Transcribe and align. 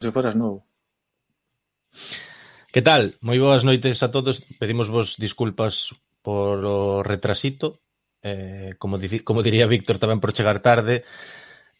se 0.00 0.10
foras 0.10 0.34
novo. 0.34 0.64
Que 2.72 2.82
tal? 2.82 3.18
Moi 3.20 3.36
boas 3.36 3.66
noites 3.66 4.00
a 4.00 4.08
todos. 4.08 4.40
Pedimos 4.56 4.88
vos 4.88 5.18
disculpas 5.20 5.92
por 6.24 6.64
o 6.64 7.02
retrasito. 7.04 7.82
Eh, 8.22 8.76
como, 8.78 9.00
como 9.24 9.44
diría 9.44 9.68
Víctor 9.68 10.00
tamén 10.00 10.22
por 10.22 10.32
chegar 10.32 10.64
tarde. 10.64 11.04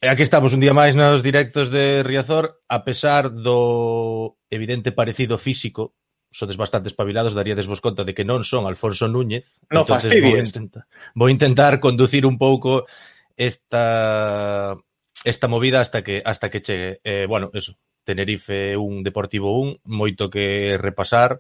E 0.01 0.09
aquí 0.09 0.25
estamos 0.25 0.53
un 0.53 0.61
día 0.61 0.73
máis 0.77 0.97
nos 0.97 1.21
directos 1.21 1.69
de 1.69 2.01
Riazor, 2.01 2.65
a 2.69 2.81
pesar 2.85 3.29
do 3.29 4.41
evidente 4.49 4.97
parecido 4.97 5.37
físico, 5.37 5.93
sodes 6.33 6.57
bastante 6.57 6.89
espabilados, 6.89 7.37
daríades 7.37 7.69
vos 7.69 7.85
conta 7.85 8.05
de 8.05 8.17
que 8.17 8.25
non 8.25 8.41
son 8.45 8.65
Alfonso 8.65 9.09
Núñez. 9.09 9.45
No 9.69 9.85
fastidies. 9.85 10.25
Vou 10.25 10.41
intentar, 10.41 10.83
vou 11.13 11.29
intentar 11.29 11.73
conducir 11.85 12.25
un 12.25 12.41
pouco 12.41 12.89
esta 13.37 14.73
esta 15.21 15.47
movida 15.49 15.85
hasta 15.85 16.01
que 16.01 16.25
hasta 16.25 16.49
que 16.49 16.65
chegue. 16.65 17.01
Eh, 17.05 17.29
bueno, 17.29 17.53
eso, 17.53 17.77
Tenerife 18.11 18.75
1, 18.75 19.07
Deportivo 19.07 19.55
1, 19.63 19.87
moito 19.87 20.27
que 20.35 20.75
repasar, 20.83 21.39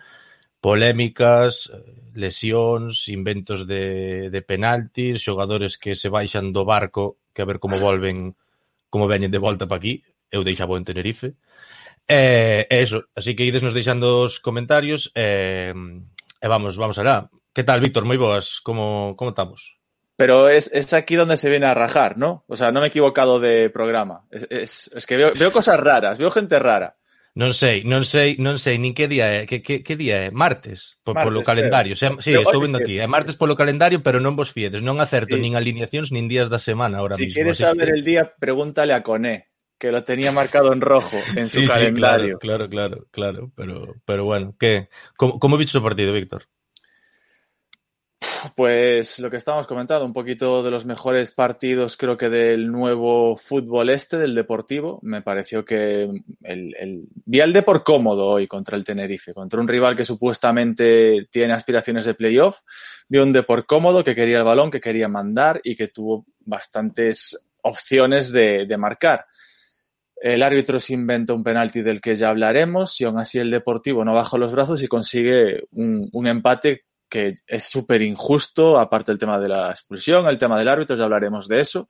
polémicas, 0.62 1.66
eh, 1.66 1.83
lesións, 2.15 3.11
inventos 3.11 3.66
de, 3.66 4.30
de 4.30 4.41
penaltis, 4.47 5.19
xogadores 5.19 5.75
que 5.83 5.98
se 5.98 6.06
baixan 6.06 6.55
do 6.55 6.62
barco 6.62 7.19
que 7.34 7.42
a 7.42 7.48
ver 7.48 7.59
como 7.59 7.83
volven, 7.83 8.38
como 8.92 9.11
veñen 9.11 9.34
de 9.34 9.42
volta 9.42 9.66
para 9.66 9.83
aquí, 9.83 10.06
eu 10.30 10.47
deixaba 10.47 10.78
en 10.78 10.87
Tenerife. 10.87 11.34
E 12.06 12.66
eh, 12.70 12.83
eso, 12.87 13.11
así 13.19 13.34
que 13.34 13.47
ides 13.47 13.62
nos 13.62 13.75
deixando 13.75 14.23
os 14.27 14.39
comentarios 14.39 15.11
eh, 15.14 15.75
e 15.75 15.75
eh, 15.75 16.47
eh, 16.47 16.48
vamos, 16.50 16.77
vamos 16.78 16.98
alá. 16.98 17.30
Que 17.55 17.66
tal, 17.66 17.83
Víctor? 17.83 18.05
Moi 18.06 18.19
boas, 18.19 18.62
como, 18.62 19.14
como 19.19 19.34
estamos? 19.34 19.80
Pero 20.20 20.51
es, 20.51 20.70
es 20.74 20.92
aquí 20.92 21.16
donde 21.16 21.38
se 21.38 21.48
viene 21.48 21.65
a 21.65 21.73
rajar, 21.73 22.19
¿no? 22.19 22.45
O 22.47 22.55
sea, 22.55 22.70
no 22.73 22.80
me 22.80 22.87
he 22.87 22.88
equivocado 22.88 23.41
de 23.41 23.70
programa. 23.70 24.27
Es, 24.30 24.47
es, 24.51 24.91
es 24.95 25.06
que 25.06 25.16
veo, 25.16 25.33
veo 25.33 25.51
cosas 25.51 25.80
raras, 25.80 26.19
veo 26.19 26.30
gente 26.30 26.59
rara. 26.59 26.98
Non 27.33 27.56
sei, 27.56 27.88
non 27.88 28.05
sei, 28.05 28.37
non 28.37 28.61
sei 28.61 28.77
nin 28.77 28.92
que 28.92 29.09
día 29.09 29.33
é, 29.33 29.48
que, 29.48 29.64
que, 29.64 29.80
que 29.80 29.97
día 29.97 30.28
é? 30.28 30.28
Martes, 30.28 31.00
por, 31.00 31.17
martes 31.17 31.25
polo 31.25 31.41
calendario. 31.41 31.95
O 31.95 31.97
sea, 31.97 32.12
sí, 32.20 32.36
pero, 32.36 32.45
estou 32.45 32.61
vendo 32.61 32.77
aquí, 32.77 33.00
é 33.00 33.08
martes 33.08 33.41
polo 33.41 33.56
calendario, 33.56 34.05
pero 34.05 34.20
non 34.20 34.36
vos 34.36 34.53
fiedes, 34.53 34.84
non 34.84 35.00
acerto 35.00 35.39
sí. 35.39 35.41
nin 35.41 35.56
alineacións 35.56 36.12
nin 36.12 36.28
días 36.28 36.52
da 36.52 36.61
semana 36.61 37.00
ahora 37.00 37.17
si 37.17 37.25
mismo. 37.25 37.33
Si 37.33 37.36
quieres 37.41 37.56
saber 37.56 37.89
que... 37.89 37.97
el 37.97 38.05
día, 38.05 38.28
pregúntale 38.36 38.92
a 38.92 39.00
Coné 39.00 39.48
que 39.80 39.89
lo 39.89 40.05
tenía 40.05 40.36
marcado 40.36 40.77
en 40.77 40.84
rojo 40.84 41.17
en 41.33 41.48
su 41.48 41.64
sí, 41.64 41.67
calendario. 41.67 42.36
Sí, 42.36 42.45
claro, 42.45 42.69
claro, 42.69 43.08
claro, 43.08 43.41
pero, 43.56 43.97
pero 44.05 44.20
bueno, 44.28 44.52
¿qué? 44.61 44.92
¿Cómo, 45.17 45.41
cómo 45.41 45.56
viste 45.56 45.73
su 45.73 45.80
partido, 45.80 46.12
Víctor? 46.12 46.45
Pues 48.55 49.19
lo 49.19 49.31
que 49.31 49.37
estábamos 49.37 49.67
comentando, 49.67 50.05
un 50.05 50.13
poquito 50.13 50.63
de 50.63 50.71
los 50.71 50.87
mejores 50.87 51.31
partidos 51.31 51.97
creo 51.97 52.17
que 52.17 52.29
del 52.29 52.71
nuevo 52.71 53.37
fútbol 53.37 53.91
este, 53.91 54.17
del 54.17 54.35
Deportivo. 54.35 54.99
Me 55.03 55.23
pareció 55.23 55.65
que 55.65 56.03
el, 56.43 56.75
el... 56.79 57.09
vi 57.27 57.41
al 57.41 57.53
Depor 57.53 57.85
cómodo 57.85 58.29
hoy 58.29 58.47
contra 58.47 58.77
el 58.77 58.85
Tenerife, 58.85 59.35
contra 59.35 59.61
un 59.61 59.69
rival 59.69 59.95
que 59.95 60.05
supuestamente 60.05 61.29
tiene 61.31 61.53
aspiraciones 61.53 62.05
de 62.05 62.15
playoff. 62.15 62.61
Vi 63.09 63.19
un 63.19 63.33
Depor 63.33 63.67
cómodo 63.67 64.05
que 64.05 64.15
quería 64.15 64.39
el 64.39 64.45
balón, 64.45 64.71
que 64.71 64.81
quería 64.81 65.09
mandar 65.09 65.61
y 65.63 65.77
que 65.77 65.89
tuvo 65.89 66.27
bastantes 66.41 67.51
opciones 67.63 68.33
de, 68.33 68.67
de 68.67 68.77
marcar. 68.77 69.27
El 70.17 70.43
árbitro 70.43 70.79
se 70.81 70.93
inventa 70.95 71.33
un 71.33 71.45
penalti 71.45 71.81
del 71.81 72.01
que 72.01 72.17
ya 72.17 72.29
hablaremos 72.29 73.01
y 73.01 73.05
aún 73.05 73.19
así 73.19 73.39
el 73.39 73.51
Deportivo 73.51 74.05
no 74.05 74.13
baja 74.13 74.37
los 74.37 74.53
brazos 74.53 74.83
y 74.83 74.89
consigue 74.89 75.63
un, 75.73 76.09
un 76.13 76.27
empate 76.27 76.85
que 77.11 77.34
es 77.47 77.64
súper 77.64 78.00
injusto, 78.00 78.78
aparte 78.78 79.11
del 79.11 79.19
tema 79.19 79.39
de 79.39 79.48
la 79.48 79.70
expulsión, 79.70 80.27
el 80.27 80.39
tema 80.39 80.58
del 80.58 80.69
árbitro, 80.69 80.97
ya 80.97 81.05
hablaremos 81.05 81.48
de 81.48 81.61
eso. 81.61 81.89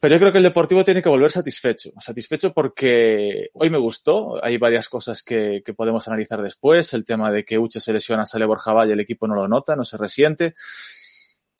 Pero 0.00 0.16
yo 0.16 0.18
creo 0.18 0.32
que 0.32 0.38
el 0.38 0.44
Deportivo 0.44 0.82
tiene 0.82 1.00
que 1.00 1.08
volver 1.08 1.30
satisfecho. 1.30 1.90
Satisfecho 2.00 2.52
porque 2.52 3.50
hoy 3.52 3.70
me 3.70 3.78
gustó. 3.78 4.44
Hay 4.44 4.58
varias 4.58 4.88
cosas 4.88 5.22
que, 5.22 5.62
que 5.64 5.74
podemos 5.74 6.08
analizar 6.08 6.42
después. 6.42 6.92
El 6.92 7.04
tema 7.04 7.30
de 7.30 7.44
que 7.44 7.56
Uche 7.56 7.78
se 7.78 7.92
lesiona, 7.92 8.26
sale 8.26 8.44
Borja 8.44 8.72
Valle, 8.72 8.94
el 8.94 9.00
equipo 9.00 9.28
no 9.28 9.36
lo 9.36 9.46
nota, 9.46 9.76
no 9.76 9.84
se 9.84 9.96
resiente. 9.96 10.54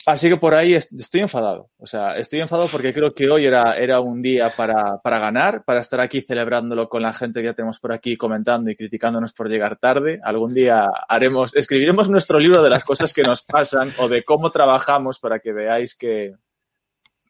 Así 0.06 0.28
que 0.28 0.36
por 0.36 0.54
ahí 0.54 0.74
estoy 0.74 1.20
enfadado. 1.20 1.70
O 1.78 1.86
sea, 1.86 2.16
estoy 2.16 2.40
enfadado 2.40 2.68
porque 2.70 2.92
creo 2.92 3.14
que 3.14 3.30
hoy 3.30 3.46
era, 3.46 3.74
era 3.76 4.00
un 4.00 4.20
día 4.20 4.54
para, 4.56 4.98
para 5.02 5.18
ganar, 5.18 5.64
para 5.64 5.80
estar 5.80 6.00
aquí 6.00 6.20
celebrándolo 6.20 6.88
con 6.88 7.02
la 7.02 7.12
gente 7.12 7.40
que 7.40 7.46
ya 7.46 7.54
tenemos 7.54 7.78
por 7.78 7.92
aquí 7.92 8.16
comentando 8.16 8.70
y 8.70 8.76
criticándonos 8.76 9.32
por 9.32 9.48
llegar 9.48 9.76
tarde. 9.76 10.20
Algún 10.24 10.54
día 10.54 10.88
haremos, 11.08 11.54
escribiremos 11.54 12.08
nuestro 12.08 12.38
libro 12.38 12.62
de 12.62 12.70
las 12.70 12.84
cosas 12.84 13.12
que 13.12 13.22
nos 13.22 13.42
pasan 13.42 13.94
o 13.98 14.08
de 14.08 14.24
cómo 14.24 14.50
trabajamos 14.50 15.20
para 15.20 15.38
que 15.38 15.52
veáis 15.52 15.94
que. 15.94 16.34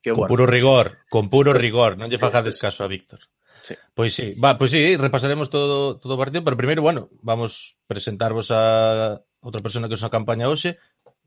que 0.02 0.10
con 0.10 0.20
bueno. 0.20 0.28
puro 0.28 0.46
rigor, 0.46 0.98
con 1.10 1.28
puro 1.28 1.52
rigor. 1.52 1.98
Non 1.98 2.08
lle 2.08 2.18
fagades 2.18 2.56
caso 2.58 2.84
a 2.84 2.88
Víctor. 2.88 3.20
Sí. 3.62 3.76
Pois 3.94 4.10
sí, 4.16 4.34
va, 4.34 4.58
pois 4.58 4.72
sí, 4.74 4.96
repasaremos 4.96 5.46
todo 5.46 6.00
todo 6.02 6.14
o 6.14 6.18
partido, 6.18 6.42
pero 6.42 6.58
primeiro, 6.58 6.82
bueno, 6.82 7.10
vamos 7.22 7.78
presentarvos 7.86 8.50
a 8.50 9.22
outra 9.42 9.62
persona 9.62 9.86
que 9.86 9.94
nos 9.94 10.02
acompaña 10.02 10.50
hoxe, 10.50 10.78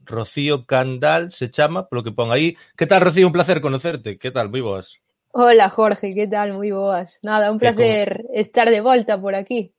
Rocío 0.05 0.65
Candal 0.65 1.31
se 1.31 1.49
chama, 1.49 1.89
polo 1.89 2.03
que 2.03 2.13
pon 2.13 2.31
aí. 2.31 2.55
Que 2.77 2.87
tal, 2.87 3.01
Rocío? 3.01 3.27
Un 3.27 3.33
placer 3.33 3.59
conocerte. 3.59 4.17
Que 4.17 4.31
tal? 4.31 4.49
Moi 4.49 4.61
boas. 4.61 4.93
Hola, 5.33 5.67
Jorge, 5.69 6.13
que 6.13 6.27
tal? 6.27 6.53
Moi 6.53 6.71
boas. 6.71 7.19
Nada, 7.21 7.51
un 7.51 7.59
placer 7.59 8.23
estar 8.33 8.69
de 8.69 8.79
volta 8.79 9.19
por 9.19 9.35
aquí. 9.35 9.73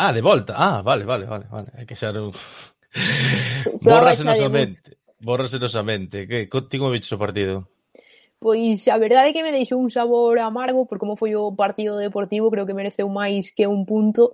Ah, 0.00 0.12
de 0.12 0.22
volta. 0.22 0.54
Ah, 0.56 0.82
vale, 0.82 1.04
vale, 1.04 1.26
vale. 1.26 1.46
vale. 1.52 1.68
Hai 1.76 1.84
que 1.84 1.94
xar 1.94 2.16
un... 2.16 2.32
Borrase 3.84 4.24
nosa 4.24 4.48
mente. 4.48 4.96
Borrase 5.20 5.60
nosa 5.60 5.82
mente. 5.84 6.26
Que 6.26 6.48
contigo 6.48 6.88
o 6.88 7.18
partido? 7.20 7.68
Pois 8.40 8.88
a 8.88 8.96
verdade 8.96 9.28
é 9.28 9.34
que 9.36 9.44
me 9.44 9.52
deixou 9.52 9.76
un 9.76 9.92
sabor 9.92 10.40
amargo 10.40 10.88
por 10.88 10.96
como 10.96 11.12
foi 11.12 11.36
o 11.36 11.52
partido 11.52 12.00
deportivo, 12.00 12.48
creo 12.48 12.64
que 12.64 12.72
mereceu 12.72 13.04
máis 13.12 13.52
que 13.52 13.68
un 13.68 13.84
punto 13.84 14.32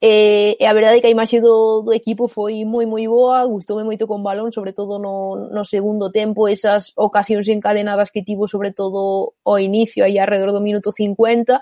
E, 0.00 0.56
e 0.60 0.64
a 0.64 0.72
verdade 0.72 0.98
é 0.98 1.00
que 1.00 1.08
a 1.08 1.10
imaxe 1.10 1.40
do, 1.40 1.82
do 1.82 1.92
equipo 1.92 2.28
foi 2.28 2.64
moi 2.64 2.86
moi 2.86 3.08
boa, 3.10 3.42
gustoume 3.50 3.82
moito 3.82 4.06
con 4.06 4.22
balón, 4.22 4.54
sobre 4.54 4.70
todo 4.72 5.02
no, 5.02 5.50
no 5.50 5.64
segundo 5.66 6.14
tempo, 6.14 6.46
esas 6.46 6.94
ocasións 6.94 7.50
encadenadas 7.50 8.14
que 8.14 8.22
tivo 8.22 8.46
sobre 8.46 8.70
todo 8.70 9.34
ao 9.42 9.58
inicio, 9.58 10.06
aí 10.06 10.14
alrededor 10.14 10.54
do 10.54 10.62
minuto 10.62 10.94
50, 10.94 11.58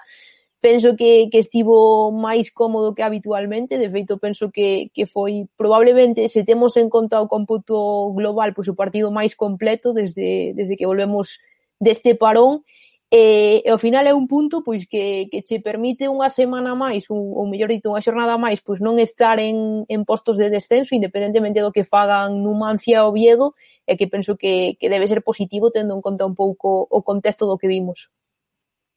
penso 0.60 0.96
que, 1.00 1.32
que 1.32 1.40
estivo 1.40 2.12
máis 2.12 2.52
cómodo 2.52 2.92
que 2.92 3.00
habitualmente, 3.00 3.80
de 3.80 3.88
feito 3.88 4.20
penso 4.20 4.52
que, 4.52 4.92
que 4.92 5.08
foi 5.08 5.48
probablemente, 5.56 6.28
se 6.28 6.44
temos 6.44 6.76
en 6.76 6.92
conta 6.92 7.24
o 7.24 7.32
cómputo 7.32 8.12
global, 8.12 8.52
pois 8.52 8.68
o 8.68 8.76
partido 8.76 9.08
máis 9.08 9.32
completo 9.32 9.96
desde, 9.96 10.52
desde 10.52 10.76
que 10.76 10.84
volvemos 10.84 11.40
deste 11.80 12.12
parón, 12.12 12.68
E, 13.06 13.62
e 13.62 13.70
ao 13.70 13.78
final 13.78 14.02
é 14.02 14.10
un 14.10 14.26
punto 14.26 14.66
pois 14.66 14.82
que, 14.90 15.30
que 15.30 15.46
che 15.46 15.62
permite 15.62 16.10
unha 16.10 16.26
semana 16.26 16.74
máis 16.74 17.06
ou, 17.06 17.38
ou 17.38 17.46
mellor 17.46 17.70
dito 17.70 17.94
unha 17.94 18.02
xornada 18.02 18.34
máis 18.34 18.58
pois 18.58 18.82
non 18.82 18.98
estar 18.98 19.38
en, 19.38 19.86
en 19.86 20.02
postos 20.02 20.42
de 20.42 20.50
descenso 20.50 20.90
independentemente 20.98 21.62
do 21.62 21.70
que 21.70 21.86
fagan 21.86 22.42
Numancia 22.42 23.06
ou 23.06 23.14
Oviedo 23.14 23.54
e 23.86 23.94
que 23.94 24.10
penso 24.10 24.34
que, 24.34 24.74
que 24.82 24.90
debe 24.90 25.06
ser 25.06 25.22
positivo 25.22 25.70
tendo 25.70 25.94
en 25.94 26.02
conta 26.02 26.26
un 26.26 26.34
pouco 26.34 26.82
o 26.90 27.06
contexto 27.06 27.46
do 27.46 27.54
que 27.54 27.70
vimos. 27.70 28.10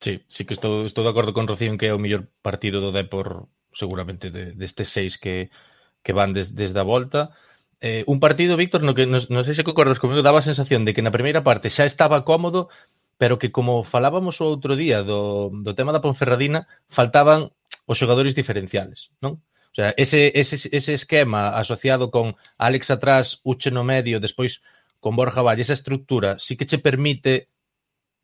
Sí, 0.01 0.25
sí 0.25 0.41
que 0.41 0.57
estou, 0.57 0.89
estou 0.89 1.05
de 1.05 1.13
acordo 1.13 1.29
con 1.29 1.45
Rocío 1.45 1.69
en 1.69 1.77
que 1.77 1.91
é 1.91 1.93
o 1.93 2.01
mellor 2.01 2.25
partido 2.41 2.81
do 2.81 2.89
Depor 2.89 3.45
seguramente 3.77 4.33
de, 4.33 4.57
destes 4.57 4.89
de 4.89 4.93
seis 4.93 5.21
que, 5.21 5.53
que 6.01 6.17
van 6.17 6.33
des, 6.33 6.57
desde 6.57 6.81
a 6.81 6.87
volta. 6.87 7.29
Eh, 7.77 8.03
un 8.09 8.19
partido, 8.19 8.57
Víctor, 8.57 8.81
no 8.81 8.97
que 8.97 9.05
non 9.05 9.21
no 9.29 9.45
sei 9.45 9.53
se 9.53 9.61
concordas 9.61 10.01
comigo, 10.01 10.25
daba 10.25 10.41
a 10.41 10.49
sensación 10.49 10.81
de 10.81 10.97
que 10.97 11.05
na 11.05 11.13
primeira 11.13 11.45
parte 11.45 11.69
xa 11.69 11.85
estaba 11.85 12.25
cómodo 12.25 12.73
pero 13.19 13.37
que 13.37 13.51
como 13.51 13.83
falábamos 13.83 14.39
o 14.39 14.47
outro 14.47 14.79
día 14.79 15.03
do, 15.03 15.51
do 15.51 15.75
tema 15.75 15.91
da 15.91 15.99
Ponferradina, 15.99 16.71
faltaban 16.87 17.51
os 17.83 17.99
xogadores 17.99 18.31
diferenciales, 18.31 19.11
non? 19.19 19.43
O 19.69 19.75
sea, 19.75 19.91
ese, 19.99 20.31
ese, 20.39 20.55
ese 20.71 20.93
esquema 20.95 21.53
asociado 21.59 22.09
con 22.15 22.39
Alex 22.57 22.89
atrás, 22.89 23.43
Uche 23.43 23.69
no 23.75 23.83
medio, 23.83 24.23
despois 24.23 24.63
con 25.03 25.19
Borja 25.19 25.43
Valle, 25.43 25.67
esa 25.67 25.75
estructura, 25.75 26.39
sí 26.39 26.55
que 26.55 26.65
che 26.65 26.79
permite, 26.79 27.51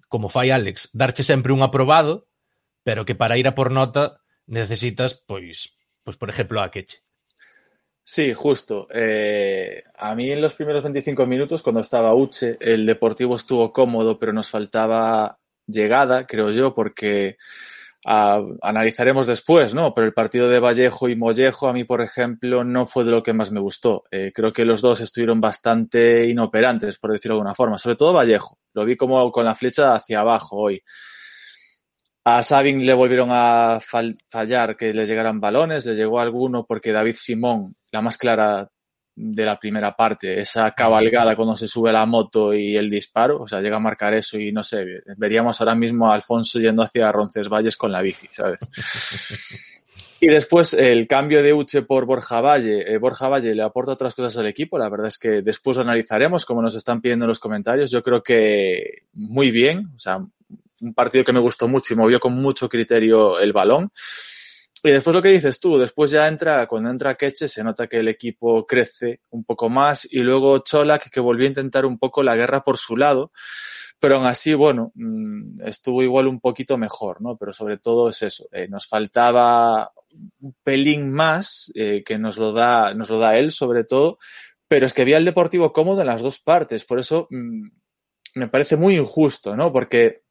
como 0.07 0.31
fai 0.31 0.49
Alex, 0.49 0.89
darche 0.95 1.27
sempre 1.27 1.51
un 1.51 1.61
aprobado, 1.61 2.31
pero 2.87 3.03
que 3.03 3.19
para 3.19 3.37
ir 3.37 3.51
a 3.51 3.53
por 3.53 3.75
nota 3.75 4.23
necesitas, 4.47 5.19
pois, 5.27 5.75
pois 6.07 6.15
por 6.15 6.31
exemplo, 6.31 6.63
a 6.63 6.71
queche. 6.71 7.04
Sí, 8.07 8.35
justo. 8.35 8.87
Eh, 8.93 9.83
a 9.97 10.13
mí 10.13 10.31
en 10.31 10.39
los 10.39 10.53
primeros 10.53 10.83
25 10.83 11.25
minutos, 11.25 11.63
cuando 11.63 11.81
estaba 11.81 12.13
Uche, 12.13 12.55
el 12.59 12.85
Deportivo 12.85 13.35
estuvo 13.35 13.71
cómodo, 13.71 14.19
pero 14.19 14.31
nos 14.31 14.47
faltaba 14.47 15.39
llegada, 15.65 16.23
creo 16.23 16.51
yo, 16.51 16.75
porque 16.75 17.35
a, 18.05 18.43
analizaremos 18.61 19.25
después, 19.25 19.73
¿no? 19.73 19.95
Pero 19.95 20.05
el 20.05 20.13
partido 20.13 20.47
de 20.47 20.59
Vallejo 20.59 21.09
y 21.09 21.15
Mollejo, 21.15 21.67
a 21.67 21.73
mí, 21.73 21.83
por 21.83 22.01
ejemplo, 22.01 22.63
no 22.63 22.85
fue 22.85 23.05
de 23.05 23.11
lo 23.11 23.23
que 23.23 23.33
más 23.33 23.51
me 23.51 23.59
gustó. 23.59 24.03
Eh, 24.11 24.31
creo 24.35 24.53
que 24.53 24.65
los 24.65 24.81
dos 24.81 25.01
estuvieron 25.01 25.41
bastante 25.41 26.27
inoperantes, 26.29 26.99
por 26.99 27.11
decirlo 27.11 27.35
de 27.35 27.39
alguna 27.39 27.55
forma. 27.55 27.79
Sobre 27.79 27.95
todo 27.95 28.13
Vallejo. 28.13 28.59
Lo 28.73 28.85
vi 28.85 28.95
como 28.95 29.31
con 29.31 29.45
la 29.45 29.55
flecha 29.55 29.95
hacia 29.95 30.19
abajo 30.19 30.57
hoy. 30.57 30.83
A 32.25 32.41
Sabin 32.41 32.85
le 32.85 32.93
volvieron 32.93 33.29
a 33.31 33.79
fallar 33.79 34.75
que 34.75 34.93
le 34.93 35.05
llegaran 35.05 35.39
balones, 35.39 35.85
le 35.85 35.95
llegó 35.95 36.19
alguno 36.19 36.65
porque 36.65 36.91
David 36.91 37.13
Simón, 37.15 37.75
la 37.91 38.01
más 38.01 38.17
clara, 38.17 38.69
de 39.15 39.45
la 39.45 39.57
primera 39.57 39.95
parte, 39.95 40.41
esa 40.41 40.71
cabalgada 40.71 41.35
cuando 41.35 41.55
se 41.55 41.67
sube 41.67 41.93
la 41.93 42.05
moto 42.05 42.53
y 42.53 42.75
el 42.75 42.89
disparo, 42.89 43.41
o 43.41 43.47
sea, 43.47 43.61
llega 43.61 43.77
a 43.77 43.79
marcar 43.79 44.13
eso 44.13 44.37
y 44.37 44.51
no 44.51 44.61
sé, 44.61 44.85
veríamos 45.15 45.61
ahora 45.61 45.73
mismo 45.73 46.11
a 46.11 46.15
Alfonso 46.15 46.59
yendo 46.59 46.83
hacia 46.83 47.11
Roncesvalles 47.11 47.77
con 47.77 47.91
la 47.91 48.01
bici, 48.01 48.27
¿sabes? 48.29 48.59
Y 50.19 50.27
después 50.27 50.73
el 50.73 51.07
cambio 51.07 51.43
de 51.43 51.53
Uche 51.53 51.81
por 51.81 52.05
Borja 52.05 52.41
Valle. 52.41 52.93
Eh, 52.93 52.97
Borja 52.97 53.27
Valle 53.27 53.53
le 53.53 53.61
aporta 53.61 53.91
otras 53.91 54.15
cosas 54.15 54.37
al 54.37 54.47
equipo. 54.47 54.79
La 54.79 54.89
verdad 54.89 55.07
es 55.07 55.17
que 55.17 55.41
después 55.43 55.75
lo 55.75 55.83
analizaremos, 55.83 56.45
como 56.45 56.61
nos 56.61 56.73
están 56.73 57.01
pidiendo 57.01 57.25
en 57.25 57.29
los 57.29 57.39
comentarios. 57.39 57.91
Yo 57.91 58.01
creo 58.01 58.23
que 58.23 59.03
muy 59.13 59.51
bien. 59.51 59.91
O 59.93 59.99
sea, 59.99 60.25
un 60.85 60.93
partido 60.93 61.23
que 61.23 61.33
me 61.33 61.39
gustó 61.39 61.67
mucho 61.67 61.93
y 61.93 61.97
movió 61.97 62.19
con 62.19 62.33
mucho 62.33 62.69
criterio 62.69 63.39
el 63.39 63.53
balón. 63.53 63.91
Y 64.83 64.91
después 64.91 65.15
lo 65.15 65.21
que 65.21 65.29
dices 65.29 65.59
tú, 65.59 65.79
después 65.79 66.11
ya 66.11 66.27
entra, 66.27 66.67
cuando 66.67 66.91
entra 66.91 67.15
Queche, 67.15 67.47
se 67.47 67.63
nota 67.63 67.87
que 67.87 67.97
el 67.97 68.07
equipo 68.07 68.67
crece 68.67 69.21
un 69.31 69.43
poco 69.43 69.67
más 69.67 70.07
y 70.11 70.19
luego 70.19 70.59
Cholak 70.59 71.09
que 71.09 71.19
volvió 71.19 71.45
a 71.45 71.49
intentar 71.49 71.87
un 71.87 71.97
poco 71.97 72.21
la 72.21 72.35
guerra 72.35 72.61
por 72.61 72.77
su 72.77 72.95
lado, 72.95 73.31
pero 73.99 74.17
aún 74.17 74.27
así, 74.27 74.53
bueno, 74.53 74.91
mm, 74.93 75.61
estuvo 75.61 76.03
igual 76.03 76.27
un 76.27 76.39
poquito 76.39 76.77
mejor, 76.77 77.19
¿no? 77.19 77.35
Pero 77.35 77.51
sobre 77.51 77.77
todo 77.77 78.09
es 78.09 78.21
eso, 78.21 78.47
eh, 78.51 78.67
nos 78.67 78.87
faltaba 78.87 79.91
un 80.39 80.55
pelín 80.63 81.09
más, 81.09 81.71
eh, 81.73 82.03
que 82.03 82.19
nos 82.19 82.37
lo 82.37 82.51
da, 82.51 82.93
nos 82.93 83.09
lo 83.09 83.17
da 83.17 83.37
él 83.39 83.49
sobre 83.49 83.85
todo, 83.85 84.19
pero 84.67 84.85
es 84.85 84.93
que 84.93 85.01
había 85.01 85.17
el 85.17 85.25
Deportivo 85.25 85.73
cómodo 85.73 86.01
en 86.01 86.07
las 86.07 86.21
dos 86.21 86.39
partes, 86.39 86.85
por 86.85 86.99
eso 86.99 87.27
mm, 87.31 87.69
me 88.35 88.49
parece 88.49 88.75
muy 88.75 88.97
injusto, 88.97 89.55
¿no? 89.55 89.71
Porque 89.73 90.24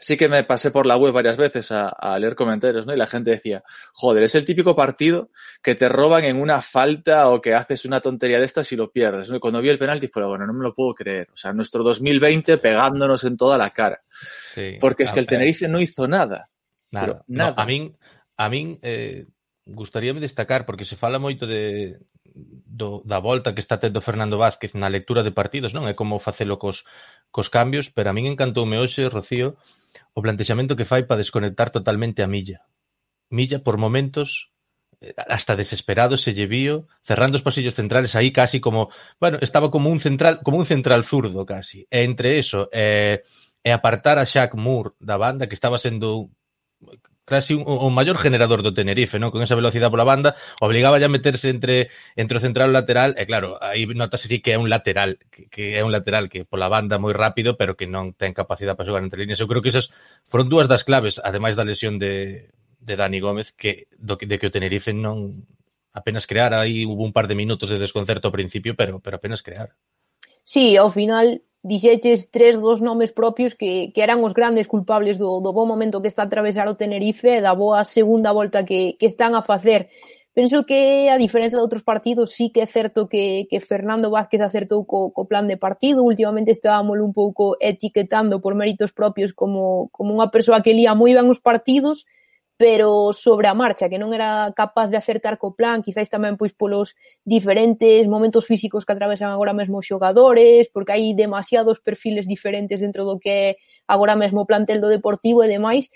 sí 0.00 0.16
que 0.16 0.28
me 0.28 0.44
pasé 0.44 0.70
por 0.70 0.86
la 0.86 0.96
web 0.96 1.12
varias 1.12 1.36
veces 1.36 1.72
a, 1.72 1.88
a, 1.88 2.18
leer 2.18 2.34
comentarios, 2.34 2.86
¿no? 2.86 2.94
Y 2.94 2.96
la 2.96 3.06
gente 3.06 3.30
decía, 3.30 3.62
joder, 3.92 4.24
es 4.24 4.34
el 4.34 4.44
típico 4.44 4.74
partido 4.74 5.30
que 5.62 5.74
te 5.74 5.88
roban 5.88 6.24
en 6.24 6.40
una 6.40 6.60
falta 6.60 7.28
o 7.28 7.40
que 7.40 7.54
haces 7.54 7.84
una 7.84 8.00
tontería 8.00 8.38
de 8.38 8.44
estas 8.44 8.70
y 8.72 8.76
lo 8.76 8.90
pierdes, 8.90 9.30
¿no? 9.30 9.36
Y 9.36 9.40
cuando 9.40 9.60
vi 9.60 9.70
el 9.70 9.78
penalti 9.78 10.08
fue, 10.08 10.26
bueno, 10.26 10.46
no 10.46 10.52
me 10.52 10.62
lo 10.62 10.74
puedo 10.74 10.94
creer. 10.94 11.28
O 11.32 11.36
sea, 11.36 11.52
nuestro 11.52 11.82
2020 11.82 12.58
pegándonos 12.58 13.24
en 13.24 13.36
toda 13.36 13.58
la 13.58 13.70
cara. 13.70 14.00
Sí, 14.08 14.76
Porque 14.80 15.04
es 15.04 15.12
que 15.12 15.20
el 15.20 15.26
Tenerife 15.26 15.68
no 15.68 15.80
hizo 15.80 16.06
nada. 16.06 16.50
Nada. 16.90 17.24
nada. 17.26 17.54
No, 17.56 17.62
a 17.62 17.66
min, 17.66 17.96
a 18.36 18.48
min 18.48 18.78
eh, 18.82 19.26
gustaríame 19.66 20.20
destacar, 20.20 20.66
porque 20.66 20.84
se 20.84 20.96
fala 20.96 21.18
moito 21.18 21.46
de, 21.46 21.98
do, 22.34 23.02
da 23.06 23.18
volta 23.18 23.54
que 23.54 23.60
está 23.60 23.78
tendo 23.78 24.00
Fernando 24.00 24.38
Vázquez 24.38 24.74
na 24.74 24.90
lectura 24.90 25.22
de 25.22 25.32
partidos, 25.32 25.72
non? 25.72 25.86
É 25.88 25.94
como 25.94 26.20
facelo 26.20 26.58
cos, 26.58 26.84
cos 27.30 27.48
cambios, 27.48 27.88
pero 27.88 28.10
a 28.10 28.16
min 28.16 28.26
encantoume 28.26 28.76
hoxe, 28.76 29.08
Rocío, 29.08 29.56
o 30.14 30.22
plantexamento 30.22 30.76
que 30.76 30.84
fai 30.84 31.04
para 31.04 31.18
desconectar 31.18 31.70
totalmente 31.70 32.22
a 32.22 32.26
Milla. 32.26 32.62
Milla, 33.30 33.58
por 33.60 33.76
momentos, 33.78 34.50
eh, 35.00 35.14
hasta 35.16 35.56
desesperado 35.56 36.16
se 36.16 36.32
lle 36.32 36.46
vio, 36.46 36.86
cerrando 37.02 37.36
os 37.36 37.42
pasillos 37.42 37.74
centrales 37.74 38.14
aí 38.14 38.32
casi 38.32 38.60
como, 38.60 38.90
bueno, 39.20 39.38
estaba 39.40 39.70
como 39.70 39.90
un 39.90 40.00
central, 40.00 40.40
como 40.42 40.58
un 40.58 40.66
central 40.66 41.04
zurdo 41.04 41.44
casi. 41.44 41.86
E 41.90 42.04
entre 42.04 42.38
eso, 42.38 42.68
eh, 42.72 43.24
e 43.64 43.70
apartar 43.72 44.18
a 44.18 44.28
Shaq 44.28 44.56
Moore 44.56 44.92
da 45.00 45.16
banda 45.16 45.48
que 45.48 45.56
estaba 45.56 45.78
sendo 45.78 46.28
casi 47.24 47.54
un, 47.54 47.64
o 47.66 47.88
maior 47.90 48.18
generador 48.20 48.62
do 48.62 48.76
Tenerife, 48.76 49.16
non? 49.18 49.32
Con 49.32 49.40
esa 49.40 49.56
velocidade 49.56 49.90
pola 49.90 50.04
banda, 50.04 50.36
obligaba 50.60 51.00
a 51.00 51.08
meterse 51.08 51.48
entre 51.48 51.88
entre 52.16 52.36
o 52.38 52.44
central 52.44 52.68
e 52.68 52.72
o 52.72 52.76
lateral, 52.76 53.10
e 53.16 53.24
claro, 53.24 53.56
aí 53.64 53.88
notase 53.88 54.28
que 54.28 54.52
é 54.52 54.58
un 54.60 54.68
lateral, 54.68 55.16
que, 55.32 55.48
que 55.48 55.64
é 55.76 55.82
un 55.82 55.90
lateral 55.90 56.28
que 56.28 56.44
pola 56.44 56.68
banda 56.68 57.00
moi 57.00 57.16
rápido, 57.16 57.56
pero 57.56 57.74
que 57.74 57.88
non 57.88 58.12
ten 58.12 58.36
capacidade 58.36 58.76
para 58.76 58.86
xogar 58.86 59.02
entre 59.02 59.24
líneas. 59.24 59.40
Eu 59.40 59.48
creo 59.48 59.64
que 59.64 59.72
esas 59.72 59.88
foron 60.28 60.52
dúas 60.52 60.68
das 60.68 60.84
claves, 60.84 61.16
ademais 61.16 61.56
da 61.56 61.64
lesión 61.64 61.96
de 61.96 62.52
de 62.84 62.94
Dani 63.00 63.18
Gómez, 63.24 63.56
que 63.56 63.88
do 63.96 64.20
que 64.20 64.28
de 64.28 64.36
que 64.36 64.52
o 64.52 64.54
Tenerife 64.54 64.92
non 64.92 65.48
apenas 65.96 66.28
crear, 66.28 66.52
aí 66.52 66.84
hubo 66.84 67.00
un 67.00 67.16
par 67.16 67.24
de 67.24 67.38
minutos 67.38 67.72
de 67.72 67.80
desconcerto 67.80 68.28
ao 68.28 68.36
principio, 68.36 68.76
pero 68.76 69.00
pero 69.00 69.16
apenas 69.16 69.40
crear. 69.40 69.72
Sí, 70.44 70.76
ao 70.76 70.92
final 70.92 71.40
dixeches 71.64 72.28
tres 72.30 72.60
dos 72.60 72.84
nomes 72.84 73.10
propios 73.10 73.56
que, 73.56 73.90
que 73.96 74.04
eran 74.04 74.20
os 74.20 74.36
grandes 74.36 74.68
culpables 74.68 75.16
do, 75.16 75.40
do 75.40 75.56
bo 75.56 75.64
momento 75.64 76.04
que 76.04 76.12
está 76.12 76.22
a 76.22 76.28
atravesar 76.28 76.68
o 76.68 76.76
Tenerife 76.76 77.40
e 77.40 77.40
da 77.40 77.56
boa 77.56 77.88
segunda 77.88 78.36
volta 78.36 78.68
que, 78.68 79.00
que 79.00 79.08
están 79.08 79.32
a 79.32 79.40
facer. 79.40 79.88
Penso 80.36 80.66
que, 80.66 81.08
a 81.08 81.16
diferencia 81.16 81.56
de 81.56 81.64
outros 81.64 81.86
partidos, 81.86 82.36
sí 82.36 82.50
que 82.52 82.60
é 82.60 82.68
certo 82.68 83.08
que, 83.08 83.48
que 83.48 83.64
Fernando 83.64 84.12
Vázquez 84.12 84.42
acertou 84.44 84.84
co, 84.84 85.08
co 85.14 85.30
plan 85.30 85.48
de 85.48 85.56
partido. 85.56 86.04
Últimamente 86.04 86.52
estábamos 86.52 87.00
un 87.00 87.16
pouco 87.16 87.56
etiquetando 87.62 88.42
por 88.44 88.52
méritos 88.52 88.92
propios 88.92 89.32
como, 89.32 89.88
como 89.88 90.12
unha 90.12 90.28
persoa 90.28 90.60
que 90.60 90.76
lía 90.76 90.92
moi 90.92 91.16
ben 91.16 91.32
os 91.32 91.40
partidos 91.40 92.04
pero 92.56 93.12
sobre 93.12 93.48
a 93.48 93.54
marcha, 93.54 93.88
que 93.90 93.98
non 93.98 94.14
era 94.14 94.54
capaz 94.54 94.86
de 94.86 94.98
acertar 94.98 95.42
co 95.42 95.58
plan, 95.58 95.82
quizáis 95.82 96.06
tamén 96.06 96.38
pois 96.38 96.54
polos 96.54 96.94
diferentes 97.26 98.06
momentos 98.06 98.46
físicos 98.46 98.86
que 98.86 98.94
atravesan 98.94 99.34
agora 99.34 99.50
mesmo 99.50 99.82
os 99.82 99.86
xogadores, 99.86 100.70
porque 100.70 100.94
hai 100.94 101.18
demasiados 101.18 101.82
perfiles 101.82 102.30
diferentes 102.30 102.78
dentro 102.78 103.02
do 103.02 103.18
que 103.18 103.58
agora 103.90 104.14
mesmo 104.14 104.46
o 104.46 104.48
plantel 104.48 104.78
do 104.78 104.92
Deportivo 104.92 105.42
e 105.42 105.50
demais, 105.50 105.90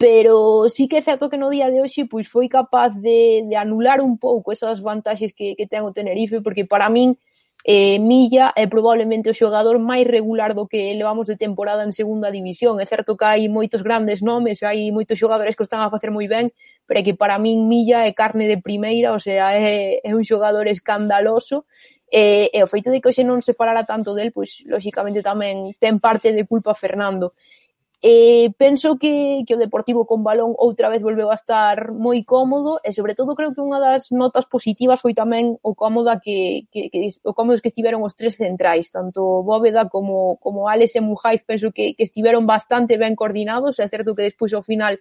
pero 0.00 0.66
sí 0.66 0.88
que 0.88 0.98
é 0.98 1.02
certo 1.02 1.30
que 1.30 1.38
no 1.38 1.52
día 1.52 1.70
de 1.70 1.78
hoxe 1.78 2.08
pois 2.10 2.26
foi 2.26 2.50
capaz 2.50 2.98
de, 2.98 3.46
de 3.46 3.54
anular 3.54 4.02
un 4.02 4.18
pouco 4.18 4.50
esas 4.50 4.82
vantaxes 4.82 5.30
que, 5.30 5.54
que 5.54 5.70
ten 5.70 5.86
o 5.86 5.94
Tenerife, 5.94 6.42
porque 6.42 6.66
para 6.66 6.90
min 6.90 7.14
eh, 7.64 7.98
Milla 7.98 8.52
é 8.56 8.66
probablemente 8.66 9.28
o 9.28 9.36
xogador 9.36 9.76
máis 9.78 10.08
regular 10.08 10.54
do 10.54 10.66
que 10.66 10.92
levamos 10.96 11.28
de 11.28 11.36
temporada 11.36 11.84
en 11.84 11.92
segunda 11.92 12.32
división. 12.32 12.80
É 12.80 12.86
certo 12.86 13.16
que 13.16 13.26
hai 13.26 13.48
moitos 13.48 13.84
grandes 13.84 14.24
nomes, 14.24 14.64
hai 14.64 14.88
moitos 14.90 15.20
xogadores 15.20 15.56
que 15.56 15.62
o 15.62 15.68
están 15.68 15.84
a 15.84 15.92
facer 15.92 16.08
moi 16.08 16.24
ben, 16.28 16.52
pero 16.88 17.00
é 17.00 17.04
que 17.04 17.14
para 17.14 17.36
min 17.38 17.68
Milla 17.68 18.08
é 18.08 18.12
carne 18.16 18.48
de 18.48 18.58
primeira, 18.60 19.12
o 19.12 19.20
sea, 19.20 19.52
é, 19.52 20.00
é 20.00 20.10
un 20.16 20.24
xogador 20.24 20.66
escandaloso 20.68 21.68
E, 22.10 22.50
e 22.52 22.58
o 22.58 22.66
feito 22.66 22.90
de 22.90 22.98
que 22.98 23.06
hoxe 23.06 23.22
non 23.22 23.38
se 23.38 23.54
falara 23.54 23.86
tanto 23.86 24.18
del, 24.18 24.34
pois, 24.34 24.66
lóxicamente 24.66 25.22
tamén 25.22 25.70
ten 25.78 26.02
parte 26.02 26.34
de 26.34 26.42
culpa 26.42 26.74
Fernando. 26.74 27.38
E 28.02 28.48
penso 28.56 28.96
que, 28.96 29.44
que 29.44 29.54
o 29.54 29.60
Deportivo 29.60 30.08
con 30.08 30.24
balón 30.24 30.56
outra 30.56 30.88
vez 30.88 31.04
volveu 31.04 31.28
a 31.28 31.36
estar 31.36 31.92
moi 31.92 32.24
cómodo 32.24 32.80
e 32.80 32.96
sobre 32.96 33.12
todo 33.12 33.36
creo 33.36 33.52
que 33.52 33.60
unha 33.60 33.76
das 33.76 34.08
notas 34.08 34.48
positivas 34.48 35.04
foi 35.04 35.12
tamén 35.12 35.60
o 35.60 35.76
cómoda 35.76 36.16
que, 36.16 36.64
que, 36.72 36.88
que 36.88 37.12
o 37.28 37.36
cómodos 37.36 37.60
que 37.60 37.68
estiveron 37.68 38.00
os 38.00 38.16
tres 38.16 38.40
centrais, 38.40 38.88
tanto 38.88 39.44
Bóveda 39.44 39.92
como, 39.92 40.40
como 40.40 40.72
Alex 40.72 40.96
e 40.96 41.04
Mujaiz 41.04 41.44
penso 41.44 41.76
que, 41.76 41.92
que 41.92 42.08
estiveron 42.08 42.48
bastante 42.48 42.96
ben 42.96 43.12
coordinados 43.12 43.76
é 43.76 43.84
certo 43.84 44.16
que 44.16 44.24
despois 44.24 44.56
ao 44.56 44.64
final 44.64 44.96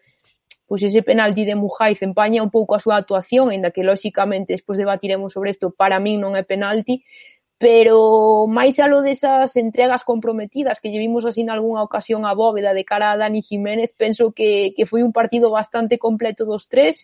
pois 0.67 0.83
ese 0.83 0.99
penalti 0.99 1.47
de 1.47 1.55
Mujaiz 1.55 2.03
empaña 2.03 2.43
un 2.43 2.51
pouco 2.51 2.75
a 2.75 2.83
súa 2.83 2.99
actuación, 2.99 3.47
aínda 3.47 3.71
que 3.71 3.81
lóxicamente 3.81 4.59
despois 4.59 4.75
debatiremos 4.75 5.31
sobre 5.31 5.55
isto, 5.55 5.71
para 5.71 6.03
min 6.03 6.19
non 6.19 6.35
é 6.35 6.43
penalti, 6.43 7.07
pero 7.59 8.47
máis 8.47 8.79
alo 8.79 9.03
desas 9.03 9.59
entregas 9.59 10.07
comprometidas 10.07 10.79
que 10.79 10.95
llevimos 10.95 11.27
vimos 11.27 11.37
en 11.37 11.51
algunha 11.51 11.83
ocasión 11.83 12.23
a 12.23 12.31
bóveda 12.31 12.71
de 12.73 12.87
cara 12.87 13.11
a 13.11 13.19
Dani 13.19 13.43
Jiménez, 13.43 13.91
penso 13.91 14.31
que, 14.31 14.71
que 14.79 14.87
foi 14.87 15.03
un 15.03 15.11
partido 15.11 15.51
bastante 15.51 15.99
completo 15.99 16.47
dos 16.47 16.71
tres, 16.71 17.03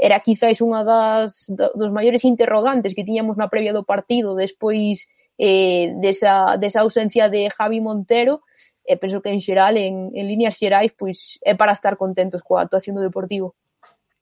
era 0.00 0.24
quizáis 0.24 0.64
unha 0.64 0.80
das 0.80 1.52
dos 1.52 1.92
maiores 1.92 2.24
interrogantes 2.24 2.96
que 2.96 3.04
tiñamos 3.04 3.36
na 3.36 3.52
previa 3.52 3.76
do 3.76 3.84
partido 3.84 4.32
despois 4.32 5.12
eh, 5.36 5.92
desa, 6.00 6.56
desa 6.56 6.80
ausencia 6.80 7.28
de 7.28 7.52
Javi 7.52 7.84
Montero. 7.84 8.40
E 8.80 8.96
penso 8.96 9.20
que 9.20 9.28
en 9.28 9.44
xeral, 9.44 9.76
en, 9.76 10.08
en 10.16 10.24
líneas 10.24 10.56
xerais 10.56 10.96
pois 10.96 11.36
é 11.44 11.52
para 11.52 11.76
estar 11.76 12.00
contentos 12.00 12.40
coa 12.40 12.64
actuación 12.64 12.96
do 12.96 13.04
Deportivo. 13.04 13.52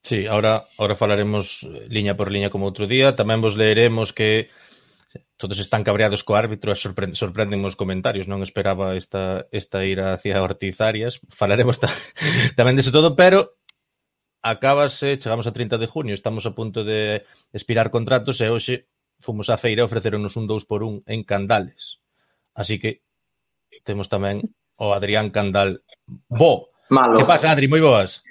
Sí, 0.02 0.26
ahora, 0.26 0.66
ahora 0.74 0.98
falaremos 0.98 1.62
eh, 1.62 1.86
liña 1.86 2.18
por 2.18 2.34
liña 2.34 2.50
como 2.50 2.66
outro 2.66 2.90
día, 2.90 3.14
tamén 3.14 3.38
vos 3.38 3.54
leeremos 3.54 4.10
que 4.10 4.50
todos 5.38 5.58
están 5.62 5.86
cabreados 5.86 6.26
co 6.26 6.34
árbitro 6.34 6.74
e 6.74 6.76
sorpre 6.76 7.14
sorprenden 7.14 7.62
os 7.62 7.78
comentarios. 7.78 8.26
Non 8.26 8.42
esperaba 8.42 8.98
esta, 8.98 9.46
esta 9.54 9.86
ira 9.86 10.18
hacia 10.18 10.42
Ortiz 10.42 10.82
Arias. 10.82 11.22
Falaremos 11.30 11.78
ta 11.78 11.88
tamén 12.58 12.74
dese 12.74 12.90
todo, 12.90 13.14
pero 13.14 13.54
acabase, 14.42 15.22
chegamos 15.22 15.46
a 15.46 15.54
30 15.54 15.78
de 15.78 15.86
junio, 15.86 16.14
estamos 16.18 16.42
a 16.42 16.52
punto 16.58 16.82
de 16.82 17.22
expirar 17.54 17.94
contratos 17.94 18.42
e 18.42 18.50
hoxe 18.50 18.90
fomos 19.22 19.46
á 19.46 19.56
feira 19.62 19.86
e 19.86 19.88
ofreceronos 19.88 20.34
un 20.34 20.50
2 20.50 20.66
por 20.66 20.82
1 20.82 21.06
en 21.06 21.22
Candales. 21.22 22.02
Así 22.58 22.82
que 22.82 23.06
temos 23.86 24.10
tamén 24.10 24.42
o 24.74 24.90
Adrián 24.90 25.30
Candal 25.30 25.86
Bo. 26.26 26.74
Malo. 26.90 27.22
Que 27.22 27.30
pasa, 27.30 27.54
Adri? 27.54 27.70
Moi 27.70 27.78
boas. 27.78 28.26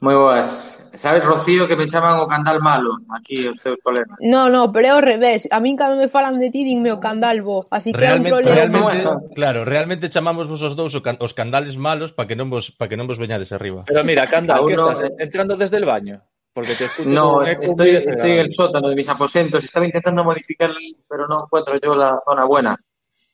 Moi 0.00 0.14
boas. 0.14 0.76
Sabes, 0.96 1.24
Rocío, 1.24 1.68
que 1.68 1.76
me 1.76 1.88
chaman 1.88 2.20
o 2.20 2.28
candal 2.28 2.60
malo 2.60 2.96
aquí 3.12 3.48
os 3.48 3.60
teus 3.60 3.80
problemas. 3.84 4.16
No, 4.20 4.48
no, 4.48 4.72
pero 4.72 4.88
é 4.88 4.92
ao 4.96 5.04
revés. 5.04 5.44
A 5.52 5.60
min 5.60 5.76
cando 5.76 5.96
me 5.96 6.08
falan 6.08 6.40
de 6.40 6.48
ti 6.48 6.64
dinme 6.64 6.92
o 6.92 7.00
candal 7.00 7.44
bo, 7.44 7.68
así 7.68 7.92
que 7.92 8.00
realmente, 8.00 8.32
é 8.32 8.32
un 8.32 8.44
problema. 8.44 8.56
Realmente, 8.56 9.04
bueno. 9.04 9.10
claro, 9.36 9.64
realmente 9.64 10.08
chamamos 10.08 10.48
vos 10.48 10.60
os 10.64 10.76
dous 10.76 10.92
os 10.96 11.32
candales 11.36 11.76
malos 11.76 12.12
para 12.12 12.28
que 12.28 12.36
non 12.36 12.48
vos 12.48 12.72
para 12.76 12.88
que 12.88 12.96
non 12.96 13.08
vos 13.08 13.20
veñades 13.20 13.52
arriba. 13.52 13.84
Pero 13.84 14.04
mira, 14.04 14.24
candal, 14.28 14.64
que 14.64 14.76
estás 14.76 15.00
entrando 15.20 15.56
desde 15.56 15.76
el 15.80 15.84
baño. 15.84 16.20
Porque 16.56 16.74
te 16.74 16.88
escucho 16.88 17.08
No, 17.08 17.44
estoy, 17.44 18.00
estoy 18.00 18.32
en 18.32 18.48
el 18.48 18.50
sótano 18.50 18.88
de 18.88 18.96
mis 18.96 19.08
aposentos. 19.12 19.60
Estaba 19.60 19.84
intentando 19.84 20.24
modificar, 20.24 20.72
pero 21.06 21.28
no 21.28 21.44
encuentro 21.44 21.76
yo 21.76 21.94
la 21.94 22.16
zona 22.24 22.48
buena. 22.48 22.76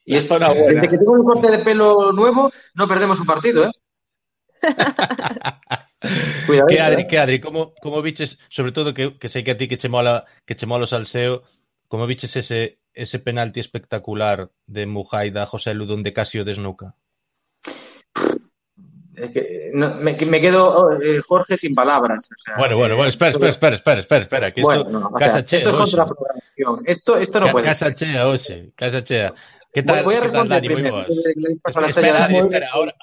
Y 0.04 0.16
es 0.16 0.26
zona 0.26 0.48
buena. 0.48 0.82
Desde 0.82 0.88
que 0.88 0.98
tengo 0.98 1.12
un 1.12 1.22
corte 1.22 1.48
de 1.48 1.58
pelo 1.62 2.10
nuevo, 2.10 2.50
no 2.74 2.88
perdemos 2.88 3.20
un 3.20 3.26
partido, 3.26 3.66
¿eh? 3.66 3.70
Cuidado, 6.46 6.66
que 6.68 6.80
Adri, 6.80 7.02
eh. 7.02 7.06
que 7.06 7.18
Adri, 7.18 7.40
como, 7.40 7.74
como 7.80 8.02
biches, 8.02 8.38
sobre 8.48 8.72
todo 8.72 8.94
que, 8.94 9.18
que 9.18 9.28
sei 9.28 9.44
que 9.44 9.52
a 9.52 9.58
ti 9.58 9.68
que 9.68 9.78
che 9.78 9.88
mola, 9.88 10.24
que 10.46 10.56
che 10.56 10.66
mola 10.66 10.84
o 10.84 10.90
salseo, 10.90 11.42
como 11.88 12.06
viches 12.06 12.34
ese, 12.36 12.78
ese 12.94 13.18
penalti 13.18 13.60
espectacular 13.60 14.50
de 14.66 14.86
Mujaida 14.86 15.46
José 15.46 15.74
Ludón 15.74 16.02
de 16.02 16.12
Casio 16.12 16.44
desnuca? 16.44 16.94
Es 19.14 19.30
que 19.30 19.70
no, 19.74 19.94
me, 19.96 20.16
me, 20.16 20.40
quedo, 20.40 20.74
oh, 20.74 20.92
eh, 21.00 21.20
Jorge, 21.20 21.56
sin 21.58 21.74
palabras. 21.74 22.28
O 22.32 22.38
sea, 22.38 22.56
bueno, 22.56 22.76
bueno, 22.76 22.96
bueno, 22.96 23.10
espera, 23.10 23.30
espera, 23.30 23.50
espera, 23.50 23.76
espera, 23.76 24.00
espera, 24.00 24.22
espera, 24.22 24.50
que 24.52 24.62
bueno, 24.62 24.82
esto, 24.82 24.98
no, 24.98 25.06
o 25.08 25.12
casa 25.12 25.34
sea, 25.34 25.44
chea, 25.44 25.58
esto 25.58 25.68
es 25.68 25.74
oxe. 25.74 25.96
contra 25.96 26.06
programación. 26.06 26.82
Esto, 26.86 27.18
esto 27.18 27.40
no 27.40 27.52
puede 27.52 27.66
Casa 27.66 27.86
ser. 27.86 27.94
chea, 27.94 28.26
oxe, 28.26 28.72
casa 28.74 29.04
chea. 29.04 29.34
Que 29.72 29.82
tal, 29.82 30.02
Voy 30.04 30.14
a 30.14 30.20
tal, 30.20 30.28
responder 30.28 30.62
Dani? 30.62 30.68
Moi 30.68 30.76
primero. 30.76 31.06
espera, 31.86 32.68
ahora, 32.72 32.94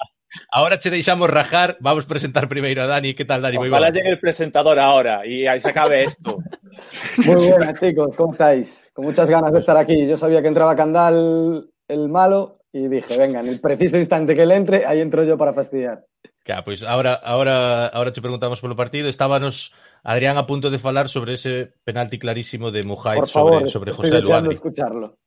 ahora 0.50 0.78
che 0.80 0.90
deixamos 0.90 1.28
rajar, 1.30 1.76
vamos 1.80 2.06
presentar 2.06 2.48
primeiro 2.48 2.82
a 2.82 2.86
Dani. 2.86 3.14
Que 3.14 3.24
tal, 3.24 3.42
Dani? 3.42 3.56
Ojalá 3.56 3.78
boas. 3.78 3.92
llegue 3.92 4.10
el 4.10 4.18
presentador 4.18 4.78
ahora 4.78 5.26
y 5.26 5.46
ahí 5.46 5.60
se 5.60 5.70
acabe 5.70 6.04
esto. 6.04 6.38
Muy 7.26 7.50
buenas, 7.50 7.80
chicos, 7.80 8.16
¿cómo 8.16 8.32
estáis? 8.32 8.90
Con 8.94 9.04
muchas 9.04 9.28
ganas 9.28 9.52
de 9.52 9.58
estar 9.58 9.76
aquí. 9.76 10.06
Yo 10.06 10.16
sabía 10.16 10.42
que 10.42 10.48
entraba 10.48 10.76
Candal 10.76 11.68
el 11.88 12.08
malo 12.08 12.58
y 12.72 12.88
dije, 12.88 13.18
venga, 13.18 13.40
en 13.40 13.48
el 13.48 13.60
preciso 13.60 13.96
instante 13.96 14.34
que 14.34 14.42
él 14.42 14.52
entre, 14.52 14.86
ahí 14.86 15.00
entro 15.00 15.24
yo 15.24 15.36
para 15.36 15.52
fastidiar. 15.52 16.04
Claro, 16.44 16.64
pois 16.64 16.82
ahora, 16.82 17.14
ahora, 17.14 17.86
ahora 17.88 18.12
che 18.12 18.22
preguntamos 18.22 18.60
polo 18.60 18.76
partido. 18.76 19.08
Estábanos 19.08 19.72
Adrián 20.02 20.38
a 20.38 20.46
punto 20.46 20.70
de 20.70 20.78
falar 20.78 21.08
sobre 21.08 21.34
ese 21.34 21.74
penalti 21.84 22.18
clarísimo 22.18 22.70
de 22.70 22.82
Mujai 22.82 23.18
Por 23.18 23.28
sobre, 23.28 23.52
favor, 23.52 23.70
sobre 23.70 23.90
estoy 23.90 24.10
José 24.10 24.16
deseando 24.16 24.50
Luadri. 24.50 24.54
escucharlo. 24.54 25.18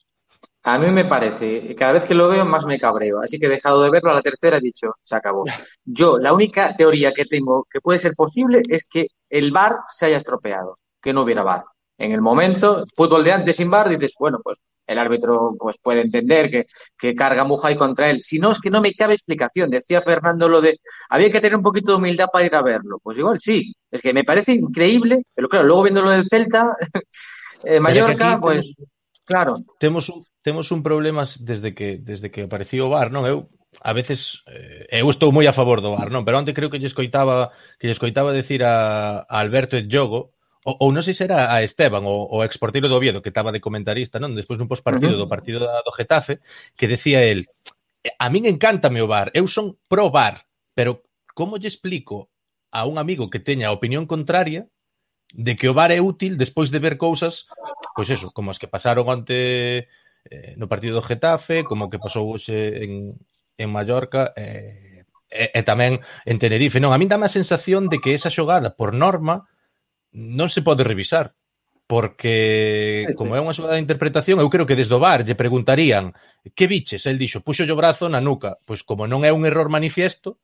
A 0.66 0.78
mí 0.78 0.90
me 0.92 1.04
parece, 1.04 1.76
cada 1.76 1.92
vez 1.92 2.06
que 2.06 2.14
lo 2.16 2.30
veo 2.30 2.46
más 2.46 2.66
me 2.66 2.80
cabreo, 2.80 3.22
así 3.22 3.38
que 3.38 3.48
he 3.48 3.50
dejado 3.50 3.84
de 3.84 3.90
verlo 3.90 4.12
a 4.12 4.14
la 4.16 4.22
tercera, 4.22 4.58
he 4.58 4.62
dicho, 4.62 4.96
se 5.02 5.16
acabó. 5.16 5.44
Yo, 5.84 6.18
la 6.18 6.34
única 6.34 6.76
teoría 6.78 7.12
que 7.12 7.26
tengo 7.26 7.66
que 7.70 7.82
puede 7.82 8.00
ser 8.00 8.14
posible 8.14 8.62
es 8.70 8.86
que 8.90 9.08
el 9.30 9.52
VAR 9.52 9.80
se 9.90 10.06
haya 10.06 10.18
estropeado, 10.18 10.80
que 11.02 11.12
no 11.12 11.24
hubiera 11.24 11.44
VAR. 11.44 11.66
En 11.98 12.14
el 12.14 12.22
momento, 12.22 12.86
fútbol 12.96 13.26
de 13.26 13.34
antes 13.34 13.58
sin 13.58 13.70
VAR, 13.70 13.90
dices, 13.90 14.14
bueno, 14.18 14.40
pues 14.42 14.62
el 14.88 15.00
árbitro 15.00 15.56
pues 15.60 15.78
puede 15.80 16.02
entender 16.02 16.50
que, 16.50 16.66
que 16.98 17.14
carga 17.14 17.44
Mujay 17.44 17.76
contra 17.76 18.10
él. 18.10 18.22
Si 18.24 18.40
no, 18.40 18.52
es 18.52 18.60
que 18.60 18.70
no 18.70 18.82
me 18.82 18.94
cabe 18.94 19.14
explicación. 19.14 19.70
Decía 19.70 20.02
Fernando 20.02 20.48
lo 20.48 20.62
de, 20.62 20.80
había 21.10 21.30
que 21.30 21.42
tener 21.42 21.58
un 21.58 21.64
poquito 21.64 21.92
de 21.92 21.98
humildad 21.98 22.28
para 22.32 22.46
ir 22.46 22.56
a 22.56 22.62
verlo. 22.62 23.00
Pues 23.04 23.18
igual 23.18 23.40
sí, 23.40 23.74
es 23.92 24.02
que 24.02 24.14
me 24.14 24.24
parece 24.24 24.54
increíble, 24.54 25.24
pero 25.34 25.50
claro, 25.50 25.66
luego 25.66 25.84
viendo 25.84 26.02
lo 26.02 26.10
del 26.10 26.26
Celta, 26.26 26.76
eh, 27.64 27.80
Mallorca, 27.82 28.32
aquí 28.32 28.42
pues 28.42 28.74
Claro. 29.26 29.64
Temos 29.80 30.10
un, 30.10 30.26
temos 30.42 30.72
un 30.72 30.84
problema 30.84 31.24
desde 31.40 31.74
que 31.74 31.98
desde 31.98 32.30
que 32.32 32.44
apareceu 32.44 32.88
o 32.88 32.92
VAR, 32.92 33.10
non? 33.12 33.24
Eu 33.24 33.48
a 33.82 33.92
veces 33.94 34.44
eh, 34.46 35.02
eu 35.02 35.10
estou 35.10 35.32
moi 35.32 35.48
a 35.48 35.56
favor 35.56 35.80
do 35.82 35.96
VAR, 35.96 36.12
non? 36.12 36.28
Pero 36.28 36.38
onte 36.38 36.54
creo 36.54 36.70
que 36.70 36.78
lle 36.78 36.92
escoitaba 36.92 37.56
que 37.80 37.88
lle 37.88 37.96
escoitaba 37.96 38.36
decir 38.36 38.62
a, 38.62 39.24
a 39.24 39.36
Alberto 39.40 39.80
e 39.80 39.88
ou, 40.64 40.80
ou 40.80 40.90
non 40.92 41.04
sei 41.04 41.16
se 41.16 41.24
era 41.28 41.52
a 41.52 41.64
Esteban, 41.64 42.04
o, 42.08 42.28
o 42.28 42.44
exportero 42.44 42.88
do 42.88 42.96
Oviedo, 42.96 43.24
que 43.24 43.32
estaba 43.32 43.52
de 43.52 43.64
comentarista, 43.64 44.20
non? 44.20 44.36
Despois 44.36 44.60
dun 44.60 44.72
postpartido 44.72 45.16
uh 45.16 45.20
-huh. 45.20 45.28
do 45.28 45.32
partido 45.32 45.64
da, 45.64 45.84
do 45.84 45.96
Getafe, 45.96 46.40
que 46.76 46.88
decía 46.88 47.24
el, 47.24 47.48
a 48.20 48.28
min 48.28 48.48
encántame 48.48 49.00
o 49.04 49.08
VAR, 49.08 49.32
eu 49.32 49.48
son 49.48 49.80
pro 49.88 50.12
bar, 50.12 50.44
pero 50.76 51.04
como 51.34 51.58
lle 51.58 51.72
explico 51.72 52.30
a 52.72 52.86
un 52.86 53.00
amigo 53.00 53.30
que 53.32 53.40
teña 53.40 53.72
opinión 53.72 54.08
contraria 54.08 54.68
de 55.34 55.56
que 55.56 55.68
o 55.68 55.74
bar 55.74 55.92
é 55.92 56.00
útil 56.00 56.38
despois 56.38 56.70
de 56.70 56.80
ver 56.80 56.96
cousas 56.98 57.48
pois 57.96 58.10
eso, 58.10 58.34
como 58.34 58.52
as 58.52 58.60
que 58.60 58.68
pasaron 58.68 59.10
ante 59.10 59.88
eh, 60.30 60.54
no 60.58 60.68
partido 60.68 61.00
do 61.00 61.08
Getafe, 61.08 61.64
como 61.64 61.90
que 61.90 62.02
pasou 62.02 62.34
hoxe 62.34 62.84
en, 62.84 63.16
en 63.58 63.68
Mallorca, 63.70 64.34
eh, 64.36 65.06
e, 65.34 65.50
e 65.54 65.62
tamén 65.66 66.00
en 66.26 66.38
Tenerife. 66.38 66.78
Non, 66.78 66.94
a 66.94 67.00
min 67.02 67.10
dá 67.10 67.18
a 67.18 67.32
sensación 67.32 67.90
de 67.90 67.98
que 68.00 68.14
esa 68.14 68.30
xogada, 68.30 68.78
por 68.78 68.94
norma, 68.94 69.50
non 70.14 70.48
se 70.54 70.62
pode 70.62 70.86
revisar, 70.86 71.34
porque 71.90 73.10
como 73.18 73.36
é 73.36 73.42
unha 73.42 73.58
xogada 73.58 73.76
de 73.76 73.86
interpretación, 73.86 74.38
eu 74.40 74.50
creo 74.54 74.70
que 74.70 74.78
desde 74.78 74.94
o 74.94 75.02
bar 75.02 75.26
lle 75.26 75.36
preguntarían 75.36 76.14
que 76.56 76.70
biches, 76.70 77.10
el 77.10 77.18
dixo, 77.18 77.42
puxo 77.42 77.66
o 77.66 77.80
brazo 77.80 78.08
na 78.08 78.22
nuca, 78.22 78.62
pois 78.64 78.86
como 78.86 79.10
non 79.10 79.26
é 79.26 79.34
un 79.34 79.44
error 79.44 79.68
manifiesto, 79.68 80.38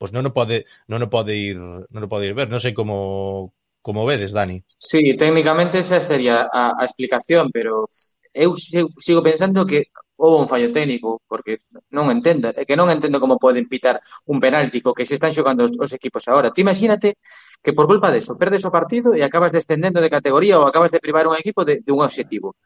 pois 0.00 0.10
non 0.10 0.24
o 0.26 0.32
pode 0.32 0.64
non 0.88 1.04
o 1.04 1.08
pode 1.12 1.36
ir 1.36 1.58
non 1.60 2.02
o 2.02 2.08
pode 2.08 2.26
ir 2.26 2.34
ver, 2.34 2.48
non 2.48 2.62
sei 2.64 2.72
como 2.72 3.52
como 3.88 4.04
vedes, 4.04 4.32
Dani. 4.32 4.62
Sí, 4.76 5.16
técnicamente 5.16 5.78
esa 5.78 5.98
sería 6.02 6.46
a, 6.52 6.76
a 6.78 6.84
explicación, 6.84 7.48
pero 7.50 7.88
eu 8.36 8.52
sigo 9.00 9.24
pensando 9.24 9.64
que 9.64 9.88
houve 10.20 10.44
un 10.44 10.48
fallo 10.52 10.68
técnico, 10.76 11.24
porque 11.24 11.64
non 11.88 12.12
entendo, 12.12 12.52
é 12.52 12.68
que 12.68 12.76
non 12.76 12.92
entendo 12.92 13.16
como 13.16 13.40
poden 13.40 13.64
pitar 13.64 14.04
un 14.28 14.44
penalti 14.44 14.84
co 14.84 14.92
que 14.92 15.08
se 15.08 15.16
están 15.16 15.32
xogando 15.32 15.64
os, 15.64 15.72
os 15.80 15.96
equipos 15.96 16.28
agora. 16.28 16.52
Ti 16.52 16.60
imagínate 16.60 17.16
que 17.64 17.72
por 17.72 17.88
culpa 17.88 18.12
deso 18.12 18.36
perdes 18.36 18.68
o 18.68 18.74
partido 18.78 19.16
e 19.16 19.24
acabas 19.24 19.56
descendendo 19.56 20.04
de 20.04 20.12
categoría 20.12 20.60
ou 20.60 20.68
acabas 20.68 20.92
de 20.92 21.00
privar 21.00 21.24
un 21.24 21.40
equipo 21.40 21.64
de, 21.64 21.80
de 21.80 21.88
un 21.88 22.04
objetivo. 22.04 22.60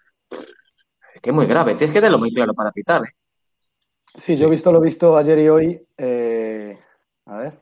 Que 1.22 1.30
é 1.30 1.36
moi 1.38 1.46
grave, 1.46 1.78
tens 1.78 1.94
que 1.94 2.02
darlo 2.02 2.18
moi 2.18 2.34
claro 2.34 2.50
para 2.50 2.74
pitar. 2.74 3.06
Eh? 3.06 3.14
Sí, 4.18 4.34
yo 4.34 4.50
he 4.50 4.54
visto 4.58 4.74
lo 4.74 4.82
visto 4.82 5.14
ayer 5.14 5.38
y 5.38 5.46
hoy. 5.46 5.66
Eh, 5.94 6.74
a 7.30 7.36
ver, 7.38 7.61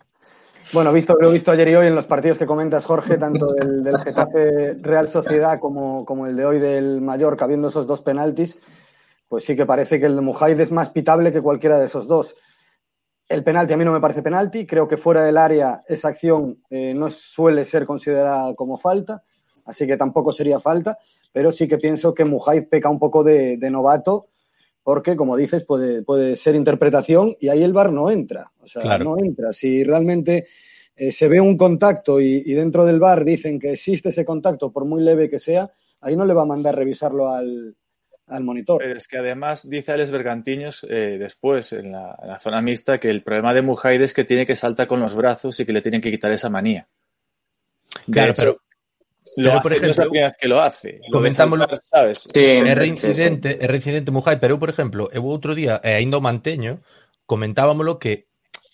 Bueno, 0.72 0.92
visto, 0.92 1.16
lo 1.20 1.30
he 1.30 1.32
visto 1.32 1.50
ayer 1.50 1.68
y 1.68 1.74
hoy 1.74 1.88
en 1.88 1.96
los 1.96 2.06
partidos 2.06 2.38
que 2.38 2.46
comentas, 2.46 2.86
Jorge, 2.86 3.18
tanto 3.18 3.52
del, 3.54 3.98
Getafe 4.04 4.74
Real 4.74 5.08
Sociedad 5.08 5.58
como, 5.58 6.04
como 6.04 6.28
el 6.28 6.36
de 6.36 6.46
hoy 6.46 6.60
del 6.60 7.00
Mallorca, 7.00 7.48
viendo 7.48 7.68
esos 7.68 7.88
dos 7.88 8.02
penaltis, 8.02 8.56
pues 9.26 9.44
sí 9.44 9.56
que 9.56 9.66
parece 9.66 9.98
que 9.98 10.06
el 10.06 10.14
de 10.14 10.20
Mujaid 10.20 10.60
es 10.60 10.70
más 10.70 10.90
pitable 10.90 11.32
que 11.32 11.42
cualquiera 11.42 11.76
de 11.80 11.86
esos 11.86 12.06
dos. 12.06 12.36
El 13.28 13.42
penalti 13.42 13.72
a 13.72 13.76
mí 13.76 13.84
no 13.84 13.90
me 13.90 14.00
parece 14.00 14.22
penalti, 14.22 14.64
creo 14.64 14.86
que 14.86 14.96
fuera 14.96 15.24
del 15.24 15.38
área 15.38 15.82
esa 15.88 16.08
acción 16.08 16.62
eh, 16.70 16.94
no 16.94 17.10
suele 17.10 17.64
ser 17.64 17.84
considerada 17.84 18.54
como 18.54 18.78
falta, 18.78 19.24
así 19.64 19.88
que 19.88 19.96
tampoco 19.96 20.30
sería 20.30 20.60
falta, 20.60 20.98
pero 21.32 21.50
sí 21.50 21.66
que 21.66 21.78
pienso 21.78 22.14
que 22.14 22.24
Mujaid 22.24 22.68
peca 22.68 22.88
un 22.88 23.00
poco 23.00 23.24
de 23.24 23.58
novato 23.70 24.28
porque, 24.82 25.16
como 25.16 25.36
dices, 25.36 25.64
puede, 25.64 26.02
puede 26.02 26.36
ser 26.36 26.54
interpretación 26.54 27.36
y 27.40 27.48
ahí 27.48 27.62
el 27.62 27.72
VAR 27.72 27.92
no 27.92 28.10
entra. 28.10 28.50
O 28.60 28.66
sea, 28.66 28.82
Claro. 28.82 29.04
no 29.04 29.18
entra. 29.18 29.52
Si 29.52 29.84
realmente 29.84 30.46
eh, 30.96 31.12
se 31.12 31.28
ve 31.28 31.40
un 31.40 31.56
contacto 31.56 32.20
y, 32.20 32.42
y 32.46 32.52
dentro 32.54 32.84
del 32.84 32.98
VAR 32.98 33.24
dicen 33.24 33.58
que 33.58 33.72
existe 33.72 34.08
ese 34.10 34.24
contacto, 34.24 34.72
por 34.72 34.84
muy 34.84 35.02
leve 35.02 35.28
que 35.28 35.38
sea, 35.38 35.70
ahí 36.00 36.16
no 36.16 36.24
le 36.24 36.34
va 36.34 36.42
a 36.42 36.46
mandar 36.46 36.74
revisarlo 36.76 37.28
al, 37.28 37.76
al 38.26 38.44
monitor. 38.44 38.78
Pero 38.78 38.96
es 38.96 39.06
que 39.08 39.18
además 39.18 39.68
dice 39.68 39.92
Alex 39.92 40.10
Bergantiños 40.10 40.86
eh, 40.88 41.18
después 41.18 41.72
en 41.72 41.92
la, 41.92 42.16
en 42.22 42.28
la 42.28 42.38
zona 42.38 42.62
mixta 42.62 42.98
que 42.98 43.08
el 43.08 43.22
problema 43.22 43.52
de 43.52 43.62
Mujaide 43.62 44.04
es 44.04 44.14
que 44.14 44.24
tiene 44.24 44.46
que 44.46 44.56
saltar 44.56 44.86
con 44.86 45.00
los 45.00 45.14
brazos 45.16 45.58
y 45.60 45.66
que 45.66 45.72
le 45.72 45.82
tienen 45.82 46.00
que 46.00 46.10
quitar 46.10 46.32
esa 46.32 46.48
manía. 46.48 46.88
Claro, 48.10 48.30
hecho, 48.30 48.42
pero 48.42 48.60
Lo 49.36 49.52
hace, 49.52 49.62
por 49.62 49.72
ejemplo, 49.72 49.86
no 49.86 49.90
es 49.90 49.98
la 49.98 50.04
primera 50.04 50.26
vez 50.28 50.36
que 50.36 50.48
lo 50.48 50.60
hace. 50.60 51.00
Comentamos 51.10 51.58
comentámoslo, 51.58 51.62
saltar, 51.62 51.78
sabes. 51.84 52.28
Sí, 52.32 52.44
en 52.44 52.76
reincidente, 52.76 53.58
é 53.60 53.66
reincidente 53.66 54.10
Mujai, 54.10 54.40
pero 54.40 54.54
eu, 54.54 54.58
por 54.58 54.70
exemplo, 54.70 55.08
eu 55.12 55.22
outro 55.24 55.54
día, 55.54 55.80
eh, 55.84 55.92
e 55.92 56.02
ainda 56.02 56.18
o 56.18 56.24
manteño, 56.24 56.82
comentábamoslo 57.26 57.98
que 57.98 58.26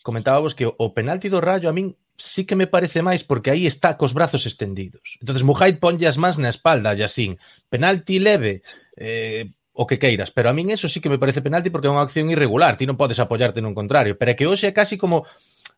comentábamos 0.03 0.55
que 0.55 0.65
o 0.65 0.87
penalti 0.95 1.29
do 1.29 1.43
Rayo 1.43 1.69
a 1.69 1.77
min 1.77 1.99
sí 2.17 2.47
que 2.47 2.57
me 2.57 2.71
parece 2.71 3.03
máis 3.03 3.27
porque 3.27 3.51
aí 3.53 3.67
está 3.67 3.99
cos 4.01 4.15
brazos 4.15 4.47
estendidos. 4.47 5.19
Entonces 5.21 5.45
Mujai 5.45 5.77
ponlle 5.77 6.09
as 6.09 6.17
mans 6.17 6.39
na 6.41 6.49
espalda, 6.49 6.97
Yasín. 6.97 7.37
Penalti 7.69 8.17
leve, 8.17 8.63
eh, 8.97 9.53
o 9.77 9.85
que 9.85 9.99
queiras, 9.99 10.33
pero 10.33 10.49
a 10.49 10.57
min 10.57 10.73
eso 10.73 10.89
sí 10.89 11.05
que 11.05 11.13
me 11.13 11.21
parece 11.21 11.45
penalti 11.45 11.69
porque 11.69 11.87
é 11.87 11.93
unha 11.93 12.01
acción 12.01 12.33
irregular, 12.33 12.81
ti 12.81 12.89
non 12.89 12.97
podes 12.97 13.21
apoyarte 13.21 13.61
nun 13.61 13.77
contrario, 13.77 14.17
pero 14.17 14.33
é 14.33 14.37
que 14.39 14.49
hoxe 14.49 14.71
é 14.71 14.73
casi 14.73 14.97
como 14.97 15.29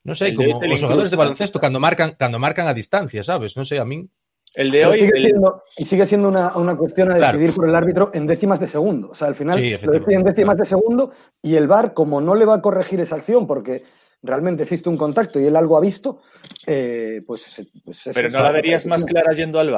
non 0.07 0.15
sei, 0.15 0.39
como 0.39 0.55
os 0.55 0.79
xogadores 0.79 1.11
de 1.11 1.19
baloncesto 1.19 1.59
cando 1.59 1.83
marcan 1.83 2.15
cando 2.15 2.39
marcan 2.39 2.71
a 2.71 2.79
distancia, 2.79 3.27
sabes? 3.27 3.59
Non 3.59 3.67
sei, 3.67 3.83
a 3.83 3.87
min 3.89 4.07
El 4.55 4.71
de 4.71 4.79
Pero 4.79 4.91
hoy, 4.91 4.99
sigue 4.99 5.13
el- 5.17 5.23
siendo, 5.23 5.63
y 5.77 5.85
sigue 5.85 6.07
siendo 6.07 6.29
una, 6.29 6.57
una 6.57 6.77
cuestión 6.77 7.11
a 7.13 7.17
Claro. 7.17 7.39
decidir 7.39 7.55
por 7.55 7.69
el 7.69 7.75
árbitro 7.75 8.11
en 8.15 8.27
décimas 8.27 8.59
de 8.61 8.67
segundo. 8.67 9.11
O 9.11 9.15
sea, 9.15 9.29
al 9.29 9.35
final 9.35 9.59
Sí, 9.59 9.77
lo 9.85 9.93
decide 9.93 10.15
en 10.15 10.25
décimas 10.25 10.57
claro. 10.57 10.59
de 10.59 10.65
segundo 10.67 11.11
y 11.43 11.57
el 11.57 11.67
VAR, 11.67 11.95
como 11.95 12.21
no 12.21 12.35
le 12.35 12.45
va 12.45 12.55
a 12.55 12.63
corregir 12.63 13.01
esa 13.01 13.17
acción 13.17 13.47
porque 13.47 13.85
realmente 14.23 14.63
existe 14.65 14.89
un 14.89 14.97
contacto 14.97 15.39
y 15.39 15.45
él 15.47 15.55
algo 15.57 15.77
ha 15.77 15.81
visto, 15.81 16.21
eh, 16.67 17.23
pues, 17.27 17.55
pues 17.85 18.01
pero 18.13 18.31
no 18.31 18.43
la 18.43 18.51
verías 18.51 18.85
más 18.87 19.05
clara 19.05 19.33
yendo 19.33 19.61
al 19.61 19.71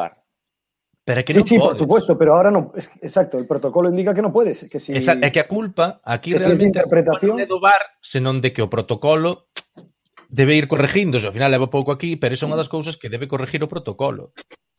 pero 1.04 1.24
que 1.24 1.32
Sí, 1.32 1.42
sí, 1.44 1.58
por 1.58 1.76
supuesto, 1.76 2.16
pero 2.16 2.36
ahora 2.36 2.50
no. 2.50 2.72
es- 2.76 2.90
exacto, 3.00 3.36
el 3.38 3.46
protocolo 3.46 3.88
indica 3.88 4.14
que 4.14 4.22
no 4.22 4.32
puedes. 4.32 4.68
Que 4.70 4.78
si, 4.78 4.92
Esa, 4.92 5.14
é 5.14 5.32
que 5.32 5.40
a 5.40 5.48
culpa 5.48 6.00
aquí 6.04 6.30
que 6.30 6.38
si 6.38 6.44
es 6.44 6.50
de 6.50 6.54
realmente 6.54 6.82
culpa 6.82 6.98
interpretación- 7.00 7.60
VAR, 7.60 7.82
senón 8.00 8.40
de 8.40 8.52
que 8.52 8.62
o 8.62 8.70
protocolo 8.70 9.48
debe 10.30 10.54
ir 10.54 10.68
corregindo, 10.70 11.18
ao 11.18 11.34
final 11.34 11.50
leva 11.50 11.66
pouco 11.66 11.90
aquí, 11.90 12.14
pero 12.14 12.32
esa 12.38 12.46
é 12.46 12.48
unha 12.48 12.56
das 12.58 12.70
cousas 12.70 12.94
que 12.96 13.10
debe 13.10 13.26
corregir 13.26 13.60
o 13.66 13.68
protocolo. 13.68 14.30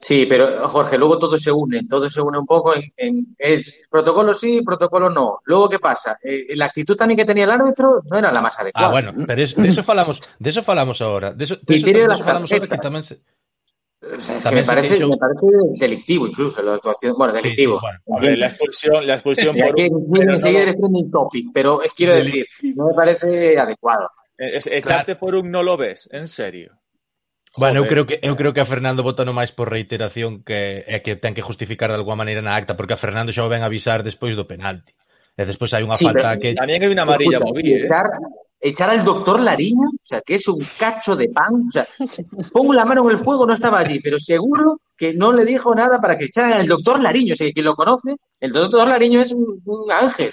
Sí, 0.01 0.25
pero 0.25 0.65
Jorge, 0.67 0.97
luego 0.97 1.19
todo 1.19 1.37
se 1.37 1.51
une, 1.53 1.85
todo 1.85 2.09
se 2.09 2.21
une 2.23 2.39
un 2.39 2.47
poco 2.49 2.73
en, 2.73 2.89
en 2.97 3.13
el 3.37 3.61
protocolo 3.85 4.33
sí, 4.33 4.63
protocolo 4.65 5.11
no. 5.13 5.45
Luego, 5.45 5.69
¿qué 5.69 5.77
pasa? 5.77 6.17
Eh, 6.23 6.55
la 6.57 6.65
actitud 6.73 6.95
también 6.97 7.19
que 7.21 7.25
tenía 7.29 7.43
el 7.45 7.51
árbitro 7.53 8.01
no 8.09 8.17
era 8.17 8.31
la 8.31 8.41
más 8.41 8.57
adecuada. 8.57 8.87
Ah, 8.87 8.91
bueno, 8.91 9.13
pero 9.27 9.43
es, 9.43 9.53
de 9.53 9.67
eso 9.69 9.83
falamos, 9.83 10.17
de 10.39 10.49
eso 10.49 10.63
falamos 10.63 10.97
ahora. 11.05 11.33
De 11.37 11.43
eso, 11.45 11.53
de 11.61 11.61
eso, 11.61 11.85
Criterio 11.85 12.01
de 12.01 12.01
de 12.01 12.07
las 12.07 12.17
eso 12.17 12.25
falamos 12.25 12.49
ahora 12.51 12.65
que 12.65 12.69
tarjetas. 12.73 12.87
tamén 12.89 13.03
se... 13.05 13.13
O 14.01 14.17
sea, 14.17 14.37
es 14.41 14.45
que 14.49 14.55
me 14.57 14.63
parece, 14.65 14.97
me 15.05 15.17
parece 15.21 15.45
delictivo 15.77 16.25
incluso 16.25 16.63
la 16.65 16.73
actuación. 16.81 17.13
Bueno, 17.13 17.33
Sí, 17.33 17.37
sí, 17.37 17.43
delictivo. 17.43 17.77
bueno. 17.79 17.99
Hombre, 18.09 18.33
la 18.37 18.47
expulsión, 18.49 19.05
la 19.05 19.13
expulsión 19.13 19.53
por 19.53 19.69
aquí 19.77 19.85
un- 19.93 20.09
pero 20.09 20.25
no 20.25 20.33
enseguida 20.33 20.59
lo- 20.59 20.63
eres 20.65 20.77
trending 20.81 21.11
topic, 21.11 21.45
pero 21.53 21.83
es, 21.85 21.93
quiero 21.93 22.15
decir, 22.17 22.47
no 22.73 22.87
me 22.89 22.93
parece 22.97 23.59
adecuado. 23.59 24.09
Echarte 24.41 25.13
claro. 25.13 25.19
por 25.19 25.35
un 25.35 25.51
no 25.51 25.61
lo 25.61 25.77
ves, 25.77 26.09
en 26.11 26.27
serio. 26.27 26.73
Joder. 27.53 27.73
Bueno, 27.73 27.85
eu 27.85 27.89
creo 27.89 28.05
que 28.07 28.19
eu 28.23 28.35
creo 28.35 28.53
que 28.53 28.61
a 28.61 28.65
Fernando 28.65 29.03
votano 29.03 29.35
máis 29.35 29.51
por 29.51 29.69
reiteración 29.69 30.41
que 30.41 30.81
é 30.87 31.03
que 31.03 31.19
ten 31.19 31.35
que 31.35 31.45
justificar 31.45 31.91
de 31.91 31.99
alguma 31.99 32.23
maneira 32.23 32.41
na 32.41 32.55
acta, 32.55 32.73
porque 32.73 32.95
a 32.95 33.01
Fernando 33.01 33.35
xa 33.35 33.43
o 33.45 33.51
ven 33.51 33.61
avisar 33.61 34.01
despois 34.01 34.33
do 34.33 34.47
penalti. 34.47 34.95
E 35.37 35.43
despois 35.45 35.69
hai 35.75 35.83
unha 35.83 35.99
sí, 35.99 36.07
falta 36.07 36.33
pero, 36.33 36.41
que 36.41 36.49
Tamén 36.55 36.81
hai 36.81 36.89
unha 36.89 37.03
amarilla 37.05 37.43
movida, 37.43 37.75
eh. 37.75 37.85
Echar, 37.85 38.07
echar 38.57 38.89
al 38.89 39.03
doctor 39.03 39.43
Lariño, 39.43 39.93
o 39.93 40.05
sea, 40.05 40.23
que 40.23 40.39
es 40.39 40.47
un 40.47 40.63
cacho 40.79 41.13
de 41.19 41.27
pan, 41.27 41.67
o 41.67 41.71
sea, 41.71 41.85
pongo 42.55 42.71
la 42.73 42.87
mano 42.87 43.03
en 43.03 43.13
el 43.13 43.21
fuego, 43.21 43.45
no 43.45 43.53
estaba 43.53 43.83
allí, 43.83 43.99
pero 43.99 44.17
seguro 44.17 44.79
que 44.95 45.13
no 45.13 45.35
le 45.35 45.43
dijo 45.43 45.75
nada 45.75 45.99
para 45.99 46.17
que 46.17 46.31
echaran 46.31 46.53
al 46.55 46.67
doctor 46.71 47.03
Lariño, 47.03 47.33
o 47.33 47.35
sea, 47.35 47.51
que 47.51 47.61
lo 47.61 47.75
conoce, 47.75 48.15
el 48.39 48.51
doctor 48.55 48.87
Lariño 48.87 49.21
es 49.21 49.35
un, 49.35 49.61
un 49.65 49.91
ángel. 49.91 50.31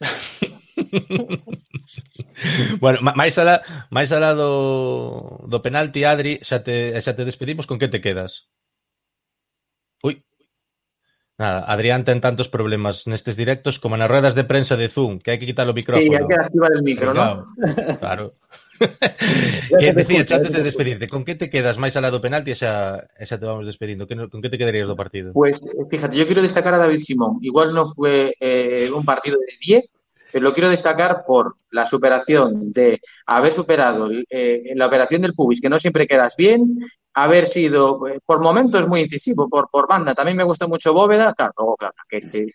bueno, 2.80 2.98
máis 3.00 3.38
alá, 3.40 3.88
máis 3.90 4.12
alá 4.12 4.36
do, 4.36 5.48
do 5.48 5.58
penalti, 5.64 6.04
Adri, 6.04 6.38
xa 6.44 6.60
te, 6.60 6.92
xa 7.00 7.16
te 7.16 7.24
despedimos, 7.24 7.66
con 7.66 7.80
que 7.80 7.88
te 7.88 8.00
quedas? 8.00 8.48
Ui. 10.04 10.20
Nada, 11.36 11.68
Adrián 11.68 12.08
ten 12.08 12.24
tantos 12.24 12.48
problemas 12.48 13.04
nestes 13.04 13.36
directos 13.36 13.76
como 13.76 13.96
nas 13.96 14.08
ruedas 14.08 14.32
de 14.32 14.48
prensa 14.48 14.76
de 14.76 14.88
Zoom, 14.88 15.20
que 15.20 15.32
hai 15.32 15.38
que 15.40 15.48
quitar 15.48 15.68
o 15.68 15.76
micrófono. 15.76 16.00
Sí, 16.00 16.16
hai 16.16 16.24
que 16.24 16.36
activar 16.36 16.72
el 16.72 16.84
micro, 16.84 17.12
¿no? 17.12 17.52
Claro. 18.00 18.40
que 19.80 19.92
decía, 19.92 20.20
antes 20.20 20.52
de 20.52 20.62
despedirte, 20.62 21.08
¿con 21.08 21.24
que 21.24 21.34
te 21.34 21.48
quedas 21.48 21.76
máis 21.76 21.96
al 21.96 22.08
lado 22.08 22.20
penalti? 22.20 22.56
xa 22.56 23.04
xa 23.04 23.36
te 23.36 23.44
vamos 23.44 23.68
Que 23.68 24.28
¿Con 24.32 24.40
que 24.40 24.52
te 24.52 24.58
quedarías 24.58 24.88
do 24.88 24.96
partido? 24.96 25.32
Pues 25.32 25.60
eh, 25.64 25.84
fíjate, 25.88 26.16
yo 26.16 26.24
quiero 26.24 26.40
destacar 26.40 26.72
a 26.74 26.80
David 26.80 27.00
Simón. 27.00 27.40
Igual 27.40 27.72
no 27.72 27.88
fue 27.88 28.36
eh, 28.40 28.88
un 28.92 29.04
partido 29.04 29.36
de 29.36 29.52
10, 29.60 29.84
lo 30.32 30.52
quiero 30.52 30.68
destacar 30.68 31.24
por 31.26 31.56
la 31.70 31.86
superación 31.86 32.72
de 32.72 33.00
haber 33.26 33.52
superado 33.52 34.08
eh, 34.28 34.72
la 34.74 34.86
operación 34.86 35.22
del 35.22 35.32
pubis, 35.34 35.60
que 35.60 35.68
no 35.70 35.78
siempre 35.78 36.06
quedas 36.06 36.34
bien, 36.36 36.78
haber 37.14 37.46
sido 37.46 38.06
eh, 38.08 38.18
por 38.24 38.40
momentos 38.40 38.86
muy 38.86 39.00
incisivo, 39.00 39.48
por, 39.48 39.70
por 39.70 39.88
banda. 39.88 40.14
También 40.14 40.36
me 40.36 40.44
gustó 40.44 40.68
mucho 40.68 40.92
Bóveda, 40.92 41.32
claro, 41.34 41.52
luego, 41.56 41.76
claro, 41.76 41.94
Akeche, 42.06 42.46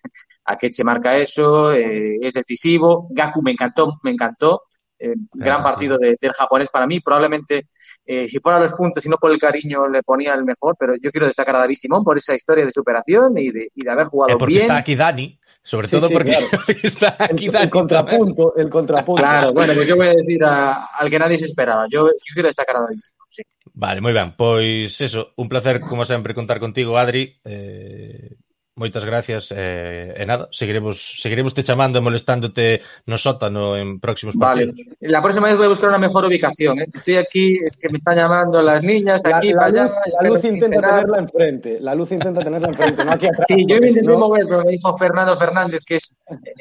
Akeche 0.45 0.83
marca 0.83 1.15
eso, 1.17 1.71
eh, 1.73 2.17
es 2.21 2.33
decisivo. 2.33 3.07
Gaku 3.11 3.41
me 3.41 3.51
encantó, 3.51 3.99
me 4.03 4.11
encantó. 4.11 4.63
Eh, 5.03 5.15
gran 5.33 5.63
partido 5.63 5.97
de- 5.97 6.15
del 6.21 6.31
japonés 6.31 6.69
para 6.69 6.85
mí. 6.85 6.99
Probablemente, 6.99 7.69
eh, 8.05 8.27
si 8.27 8.39
fuera 8.39 8.59
los 8.59 8.71
puntos 8.73 9.03
y 9.03 9.09
no 9.09 9.17
por 9.17 9.31
el 9.31 9.39
cariño, 9.39 9.87
le 9.87 10.03
ponía 10.03 10.35
el 10.35 10.43
mejor, 10.45 10.75
pero 10.77 10.93
yo 11.01 11.09
quiero 11.09 11.25
destacar 11.25 11.55
a 11.55 11.59
David 11.59 11.73
Simón 11.75 12.03
por 12.03 12.17
esa 12.19 12.35
historia 12.35 12.63
de 12.65 12.71
superación 12.71 13.35
y 13.35 13.49
de, 13.49 13.69
y 13.73 13.83
de 13.83 13.89
haber 13.89 14.05
jugado 14.05 14.37
porque 14.37 14.53
bien. 14.53 14.61
está 14.65 14.77
aquí 14.77 14.95
Dani, 14.95 15.39
sobre 15.63 15.87
Sí, 15.87 15.95
todo 15.95 16.07
sí, 16.07 16.13
porque 16.13 16.31
claro. 16.31 16.47
está 16.83 17.15
aquí 17.19 17.45
El, 17.47 17.55
el 17.55 17.69
contrapunto, 17.69 18.53
el 18.55 18.69
contrapunto. 18.69 19.21
Claro, 19.21 19.53
bueno, 19.53 19.73
pues 19.73 19.87
yo 19.87 19.95
voy 19.95 20.07
a 20.07 20.13
decir 20.13 20.43
a- 20.43 20.85
al 20.97 21.09
que 21.09 21.19
nadie 21.19 21.37
se 21.39 21.45
esperaba. 21.45 21.85
Yo, 21.89 22.07
yo 22.07 22.33
quiero 22.33 22.47
destacar 22.47 22.77
a 22.77 22.81
David 22.81 22.97
sí. 23.29 23.43
Vale, 23.73 24.01
moi 24.01 24.11
ben. 24.11 24.35
Pois 24.35 24.99
eso, 24.99 25.31
un 25.37 25.47
placer 25.47 25.79
como 25.79 26.03
sempre 26.05 26.33
contar 26.33 26.59
contigo, 26.59 26.97
Adri. 26.97 27.39
Eh, 27.45 28.35
moitas 28.75 29.03
gracias 29.03 29.47
eh, 29.51 30.13
e 30.15 30.25
nada, 30.25 30.47
seguiremos 30.51 30.97
seguiremos 31.21 31.53
te 31.53 31.63
chamando 31.63 31.99
e 31.99 32.01
molestándote 32.01 32.81
no 33.05 33.17
sótano 33.17 33.75
en 33.77 33.99
próximos 33.99 34.33
Vale. 34.35 34.67
partidos. 34.67 34.97
La 35.01 35.21
próxima 35.21 35.47
vez 35.47 35.57
voy 35.57 35.65
a 35.65 35.69
buscar 35.69 35.89
una 35.89 35.99
mejor 35.99 36.25
ubicación. 36.25 36.79
¿eh? 36.79 36.87
Estoy 36.93 37.17
aquí, 37.17 37.59
es 37.65 37.75
que 37.77 37.89
me 37.89 37.97
están 37.97 38.15
llamando 38.15 38.61
las 38.61 38.81
niñas 38.83 39.21
de 39.21 39.29
La, 39.29 39.37
aquí 39.37 39.51
la 39.51 39.59
para 39.59 39.67
allá. 39.67 39.83
luz, 39.83 39.91
la 40.21 40.29
luz 40.29 40.43
intenta 40.45 40.75
cenar. 40.79 40.89
tenerla 40.95 41.17
enfrente. 41.19 41.77
La 41.81 41.95
luz 41.95 42.11
intenta 42.11 42.43
tenerla 42.43 42.67
enfrente, 42.69 43.05
no 43.05 43.11
aquí 43.11 43.27
atrás. 43.27 43.45
Sí, 43.47 43.65
yo 43.67 43.79
me 43.79 43.87
intenté 43.89 44.07
no- 44.07 44.17
mover, 44.19 44.45
pero 44.47 44.63
me 44.63 44.71
dijo 44.71 44.97
Fernando 44.97 45.37
Fernández 45.37 45.83
que 45.85 45.95
es, 45.97 46.15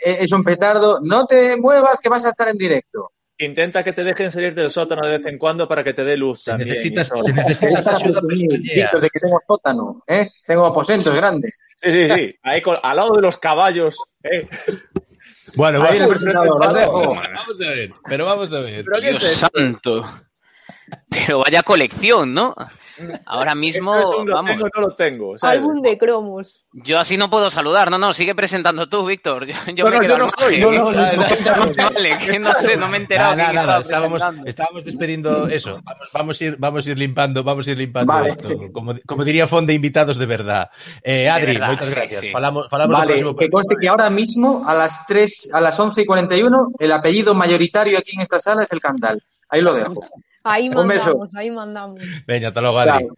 es 0.04 0.32
un 0.32 0.42
petardo. 0.42 0.98
No 1.02 1.26
te 1.26 1.56
muevas 1.56 2.00
que 2.00 2.08
vas 2.08 2.24
a 2.26 2.30
estar 2.30 2.48
en 2.48 2.58
directo. 2.58 3.12
Intenta 3.40 3.82
que 3.82 3.92
te 3.92 4.04
dejen 4.04 4.30
salir 4.30 4.54
del 4.54 4.70
sótano 4.70 5.00
de 5.06 5.16
vez 5.18 5.26
en 5.26 5.38
cuando 5.38 5.66
para 5.66 5.82
que 5.82 5.94
te 5.94 6.04
dé 6.04 6.16
luz 6.16 6.44
también. 6.44 6.68
necesitas, 6.70 7.10
necesitas. 7.34 8.02
Víctor, 8.22 9.00
de 9.00 9.08
que 9.10 9.18
tengo 9.20 9.38
sótano, 9.46 10.02
¿eh? 10.06 10.28
Tengo 10.46 10.66
aposentos 10.66 11.14
grandes. 11.14 11.58
Sí, 11.82 11.90
sí, 11.92 12.08
sí. 12.08 12.32
Ahí 12.42 12.60
con- 12.60 12.76
al 12.82 12.96
lado 12.96 13.12
de 13.14 13.22
los 13.22 13.38
caballos. 13.38 13.96
¿eh? 14.22 14.46
Bueno, 15.56 15.82
Ahí 15.82 15.98
presentador, 16.06 16.64
lo 16.64 16.72
dejo. 16.72 16.98
vamos 17.08 17.18
a 17.24 17.68
ver, 17.70 17.92
pero 18.08 18.26
vamos 18.26 18.52
a 18.52 18.58
ver. 18.60 18.84
¿Pero 18.84 19.00
qué 19.00 19.10
es 19.10 19.18
Dios 19.20 19.32
esto? 19.32 19.48
santo. 19.54 20.04
Pero 21.08 21.38
vaya 21.40 21.62
colección, 21.62 22.34
¿no? 22.34 22.54
Ahora 23.26 23.54
mismo, 23.54 23.94
lo 23.94 24.34
vamos. 24.34 24.50
tengo, 24.52 24.68
no 24.74 24.80
lo 24.82 24.94
tengo. 24.94 25.38
¿sabes? 25.38 25.58
Álbum 25.58 25.80
de 25.82 25.98
cromos. 25.98 26.64
Yo 26.72 26.98
así 26.98 27.16
no 27.16 27.30
puedo 27.30 27.50
saludar. 27.50 27.90
No, 27.90 27.98
no, 27.98 28.12
sigue 28.14 28.34
presentando 28.34 28.88
tú, 28.88 29.04
Víctor. 29.06 29.46
Yo, 29.46 29.54
yo 29.74 29.84
No, 29.84 29.90
me 29.90 29.96
no, 29.98 30.02
yo 30.04 30.18
no 30.18 30.28
soy. 30.30 30.60
No, 30.60 30.70
no, 30.72 30.92
no, 30.92 30.92
Vale, 30.92 31.74
vale, 31.76 32.18
que 32.18 32.38
no 32.38 32.52
sé, 32.54 32.76
no 32.76 32.88
me 32.88 32.98
he 32.98 33.00
enterado 33.00 33.36
Nada, 33.36 33.50
quién 33.50 33.56
nada, 33.66 33.80
estaba 33.80 34.10
estábamos, 34.16 34.46
estábamos 34.46 34.84
despedindo 34.84 35.48
eso. 35.48 35.80
Vamos, 35.84 36.08
vamos 36.12 36.40
a 36.40 36.44
ir, 36.44 36.56
vamos 36.58 36.86
a 36.86 36.90
ir 36.90 36.98
limpando, 36.98 37.42
vamos 37.44 37.66
a 37.66 37.70
ir 37.70 37.78
limpando 37.78 38.12
Vale, 38.12 38.28
esto. 38.30 38.48
sí. 38.58 38.72
Como, 38.72 38.94
como 39.06 39.24
diría 39.24 39.46
Fon 39.46 39.66
de 39.66 39.74
invitados 39.74 40.18
de 40.18 40.26
verdad. 40.26 40.70
Eh, 41.02 41.28
Adri, 41.28 41.54
verdad, 41.54 41.78
sí, 41.80 41.90
gracias. 41.94 42.20
sí. 42.20 42.30
Falamos, 42.30 42.68
falamos 42.70 42.92
no 42.92 42.98
Vale, 42.98 43.12
próximo 43.14 43.36
que 43.36 43.50
conste 43.50 43.74
que 43.80 43.88
ahora 43.88 44.10
mismo, 44.10 44.64
a 44.66 44.74
las 44.74 45.06
3, 45.06 45.50
a 45.52 45.60
las 45.60 45.78
11 45.78 46.02
y 46.02 46.06
41, 46.06 46.72
el 46.78 46.92
apellido 46.92 47.34
mayoritario 47.34 47.98
aquí 47.98 48.12
en 48.14 48.22
esta 48.22 48.40
sala 48.40 48.62
es 48.62 48.72
el 48.72 48.80
Candal. 48.80 49.22
Ahí 49.48 49.60
lo 49.62 49.74
dejo. 49.74 50.00
Ahí 50.44 50.68
Un 50.68 50.88
beso. 50.88 51.06
mandamos, 51.06 51.28
ahí 51.34 51.50
mandamos. 51.50 52.00
Veña, 52.26 52.48
ata 52.48 52.60
logo, 52.60 52.78
Adri. 52.78 53.06
Claro. 53.06 53.14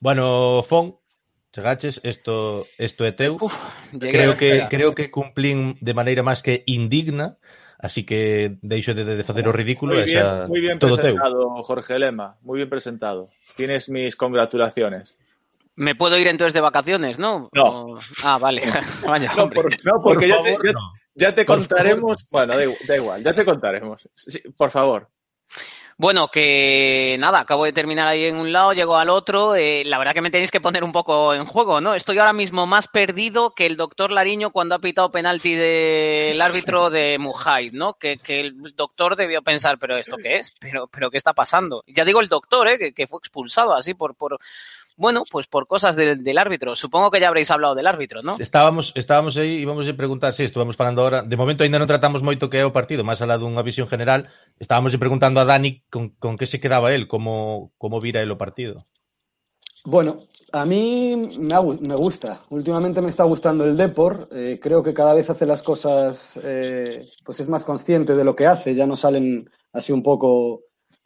Bueno, 0.00 0.62
Fon, 0.68 0.96
chegaches, 1.52 2.00
esto, 2.04 2.66
esto 2.78 3.04
é 3.04 3.12
teu. 3.12 3.36
Uf, 3.40 3.52
creo 3.98 4.32
a- 4.32 4.36
que 4.36 4.66
creo 4.70 4.94
que 4.94 5.10
cumplín 5.10 5.76
de 5.80 5.92
maneira 5.94 6.22
máis 6.22 6.38
que 6.44 6.62
indigna, 6.70 7.34
así 7.82 8.06
que 8.06 8.58
deixo 8.62 8.94
de, 8.94 9.02
de 9.04 9.24
facer 9.26 9.48
o 9.48 9.52
ridículo 9.52 9.94
Muy 9.98 10.02
e 10.02 10.06
bien, 10.06 10.26
muy 10.46 10.60
bien 10.60 10.78
todo 10.78 10.94
teu. 10.94 11.16
presentado, 11.18 11.62
Jorge 11.66 11.98
Lema. 11.98 12.36
Muy 12.46 12.58
bien 12.62 12.70
presentado. 12.70 13.30
Tienes 13.58 13.90
mis 13.90 14.14
congratulaciones. 14.14 15.18
Me 15.74 15.94
puedo 15.94 16.18
ir 16.18 16.26
entonces 16.26 16.54
de 16.54 16.60
vacaciones, 16.60 17.18
¿no? 17.18 17.48
No. 17.54 17.64
O- 17.94 17.98
Ah, 18.22 18.38
vale. 18.38 18.62
Vaya, 19.06 19.32
No, 19.34 19.42
hombre. 19.44 19.62
por- 19.62 19.84
no, 19.84 19.92
porque 20.02 20.28
Por 20.28 20.36
ya, 20.36 20.42
te, 20.42 20.50
favor, 20.54 20.66
ya- 20.66 20.72
no. 20.72 20.92
Ya 21.18 21.34
te 21.34 21.44
contaremos. 21.44 22.26
Bueno, 22.30 22.56
da, 22.56 22.64
igu- 22.64 22.78
da 22.86 22.96
igual, 22.96 23.22
ya 23.24 23.32
te 23.34 23.44
contaremos. 23.44 24.08
Sí, 24.14 24.40
por 24.56 24.70
favor. 24.70 25.08
Bueno, 26.00 26.28
que 26.28 27.16
nada, 27.18 27.40
acabo 27.40 27.64
de 27.64 27.72
terminar 27.72 28.06
ahí 28.06 28.26
en 28.26 28.36
un 28.36 28.52
lado, 28.52 28.72
llego 28.72 28.96
al 28.96 29.08
otro. 29.10 29.56
eh, 29.56 29.82
la 29.84 29.98
verdad 29.98 30.14
que 30.14 30.20
me 30.20 30.30
tenéis 30.30 30.52
que 30.52 30.60
poner 30.60 30.84
un 30.84 30.92
poco 30.92 31.34
en 31.34 31.44
juego, 31.44 31.80
¿no? 31.80 31.92
Estoy 31.96 32.18
ahora 32.20 32.32
mismo 32.32 32.66
más 32.68 32.86
perdido 32.86 33.50
que 33.52 33.66
el 33.66 33.76
doctor 33.76 34.12
Lariño 34.12 34.50
cuando 34.50 34.76
ha 34.76 34.78
pitado 34.78 35.10
penalti 35.10 35.54
del 35.56 36.40
árbitro 36.40 36.88
de 36.90 37.18
Mujay, 37.18 37.72
¿no? 37.72 37.94
Que, 37.94 38.18
que 38.18 38.38
el 38.42 38.76
doctor 38.76 39.16
debió 39.16 39.42
pensar, 39.42 39.76
pero 39.80 39.96
¿esto 39.96 40.16
qué 40.18 40.36
es? 40.36 40.52
¿Pero, 40.60 40.86
pero 40.86 41.10
qué 41.10 41.16
está 41.18 41.32
pasando? 41.32 41.82
Ya 41.88 42.04
digo 42.04 42.20
el 42.20 42.28
doctor, 42.28 42.68
¿eh? 42.68 42.78
Que, 42.78 42.92
que 42.92 43.08
fue 43.08 43.18
expulsado 43.18 43.74
así 43.74 43.94
por, 43.94 44.14
por, 44.14 44.38
bueno, 44.98 45.22
pues 45.30 45.46
por 45.46 45.66
cosas 45.66 45.96
del, 45.96 46.22
del 46.22 46.36
árbitro. 46.36 46.74
Supongo 46.74 47.10
que 47.10 47.20
ya 47.20 47.28
habréis 47.28 47.50
hablado 47.50 47.74
del 47.74 47.86
árbitro, 47.86 48.20
¿no? 48.20 48.36
Estábamos, 48.38 48.92
estábamos 48.98 49.38
aí 49.38 49.64
vamos 49.64 49.88
a 49.88 49.94
preguntar, 49.94 50.34
si, 50.34 50.42
sí, 50.42 50.50
estuvamos 50.50 50.76
falando 50.76 51.00
ahora, 51.00 51.22
de 51.22 51.36
momento 51.38 51.62
ainda 51.62 51.78
non 51.78 51.86
tratamos 51.88 52.20
moito 52.20 52.50
que 52.50 52.58
é 52.58 52.66
o 52.66 52.74
partido, 52.74 53.06
máis 53.06 53.22
alá 53.22 53.38
dunha 53.38 53.62
visión 53.62 53.86
general, 53.86 54.26
estábamos 54.58 54.92
preguntando 54.98 55.38
a 55.40 55.46
Dani 55.46 55.86
con, 55.88 56.12
con 56.18 56.34
que 56.36 56.50
se 56.50 56.58
quedaba 56.60 56.90
él, 56.92 57.06
como, 57.08 57.70
como 57.78 58.02
vira 58.02 58.20
el 58.20 58.28
o 58.28 58.36
partido. 58.36 58.84
Bueno, 59.84 60.18
a 60.52 60.66
mí 60.66 61.14
me, 61.38 61.54
ha 61.54 61.60
gu- 61.60 61.78
me 61.80 61.94
gusta. 61.94 62.42
Últimamente 62.50 63.00
me 63.00 63.08
está 63.08 63.24
gustando 63.24 63.64
el 63.64 63.76
Depor. 63.76 64.28
Eh, 64.32 64.58
creo 64.60 64.82
que 64.82 64.92
cada 64.92 65.14
vez 65.14 65.30
hace 65.30 65.46
las 65.46 65.62
cosas, 65.62 66.38
eh, 66.42 67.06
pues 67.24 67.40
es 67.40 67.48
más 67.48 67.64
consciente 67.64 68.14
de 68.14 68.24
lo 68.24 68.34
que 68.34 68.46
hace. 68.46 68.74
Ya 68.74 68.86
no 68.86 68.96
salen 68.96 69.48
así 69.72 69.92
un 69.92 70.02
poco 70.02 70.62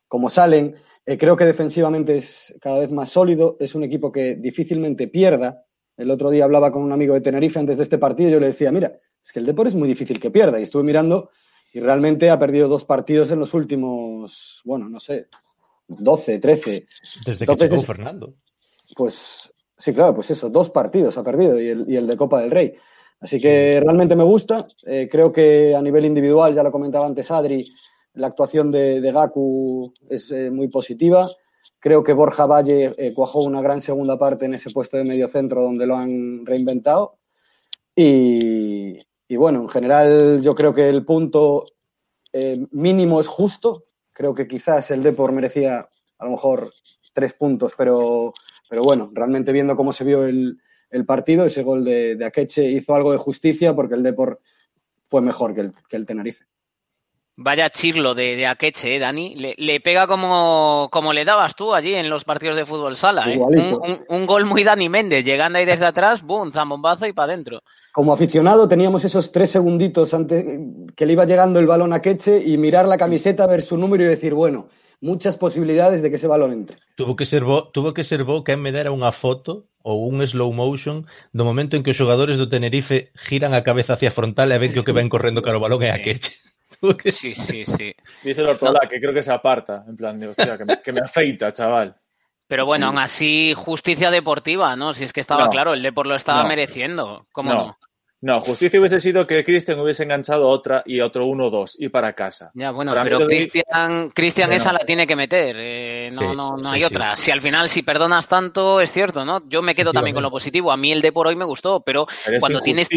como 0.09 0.28
salen. 0.28 0.74
Eh, 1.05 1.19
creo 1.19 1.37
que 1.37 1.45
defensivamente 1.45 2.17
es 2.17 2.55
cada 2.61 2.79
vez 2.81 2.93
más 2.93 3.09
sólido. 3.09 3.57
Es 3.61 3.75
un 3.75 3.83
equipo 3.85 4.12
que 4.12 4.37
difícilmente 4.37 5.09
pierda. 5.09 5.65
El 5.97 6.11
otro 6.11 6.31
día 6.31 6.45
hablaba 6.45 6.71
con 6.73 6.83
un 6.83 6.93
amigo 6.93 7.15
de 7.15 7.21
Tenerife 7.21 7.59
antes 7.59 7.77
de 7.77 7.83
este 7.83 7.99
partido 7.99 8.29
y 8.31 8.33
yo 8.33 8.41
le 8.41 8.47
decía, 8.47 8.71
mira, 8.73 8.93
es 9.23 9.33
que 9.33 9.38
el 9.41 9.47
Depor 9.47 9.67
es 9.67 9.75
muy 9.75 9.88
difícil 9.88 10.19
que 10.21 10.31
pierda. 10.31 10.59
Y 10.59 10.65
estuve 10.65 10.83
mirando 10.85 11.31
y 11.73 11.81
realmente 11.81 12.31
ha 12.31 12.38
perdido 12.38 12.69
dos 12.69 12.85
partidos 12.85 13.31
en 13.31 13.38
los 13.41 13.53
últimos, 13.55 14.61
bueno, 14.65 14.88
no 14.88 15.01
sé, 15.01 15.29
12, 15.88 16.38
13. 16.38 16.87
Desde 17.27 17.47
que 17.47 17.53
Entonces 17.53 17.79
es- 17.79 17.87
Fernando. 17.87 18.35
Pues 18.95 19.53
sí, 19.79 19.93
claro, 19.93 20.15
pues 20.15 20.31
eso, 20.31 20.49
dos 20.51 20.71
partidos 20.71 21.17
ha 21.19 21.23
perdido 21.23 21.61
y 21.61 21.69
el, 21.69 21.85
y 21.88 21.97
el 21.97 22.07
de 22.07 22.17
Copa 22.17 22.41
del 22.41 22.51
Rey. 22.51 22.75
Así 23.21 23.41
que 23.41 23.81
realmente 23.83 24.17
me 24.17 24.25
gusta. 24.25 24.67
Eh, 24.85 25.09
creo 25.11 25.33
que 25.33 25.75
a 25.77 25.81
nivel 25.83 26.05
individual, 26.05 26.55
ya 26.55 26.62
lo 26.62 26.73
comentaba 26.73 27.07
antes 27.07 27.31
Adri, 27.31 27.65
la 28.14 28.27
actuación 28.27 28.70
de, 28.70 29.01
Gaku 29.12 29.92
es 30.09 30.31
eh, 30.31 30.51
muy 30.51 30.68
positiva. 30.68 31.29
Creo 31.79 32.05
que 32.05 32.12
Borja 32.12 32.46
Valle 32.46 32.94
eh, 32.96 33.12
cuajó 33.14 33.42
una 33.42 33.62
gran 33.62 33.81
segunda 33.81 34.18
parte 34.18 34.46
en 34.46 34.55
ese 34.55 34.70
puesto 34.70 34.96
de 34.96 35.05
medio 35.05 35.29
centro 35.29 35.62
donde 35.62 35.87
lo 35.87 35.96
han 35.96 36.44
reinventado. 36.44 37.18
Y, 37.94 38.98
y 39.29 39.37
bueno, 39.37 39.62
en 39.62 39.68
general 39.68 40.40
yo 40.42 40.55
creo 40.55 40.75
que 40.75 40.88
el 40.88 41.05
punto 41.05 41.66
eh, 42.33 42.66
mínimo 42.70 43.20
es 43.20 43.29
justo. 43.29 43.85
Creo 44.12 44.35
que 44.35 44.46
quizás 44.46 44.90
el 44.90 45.03
Depor 45.03 45.33
merecía 45.33 45.88
a 46.18 46.25
lo 46.25 46.33
mejor 46.33 46.72
tres 47.12 47.33
puntos, 47.35 47.72
pero, 47.77 48.33
pero 48.68 48.83
bueno, 48.83 49.11
realmente 49.12 49.53
viendo 49.53 49.77
cómo 49.77 49.92
se 49.92 50.05
vio 50.05 50.25
el, 50.25 50.59
el 50.90 51.05
partido, 51.05 51.44
ese 51.44 51.62
gol 51.62 51.85
de, 51.85 52.16
de 52.16 52.25
Akeche 52.25 52.70
hizo 52.70 52.94
algo 52.94 53.12
de 53.12 53.18
justicia 53.18 53.75
porque 53.75 53.94
el 53.94 54.03
Depor 54.03 54.40
fue 55.09 55.20
mejor 55.20 55.55
que 55.55 55.62
el, 55.62 55.72
que 55.88 55.96
el 55.96 56.07
Tenerife. 56.07 56.44
Vaya 57.42 57.70
chirlo 57.70 58.14
de, 58.14 58.37
de 58.37 58.46
Akeche, 58.46 58.94
¿eh, 58.94 58.98
Dani. 58.98 59.35
Le, 59.35 59.55
le 59.59 59.81
pega 59.81 60.07
como, 60.07 60.88
como 60.92 61.12
le 61.12 61.24
dabas 61.24 61.57
tú 61.57 61.74
allí 61.74 61.94
en 61.94 62.09
los 62.09 62.24
partidos 62.24 62.57
de 62.57 62.66
fútbol 62.66 62.94
sala. 62.96 63.24
¿eh? 63.26 63.31
Un, 63.31 63.35
Igualito. 63.35 63.81
un- 63.81 64.00
un 64.09 64.26
gol 64.26 64.44
muy 64.46 64.62
Dani 64.62 64.88
Méndez, 64.88 65.24
llegando 65.24 65.59
ahí 65.59 65.64
desde 65.64 65.87
atrás, 65.87 66.22
boom, 66.22 66.52
zambombazo 66.52 67.07
y 67.07 67.12
para 67.12 67.33
adentro. 67.33 67.62
Como 67.92 68.12
aficionado 68.12 68.68
teníamos 68.68 69.05
esos 69.05 69.33
tres 69.33 69.50
segunditos 69.50 70.14
antes 70.14 70.44
que 70.96 71.05
le 71.07 71.12
iba 71.12 71.24
llegando 71.26 71.59
el 71.59 71.66
balón 71.66 71.92
a 71.92 72.00
Queche 72.00 72.40
y 72.44 72.57
mirar 72.57 72.87
la 72.87 72.96
camiseta, 72.96 73.46
ver 73.46 73.62
su 73.62 73.76
número 73.76 74.05
y 74.05 74.07
decir, 74.07 74.33
bueno, 74.35 74.68
muchas 75.00 75.37
posibilidades 75.37 76.00
de 76.00 76.09
que 76.11 76.16
ese 76.16 76.28
balón 76.28 76.52
entre. 76.52 76.78
Tuvo 76.94 77.16
que 77.16 77.26
ser 77.26 77.42
bo, 77.44 77.68
tuvo 77.68 77.92
que 77.92 78.05
ser 78.05 78.24
bo 78.24 78.44
que 78.44 78.57
me 78.57 78.70
dera 78.72 78.94
unha 78.94 79.11
foto 79.12 79.66
ou 79.83 80.07
un 80.07 80.22
slow 80.24 80.55
motion 80.55 81.11
do 81.35 81.42
momento 81.42 81.74
en 81.74 81.83
que 81.83 81.90
os 81.90 81.98
xogadores 81.98 82.38
do 82.38 82.46
Tenerife 82.46 83.11
giran 83.26 83.50
a 83.52 83.66
cabeza 83.66 83.98
hacia 83.98 84.09
a 84.09 84.16
frontal 84.16 84.55
e 84.55 84.62
ven 84.62 84.70
que 84.70 84.78
o 84.81 84.87
que 84.87 84.94
ven 84.94 85.11
correndo 85.11 85.42
cara 85.42 85.59
ao 85.59 85.64
balón 85.66 85.83
é 85.83 85.90
a 85.90 85.98
Sí. 85.98 86.22
Sí, 87.12 87.35
sí, 87.35 87.64
sí. 87.64 87.95
Dice 88.23 88.42
el 88.42 88.49
Ortolá 88.49 88.81
que 88.90 88.99
creo 88.99 89.14
que 89.14 89.23
se 89.23 89.33
aparta. 89.33 89.85
En 89.88 89.97
plan, 89.97 90.18
de, 90.18 90.29
hostia, 90.29 90.59
que 90.59 90.64
me, 90.64 90.81
que 90.83 90.92
me 90.92 91.01
afeita, 91.01 91.53
chaval. 91.53 91.97
Pero 92.49 92.66
bueno, 92.66 92.88
aún 92.88 92.99
así, 92.99 93.55
justicia 93.57 94.11
deportiva, 94.11 94.77
¿no? 94.77 94.92
Si 94.92 95.05
es 95.05 95.12
que 95.12 95.21
estaba 95.21 95.45
No. 95.45 95.51
claro, 95.51 95.73
el 95.75 95.83
Depor 95.83 96.07
lo 96.07 96.14
estaba 96.14 96.42
No. 96.42 96.49
mereciendo. 96.49 97.27
¿Cómo 97.33 97.55
no? 97.55 97.79
No. 98.22 98.40
Justicia 98.40 98.78
hubiese 98.80 99.00
sido 99.00 99.26
que 99.26 99.42
Cristian 99.44 99.78
hubiese 99.80 100.04
enganchado 100.04 100.48
otra 100.48 100.82
y 100.87 101.00
otro 101.00 101.26
1-2 101.26 101.74
y 101.78 101.88
para 101.88 102.12
casa. 102.14 102.50
Ya, 102.54 102.70
bueno, 102.70 102.92
Para 102.92 103.02
pero 103.02 103.18
Cristian, 103.26 104.11
Cristian 104.11 104.48
Bueno. 104.48 104.62
esa 104.62 104.72
la 104.72 104.78
tiene 104.80 105.06
que 105.06 105.16
meter. 105.16 105.56
eh, 105.58 106.11
no, 106.12 106.20
Sí, 106.30 106.37
no, 106.37 106.56
no 106.56 106.70
hay 106.70 106.80
sí. 106.80 106.85
otra. 106.85 107.16
Si 107.16 107.30
al 107.32 107.40
final, 107.40 107.68
si 107.68 107.82
perdonas 107.82 108.28
tanto, 108.28 108.80
es 108.80 108.92
cierto, 108.92 109.24
¿no? 109.24 109.42
Yo 109.48 109.61
me 109.61 109.74
quedo 109.74 109.92
también 109.92 110.14
con 110.14 110.22
lo 110.22 110.30
positivo. 110.30 110.70
A 110.72 110.76
mí 110.76 110.92
el 110.92 111.02
de 111.02 111.11
por 111.12 111.26
hoy 111.26 111.35
me 111.37 111.44
gustó, 111.44 111.80
pero 111.80 112.06
cuando 112.40 112.61
tienes, 112.61 112.88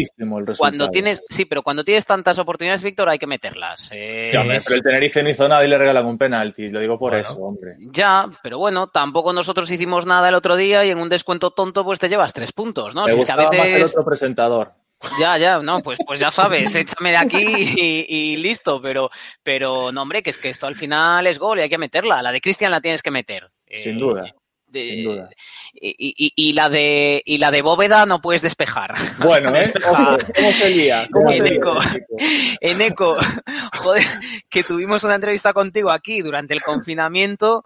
cuando 0.58 0.88
tienes, 0.90 1.22
sí, 1.28 1.44
pero 1.44 1.62
cuando 1.62 1.82
tienes 1.84 2.06
tantas 2.06 2.38
oportunidades, 2.38 2.82
Víctor, 2.82 3.08
hay 3.08 3.18
que 3.18 3.26
meterlas. 3.26 3.90
Eh, 3.92 4.28
Sí, 4.30 4.36
hombre, 4.36 4.56
es- 4.58 4.64
pero 4.64 4.76
el 4.76 4.82
Tenerife 4.82 5.22
no 5.22 5.28
hizo 5.30 5.48
nada 5.48 5.64
y 5.64 5.68
le 5.68 5.76
regalan 5.76 6.06
un 6.06 6.18
penalti. 6.18 6.68
Lo 6.68 6.78
digo 6.80 6.98
por 6.98 7.10
Bueno. 7.12 7.22
eso, 7.22 7.34
hombre. 7.40 7.74
Ya, 7.92 8.26
pero 8.44 8.58
bueno, 8.58 8.86
tampoco 8.88 9.32
nosotros 9.32 9.68
hicimos 9.70 10.06
nada 10.06 10.28
el 10.28 10.34
otro 10.36 10.54
día 10.56 10.84
y 10.84 10.90
en 10.90 10.98
un 10.98 11.08
descuento 11.08 11.50
tonto, 11.50 11.84
pues 11.84 11.98
te 11.98 12.08
llevas 12.08 12.32
tres 12.32 12.52
puntos, 12.52 12.94
¿no? 12.94 13.04
Me 13.06 13.12
Si 13.12 13.18
es 13.20 13.26
que 13.26 13.32
a 13.32 13.36
gustaba 13.36 13.56
más 13.58 13.66
el 13.66 13.82
otro 13.82 14.04
presentador. 14.04 14.72
Ya, 15.20 15.36
ya, 15.38 15.58
no, 15.58 15.82
pues, 15.82 15.98
pues 16.06 16.18
ya 16.18 16.30
sabes, 16.30 16.74
échame 16.74 17.10
de 17.10 17.16
aquí 17.18 17.44
y, 17.76 18.06
y 18.08 18.36
listo, 18.38 18.80
pero, 18.80 19.10
pero 19.42 19.92
no, 19.92 20.02
hombre, 20.02 20.22
que 20.22 20.30
es 20.30 20.38
que 20.38 20.48
esto 20.48 20.66
al 20.66 20.74
final 20.74 21.26
es 21.26 21.38
gol 21.38 21.58
y 21.58 21.62
hay 21.62 21.68
que 21.68 21.78
meterla. 21.78 22.22
La 22.22 22.32
de 22.32 22.40
Cristian 22.40 22.70
la 22.70 22.80
tienes 22.80 23.02
que 23.02 23.10
meter. 23.10 23.50
Sin 23.74 23.96
Eh, 23.96 23.98
duda. 23.98 24.22
de- 24.68 24.82
sin 24.84 25.04
duda. 25.04 25.28
Y, 25.74 25.94
y- 26.16 26.32
y 26.34 26.52
la 26.54 26.68
de 26.68 27.22
y 27.24 27.38
la 27.38 27.50
de 27.50 27.62
Bóveda 27.62 28.04
no 28.06 28.20
puedes 28.20 28.42
despejar. 28.42 28.94
Bueno, 29.18 29.54
¿eh? 29.54 29.72
Ojo, 29.88 30.18
¿Cómo 30.34 30.52
se 30.52 30.70
lía? 30.70 31.08
¿Cómo 31.12 31.32
se 31.32 31.42
lía 31.42 31.52
Eneco. 31.52 31.78
ese 31.80 31.92
chico? 31.92 32.16
Eneco, 32.60 33.16
joder, 33.78 34.04
que 34.48 34.64
tuvimos 34.64 35.04
una 35.04 35.14
entrevista 35.14 35.52
contigo 35.52 35.90
aquí 35.90 36.20
durante 36.22 36.54
el 36.54 36.62
confinamiento. 36.62 37.62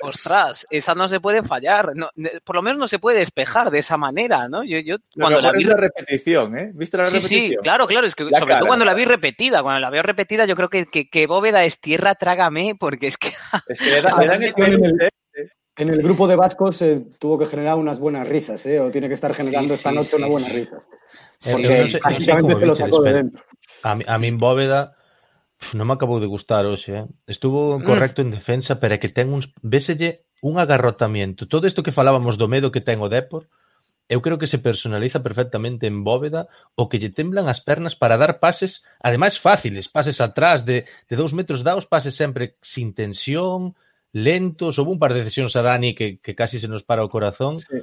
Ostras, 0.00 0.66
esa 0.70 0.94
no 0.94 1.08
se 1.08 1.20
puede 1.20 1.42
fallar. 1.42 1.90
No, 1.94 2.08
por 2.44 2.56
lo 2.56 2.62
menos 2.62 2.78
no 2.78 2.86
se 2.88 2.98
puede 2.98 3.18
despejar 3.18 3.70
de 3.70 3.78
esa 3.78 3.96
manera, 3.96 4.48
¿no? 4.48 4.62
Yo, 4.62 4.78
yo 4.78 4.96
Lo 5.14 5.22
cuando 5.22 5.40
la 5.40 5.52
vi 5.52 5.62
es 5.62 5.66
la 5.68 5.76
repetición, 5.76 6.58
¿eh? 6.58 6.70
¿Viste 6.74 6.96
la 6.98 7.06
Sí, 7.06 7.16
repetición? 7.18 7.42
sí, 7.50 7.56
claro, 7.62 7.86
claro. 7.86 8.06
Es 8.06 8.14
que 8.14 8.24
La 8.24 8.38
sobre 8.38 8.56
todo 8.56 8.66
cuando 8.66 8.84
la 8.84 8.94
vi 8.94 9.04
repetida, 9.06 9.62
cuando 9.62 9.80
la 9.80 9.90
veo 9.90 10.02
repetida, 10.02 10.44
yo 10.44 10.54
creo 10.54 10.68
que, 10.68 10.84
que, 10.86 11.08
que 11.08 11.26
Bóveda 11.26 11.64
es 11.64 11.80
tierra, 11.80 12.14
trágame, 12.14 12.74
porque 12.78 13.06
es 13.06 13.16
que 13.16 13.28
Es 13.68 13.80
que 13.80 13.90
le, 13.90 14.02
da- 14.02 14.18
le 14.20 14.26
dan 14.26 14.42
el 14.42 14.54
En 14.56 14.64
el- 14.64 14.80
peluche. 14.80 15.08
En 15.78 15.90
el 15.90 16.02
grupo 16.02 16.26
de 16.26 16.36
vascos 16.36 16.78
se 16.78 17.00
tuvo 17.18 17.38
que 17.38 17.44
generar 17.46 17.76
unas 17.76 17.98
buenas 17.98 18.26
risas, 18.26 18.64
¿eh? 18.64 18.80
O 18.80 18.90
tiene 18.90 19.08
que 19.08 19.14
estar 19.14 19.34
generando 19.34 19.74
Sí, 19.74 19.74
esta 19.74 19.90
sí, 19.90 19.96
noche 19.96 20.08
sí, 20.10 20.16
unas 20.16 20.30
buenas 20.30 20.50
sí. 20.50 20.56
risas. 20.56 20.84
Eh, 21.44 21.52
Porque 21.52 21.98
prácticamente 22.00 22.54
se 22.56 22.66
lo 22.66 22.76
sacó 22.76 23.02
de 23.02 23.12
dentro. 23.12 23.44
A, 23.82 23.94
mi- 23.94 24.04
a 24.08 24.16
min 24.18 24.38
Bóveda 24.38 24.96
non 25.72 25.88
me 25.88 25.94
acabou 25.96 26.20
de 26.20 26.28
gustar 26.28 26.68
hoxe, 26.68 26.92
eh? 26.92 27.06
Estuvo 27.26 27.78
mm. 27.78 27.84
correcto 27.84 28.20
mm. 28.20 28.24
en 28.24 28.30
defensa, 28.30 28.72
pero 28.80 28.94
é 28.94 29.00
que 29.00 29.12
ten 29.12 29.32
uns 29.32 29.48
véselle 29.64 30.26
un 30.44 30.60
agarrotamiento. 30.60 31.48
Todo 31.48 31.66
isto 31.66 31.82
que 31.82 31.96
falábamos 31.96 32.36
do 32.36 32.46
medo 32.46 32.72
que 32.72 32.84
ten 32.84 33.00
o 33.00 33.08
Depor, 33.08 33.48
eu 34.08 34.22
creo 34.22 34.38
que 34.38 34.46
se 34.46 34.62
personaliza 34.62 35.22
perfectamente 35.22 35.86
en 35.90 36.04
Bóveda 36.04 36.46
o 36.78 36.86
que 36.86 37.00
lle 37.02 37.10
temblan 37.10 37.50
as 37.50 37.58
pernas 37.58 37.98
para 37.98 38.20
dar 38.20 38.38
pases, 38.38 38.84
ademais 39.02 39.40
fáciles, 39.40 39.90
pases 39.90 40.20
atrás 40.22 40.62
de, 40.62 40.86
de 41.10 41.14
dous 41.18 41.34
metros 41.34 41.66
daos, 41.66 41.90
pases 41.90 42.14
sempre 42.14 42.54
sin 42.62 42.94
tensión, 42.94 43.74
lentos, 44.12 44.78
houve 44.78 44.94
un 44.94 45.02
par 45.02 45.10
de 45.10 45.26
decisións 45.26 45.58
a 45.58 45.62
Dani 45.66 45.98
que, 45.98 46.22
que 46.22 46.38
casi 46.38 46.62
se 46.62 46.70
nos 46.70 46.86
para 46.86 47.02
o 47.02 47.10
corazón. 47.10 47.58
Sí. 47.58 47.82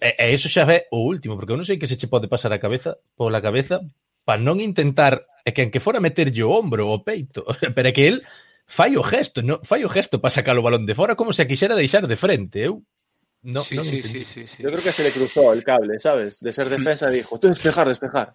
E, 0.00 0.10
e 0.18 0.26
iso 0.34 0.48
xa 0.48 0.66
é 0.66 0.88
o 0.90 1.04
último, 1.06 1.36
porque 1.36 1.52
eu 1.52 1.60
non 1.60 1.68
sei 1.68 1.78
que 1.78 1.86
se 1.86 2.00
che 2.00 2.10
pode 2.10 2.26
pasar 2.26 2.50
a 2.50 2.58
cabeza 2.58 2.98
pola 3.14 3.44
cabeza 3.44 3.84
para 4.28 4.44
non 4.44 4.60
intentar 4.60 5.24
é 5.40 5.56
que 5.56 5.64
en 5.64 5.72
que 5.72 5.80
fora 5.80 6.04
meterlle 6.04 6.44
o 6.44 6.52
ombro 6.52 6.92
o 6.92 7.00
peito, 7.00 7.48
pero 7.74 7.88
é 7.88 7.96
que 7.96 8.04
el 8.04 8.20
fai 8.68 8.92
o 9.00 9.00
gesto, 9.00 9.40
no, 9.40 9.64
fai 9.64 9.88
o 9.88 9.88
gesto 9.88 10.20
para 10.20 10.36
sacar 10.36 10.52
o 10.60 10.64
balón 10.66 10.84
de 10.84 10.92
fora 10.92 11.16
como 11.16 11.32
se 11.32 11.40
a 11.40 11.48
quixera 11.48 11.72
deixar 11.72 12.04
de 12.04 12.20
frente, 12.20 12.60
eu 12.60 12.84
No, 13.40 13.62
sí, 13.62 13.78
non 13.78 13.86
sí, 13.86 14.02
sí, 14.02 14.26
sí, 14.26 14.50
sí. 14.50 14.60
Yo 14.60 14.68
creo 14.68 14.82
que 14.82 14.92
se 14.92 15.06
le 15.06 15.14
cruzó 15.14 15.54
el 15.54 15.62
cable, 15.62 15.96
¿sabes? 16.02 16.40
De 16.40 16.52
ser 16.52 16.68
defensa 16.68 17.08
mm. 17.08 17.12
dijo, 17.12 17.38
tú 17.38 17.48
despejar, 17.48 17.88
despejar. 17.88 18.34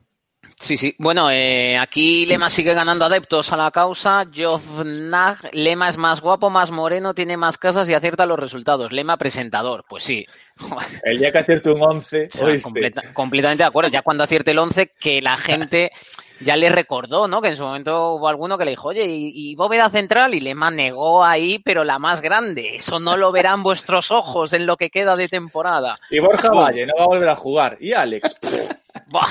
Sí, 0.59 0.77
sí. 0.77 0.95
Bueno, 0.97 1.29
eh, 1.29 1.77
aquí 1.77 2.25
Lema 2.25 2.47
sigue 2.49 2.73
ganando 2.73 3.05
adeptos 3.05 3.51
a 3.51 3.57
la 3.57 3.71
causa. 3.71 4.25
Jovnag, 4.33 5.49
Lema 5.53 5.89
es 5.89 5.97
más 5.97 6.21
guapo, 6.21 6.49
más 6.49 6.71
moreno, 6.71 7.13
tiene 7.13 7.35
más 7.37 7.57
casas 7.57 7.89
y 7.89 7.93
acierta 7.93 8.25
los 8.25 8.39
resultados. 8.39 8.91
Lema 8.93 9.17
presentador, 9.17 9.83
pues 9.89 10.03
sí. 10.03 10.25
El 11.03 11.19
día 11.19 11.31
que 11.31 11.39
acierte 11.39 11.69
un 11.71 11.81
11, 11.81 12.27
O 12.33 12.37
sea, 12.37 12.47
¿oíste? 12.47 12.63
completa- 12.63 13.13
completamente 13.13 13.63
de 13.63 13.67
acuerdo. 13.67 13.89
Ya 13.91 14.01
cuando 14.03 14.23
acierte 14.23 14.51
el 14.51 14.59
11, 14.59 14.91
que 14.99 15.21
la 15.21 15.35
gente 15.37 15.91
ya 16.39 16.55
le 16.57 16.69
recordó, 16.69 17.27
¿no? 17.27 17.41
Que 17.41 17.49
en 17.49 17.55
su 17.57 17.63
momento 17.63 18.13
hubo 18.13 18.27
alguno 18.27 18.57
que 18.57 18.65
le 18.65 18.71
dijo, 18.71 18.89
oye, 18.89 19.05
y, 19.05 19.31
y 19.51 19.55
bóveda 19.55 19.89
central, 19.89 20.33
y 20.33 20.39
Lema 20.39 20.71
negó 20.71 21.23
ahí, 21.23 21.59
pero 21.59 21.83
la 21.83 21.99
más 21.99 22.21
grande. 22.21 22.75
Eso 22.75 22.99
no 22.99 23.17
lo 23.17 23.31
verán 23.31 23.63
vuestros 23.63 24.11
ojos 24.11 24.53
en 24.53 24.65
lo 24.65 24.77
que 24.77 24.89
queda 24.89 25.15
de 25.15 25.27
temporada. 25.29 25.97
Y 26.09 26.19
Borja 26.19 26.49
Valle 26.49 26.85
no 26.85 26.93
va 26.97 27.03
a 27.03 27.07
volver 27.07 27.29
a 27.29 27.35
jugar. 27.35 27.77
Y 27.81 27.93
Alex. 27.93 28.37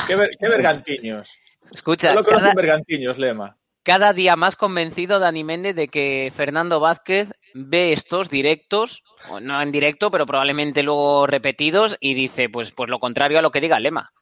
qué, 0.07 0.17
ver- 0.17 0.31
qué 0.39 0.49
vergantiños. 0.49 1.31
Escucha, 1.71 2.09
Solo 2.11 2.25
cada, 2.25 2.37
conocen 2.39 2.57
vergantiños, 2.57 3.19
Lema. 3.19 3.57
cada 3.83 4.13
día 4.13 4.37
más 4.37 4.57
convencido 4.57 5.19
Dani 5.19 5.45
Méndez 5.45 5.77
de 5.77 5.89
que 5.89 6.33
Fernando 6.35 6.81
Vázquez 6.81 7.31
ve 7.55 7.93
estos 7.93 8.31
directos, 8.31 9.03
no 9.41 9.61
en 9.63 9.73
directo, 9.73 10.11
pero 10.11 10.27
probablemente 10.27 10.83
luego 10.83 11.27
repetidos, 11.27 11.97
y 12.01 12.15
dice, 12.15 12.49
pues, 12.49 12.73
pues 12.73 12.91
lo 12.91 12.99
contrario 12.99 13.39
a 13.39 13.43
lo 13.43 13.51
que 13.51 13.61
diga 13.61 13.79
Lema. 13.81 14.13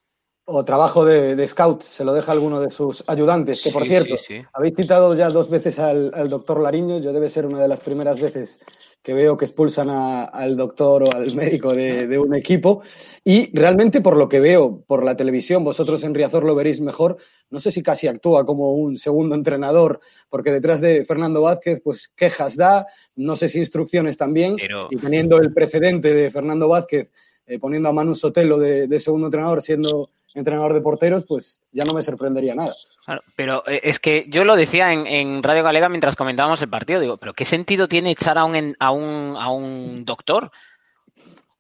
O 0.47 0.65
trabajo 0.65 1.05
de, 1.05 1.37
de 1.37 1.47
scout, 1.47 1.83
se 1.83 2.05
lo 2.05 2.13
deja 2.13 2.33
alguno 2.33 2.61
de 2.61 2.71
sus 2.73 3.05
ayudantes, 3.07 3.63
que 3.63 3.71
por 3.71 3.85
Sí, 3.85 3.89
cierto, 3.91 4.17
sí, 4.17 4.25
sí. 4.41 4.45
habéis 4.53 4.75
citado 4.75 5.15
ya 5.15 5.29
dos 5.31 5.49
veces 5.49 5.79
al, 5.79 6.11
al 6.13 6.29
doctor 6.29 6.61
Lariño, 6.61 6.99
yo 6.99 7.13
debe 7.13 7.29
ser 7.29 7.47
una 7.47 7.61
de 7.63 7.69
las 7.69 7.79
primeras 7.81 8.21
veces 8.21 8.59
que 9.03 9.15
veo 9.15 9.37
que 9.37 9.47
expulsan 9.47 9.89
a- 9.89 10.25
al 10.25 10.57
doctor 10.57 11.03
o 11.05 11.13
al 11.13 11.35
médico 11.35 11.75
de, 11.75 12.07
de 12.07 12.19
un 12.19 12.35
equipo. 12.35 12.83
Y 13.25 13.51
realmente 13.57 14.01
por 14.01 14.17
lo 14.17 14.29
que 14.29 14.41
veo 14.41 14.83
por 14.87 15.05
la 15.05 15.17
televisión, 15.17 15.65
vosotros 15.65 16.03
en 16.05 16.15
Riazor 16.15 16.45
lo 16.45 16.55
veréis 16.55 16.81
mejor, 16.81 17.17
no 17.49 17.61
sé 17.61 17.71
si 17.71 17.83
casi 17.83 18.09
actúa 18.09 18.45
como 18.45 18.75
un 18.75 18.97
segundo 18.97 19.35
entrenador, 19.35 20.01
porque 20.29 20.51
detrás 20.53 20.81
de 20.81 21.05
Fernando 21.05 21.43
Vázquez 21.43 21.81
pues 21.83 22.09
quejas 22.15 22.57
da, 22.57 22.87
no 23.17 23.37
sé 23.37 23.49
si 23.49 23.59
instrucciones 23.59 24.17
también, 24.17 24.57
Pero- 24.57 24.89
y 24.91 24.97
teniendo 24.97 25.39
el 25.39 25.53
precedente 25.53 26.13
de 26.13 26.31
Fernando 26.31 26.69
Vázquez 26.69 27.09
eh, 27.47 27.59
poniendo 27.59 27.89
a 27.89 27.93
Manu 27.93 28.15
Sotelo 28.15 28.59
de, 28.59 28.87
de 28.87 28.99
segundo 29.01 29.27
entrenador 29.27 29.61
siendo 29.63 30.11
entrenador 30.35 30.75
de 30.75 30.81
porteros, 30.81 31.25
pues 31.27 31.61
ya 31.73 31.85
no 31.85 31.93
me 31.93 32.03
sorprendería 32.03 32.55
nada. 32.55 32.75
Claro, 33.05 33.23
pero 33.37 33.67
eh, 33.67 33.81
es 33.85 33.99
que 33.99 34.27
yo 34.29 34.45
lo 34.45 34.57
decía 34.57 34.93
en, 34.93 35.07
en 35.07 35.43
Radio 35.43 35.63
Galega 35.65 35.89
mientras 35.89 36.17
comentábamos 36.17 36.61
el 36.63 36.69
partido, 36.71 37.01
digo, 37.01 37.17
pero 37.19 37.33
¿qué 37.35 37.45
sentido 37.45 37.89
tiene 37.89 38.11
echar 38.13 38.39
a 38.39 38.45
un, 38.45 38.55
en- 38.57 38.77
a 38.79 38.91
un, 38.93 39.37
a 39.39 39.51
un 39.51 40.05
doctor? 40.05 40.51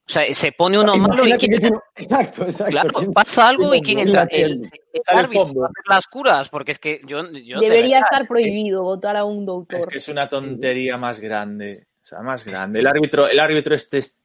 O 0.08 0.12
sea, 0.12 0.24
se 0.34 0.50
pone 0.50 0.76
uno 0.76 0.96
malo 0.96 1.24
y 1.26 1.32
quién 1.34 1.60
tiene- 1.60 1.78
Exacto, 1.96 2.42
exacto. 2.44 2.70
Claro, 2.72 2.90
¿Quién- 2.94 3.12
pasa 3.12 3.48
algo 3.48 3.72
y 3.74 3.80
quién 3.80 4.00
entra. 4.00 4.26
El, 4.30 4.70
el 4.92 5.02
Sale 5.04 5.18
el 5.20 5.24
árbitro 5.26 5.60
va 5.60 5.66
a 5.66 5.70
hacer 5.70 5.84
las 5.88 6.06
curas, 6.08 6.48
porque 6.48 6.72
es 6.72 6.78
que 6.80 7.00
yo. 7.06 7.22
yo 7.30 7.60
de 7.60 7.66
Debería 7.68 7.98
verdad, 7.98 8.08
estar 8.12 8.28
prohibido 8.28 8.82
votar 8.82 9.16
a 9.16 9.24
un 9.24 9.46
doctor. 9.46 9.78
Es 9.78 9.86
que 9.86 9.98
es 9.98 10.08
una 10.08 10.28
tontería 10.28 10.96
más 10.96 11.20
grande. 11.20 11.86
O 12.02 12.04
sea, 12.10 12.22
más 12.22 12.44
grande. 12.44 12.80
El 12.80 12.88
árbitro, 12.88 13.28
el 13.28 13.38
árbitro 13.38 13.74
este 13.76 13.98
es... 13.98 14.19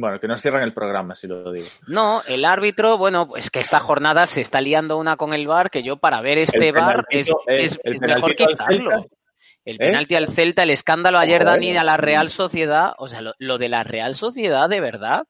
Bueno, 0.00 0.18
que 0.18 0.26
nos 0.28 0.40
cierran 0.40 0.62
el 0.62 0.72
programa, 0.72 1.14
si 1.14 1.26
lo 1.28 1.52
digo. 1.52 1.66
No, 1.86 2.22
el 2.26 2.44
árbitro, 2.44 2.96
bueno, 2.96 3.28
pues 3.28 3.50
que 3.50 3.58
esta 3.60 3.80
jornada 3.80 4.26
se 4.26 4.40
está 4.40 4.60
liando 4.60 4.96
una 4.96 5.16
con 5.16 5.34
el 5.34 5.46
VAR, 5.46 5.70
que 5.70 5.82
yo 5.82 5.98
para 5.98 6.20
ver 6.22 6.38
este 6.38 6.72
VAR 6.72 7.04
es, 7.10 7.28
eh, 7.28 7.32
es- 7.46 7.78
el 7.84 7.94
es 7.94 8.00
mejor 8.00 8.34
quitarlo. 8.34 9.06
El 9.66 9.74
¿Eh? 9.76 9.78
penalti 9.78 10.14
al 10.14 10.28
Celta, 10.28 10.62
el 10.62 10.70
escándalo 10.70 11.18
ayer, 11.18 11.42
Joder. 11.42 11.60
Dani, 11.60 11.76
a 11.76 11.84
la 11.84 11.98
Real 11.98 12.30
Sociedad. 12.30 12.92
O 12.98 13.08
sea, 13.08 13.20
lo, 13.20 13.34
lo 13.38 13.58
de 13.58 13.68
la 13.68 13.84
Real 13.84 14.14
Sociedad, 14.14 14.70
de 14.70 14.80
verdad. 14.80 15.24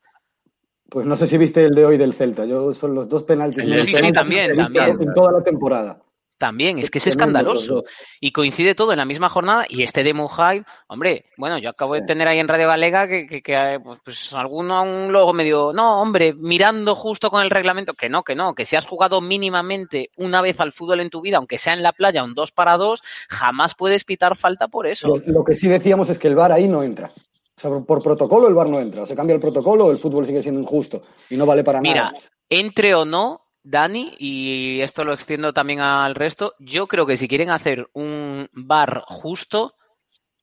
Pues 0.89 1.05
no 1.05 1.17
sé 1.17 1.27
si 1.27 1.37
viste 1.37 1.65
el 1.65 1.75
de 1.75 1.85
hoy 1.85 1.99
del 1.99 2.15
Celta. 2.15 2.45
Yo 2.47 2.73
son 2.73 2.95
los 2.95 3.09
dos 3.09 3.25
penaltis. 3.25 3.63
Sí, 3.65 3.87
sí, 3.97 4.13
también, 4.13 4.53
también. 4.55 4.97
En 5.01 5.13
toda 5.15 5.33
la 5.33 5.43
temporada. 5.43 6.01
También, 6.41 6.79
es 6.79 6.91
que 6.91 6.99
es 6.99 7.07
escandaloso. 7.07 7.85
Y 8.19 8.33
coincide 8.33 8.75
todo 8.75 8.93
en 8.93 8.99
la 8.99 9.05
misma 9.05 9.29
jornada. 9.29 9.67
Y 9.69 9.83
este 9.83 10.03
de 10.03 10.15
Mujay, 10.15 10.63
hombre, 10.89 11.27
bueno, 11.37 11.59
yo 11.59 11.69
acabo 11.69 11.95
de 11.95 12.01
tener 12.01 12.27
ahí 12.27 12.39
en 12.39 12.49
Radio 12.49 12.67
Galega 12.67 13.07
que, 13.07 13.27
que, 13.27 13.43
que, 13.43 13.53
eh, 13.53 13.79
pues, 13.79 14.01
pues, 14.03 14.33
alguno 14.33 14.75
aún 14.75 15.13
luego 15.13 15.35
me 15.35 15.45
dio, 15.45 15.75
no, 15.75 16.01
hombre, 16.01 16.33
mirando 16.33 16.97
justo 16.97 17.31
con 17.31 17.43
el 17.43 17.51
reglamento, 17.51 17.93
que 17.93 18.09
no, 18.09 18.23
que 18.23 18.35
no, 18.35 18.55
que 18.55 18.65
si 18.65 18.75
has 18.75 18.87
jugado 18.87 19.21
mínimamente 19.21 20.09
una 20.17 20.41
vez 20.41 20.59
al 20.61 20.73
fútbol 20.73 21.01
en 21.01 21.11
tu 21.11 21.21
vida, 21.21 21.37
aunque 21.37 21.59
sea 21.59 21.75
en 21.75 21.83
la 21.83 21.93
playa, 21.93 22.25
un 22.25 22.35
2 22.35 22.53
para 22.53 22.79
2, 22.79 23.03
jamás 23.29 23.75
puedes 23.75 24.05
pitar 24.05 24.35
falta 24.35 24.69
por 24.69 24.87
eso. 24.87 25.09
Lo, 25.09 25.23
lo 25.27 25.45
que 25.45 25.55
sí 25.55 25.69
decíamos 25.69 26.09
es 26.09 26.19
que 26.19 26.29
el 26.29 26.37
VAR 26.37 26.53
ahí 26.53 26.67
no 26.69 26.83
entra. 26.83 27.13
O 27.59 27.61
sea, 27.61 27.71
por, 27.85 28.03
protocolo 28.03 28.49
el 28.49 28.55
VAR 28.55 28.71
no 28.71 28.81
entra. 28.81 29.03
O 29.03 29.07
se 29.07 29.15
cambia 29.15 29.35
el 29.35 29.41
protocolo, 29.41 29.91
el 29.91 29.99
fútbol 29.99 30.25
sigue 30.25 30.43
siendo 30.43 30.63
injusto 30.63 31.03
y 31.29 31.37
no 31.37 31.45
vale 31.45 31.63
para 31.63 31.83
Mira, 31.83 32.05
nada. 32.05 32.19
entre 32.49 32.95
o 32.95 33.05
no, 33.05 33.43
Dani, 33.63 34.15
y 34.19 34.81
esto 34.81 35.05
lo 35.05 35.13
extiendo 35.13 35.53
también 35.53 35.81
al 35.81 36.15
resto, 36.15 36.55
yo 36.59 36.87
creo 36.87 37.07
que 37.07 37.17
si 37.17 37.29
quieren 37.29 37.51
hacer 37.51 37.89
un 37.93 38.49
bar 38.53 39.03
justo, 39.07 39.75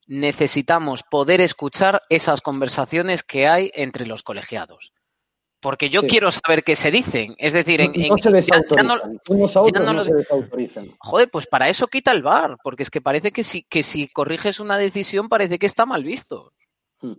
necesitamos 0.06 1.04
poder 1.04 1.42
escuchar 1.42 2.02
esas 2.10 2.42
conversaciones 2.42 3.24
que 3.24 3.48
hay 3.48 3.72
entre 3.74 4.06
los 4.06 4.24
colegiados. 4.24 4.94
Porque 5.60 5.90
yo 5.90 6.02
Sí. 6.02 6.08
quiero 6.08 6.32
saber 6.32 6.64
qué 6.64 6.76
se 6.76 6.92
dicen. 6.92 7.34
Es 7.40 7.52
decir, 7.54 7.82
en, 7.82 7.92
no 7.94 8.16
en- 8.16 8.22
se 8.22 8.32
ya 8.42 8.84
no- 8.84 8.96
no 8.98 9.94
no, 9.94 10.04
desautorizan. 10.04 10.88
joder, 11.00 11.30
pues 11.32 11.48
para 11.48 11.68
eso 11.68 11.88
quita 11.88 12.12
el 12.12 12.22
bar, 12.22 12.58
porque 12.64 12.84
es 12.84 12.92
que 12.92 13.02
parece 13.02 13.32
que 13.32 13.44
si, 13.44 13.64
que 13.64 13.82
si 13.82 14.08
corriges 14.08 14.60
una 14.60 14.78
decisión 14.78 15.28
parece 15.28 15.58
que 15.58 15.66
está 15.66 15.86
mal 15.88 16.04
visto. 16.04 16.54
Hmm. 17.02 17.14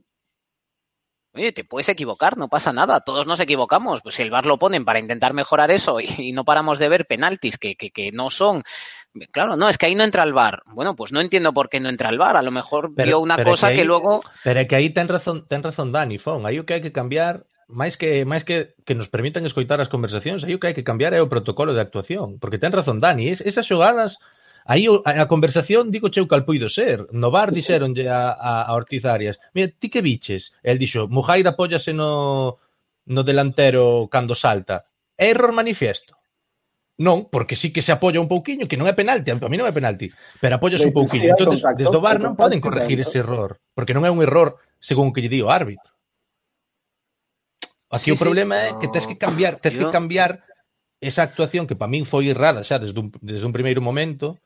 Oye, 1.39 1.53
te 1.53 1.63
puedes 1.65 1.89
equivocar, 1.89 2.37
no 2.37 2.49
pasa 2.49 2.73
nada, 2.73 3.01
todos 3.01 3.27
nos 3.27 3.39
equivocamos. 3.41 4.03
Pues 4.03 4.17
si 4.17 4.23
el 4.23 4.31
VAR 4.31 4.45
lo 4.45 4.59
ponen 4.59 4.85
para 4.85 4.99
intentar 4.99 5.35
mejorar 5.35 5.71
eso 5.71 6.01
y, 6.01 6.07
y 6.19 6.33
no 6.33 6.45
paramos 6.45 6.79
de 6.79 6.89
ver 6.89 7.07
penaltis 7.07 7.57
que, 7.59 7.77
que, 7.77 7.91
que 7.91 8.11
no 8.13 8.29
son. 8.31 8.65
Claro, 9.33 9.57
no, 9.57 9.69
es 9.69 9.79
que 9.79 9.87
ahí 9.87 9.95
no 9.95 10.05
entra 10.05 10.23
el 10.25 10.33
VAR. 10.33 10.63
Bueno, 10.75 10.95
pues 10.97 11.13
no 11.13 11.21
entiendo 11.21 11.53
por 11.53 11.69
qué 11.69 11.81
no 11.81 11.89
entra 11.89 12.09
el 12.11 12.19
VAR. 12.19 12.37
A 12.37 12.43
lo 12.43 12.51
mejor 12.51 12.93
Pero- 12.95 13.07
vio 13.07 13.19
una 13.21 13.37
pero 13.37 13.51
cosa 13.51 13.73
que 13.73 13.85
luego. 13.85 14.23
Pero 14.45 14.67
que 14.69 14.77
aí 14.77 14.91
ten 14.91 15.09
razón, 15.09 15.47
ten 15.49 15.63
razón 15.63 15.93
Dani, 15.93 16.19
Fon. 16.19 16.45
Aí 16.45 16.59
o 16.59 16.67
que 16.67 16.75
hai 16.75 16.83
que 16.83 16.93
cambiar, 16.93 17.47
máis 17.69 17.97
que 17.97 18.25
máis 18.25 18.43
que 18.45 18.75
que 18.85 18.97
nos 18.99 19.09
permitan 19.09 19.47
escoitar 19.47 19.79
as 19.81 19.89
conversacións, 19.93 20.43
aí 20.43 20.55
o 20.57 20.61
que 20.61 20.69
hai 20.69 20.77
que 20.77 20.85
cambiar 20.87 21.13
é 21.15 21.21
o 21.21 21.29
protocolo 21.31 21.71
de 21.77 21.81
actuación, 21.85 22.41
porque 22.43 22.59
ten 22.59 22.73
razón 22.73 22.99
Dani, 23.01 23.29
es, 23.31 23.41
esas 23.45 23.69
xogadas 23.69 24.17
Aí 24.69 24.85
a, 24.85 25.25
a 25.25 25.27
conversación 25.33 25.89
digo 25.89 26.13
cheu 26.13 26.29
cal 26.29 26.45
puido 26.45 26.69
ser. 26.69 27.09
No 27.17 27.33
bar 27.33 27.57
dixeronlle 27.57 28.05
a, 28.13 28.37
a, 28.37 28.69
a 28.69 28.73
Ortiz 28.77 29.09
Arias, 29.09 29.41
mira, 29.57 29.73
ti 29.73 29.89
que 29.89 30.05
biches? 30.05 30.53
El 30.61 30.77
dixo, 30.77 31.09
Mujaira 31.09 31.57
apóllase 31.57 31.97
no, 31.97 32.61
no 33.09 33.23
delantero 33.25 34.13
cando 34.13 34.37
salta. 34.37 34.85
É 35.17 35.33
error 35.33 35.57
manifiesto. 35.57 36.21
Non, 37.01 37.33
porque 37.33 37.57
sí 37.57 37.73
que 37.73 37.81
se 37.81 37.97
apoya 37.97 38.21
un 38.21 38.29
pouquiño, 38.29 38.69
que 38.69 38.77
non 38.77 38.85
é 38.85 38.93
penalti, 38.93 39.33
a 39.33 39.39
mí 39.49 39.57
non 39.57 39.65
é 39.65 39.73
penalti, 39.73 40.13
pero 40.37 40.61
apollas 40.61 40.85
un 40.85 40.93
pouquiño. 40.93 41.33
Entonces, 41.33 41.65
contacto, 41.65 41.81
desde 41.81 41.97
o 41.97 42.05
bar 42.05 42.21
non 42.21 42.37
poden 42.37 42.61
corregir 42.61 43.01
ese 43.01 43.25
error, 43.25 43.57
porque 43.73 43.97
non 43.97 44.05
é 44.05 44.13
un 44.13 44.21
error 44.21 44.61
según 44.85 45.09
o 45.09 45.13
que 45.17 45.25
lle 45.25 45.33
di 45.33 45.41
o 45.41 45.49
árbitro. 45.49 45.97
Aquí 47.89 48.11
sí, 48.11 48.13
o 48.13 48.21
problema 48.21 48.69
sí, 48.69 48.69
é 48.69 48.73
que 48.77 48.93
tes 48.93 49.09
que 49.09 49.17
cambiar, 49.17 49.65
tes 49.65 49.73
que 49.73 49.89
cambiar 49.89 50.45
esa 51.01 51.25
actuación 51.25 51.65
que 51.65 51.79
para 51.79 51.89
min 51.89 52.05
foi 52.05 52.29
errada 52.29 52.61
xa 52.67 52.77
desde 52.77 52.99
un, 53.01 53.09
desde 53.25 53.49
un 53.49 53.55
primeiro 53.57 53.81
momento 53.81 54.37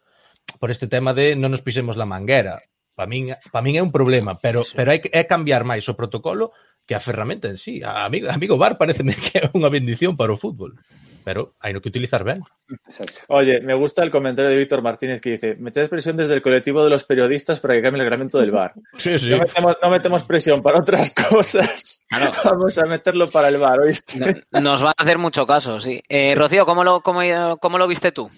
por 0.60 0.70
este 0.70 0.86
tema 0.86 1.12
de 1.14 1.34
non 1.36 1.50
nos 1.50 1.62
pisemos 1.64 1.96
la 1.96 2.06
manguera. 2.08 2.62
Para 2.92 3.08
min, 3.08 3.32
para 3.50 3.64
min 3.64 3.80
é 3.80 3.82
un 3.82 3.88
problema, 3.90 4.36
pero 4.36 4.62
Sí. 4.68 4.76
pero 4.76 4.92
hai 4.92 5.00
que 5.00 5.08
é 5.16 5.24
cambiar 5.24 5.64
máis 5.64 5.88
o 5.88 5.96
protocolo 5.96 6.52
que 6.84 6.92
a 6.94 7.00
ferramenta 7.00 7.48
en 7.48 7.56
sí. 7.56 7.80
A 7.80 8.04
amigo, 8.04 8.28
amigo 8.28 8.58
VAR 8.60 8.76
pareceme 8.76 9.16
que 9.32 9.40
é 9.40 9.48
unha 9.56 9.72
bendición 9.72 10.12
para 10.18 10.34
o 10.34 10.38
fútbol, 10.38 10.76
pero 11.24 11.56
hai 11.64 11.72
no 11.72 11.80
que 11.80 11.88
utilizar 11.88 12.20
ben. 12.20 12.44
Exacto. 12.84 13.24
Oye, 13.32 13.64
me 13.64 13.72
gusta 13.72 14.04
el 14.04 14.12
comentario 14.12 14.52
de 14.52 14.60
Víctor 14.60 14.84
Martínez 14.84 15.24
que 15.24 15.32
dice, 15.40 15.56
meted 15.56 15.88
presión 15.88 16.20
desde 16.20 16.36
el 16.36 16.44
colectivo 16.44 16.84
de 16.84 16.92
los 16.92 17.08
periodistas 17.08 17.64
para 17.64 17.72
que 17.74 17.82
cambie 17.82 17.96
el 18.02 18.06
reglamento 18.12 18.36
del 18.36 18.52
bar. 18.52 18.76
Sí, 19.00 19.16
sí. 19.18 19.30
No 19.32 19.40
metemos, 19.40 19.72
no 19.80 19.88
metemos 19.88 20.22
presión 20.28 20.60
para 20.60 20.78
otras 20.84 21.14
cosas. 21.32 22.04
Claro. 22.12 22.28
Vamos 22.44 22.76
a 22.76 22.84
meterlo 22.84 23.24
para 23.32 23.48
el 23.48 23.56
bar, 23.56 23.80
¿oíste? 23.80 24.20
No- 24.52 24.60
Nos 24.60 24.82
van 24.84 24.92
a 24.98 25.02
hacer 25.02 25.16
mucho 25.16 25.46
caso, 25.48 25.80
sí. 25.80 26.02
Eh, 26.12 26.34
Rocío, 26.36 26.66
¿cómo 26.68 26.84
lo, 26.84 27.00
cómo, 27.00 27.24
cómo 27.58 27.78
lo 27.80 27.88
viste 27.88 28.12
tú? 28.12 28.28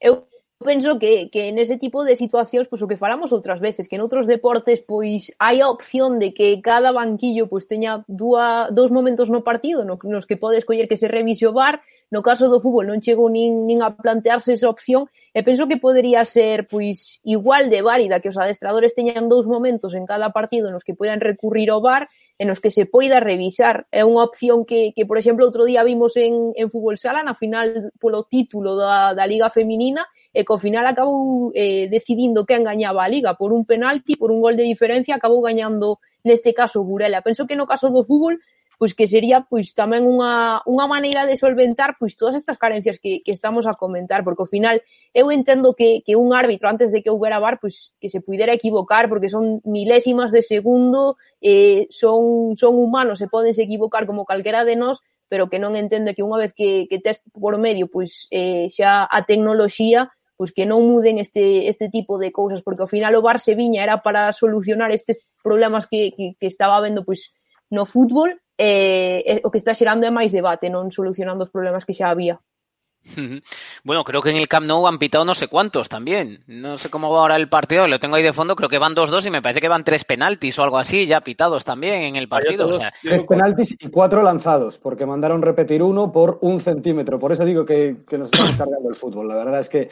Eu 0.00 0.29
penso 0.60 0.98
que, 0.98 1.30
que 1.30 1.52
nese 1.56 1.80
tipo 1.80 2.04
de 2.04 2.20
situacións, 2.20 2.68
pois 2.68 2.84
o 2.84 2.88
que 2.88 3.00
falamos 3.00 3.32
outras 3.32 3.64
veces, 3.64 3.88
que 3.88 3.96
en 3.96 4.04
outros 4.04 4.28
deportes, 4.28 4.84
pois 4.84 5.32
hai 5.40 5.64
a 5.64 5.72
opción 5.72 6.20
de 6.20 6.36
que 6.36 6.60
cada 6.60 6.92
banquillo 6.92 7.48
pois 7.48 7.64
teña 7.64 8.04
dúa, 8.04 8.68
dous 8.68 8.92
momentos 8.92 9.32
no 9.32 9.40
partido 9.40 9.88
no, 9.88 9.96
nos 10.04 10.28
que 10.28 10.36
pode 10.36 10.60
escoller 10.60 10.84
que 10.84 11.00
se 11.00 11.08
revise 11.08 11.48
o 11.48 11.56
bar, 11.56 11.80
no 12.12 12.20
caso 12.20 12.52
do 12.52 12.60
fútbol 12.60 12.92
non 12.92 13.00
chegou 13.00 13.32
nin, 13.32 13.64
nin 13.64 13.80
a 13.80 13.96
plantearse 13.96 14.52
esa 14.52 14.68
opción, 14.68 15.08
e 15.32 15.40
penso 15.40 15.64
que 15.64 15.80
podería 15.80 16.28
ser 16.28 16.68
pois 16.68 17.24
igual 17.24 17.72
de 17.72 17.80
válida 17.80 18.20
que 18.20 18.28
os 18.28 18.36
adestradores 18.36 18.92
teñan 18.92 19.32
dous 19.32 19.48
momentos 19.48 19.96
en 19.96 20.04
cada 20.04 20.28
partido 20.28 20.68
nos 20.68 20.84
que 20.84 20.92
poidan 20.92 21.24
recurrir 21.24 21.72
ao 21.72 21.80
bar 21.80 22.12
en 22.36 22.52
os 22.52 22.60
que 22.60 22.68
se 22.68 22.84
poida 22.84 23.20
revisar. 23.20 23.88
É 23.92 24.04
unha 24.04 24.24
opción 24.24 24.68
que, 24.68 24.92
que 24.92 25.08
por 25.08 25.16
exemplo, 25.16 25.48
outro 25.48 25.64
día 25.64 25.80
vimos 25.88 26.16
en, 26.20 26.52
en 26.52 26.68
Fútbol 26.68 27.00
Sala 27.00 27.24
na 27.24 27.32
final 27.32 27.92
polo 27.96 28.28
título 28.28 28.76
da, 28.76 29.16
da 29.16 29.24
Liga 29.24 29.52
Feminina, 29.52 30.04
e 30.32 30.46
que 30.46 30.52
ao 30.52 30.62
final 30.62 30.86
acabou 30.86 31.50
eh, 31.54 31.90
decidindo 31.90 32.46
quen 32.46 32.62
gañaba 32.62 33.02
a 33.02 33.10
Liga 33.10 33.34
por 33.34 33.50
un 33.52 33.66
penalti, 33.66 34.14
por 34.14 34.30
un 34.30 34.40
gol 34.40 34.54
de 34.54 34.64
diferencia, 34.64 35.18
acabou 35.18 35.42
gañando 35.42 35.98
neste 36.22 36.54
caso 36.54 36.84
Burela. 36.86 37.22
Penso 37.22 37.46
que 37.46 37.58
no 37.58 37.66
caso 37.66 37.90
do 37.90 38.06
fútbol 38.06 38.38
pois 38.80 38.94
que 38.96 39.04
sería 39.04 39.44
pois 39.44 39.76
tamén 39.76 40.08
unha, 40.08 40.64
unha 40.64 40.86
maneira 40.88 41.28
de 41.28 41.36
solventar 41.36 42.00
pois 42.00 42.16
todas 42.16 42.32
estas 42.32 42.56
carencias 42.56 42.96
que, 42.96 43.20
que 43.20 43.28
estamos 43.28 43.68
a 43.68 43.76
comentar, 43.76 44.24
porque 44.24 44.40
ao 44.40 44.48
final 44.48 44.80
eu 45.12 45.28
entendo 45.28 45.76
que, 45.76 46.00
que 46.00 46.16
un 46.16 46.32
árbitro 46.32 46.64
antes 46.64 46.88
de 46.88 47.04
que 47.04 47.12
houbera 47.12 47.44
VAR 47.44 47.60
pois 47.60 47.92
que 48.00 48.08
se 48.08 48.24
pudera 48.24 48.56
equivocar, 48.56 49.12
porque 49.12 49.28
son 49.28 49.60
milésimas 49.68 50.32
de 50.32 50.40
segundo, 50.40 51.20
eh, 51.44 51.92
son, 51.92 52.56
son 52.56 52.80
humanos, 52.80 53.20
se 53.20 53.28
podense 53.28 53.68
equivocar 53.68 54.08
como 54.08 54.24
calquera 54.24 54.64
de 54.64 54.80
nós, 54.80 55.04
pero 55.28 55.52
que 55.52 55.60
non 55.60 55.76
entende 55.76 56.16
que 56.16 56.24
unha 56.24 56.40
vez 56.40 56.56
que, 56.56 56.88
que 56.88 57.04
tes 57.04 57.20
por 57.36 57.60
medio 57.60 57.84
pois 57.92 58.32
eh, 58.32 58.72
xa 58.72 59.04
a 59.04 59.28
tecnoloxía, 59.28 60.08
pois 60.40 60.56
que 60.56 60.64
non 60.64 60.88
muden 60.88 61.20
este, 61.20 61.68
este 61.68 61.92
tipo 61.92 62.16
de 62.16 62.32
cousas, 62.32 62.64
porque 62.64 62.80
ao 62.80 62.88
final 62.88 63.12
o 63.12 63.20
se 63.36 63.52
viña 63.52 63.84
era 63.84 64.00
para 64.00 64.32
solucionar 64.32 64.88
estes 64.88 65.20
problemas 65.44 65.84
que, 65.84 66.16
que, 66.16 66.32
que 66.40 66.48
estaba 66.48 66.80
habendo 66.80 67.04
pois 67.04 67.36
no 67.68 67.84
fútbol, 67.84 68.40
eh, 68.56 69.20
e 69.20 69.44
o 69.44 69.52
que 69.52 69.60
está 69.60 69.76
xerando 69.76 70.08
é 70.08 70.12
máis 70.12 70.32
debate, 70.32 70.72
non 70.72 70.88
solucionando 70.88 71.44
os 71.44 71.52
problemas 71.52 71.84
que 71.84 71.92
xa 71.92 72.08
había. 72.08 72.40
Bueno, 73.84 74.04
creo 74.04 74.24
que 74.24 74.32
en 74.32 74.40
el 74.40 74.48
Camp 74.48 74.64
Nou 74.64 74.88
han 74.88 74.96
pitado 74.96 75.28
no 75.28 75.36
sé 75.36 75.48
cuántos 75.48 75.92
también. 75.92 76.40
No 76.48 76.80
sé 76.80 76.88
cómo 76.88 77.12
va 77.12 77.20
ahora 77.20 77.36
el 77.36 77.52
partido, 77.52 77.84
lo 77.84 78.00
tengo 78.00 78.16
ahí 78.16 78.24
de 78.24 78.32
fondo, 78.32 78.56
creo 78.56 78.72
que 78.72 78.80
van 78.80 78.96
2-2 78.96 79.28
y 79.28 79.30
me 79.30 79.44
parece 79.44 79.60
que 79.60 79.68
van 79.68 79.84
tres 79.84 80.08
penaltis 80.08 80.56
o 80.56 80.64
algo 80.64 80.80
así 80.80 81.04
ya 81.04 81.20
pitados 81.20 81.68
también 81.68 82.04
en 82.04 82.16
el 82.16 82.32
partido. 82.32 82.64
O 82.64 82.72
sea, 82.72 82.92
Tres 83.02 83.28
penaltis 83.28 83.76
y 83.76 83.88
cuatro 83.92 84.22
lanzados, 84.22 84.78
porque 84.78 85.04
mandaron 85.04 85.44
repetir 85.44 85.82
uno 85.82 86.12
por 86.12 86.38
un 86.40 86.60
centímetro. 86.60 87.18
Por 87.18 87.32
eso 87.32 87.44
digo 87.44 87.64
que, 87.64 88.04
que 88.08 88.16
nos 88.16 88.32
estamos 88.32 88.56
cargando 88.56 88.88
el 88.88 88.96
fútbol. 88.96 89.28
La 89.28 89.36
verdad 89.36 89.60
es 89.60 89.68
que 89.68 89.88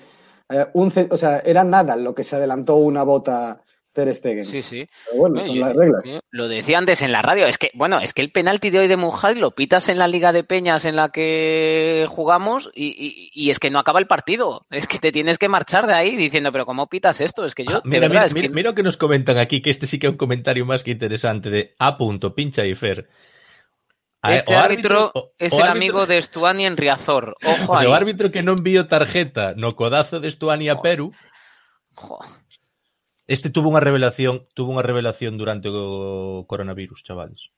eh, 0.50 0.66
un, 0.74 0.92
o 1.10 1.16
sea, 1.16 1.40
era 1.40 1.64
nada 1.64 1.96
lo 1.96 2.14
que 2.14 2.24
se 2.24 2.36
adelantó 2.36 2.76
una 2.76 3.02
bota 3.04 3.60
Ter 3.92 4.14
Stegen. 4.14 4.44
sí, 4.44 4.62
sí. 4.62 4.86
Pero 5.06 5.18
bueno, 5.18 5.42
son 5.44 5.58
las 5.58 5.74
reglas. 5.74 6.02
yo 6.04 6.20
Lo 6.30 6.46
decía 6.46 6.78
antes 6.78 7.02
en 7.02 7.10
la 7.10 7.20
radio, 7.20 7.46
es 7.46 7.58
que, 7.58 7.70
bueno, 7.74 7.98
es 7.98 8.12
que 8.12 8.22
el 8.22 8.30
penalti 8.30 8.70
de 8.70 8.78
hoy 8.78 8.86
de 8.86 8.96
Mujal 8.96 9.40
lo 9.40 9.52
pitas 9.56 9.88
en 9.88 9.98
la 9.98 10.06
Liga 10.06 10.32
de 10.32 10.44
Peñas 10.44 10.84
en 10.84 10.94
la 10.94 11.08
que 11.08 12.06
jugamos 12.08 12.70
y, 12.74 12.86
y- 12.96 13.30
y 13.34 13.50
es 13.50 13.58
que 13.58 13.70
no 13.70 13.80
acaba 13.80 13.98
el 13.98 14.06
partido. 14.06 14.66
Es 14.70 14.86
que 14.86 14.98
te 15.00 15.10
tienes 15.10 15.38
que 15.38 15.48
marchar 15.48 15.86
de 15.88 15.94
ahí 15.94 16.14
diciendo, 16.16 16.52
pero 16.52 16.64
¿cómo 16.64 16.86
pitas 16.88 17.20
esto? 17.20 17.44
Es 17.44 17.54
que 17.56 17.64
yo, 17.64 17.78
Ah, 17.78 17.80
de 17.82 17.88
mira, 17.90 18.00
verdad, 18.02 18.10
mira, 18.14 18.26
es 18.26 18.34
que 18.34 18.48
mira, 18.50 18.74
que 18.74 18.82
nos 18.84 18.96
comentan 18.98 19.36
aquí, 19.38 19.62
que 19.62 19.70
este 19.70 19.86
sí 19.86 19.98
que 19.98 20.06
é 20.06 20.10
un 20.10 20.20
comentario 20.20 20.62
máis 20.64 20.84
que 20.84 20.92
interesante 20.94 21.50
de 21.50 21.74
A. 21.80 21.98
punto, 21.98 22.34
pincha 22.38 22.62
e 22.62 22.76
Fer. 22.76 23.08
A 24.20 24.34
Este 24.34 24.54
o 24.54 24.58
árbitro, 24.58 25.12
árbitro 25.14 25.32
es 25.38 25.52
o 25.52 25.56
el 25.56 25.62
árbitro... 25.62 25.76
amigo 25.76 26.06
de 26.06 26.18
Estuani 26.18 26.66
en 26.66 26.76
Riazor. 26.76 27.36
Ojo 27.44 27.76
ahí. 27.76 27.86
O 27.86 27.94
árbitro 27.94 28.30
que 28.30 28.42
non 28.42 28.58
envió 28.58 28.90
tarjeta 28.90 29.54
no 29.54 29.78
codazo 29.78 30.18
de 30.18 30.28
Estuani 30.28 30.66
a 30.68 30.82
Perú. 30.82 31.14
Jo. 31.94 32.18
Este 33.28 33.52
tuvo 33.52 33.68
unha 33.68 33.84
revelación, 33.84 34.48
tuvo 34.56 34.74
unha 34.74 34.82
revelación 34.82 35.36
durante 35.36 35.68
o 35.70 36.48
coronavirus, 36.48 37.04
chavales. 37.04 37.52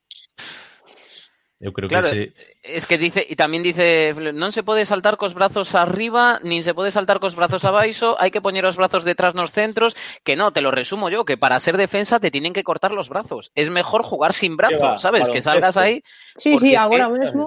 Eu 1.61 1.71
creo 1.71 1.87
Claro, 1.87 2.09
que 2.09 2.33
ese, 2.33 2.51
Es 2.63 2.85
que 2.85 2.97
dice, 2.97 3.25
y 3.27 3.35
también 3.35 3.61
dice, 3.61 4.13
non 4.33 4.49
se 4.49 4.65
pode 4.65 4.85
saltar 4.85 5.17
cos 5.21 5.37
brazos 5.37 5.77
arriba, 5.77 6.41
nin 6.41 6.65
se 6.65 6.73
pode 6.73 6.89
saltar 6.89 7.21
cos 7.21 7.37
brazos 7.37 7.65
abaixo, 7.65 8.17
hai 8.17 8.33
que 8.33 8.41
poñer 8.41 8.65
os 8.65 8.77
brazos 8.77 9.05
detrás 9.05 9.37
nos 9.37 9.53
centros, 9.53 9.93
que 10.25 10.33
no, 10.33 10.49
te 10.49 10.65
lo 10.65 10.73
resumo 10.73 11.13
yo, 11.13 11.21
que 11.21 11.37
para 11.37 11.61
ser 11.61 11.77
defensa 11.77 12.17
te 12.17 12.33
tienen 12.33 12.53
que 12.53 12.65
cortar 12.65 12.93
los 12.93 13.09
brazos. 13.09 13.53
Es 13.53 13.69
mejor 13.69 14.01
jugar 14.01 14.33
sin 14.33 14.57
brazos? 14.57 15.01
¿sabes? 15.01 15.29
Que 15.29 15.41
salgas 15.41 15.77
ahí. 15.77 16.01
Sí, 16.35 16.57
sí, 16.57 16.73
que, 16.73 16.77
¿sabes? 16.77 17.11
mesmo. 17.11 17.45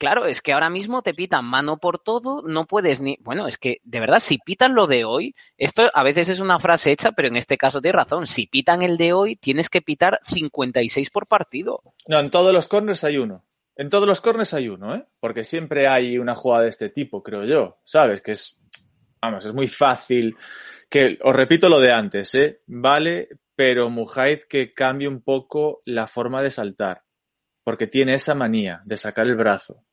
Claro, 0.00 0.24
es 0.24 0.40
que 0.40 0.54
ahora 0.54 0.70
mismo 0.70 1.02
te 1.02 1.12
pitan 1.12 1.44
mano 1.44 1.76
por 1.76 1.98
todo, 1.98 2.40
no 2.40 2.66
puedes 2.66 3.02
ni. 3.02 3.18
Bueno, 3.20 3.46
es 3.46 3.58
que 3.58 3.82
de 3.84 4.00
verdad, 4.00 4.20
si 4.20 4.38
pitan 4.38 4.74
lo 4.74 4.86
de 4.86 5.04
hoy, 5.04 5.34
esto 5.58 5.90
a 5.92 6.02
veces 6.02 6.30
es 6.30 6.40
una 6.40 6.58
frase 6.58 6.90
hecha, 6.90 7.12
pero 7.12 7.28
en 7.28 7.36
este 7.36 7.58
caso 7.58 7.82
tienes 7.82 7.96
razón. 7.96 8.26
Si 8.26 8.46
pitan 8.46 8.80
el 8.80 8.96
de 8.96 9.12
hoy, 9.12 9.36
tienes 9.36 9.68
que 9.68 9.82
pitar 9.82 10.18
56 10.24 11.10
por 11.10 11.26
partido. 11.26 11.82
No, 12.08 12.18
en 12.18 12.30
todos 12.30 12.54
los 12.54 12.66
corners 12.66 13.04
hay 13.04 13.18
uno. 13.18 13.44
En 13.80 13.88
todos 13.88 14.06
los 14.06 14.20
corners 14.20 14.52
hay 14.52 14.68
uno, 14.68 14.94
¿eh? 14.94 15.06
Porque 15.20 15.42
siempre 15.42 15.88
hay 15.88 16.18
una 16.18 16.34
jugada 16.34 16.64
de 16.64 16.68
este 16.68 16.90
tipo, 16.90 17.22
creo 17.22 17.44
yo. 17.44 17.80
¿Sabes? 17.82 18.20
Que 18.20 18.32
es 18.32 18.60
vamos, 19.22 19.46
es 19.46 19.54
muy 19.54 19.68
fácil 19.68 20.36
que, 20.90 21.16
os 21.22 21.34
repito 21.34 21.70
lo 21.70 21.80
de 21.80 21.90
antes, 21.90 22.34
¿eh? 22.34 22.60
Vale, 22.66 23.30
pero 23.54 23.88
Mujaiz 23.88 24.44
que 24.44 24.70
cambie 24.70 25.08
un 25.08 25.22
poco 25.22 25.80
la 25.86 26.06
forma 26.06 26.42
de 26.42 26.50
saltar, 26.50 27.04
porque 27.62 27.86
tiene 27.86 28.12
esa 28.12 28.34
manía 28.34 28.82
de 28.84 28.98
sacar 28.98 29.26
el 29.26 29.36
brazo. 29.36 29.86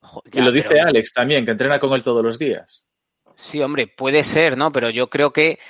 Jo, 0.00 0.24
y 0.32 0.40
lo 0.40 0.50
dice 0.50 0.70
pero- 0.74 0.88
Alex 0.88 1.12
también, 1.12 1.44
que 1.44 1.52
entrena 1.52 1.78
con 1.78 1.92
él 1.92 2.02
todos 2.02 2.24
los 2.24 2.36
días. 2.36 2.84
Sí, 3.36 3.60
hombre, 3.62 3.86
puede 3.86 4.24
ser, 4.24 4.56
¿no? 4.56 4.72
Pero 4.72 4.90
yo 4.90 5.08
creo 5.08 5.32
que 5.32 5.60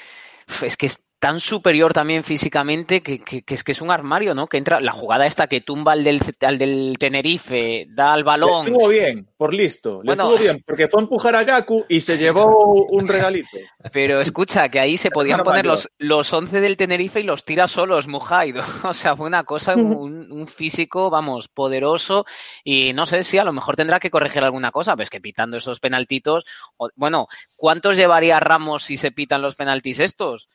es 0.62 0.78
que 0.78 0.86
es 0.86 0.98
tan 1.20 1.38
superior 1.38 1.92
también 1.92 2.24
físicamente 2.24 3.02
que, 3.02 3.18
que- 3.18 3.42
que 3.42 3.54
es 3.54 3.62
que 3.62 3.72
es 3.72 3.82
un 3.82 3.90
armario, 3.90 4.34
¿no? 4.34 4.46
Que 4.46 4.56
entra 4.56 4.80
la 4.80 4.90
jugada 4.92 5.26
esta 5.26 5.46
que 5.48 5.60
tumba 5.60 5.92
al 5.92 6.02
del, 6.02 6.20
al 6.40 6.56
del 6.58 6.96
Tenerife, 6.98 7.86
da 7.90 8.14
al 8.14 8.20
Le 8.20 8.24
balón. 8.24 8.66
estuvo 8.66 8.88
bien, 8.88 9.28
por 9.36 9.52
listo. 9.52 10.00
Le 10.02 10.06
Bueno, 10.06 10.22
estuvo 10.32 10.38
bien, 10.42 10.62
porque 10.66 10.88
fue 10.88 11.00
a 11.00 11.02
empujar 11.02 11.36
a 11.36 11.44
Gaku 11.44 11.84
y 11.90 12.00
se 12.00 12.16
llevó 12.16 12.86
un 12.86 13.06
regalito. 13.06 13.48
Pero 13.92 14.20
escucha, 14.22 14.70
que 14.70 14.80
ahí 14.80 14.96
se 14.96 15.10
podían 15.10 15.42
poner 15.44 15.66
los, 15.66 15.90
los 15.98 16.32
11 16.32 16.60
del 16.62 16.76
Tenerife 16.78 17.20
y 17.20 17.24
los 17.24 17.44
tira 17.44 17.68
solos, 17.68 18.06
Mujaid. 18.08 18.56
O 18.84 18.92
sea, 18.94 19.14
fue 19.14 19.26
una 19.26 19.44
cosa, 19.44 19.74
un, 19.76 20.32
un 20.32 20.46
físico, 20.48 21.10
vamos, 21.10 21.48
poderoso. 21.48 22.24
Y 22.64 22.94
no 22.94 23.04
sé 23.04 23.24
si 23.24 23.36
a 23.36 23.44
lo 23.44 23.52
mejor 23.52 23.76
tendrá 23.76 24.00
que 24.00 24.10
corregir 24.10 24.42
alguna 24.42 24.72
cosa, 24.72 24.96
pues 24.96 25.10
que 25.10 25.20
pitando 25.20 25.58
esos 25.58 25.80
penaltitos. 25.80 26.46
o- 26.78 26.88
Bueno, 26.96 27.28
¿cuántos 27.56 27.98
llevaría 27.98 28.40
Ramos 28.40 28.84
si 28.84 28.96
se 28.96 29.12
pitan 29.12 29.42
los 29.42 29.54
penaltis 29.54 30.00
estos? 30.00 30.48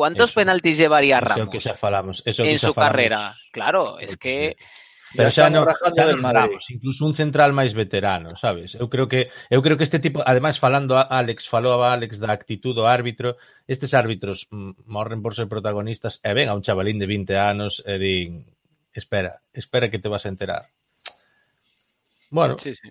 ¿Cuántos 0.00 0.30
Eso. 0.30 0.40
penaltis 0.40 0.78
llevaría 0.80 1.18
o 1.18 1.20
Ramos 1.20 1.52
que 1.52 1.60
xa 1.60 1.76
falamos. 1.76 2.24
Eso 2.24 2.40
é 2.40 2.42
o 2.42 2.46
que 2.48 2.52
en 2.56 2.58
su 2.58 2.72
falamos. 2.72 2.88
carrera? 2.88 3.20
Claro, 3.52 4.00
es 4.00 4.16
que. 4.16 4.56
Pero 5.12 5.28
Ya 5.28 5.44
xa 5.44 5.52
rajando 5.52 6.00
xa 6.00 6.08
del. 6.08 6.24
Ramos, 6.24 6.64
incluso 6.72 7.04
un 7.04 7.12
central 7.12 7.52
máis 7.52 7.76
veterano, 7.76 8.32
sabes? 8.40 8.72
Eu 8.80 8.88
creo 8.88 9.04
que 9.12 9.28
eu 9.52 9.60
creo 9.60 9.76
que 9.76 9.84
este 9.84 10.00
tipo, 10.00 10.24
ademais 10.24 10.56
falando 10.56 10.96
a 10.96 11.04
Alex, 11.04 11.52
falaba 11.52 11.92
Alex 11.92 12.16
da 12.16 12.32
actitud 12.32 12.72
do 12.72 12.88
árbitro, 12.88 13.36
estes 13.68 13.92
árbitros 13.92 14.48
morren 14.88 15.20
por 15.20 15.36
ser 15.36 15.52
protagonistas 15.52 16.16
e 16.24 16.32
ven 16.32 16.48
a 16.48 16.56
un 16.56 16.64
chavalín 16.64 16.96
de 16.96 17.04
20 17.04 17.36
anos 17.36 17.84
e 17.84 18.00
din, 18.00 18.48
espera, 18.96 19.44
espera 19.52 19.92
que 19.92 20.00
te 20.00 20.08
vas 20.08 20.24
a 20.24 20.32
enterar. 20.32 20.64
Bueno, 22.32 22.56
Sí, 22.56 22.72
sí. 22.72 22.88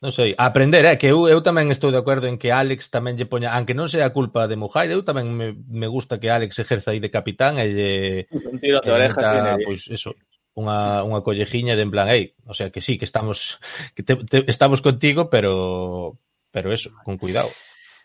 Non 0.00 0.16
sei, 0.16 0.32
a 0.32 0.48
aprender, 0.48 0.88
é 0.88 0.96
que 0.96 1.12
eu, 1.12 1.28
eu 1.28 1.44
tamén 1.44 1.68
estou 1.68 1.92
de 1.92 2.00
acordo 2.00 2.24
en 2.24 2.40
que 2.40 2.48
Alex 2.48 2.88
tamén 2.88 3.20
lle 3.20 3.28
poña, 3.28 3.52
aunque 3.52 3.76
non 3.76 3.84
sea 3.92 4.16
culpa 4.16 4.48
de 4.48 4.56
Mujaid, 4.56 4.88
eu 4.88 5.04
tamén 5.04 5.28
me, 5.28 5.52
me 5.52 5.92
gusta 5.92 6.16
que 6.16 6.32
Alex 6.32 6.56
ejerza 6.56 6.96
aí 6.96 7.04
de 7.04 7.12
capitán 7.12 7.60
e 7.60 7.68
lle, 7.68 7.92
Un 8.32 8.56
tiro 8.56 8.80
de 8.80 8.88
e 8.88 8.96
orejas 8.96 9.20
meta, 9.20 9.32
tiene 9.36 9.52
pois 9.60 9.84
eso, 9.92 10.16
unha, 10.56 11.04
unha 11.04 11.20
collejiña 11.20 11.76
de 11.76 11.84
en 11.84 11.92
plan, 11.92 12.08
ei, 12.08 12.32
o 12.48 12.56
sea, 12.56 12.72
que 12.72 12.80
sí, 12.80 12.96
que 12.96 13.04
estamos 13.04 13.60
que 13.92 14.00
te, 14.00 14.16
te, 14.24 14.48
estamos 14.48 14.80
contigo, 14.80 15.28
pero 15.28 16.16
pero 16.48 16.72
eso, 16.72 16.96
con 17.04 17.20
cuidado. 17.20 17.52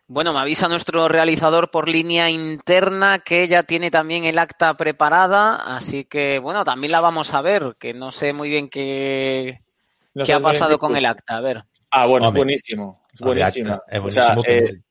Bueno, 0.05 0.35
me 0.35 0.43
avisa 0.43 0.67
nuestro 0.67 1.07
realizador 1.07 1.71
por 1.71 1.87
línea 1.87 2.29
interna 2.29 3.23
que 3.23 3.47
ya 3.47 3.63
tiene 3.63 3.89
también 3.89 4.27
el 4.27 4.37
acta 4.37 4.75
preparada, 4.75 5.63
así 5.63 6.03
que 6.03 6.43
bueno, 6.43 6.67
también 6.67 6.91
la 6.91 6.99
vamos 6.99 7.33
a 7.33 7.41
ver, 7.41 7.79
que 7.79 7.95
no 7.95 8.11
sé 8.11 8.33
muy 8.33 8.49
bien 8.49 8.67
qué, 8.67 9.63
No 10.13 10.25
qué 10.25 10.33
ha 10.33 10.39
pasado 10.39 10.77
con 10.77 10.95
el 10.95 11.05
acta. 11.05 11.37
A 11.37 11.41
ver. 11.41 11.63
Ah, 11.97 12.07
bueno, 12.07 12.27
Hombre. 12.27 12.41
es 12.41 12.45
buenísimo. 12.45 13.01
Es 13.13 13.21
É 13.21 13.99
O 13.99 14.11
sea, 14.11 14.35
buenísimo 14.35 14.43
eh, 14.47 14.81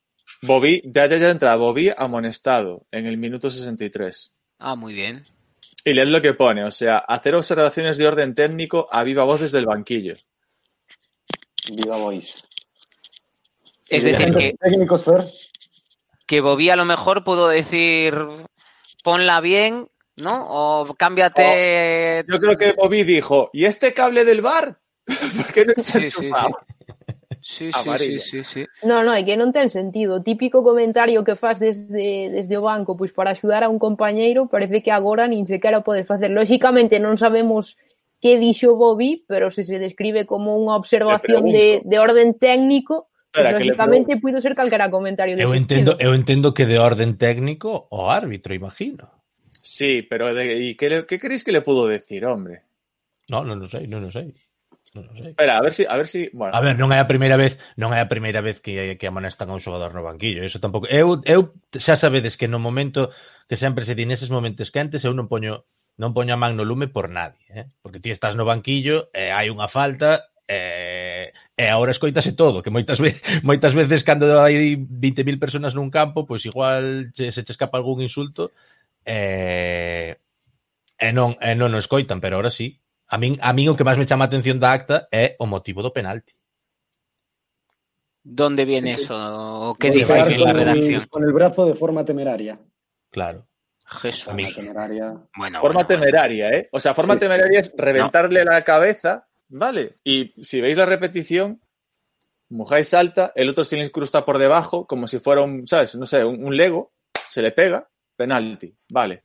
Bobby, 0.40 0.80
ya, 0.86 1.06
ya, 1.06 1.18
ya 1.18 1.30
entra, 1.30 1.54
Bobby 1.56 1.90
amonestado 1.94 2.86
en 2.90 3.06
el 3.06 3.18
minuto 3.18 3.50
63. 3.50 4.32
Ah, 4.58 4.74
muy 4.74 4.94
bien. 4.94 5.26
Y 5.84 5.92
leed 5.92 6.08
lo 6.08 6.22
que 6.22 6.32
pone, 6.32 6.64
o 6.64 6.70
sea, 6.70 6.96
hacer 6.96 7.34
observaciones 7.34 7.98
de 7.98 8.08
orden 8.08 8.34
técnico 8.34 8.88
a 8.90 9.02
viva 9.04 9.24
voz 9.24 9.40
desde 9.40 9.58
el 9.58 9.66
banquillo. 9.66 10.14
Viva 11.70 11.98
Boys. 11.98 12.46
Es 13.90 14.02
decir, 14.02 14.34
que, 14.34 14.54
Técnicos, 14.58 15.04
que 16.26 16.40
Bobby 16.40 16.70
a 16.70 16.76
lo 16.76 16.86
mejor 16.86 17.22
pudo 17.22 17.48
decir 17.48 18.14
ponla 19.02 19.42
bien, 19.42 19.88
¿no? 20.16 20.46
O 20.48 20.94
cámbiate. 20.94 22.24
Yo 22.26 22.40
creo 22.40 22.56
que 22.56 22.72
Bobby 22.72 23.04
dijo, 23.04 23.50
¿y 23.52 23.66
este 23.66 23.92
cable 23.92 24.24
del 24.24 24.40
bar? 24.40 24.80
¿Por 25.06 25.52
qué 25.52 25.66
no 25.66 25.72
está 25.76 26.00
Sí, 26.00 26.08
sí? 26.08 26.30
Sí, 27.46 27.68
ah, 27.74 27.98
sí, 27.98 28.18
sí, 28.18 28.18
sí, 28.18 28.42
sí. 28.42 28.66
No, 28.84 29.04
no, 29.04 29.12
é 29.12 29.20
que 29.20 29.36
non 29.36 29.52
ten 29.52 29.68
sentido. 29.68 30.16
O 30.16 30.24
típico 30.24 30.64
comentario 30.64 31.20
que 31.28 31.36
faz 31.36 31.60
desde, 31.60 32.32
desde 32.32 32.56
o 32.56 32.64
banco 32.64 32.96
pois 32.96 33.12
para 33.12 33.36
axudar 33.36 33.60
a 33.60 33.68
un 33.68 33.76
compañeiro 33.76 34.48
parece 34.48 34.80
que 34.80 34.88
agora 34.88 35.28
nin 35.28 35.44
sequera 35.44 35.84
podes 35.84 36.08
facer. 36.08 36.32
Lóxicamente 36.32 36.96
non 36.96 37.20
sabemos 37.20 37.76
que 38.16 38.40
dixo 38.40 38.80
Bobby, 38.80 39.28
pero 39.28 39.52
se 39.52 39.60
se 39.60 39.76
describe 39.76 40.24
como 40.24 40.56
unha 40.56 40.72
observación 40.72 41.44
de, 41.52 41.84
de 41.84 41.96
orden 42.00 42.32
técnico, 42.40 43.12
Espera, 43.28 43.52
pues, 43.52 43.68
lógicamente 43.68 44.16
puido 44.16 44.40
ser 44.40 44.56
calquera 44.56 44.88
comentario 44.88 45.36
eu 45.36 45.52
entendo, 45.52 46.00
eu 46.00 46.16
entendo 46.16 46.56
que 46.56 46.64
de 46.64 46.80
orden 46.80 47.20
técnico 47.20 47.92
o 47.92 48.08
árbitro, 48.08 48.56
imagino. 48.56 49.20
Sí, 49.52 50.00
pero 50.00 50.32
de, 50.32 50.72
e 50.72 50.72
que, 50.80 51.04
que 51.04 51.20
creéis 51.20 51.44
que 51.44 51.52
le 51.52 51.60
pudo 51.60 51.92
decir, 51.92 52.24
hombre? 52.24 52.64
No, 53.28 53.44
non 53.44 53.60
o 53.60 53.68
sei, 53.68 53.84
non 53.84 54.00
o 54.08 54.08
sei. 54.08 54.32
Espera, 54.92 55.58
a 55.58 55.62
ver 55.62 55.72
si, 55.72 55.84
a 55.88 55.96
ver 55.96 56.06
si, 56.06 56.30
bueno. 56.32 56.54
A 56.54 56.60
ver, 56.60 56.78
non 56.78 56.92
é 56.92 57.00
a 57.00 57.08
primeira 57.08 57.34
vez, 57.40 57.58
non 57.74 57.90
é 57.96 57.98
a 58.04 58.10
primeira 58.10 58.44
vez 58.44 58.60
que 58.60 58.94
que 59.00 59.08
amonestan 59.08 59.50
a 59.50 59.56
un 59.56 59.64
xogador 59.64 59.90
no 59.96 60.06
banquillo, 60.06 60.44
eso 60.44 60.62
tampouco. 60.62 60.86
Eu 60.86 61.18
eu 61.24 61.56
xa 61.74 61.96
sabedes 61.96 62.36
que 62.38 62.46
no 62.46 62.62
momento 62.62 63.10
que 63.48 63.56
sempre 63.56 63.88
se 63.88 63.96
di 63.96 64.04
neses 64.06 64.30
momentos 64.30 64.70
quentes, 64.70 65.02
eu 65.02 65.16
non 65.16 65.26
poño 65.26 65.64
non 65.98 66.14
poño 66.14 66.34
a 66.34 66.38
man 66.38 66.54
no 66.54 66.68
lume 66.68 66.86
por 66.86 67.10
nadie, 67.10 67.42
eh? 67.50 67.66
Porque 67.82 67.98
ti 67.98 68.10
estás 68.12 68.36
no 68.36 68.44
banquillo, 68.46 69.10
eh, 69.16 69.34
hai 69.34 69.50
unha 69.50 69.66
falta, 69.66 70.30
eh, 70.46 71.32
e 71.56 71.64
agora 71.66 71.90
escoitase 71.94 72.36
todo, 72.36 72.62
que 72.62 72.70
moitas 72.70 73.00
veces 73.00 73.22
moitas 73.48 73.74
veces 73.74 74.06
cando 74.06 74.30
hai 74.42 74.78
20.000 74.78 75.42
personas 75.42 75.72
nun 75.74 75.90
campo, 75.90 76.22
pois 76.28 76.44
igual 76.46 77.10
che, 77.16 77.32
se 77.34 77.42
te 77.42 77.50
escapa 77.50 77.78
algún 77.80 77.98
insulto, 78.04 78.52
eh, 79.02 80.20
e 80.98 81.08
non 81.10 81.34
e 81.42 81.52
non 81.58 81.74
o 81.74 81.82
escoitan, 81.82 82.22
pero 82.22 82.36
ahora 82.38 82.52
sí, 82.52 82.78
A 83.14 83.18
min 83.22 83.38
a 83.40 83.50
min 83.56 83.68
o 83.70 83.76
que 83.78 83.86
máis 83.86 83.98
me 84.00 84.06
chama 84.10 84.24
a 84.26 84.28
atención 84.30 84.58
da 84.58 84.70
acta 84.78 84.96
é 85.22 85.24
o 85.38 85.46
motivo 85.46 85.80
do 85.86 85.94
penalti. 85.94 86.32
¿Dónde 88.24 88.64
viene 88.64 88.94
eso? 88.94 89.14
¿O 89.14 89.74
¿Qué 89.76 89.90
dice 89.90 90.12
aquí 90.18 90.34
en 90.34 90.40
la 90.40 90.50
con 90.52 90.58
el- 90.60 90.66
redacción? 90.66 91.06
con 91.08 91.22
el 91.24 91.32
brazo 91.32 91.66
de 91.66 91.74
forma 91.74 92.04
temeraria. 92.04 92.58
Claro. 93.10 93.46
Jesús. 93.86 94.32
Mí- 94.34 94.44
Forma 94.44 94.56
temeraria. 94.56 95.06
Bueno, 95.36 95.60
forma 95.60 95.82
bueno, 95.84 95.86
temeraria, 95.86 96.48
¿eh? 96.50 96.68
O 96.72 96.80
sea, 96.80 96.94
forma 96.94 97.14
Sí. 97.14 97.20
temeraria 97.20 97.60
es 97.60 97.74
reventarle 97.76 98.44
la 98.44 98.62
cabeza, 98.64 99.28
¿vale? 99.48 99.98
Y 100.02 100.32
si 100.42 100.60
veis 100.60 100.76
la 100.78 100.86
repetición, 100.86 101.60
Mujay 102.48 102.84
salta, 102.84 103.32
el 103.36 103.48
otro 103.50 103.62
se 103.64 103.76
le 103.76 103.84
incrusta 103.84 104.24
por 104.24 104.38
debajo, 104.38 104.86
como 104.86 105.06
si 105.06 105.18
fuera 105.18 105.42
un, 105.42 105.66
¿sabes? 105.66 105.94
No 105.96 106.06
sé, 106.06 106.24
un, 106.24 106.42
un 106.44 106.56
Lego, 106.56 106.92
se 107.14 107.42
le 107.42 107.52
pega, 107.52 107.86
penalti, 108.16 108.74
vale. 108.88 109.22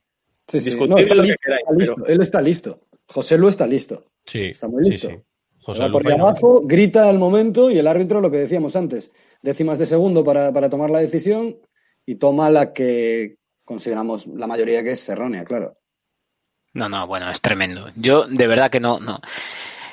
Sí, 0.48 0.60
sí. 0.60 0.66
Discutible 0.66 1.04
está 1.04 1.16
lo 1.16 1.24
que 1.24 1.36
queráis, 1.42 1.64
pero- 1.78 2.06
Él 2.06 2.22
está 2.22 2.42
listo. 2.42 2.82
José 3.10 3.38
Lu 3.38 3.50
está 3.50 3.66
listo. 3.68 4.06
Sí, 4.26 4.46
Está 4.46 4.68
muy 4.68 4.84
sí, 4.86 4.90
listo. 4.92 5.10
sí. 5.10 5.16
José 5.62 5.82
Va 5.82 5.92
por 5.92 6.06
no. 6.06 6.28
abajo, 6.28 6.62
grita 6.66 7.10
al 7.10 7.20
momento 7.20 7.70
y 7.70 7.78
el 7.78 7.88
árbitro, 7.88 8.22
lo 8.22 8.32
que 8.32 8.38
decíamos 8.38 8.76
antes, 8.76 9.12
décimas 9.42 9.78
de 9.78 9.86
segundo 9.86 10.24
para, 10.24 10.52
para 10.54 10.70
tomar 10.70 10.90
la 10.90 11.00
decisión 11.00 11.58
y 12.06 12.16
toma 12.16 12.50
la 12.50 12.74
que 12.74 13.38
consideramos 13.66 14.26
la 14.28 14.48
mayoría 14.48 14.84
que 14.84 14.92
es 14.92 15.10
errónea, 15.10 15.44
claro. 15.44 15.78
No, 16.74 16.88
no, 16.90 17.08
bueno, 17.08 17.30
es 17.30 17.42
tremendo. 17.42 17.90
Yo 17.96 18.26
de 18.28 18.48
verdad 18.48 18.70
que 18.72 18.80
no, 18.80 19.00
no. 19.00 19.20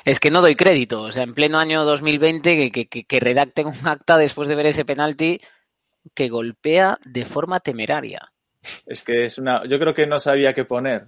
Es 0.05 0.19
que 0.19 0.31
no 0.31 0.41
doy 0.41 0.55
crédito. 0.55 1.01
O 1.01 1.11
sea, 1.11 1.23
en 1.23 1.33
pleno 1.33 1.59
año 1.59 1.83
2020 1.85 2.55
que, 2.55 2.71
que, 2.71 2.87
que, 2.87 3.03
que 3.03 3.19
redacten 3.19 3.67
un 3.67 3.87
acta 3.87 4.17
después 4.17 4.47
de 4.47 4.55
ver 4.55 4.67
ese 4.67 4.85
penalti 4.85 5.39
que 6.15 6.29
golpea 6.29 6.97
de 7.05 7.25
forma 7.25 7.59
temeraria. 7.59 8.31
Es 8.85 9.01
que 9.01 9.25
es 9.25 9.37
una, 9.37 9.65
yo 9.67 9.79
creo 9.79 9.93
que 9.93 10.07
no 10.07 10.19
sabía 10.19 10.53
qué 10.53 10.65
poner, 10.65 11.07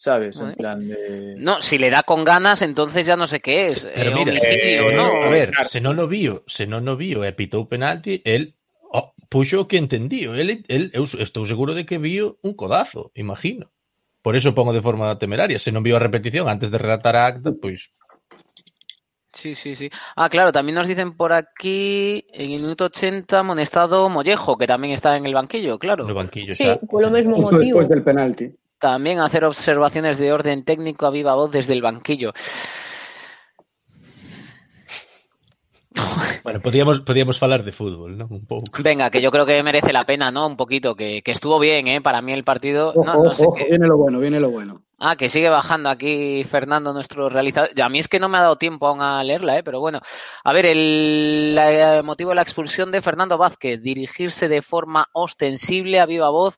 ¿sabes? 0.00 0.40
En 0.40 0.46
Vale. 0.46 0.56
plan 0.56 0.88
de... 0.88 1.34
No, 1.36 1.60
si 1.60 1.76
le 1.76 1.90
da 1.90 2.02
con 2.02 2.24
ganas, 2.24 2.62
entonces 2.62 3.06
ya 3.06 3.16
no 3.16 3.26
sé 3.26 3.40
qué 3.40 3.68
es. 3.68 3.84
Pero 3.94 4.10
eh, 4.10 4.14
mira, 4.14 4.32
homicidio, 4.32 4.90
eh, 4.90 4.94
¿no? 4.96 5.22
A 5.24 5.28
ver, 5.28 5.50
Claro. 5.50 5.68
se 5.68 5.80
non 5.84 6.00
o 6.00 6.08
vio, 6.08 6.42
se 6.48 6.64
non 6.64 6.88
o 6.88 6.96
vio 6.96 7.20
e 7.20 7.36
pitou 7.36 7.68
penalti, 7.68 8.24
el 8.24 8.56
oh, 8.96 9.12
puxo 9.28 9.68
que. 9.68 9.76
El, 9.76 10.64
el, 10.72 10.84
eu 10.96 11.04
estou 11.04 11.44
seguro 11.44 11.76
de 11.76 11.84
que 11.84 12.00
vio 12.00 12.40
un 12.40 12.56
codazo, 12.56 13.12
imagino. 13.12 13.68
Por 14.24 14.36
eso 14.36 14.56
pongo 14.56 14.72
de 14.72 14.80
forma 14.80 15.12
temeraria. 15.20 15.60
Se 15.60 15.68
non 15.68 15.84
vio 15.84 16.00
a 16.00 16.02
repetición 16.02 16.48
antes 16.48 16.72
de 16.72 16.80
relatar 16.80 17.14
a 17.20 17.28
acta, 17.28 17.52
pois 17.52 17.92
Sí, 19.32 19.54
sí, 19.54 19.76
sí. 19.76 19.88
Ah, 20.16 20.28
claro, 20.28 20.50
también 20.50 20.74
nos 20.74 20.88
dicen 20.88 21.16
por 21.16 21.32
aquí, 21.32 22.26
en 22.32 22.50
el 22.50 22.60
minuto 22.62 22.86
80, 22.86 23.38
amonestado 23.38 24.08
Mollejo, 24.08 24.58
que 24.58 24.66
también 24.66 24.92
está 24.92 25.16
en 25.16 25.24
el 25.24 25.34
banquillo, 25.34 25.78
claro. 25.78 26.04
no 26.04 26.14
banquillo 26.14 26.52
Sí, 26.52 26.66
polo 26.90 27.10
mesmo 27.10 27.36
Justo 27.36 27.52
motivo. 27.52 27.78
después 27.78 27.88
del 27.88 28.02
penalti. 28.02 28.50
También 28.80 29.20
hacer 29.20 29.44
observaciones 29.44 30.18
de 30.18 30.32
orden 30.32 30.64
técnico 30.64 31.06
a 31.06 31.10
viva 31.10 31.34
voz 31.34 31.50
desde 31.52 31.74
el 31.74 31.82
banquillo. 31.82 32.32
Bueno, 36.42 36.60
podíamos, 36.62 37.00
podíamos 37.00 37.38
falar 37.38 37.64
de 37.64 37.72
fútbol, 37.72 38.16
¿no? 38.16 38.26
Un 38.30 38.46
pouco. 38.46 38.64
Venga, 38.82 39.10
que 39.10 39.20
yo 39.20 39.30
creo 39.30 39.44
que 39.44 39.62
merece 39.62 39.92
la 39.92 40.06
pena, 40.06 40.30
¿no? 40.30 40.46
Un 40.46 40.56
poquito, 40.56 40.94
que, 40.94 41.20
que 41.22 41.32
estuvo 41.32 41.58
bien, 41.58 41.86
¿eh? 41.86 42.00
Para 42.00 42.22
mí 42.22 42.32
el 42.32 42.44
partido... 42.44 42.90
Ojo, 42.90 43.04
No, 43.04 43.24
no 43.24 43.32
sé 43.34 43.44
ojo, 43.44 43.54
qué- 43.56 43.64
viene 43.68 43.86
lo 43.86 43.98
bueno, 43.98 44.18
viene 44.20 44.40
lo 44.40 44.50
bueno. 44.50 44.82
Ah, 44.98 45.16
que 45.16 45.28
sigue 45.28 45.50
bajando 45.50 45.90
aquí 45.90 46.42
Fernando, 46.44 46.94
nuestro 46.94 47.28
realizador. 47.28 47.70
A 47.82 47.88
mí 47.90 47.98
es 47.98 48.08
que 48.08 48.18
no 48.18 48.30
me 48.30 48.38
ha 48.38 48.42
dado 48.42 48.56
tiempo 48.56 48.86
aún 48.86 49.02
a 49.02 49.22
leerla, 49.22 49.58
¿eh? 49.58 49.62
pero 49.62 49.80
bueno. 49.80 50.00
A 50.42 50.52
ver, 50.54 50.64
el 50.66 51.58
motivo 52.04 52.30
de 52.30 52.36
la 52.36 52.42
expulsión 52.42 52.90
de 52.90 53.02
Fernando 53.02 53.36
Vázquez, 53.36 53.82
dirigirse 53.82 54.48
de 54.48 54.62
forma 54.62 55.08
ostensible 55.12 56.00
a 56.00 56.06
viva 56.06 56.30
voz, 56.30 56.56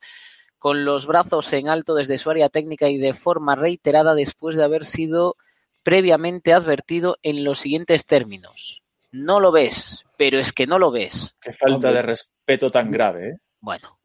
con 0.63 0.85
los 0.85 1.07
brazos 1.09 1.53
en 1.55 1.69
alto 1.69 1.93
desde 1.97 2.19
su 2.19 2.31
área 2.31 2.49
técnica 2.49 2.89
y 2.89 2.97
de 2.97 3.15
forma 3.15 3.57
reiterada 3.57 4.15
después 4.15 4.55
de 4.55 4.63
haber 4.63 4.85
sido 4.85 5.35
previamente 5.83 6.53
advertido 6.53 7.17
en 7.25 7.43
los 7.43 7.59
siguientes 7.59 8.07
términos. 8.07 8.81
No 9.11 9.41
lo 9.41 9.51
ves, 9.51 10.05
pero 10.17 10.39
es 10.39 10.53
que 10.53 10.69
no 10.69 10.79
lo 10.79 10.93
ves. 10.93 11.35
Qué 11.41 11.51
falta 11.51 11.89
Hombre. 11.89 11.93
de 11.95 12.03
respeto 12.03 12.71
tan 12.71 12.93
grave, 12.93 13.29
¿eh? 13.29 13.39
Bueno, 13.61 13.99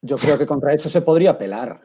Yo 0.00 0.16
creo 0.16 0.38
que 0.38 0.46
contra 0.46 0.72
eso 0.72 0.88
se 0.88 1.00
podría 1.00 1.30
apelar 1.30 1.80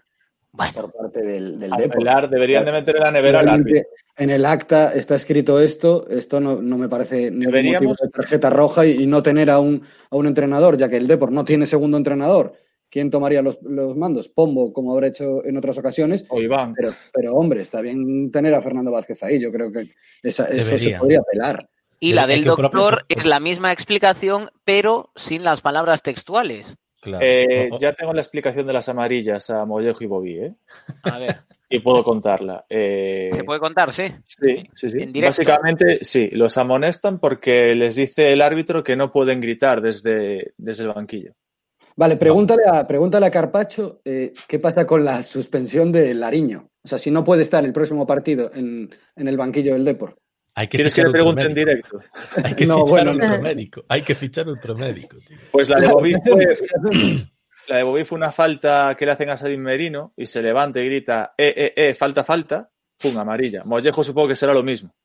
bueno. 0.51 0.71
por 0.73 0.91
parte 0.91 1.23
del, 1.23 1.59
del. 1.59 1.73
Apelar, 1.73 2.29
deberían 2.29 2.65
de 2.65 2.71
meter 2.71 2.95
en 2.97 3.01
la 3.03 3.11
nevera 3.11 3.39
al 3.39 3.49
árbitro. 3.49 3.81
En 4.17 4.29
el 4.29 4.45
acta 4.45 4.93
está 4.93 5.15
escrito 5.15 5.59
esto, 5.59 6.05
esto 6.09 6.39
no, 6.39 6.61
no 6.61 6.77
me 6.77 6.89
parece 6.89 7.31
ningún 7.31 7.45
Deberíamos- 7.53 7.87
motivo 7.87 8.05
de 8.07 8.09
tarjeta 8.11 8.49
roja 8.51 8.85
y, 8.85 8.91
y 9.03 9.07
no 9.07 9.23
tener 9.23 9.49
a 9.49 9.57
un, 9.59 9.81
a 10.11 10.15
un 10.15 10.27
entrenador, 10.27 10.77
ya 10.77 10.89
que 10.89 10.97
el 10.97 11.07
Depor 11.07 11.31
no 11.31 11.43
tiene 11.43 11.65
segundo 11.65 11.97
entrenador. 11.97 12.53
¿Quién 12.89 13.09
tomaría 13.11 13.41
los, 13.41 13.59
los 13.61 13.95
mandos? 13.95 14.29
Pombo, 14.29 14.73
como 14.73 14.93
habrá 14.93 15.07
hecho 15.07 15.45
en 15.45 15.57
otras 15.57 15.77
ocasiones. 15.77 16.25
O 16.29 16.41
Iván. 16.41 16.73
Pero, 16.75 16.89
pero 17.13 17.35
hombre, 17.35 17.61
está 17.61 17.81
bien 17.81 18.31
tener 18.31 18.53
a 18.55 18.61
Fernando 18.61 18.91
Vázquez 18.91 19.21
ahí. 19.23 19.39
Yo 19.39 19.51
creo 19.51 19.71
que 19.71 19.91
esa- 20.23 20.47
eso 20.47 20.77
se 20.77 20.91
podría 20.97 21.19
apelar. 21.19 21.69
Y 21.99 22.13
la 22.13 22.25
del 22.25 22.45
doctor 22.45 23.05
es 23.09 23.25
la 23.25 23.39
misma 23.39 23.71
explicación, 23.71 24.49
pero 24.63 25.11
sin 25.15 25.43
las 25.43 25.61
palabras 25.61 26.01
textuales. 26.01 26.77
Claro. 27.01 27.23
Eh, 27.25 27.69
ya 27.79 27.93
tengo 27.93 28.13
la 28.13 28.21
explicación 28.21 28.65
de 28.67 28.73
las 28.73 28.89
amarillas 28.89 29.49
a 29.49 29.65
Mollejo 29.65 30.03
y 30.03 30.07
Bobby, 30.07 30.33
¿eh? 30.39 30.55
A 31.03 31.17
ver, 31.19 31.37
Y 31.71 31.79
puedo 31.79 32.03
contarla. 32.03 32.65
Eh, 32.67 33.29
¿se 33.31 33.43
puede 33.43 33.59
contar? 33.59 33.93
Sí. 33.93 34.05
Sí, 34.23 34.63
sí, 34.73 34.89
sí. 34.89 34.97
En. 35.01 35.13
Básicamente, 35.13 35.99
sí, 36.01 36.29
los 36.31 36.57
amonestan 36.57 37.19
porque 37.19 37.75
les 37.75 37.93
dice 37.95 38.33
el 38.33 38.41
árbitro 38.41 38.83
que 38.83 38.95
no 38.95 39.11
pueden 39.11 39.39
gritar 39.39 39.79
desde, 39.79 40.53
desde 40.57 40.83
el 40.83 40.89
banquillo. 40.93 41.33
Vale, 41.99 42.15
pregúntale 42.15 42.63
a, 42.65 42.87
pregúntale 42.87 43.25
a 43.25 43.29
Carpacho 43.29 43.99
eh, 44.05 44.33
qué 44.47 44.57
pasa 44.57 44.87
con 44.87 45.03
la 45.03 45.21
suspensión 45.21 45.91
de 45.91 46.13
Lariño. 46.13 46.69
O 46.81 46.87
sea, 46.87 46.97
si 46.97 47.11
no 47.11 47.25
puede 47.25 47.41
estar 47.41 47.65
el 47.65 47.73
próximo 47.73 48.07
partido 48.07 48.51
en, 48.55 48.89
en 49.17 49.27
el 49.27 49.35
banquillo 49.35 49.73
del 49.73 49.83
Depor. 49.83 50.17
Hay 50.55 50.69
que 50.69 50.77
¿Quieres 50.77 50.93
que 50.93 51.03
le 51.03 51.11
pregunte 51.11 51.43
en 51.43 51.53
directo? 51.53 51.99
Hay 52.45 52.53
que 52.53 52.65
No, 52.65 52.85
fichar 52.85 52.89
bueno, 52.89 53.11
otro 53.11 53.27
no. 53.27 53.41
médico. 53.41 53.83
Hay 53.89 54.01
que 54.01 54.15
fichar 54.15 54.47
otro 54.47 54.75
médico. 54.77 55.17
tío. 55.27 55.37
Pues 55.51 55.67
la 55.67 55.81
de 55.81 55.87
Bobby 55.87 56.15
¿Qué 56.23 56.55
fue, 57.83 58.05
fue 58.05 58.17
una 58.17 58.31
falta 58.31 58.95
que 58.97 59.05
le 59.05 59.11
hacen 59.11 59.29
a 59.31 59.35
Sabin 59.35 59.61
Merino 59.61 60.13
y 60.15 60.25
se 60.25 60.41
levanta 60.41 60.79
y 60.79 60.85
grita, 60.85 61.33
eh, 61.37 61.53
eh, 61.53 61.73
eh, 61.75 61.93
falta, 61.93 62.23
falta, 62.23 62.71
pum, 62.97 63.17
amarilla. 63.17 63.65
Mollejo 63.65 64.05
supongo 64.05 64.29
que 64.29 64.35
será 64.35 64.53
lo 64.53 64.63
mismo. 64.63 64.95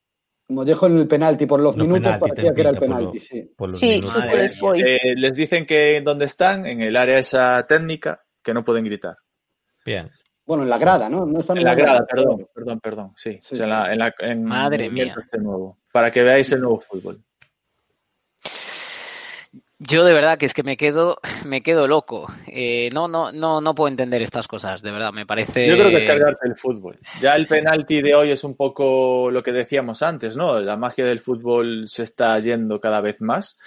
Mollejo 0.49 0.87
en 0.87 0.99
el 0.99 1.09
penalti, 1.09 1.47
por 1.47 1.61
los 1.61 1.75
No, 1.77 1.85
minutos 1.85 2.03
penalti, 2.05 2.29
parecía 2.29 2.55
que 2.55 2.61
era 2.61 2.71
el 2.71 2.77
por 2.77 2.87
penalti, 2.89 3.19
lo- 3.19 3.25
sí. 3.25 3.53
por 3.57 3.69
los 3.71 3.79
Sí, 3.81 3.87
minutos. 3.87 4.11
sí, 4.13 4.19
Madre 4.19 4.29
fue 4.31 4.37
mía. 4.37 4.43
después. 4.43 4.83
Eh, 4.87 5.15
les 5.17 5.37
dicen 5.37 5.65
que 5.67 5.97
en 5.97 6.05
donde 6.05 6.25
están, 6.27 6.67
en 6.67 6.83
el 6.83 6.97
área 6.97 7.19
esa 7.19 7.65
técnica, 7.67 8.23
que 8.43 8.53
no 8.53 8.63
pueden 8.63 8.85
gritar. 8.85 9.15
Bien. 9.87 10.11
Bueno, 10.47 10.63
en 10.65 10.69
la 10.69 10.77
grada, 10.77 11.09
¿no? 11.09 11.25
No 11.25 11.41
están 11.41 11.57
En 11.57 11.65
la 11.65 11.75
grada, 11.75 12.05
perdón, 12.07 12.47
perdón, 12.55 12.81
perdón, 12.81 13.13
sí. 13.17 13.41
Sí, 13.43 13.55
O 13.55 13.57
sea, 13.57 13.65
en 13.65 13.71
la, 13.71 13.93
en 13.93 13.99
la- 13.99 14.15
en 14.19 14.45
Madre 14.45 14.91
mía. 14.91 15.15
este 15.19 15.39
nuevo, 15.39 15.79
para 15.91 16.11
que 16.11 16.23
veáis 16.23 16.53
el 16.53 16.61
nuevo 16.61 16.79
fútbol. 16.79 17.25
Yo 19.87 20.05
de 20.05 20.15
verdad 20.15 20.39
que 20.39 20.47
es 20.47 20.55
que 20.55 20.63
me 20.63 20.77
quedo, 20.77 21.19
me 21.45 21.63
quedo 21.63 21.87
loco. 21.87 22.27
Eh, 22.47 22.89
no, 22.93 23.09
no, 23.09 23.33
no, 23.33 23.61
no 23.61 23.75
puedo 23.75 23.89
entender 23.89 24.23
estas 24.23 24.49
cosas, 24.49 24.83
de 24.83 24.91
verdad, 24.91 25.13
me 25.13 25.27
parece. 25.27 25.69
Yo 25.69 25.77
creo 25.77 25.91
que 25.91 26.05
es 26.05 26.09
cargarte 26.09 26.49
el 26.49 26.57
fútbol. 26.57 26.99
Ya 27.21 27.35
el 27.35 27.47
penalti 27.47 28.01
de 28.01 28.15
hoy 28.15 28.31
es 28.31 28.45
un 28.45 28.57
poco 28.57 29.31
lo 29.31 29.43
que 29.43 29.53
decíamos 29.53 30.03
antes, 30.03 30.37
¿no? 30.37 30.61
La 30.61 30.77
magia 30.77 31.05
del 31.05 31.21
fútbol 31.21 31.87
se 31.87 32.03
está 32.03 32.39
yendo 32.39 32.81
cada 32.81 33.01
vez 33.01 33.21
más. 33.21 33.59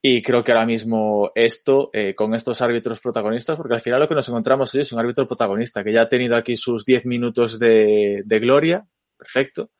Y 0.00 0.22
creo 0.22 0.44
que 0.44 0.52
ahora 0.52 0.66
mismo 0.66 1.32
esto, 1.34 1.90
eh, 1.92 2.14
con 2.14 2.34
estos 2.34 2.60
árbitros 2.60 3.00
protagonistas, 3.00 3.56
porque 3.56 3.74
al 3.74 3.80
final 3.80 3.98
lo 3.98 4.06
que 4.06 4.14
nos 4.14 4.28
encontramos 4.28 4.72
hoy 4.72 4.82
es 4.82 4.92
un 4.92 5.00
árbitro 5.00 5.26
protagonista, 5.26 5.82
que 5.82 5.92
ya 5.92 6.02
ha 6.02 6.08
tenido 6.08 6.36
aquí 6.36 6.56
sus 6.56 6.84
10 6.84 7.06
minutos 7.06 7.58
de, 7.58 8.22
de 8.24 8.38
gloria, 8.38 8.86
perfecto, 9.18 9.72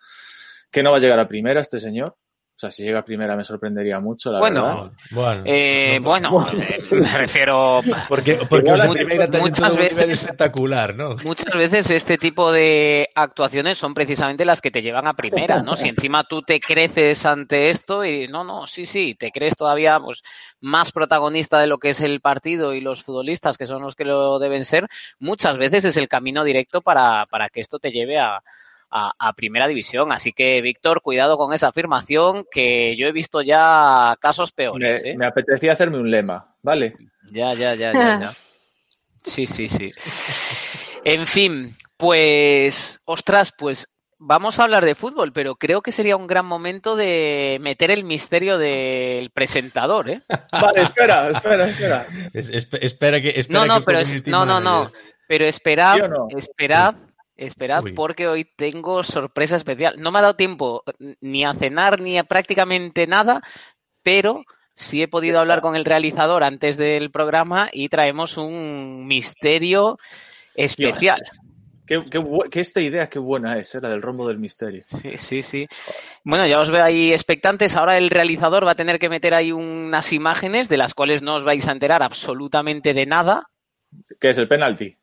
que 0.72 0.82
no 0.82 0.90
va 0.90 0.96
a 0.96 1.00
llegar 1.00 1.20
a 1.20 1.28
primera 1.28 1.60
este 1.60 1.78
señor. 1.78 2.16
O 2.58 2.60
sea, 2.60 2.72
si 2.72 2.82
llega 2.82 2.98
a 2.98 3.04
primera 3.04 3.36
me 3.36 3.44
sorprendería 3.44 4.00
mucho, 4.00 4.32
la 4.32 4.40
Bueno, 4.40 4.64
verdad. 4.66 4.90
Bueno. 5.12 5.42
Eh, 5.46 6.00
no- 6.00 6.04
bueno, 6.08 6.46
eh, 6.60 6.78
me 6.90 7.16
refiero. 7.18 7.82
Porque, 8.08 8.34
porque 8.50 8.72
ten 9.30 9.40
muchas 9.40 9.70
nivel 9.76 9.94
veces- 9.94 10.22
espectacular, 10.24 10.96
¿no? 10.96 11.14
Muchas 11.22 11.54
veces 11.56 11.88
este 11.92 12.18
tipo 12.18 12.50
de 12.50 13.10
actuaciones 13.14 13.78
son 13.78 13.94
precisamente 13.94 14.44
las 14.44 14.60
que 14.60 14.72
te 14.72 14.82
llevan 14.82 15.06
a 15.06 15.14
primera, 15.14 15.62
¿no? 15.62 15.76
Si 15.76 15.86
encima 15.88 16.24
tú 16.24 16.42
te 16.42 16.58
creces 16.58 17.24
ante 17.26 17.70
esto 17.70 18.04
y 18.04 18.26
no, 18.26 18.42
no, 18.42 18.66
sí, 18.66 18.86
sí, 18.86 19.14
te 19.14 19.30
crees 19.30 19.54
todavía 19.54 20.00
pues 20.00 20.24
más 20.60 20.90
protagonista 20.90 21.60
de 21.60 21.68
lo 21.68 21.78
que 21.78 21.90
es 21.90 22.00
el 22.00 22.20
partido 22.20 22.74
y 22.74 22.80
los 22.80 23.04
futbolistas 23.04 23.56
que 23.56 23.68
son 23.68 23.82
los 23.82 23.94
que 23.94 24.04
lo 24.04 24.40
deben 24.40 24.64
ser, 24.64 24.88
muchas 25.20 25.58
veces 25.58 25.84
es 25.84 25.96
el 25.96 26.08
camino 26.08 26.42
directo 26.42 26.80
para, 26.80 27.24
para 27.26 27.50
que 27.50 27.60
esto 27.60 27.78
te 27.78 27.92
lleve 27.92 28.18
a, 28.18 28.40
a, 28.90 29.12
a 29.18 29.32
primera 29.34 29.66
división. 29.68 30.12
Así 30.12 30.32
que, 30.32 30.60
Víctor, 30.62 31.02
cuidado 31.02 31.36
con 31.36 31.52
esa 31.52 31.68
afirmación 31.68 32.46
que 32.50 32.96
yo 32.96 33.06
he 33.06 33.12
visto 33.12 33.42
ya 33.42 34.16
casos 34.20 34.52
peores, 34.52 35.02
Me, 35.04 35.10
¿eh? 35.10 35.16
me 35.16 35.26
apetecía 35.26 35.72
hacerme 35.72 35.98
un 35.98 36.10
lema, 36.10 36.54
¿vale? 36.62 36.94
Ya, 37.32 37.52
ya, 37.54 37.74
ya, 37.74 37.92
ya, 37.92 38.20
ya. 38.20 38.36
Sí, 39.24 39.44
sí, 39.46 39.68
sí. 39.68 39.88
En 41.04 41.26
fin, 41.26 41.76
pues, 41.98 43.00
ostras, 43.04 43.52
pues 43.56 43.88
vamos 44.20 44.58
a 44.58 44.64
hablar 44.64 44.84
de 44.84 44.94
fútbol, 44.94 45.32
pero 45.32 45.56
creo 45.56 45.82
que 45.82 45.92
sería 45.92 46.16
un 46.16 46.26
gran 46.26 46.46
momento 46.46 46.96
de 46.96 47.58
meter 47.60 47.90
el 47.90 48.04
misterio 48.04 48.56
del 48.58 49.30
presentador, 49.30 50.08
¿eh? 50.08 50.22
Vale, 50.52 50.82
espera, 50.82 51.28
espera, 51.28 51.66
espera. 51.66 52.06
Es- 52.32 52.48
espe- 52.48 52.78
espera 52.80 53.20
que. 53.20 53.30
Espera 53.30 53.60
No, 53.60 53.66
no, 53.66 53.78
que 53.80 53.84
pero 53.84 53.98
es- 53.98 54.26
no, 54.26 54.46
no, 54.46 54.60
no. 54.60 54.90
Pero 55.26 55.44
esperad, 55.44 55.98
esperad, 56.36 56.94
esperad, 57.38 57.84
Uy. 57.84 57.92
porque 57.92 58.26
hoy 58.26 58.44
tengo 58.44 59.02
sorpresa 59.02 59.56
especial. 59.56 59.94
No 59.98 60.12
me 60.12 60.18
ha 60.18 60.22
dado 60.22 60.36
tiempo 60.36 60.82
ni 61.20 61.44
a 61.44 61.54
cenar 61.54 62.00
ni 62.00 62.18
a 62.18 62.24
prácticamente 62.24 63.06
nada, 63.06 63.42
pero 64.02 64.44
sí 64.74 65.02
he 65.02 65.08
podido 65.08 65.38
hablar 65.38 65.60
con 65.60 65.76
el 65.76 65.84
realizador 65.84 66.44
antes 66.44 66.76
del 66.76 67.10
programa 67.10 67.70
y 67.72 67.88
traemos 67.88 68.36
un 68.36 69.06
misterio 69.06 69.98
especial. 70.54 71.16
Qué, 71.86 72.04
qué 72.10 72.22
que 72.50 72.60
esta 72.60 72.82
idea 72.82 73.08
qué 73.08 73.18
buena 73.18 73.56
es, 73.56 73.74
¿eh? 73.74 73.80
la 73.80 73.88
del 73.88 74.02
rombo 74.02 74.28
del 74.28 74.38
misterio. 74.38 74.84
Sí, 74.88 75.16
sí, 75.16 75.42
sí. 75.42 75.66
Bueno, 76.22 76.46
ya 76.46 76.60
os 76.60 76.70
veo 76.70 76.84
ahí 76.84 77.14
expectantes. 77.14 77.76
Ahora 77.76 77.96
el 77.96 78.10
realizador 78.10 78.66
va 78.66 78.72
a 78.72 78.76
tener 78.76 78.98
que 78.98 79.08
meter 79.08 79.32
ahí 79.32 79.52
unas 79.52 80.12
imágenes 80.12 80.68
de 80.68 80.76
las 80.76 80.92
cuales 80.92 81.22
no 81.22 81.36
os 81.36 81.44
vais 81.44 81.66
a 81.66 81.72
enterar 81.72 82.02
absolutamente 82.02 82.92
de 82.92 83.06
nada. 83.06 83.48
¿Qué 84.20 84.28
es 84.28 84.36
el 84.36 84.48
penalti? 84.48 84.98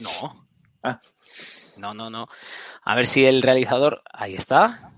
No. 0.00 0.48
Ah. 0.82 1.00
No, 1.76 1.94
no, 1.94 2.10
no. 2.10 2.28
A 2.82 2.94
ver 2.94 3.06
si 3.06 3.24
el 3.24 3.42
realizador. 3.42 4.02
Ahí 4.12 4.34
está. 4.34 4.92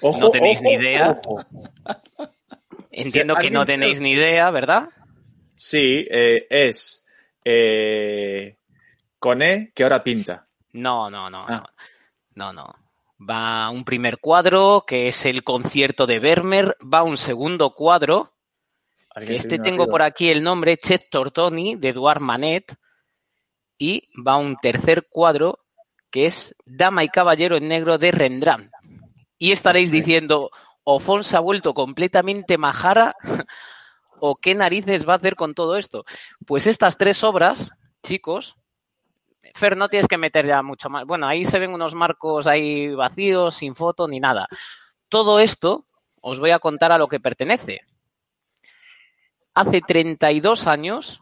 Ojo, 0.00 0.20
No 0.20 0.30
tenéis 0.30 0.58
ojo, 0.60 0.68
ni 0.68 0.74
idea. 0.74 1.20
ojo. 1.24 1.44
Entiendo 2.90 3.36
que 3.36 3.50
no 3.50 3.66
tenéis 3.66 4.00
ni 4.00 4.12
idea, 4.12 4.50
¿verdad? 4.50 4.88
Sí, 5.52 6.04
eh, 6.10 6.46
es 6.50 7.06
eh, 7.44 8.56
Coné 9.18 9.72
que 9.74 9.82
ahora 9.82 10.02
pinta. 10.02 10.46
No, 10.72 11.10
no, 11.10 11.30
no. 11.30 11.46
Ah. 11.48 11.64
No, 12.34 12.52
no. 12.52 12.64
no. 12.64 12.86
Va 13.18 13.70
un 13.70 13.84
primer 13.84 14.18
cuadro, 14.18 14.84
que 14.86 15.08
es 15.08 15.24
el 15.24 15.42
concierto 15.42 16.06
de 16.06 16.18
Vermeer. 16.18 16.76
Va 16.82 17.02
un 17.02 17.16
segundo 17.16 17.74
cuadro, 17.74 18.34
que 19.14 19.34
este 19.34 19.58
tengo 19.58 19.84
arriba. 19.84 19.86
por 19.86 20.02
aquí 20.02 20.28
el 20.28 20.42
nombre, 20.42 20.76
Chet 20.76 21.08
Tortoni, 21.08 21.76
de 21.76 21.88
Eduard 21.88 22.20
Manet. 22.20 22.76
Y 23.78 24.08
va 24.26 24.36
un 24.36 24.56
tercer 24.56 25.06
cuadro, 25.10 25.60
que 26.10 26.26
es 26.26 26.54
Dama 26.64 27.04
y 27.04 27.08
Caballero 27.08 27.56
en 27.56 27.68
Negro 27.68 27.98
de 27.98 28.10
Rembrandt. 28.10 28.70
Y 29.38 29.52
estaréis 29.52 29.90
diciendo, 29.90 30.50
o 30.84 30.98
Fons 30.98 31.26
se 31.26 31.36
ha 31.36 31.40
vuelto 31.40 31.74
completamente 31.74 32.58
majara, 32.58 33.14
o 34.20 34.36
qué 34.36 34.54
narices 34.54 35.06
va 35.06 35.14
a 35.14 35.16
hacer 35.16 35.36
con 35.36 35.54
todo 35.54 35.76
esto. 35.76 36.04
Pues 36.46 36.66
estas 36.66 36.96
tres 36.96 37.22
obras, 37.22 37.70
chicos, 38.02 38.56
Fer, 39.54 39.76
no 39.76 39.88
tienes 39.88 40.08
que 40.08 40.18
meter 40.18 40.46
ya 40.46 40.62
mucho 40.62 40.90
más. 40.90 41.06
Bueno, 41.06 41.26
ahí 41.26 41.44
se 41.44 41.58
ven 41.58 41.72
unos 41.72 41.94
marcos 41.94 42.46
ahí 42.46 42.94
vacíos, 42.94 43.54
sin 43.54 43.74
foto 43.74 44.06
ni 44.06 44.20
nada. 44.20 44.48
Todo 45.08 45.40
esto 45.40 45.86
os 46.20 46.40
voy 46.40 46.50
a 46.50 46.58
contar 46.58 46.92
a 46.92 46.98
lo 46.98 47.08
que 47.08 47.20
pertenece. 47.20 47.80
Hace 49.54 49.80
32 49.80 50.66
años 50.66 51.20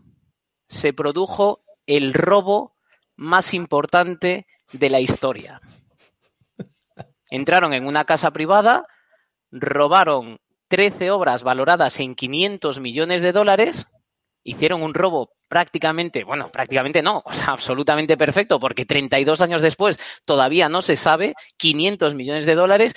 se 0.66 0.92
produjo 0.92 1.63
el 1.86 2.14
robo 2.14 2.74
más 3.16 3.54
importante 3.54 4.46
de 4.72 4.90
la 4.90 5.00
historia. 5.00 5.60
Entraron 7.30 7.72
en 7.72 7.86
una 7.86 8.04
casa 8.04 8.30
privada, 8.32 8.86
robaron 9.50 10.38
13 10.68 11.10
obras 11.10 11.42
valoradas 11.42 12.00
en 12.00 12.14
500 12.14 12.80
millones 12.80 13.22
de 13.22 13.32
dólares, 13.32 13.86
hicieron 14.42 14.82
un 14.82 14.94
robo 14.94 15.30
prácticamente, 15.48 16.24
bueno, 16.24 16.50
prácticamente 16.50 17.02
no, 17.02 17.22
o 17.24 17.32
sea, 17.32 17.46
absolutamente 17.46 18.16
perfecto, 18.16 18.58
porque 18.60 18.84
32 18.84 19.40
años 19.40 19.62
después 19.62 19.98
todavía 20.24 20.68
no 20.68 20.82
se 20.82 20.96
sabe, 20.96 21.34
500 21.56 22.14
millones 22.14 22.46
de 22.46 22.54
dólares, 22.54 22.94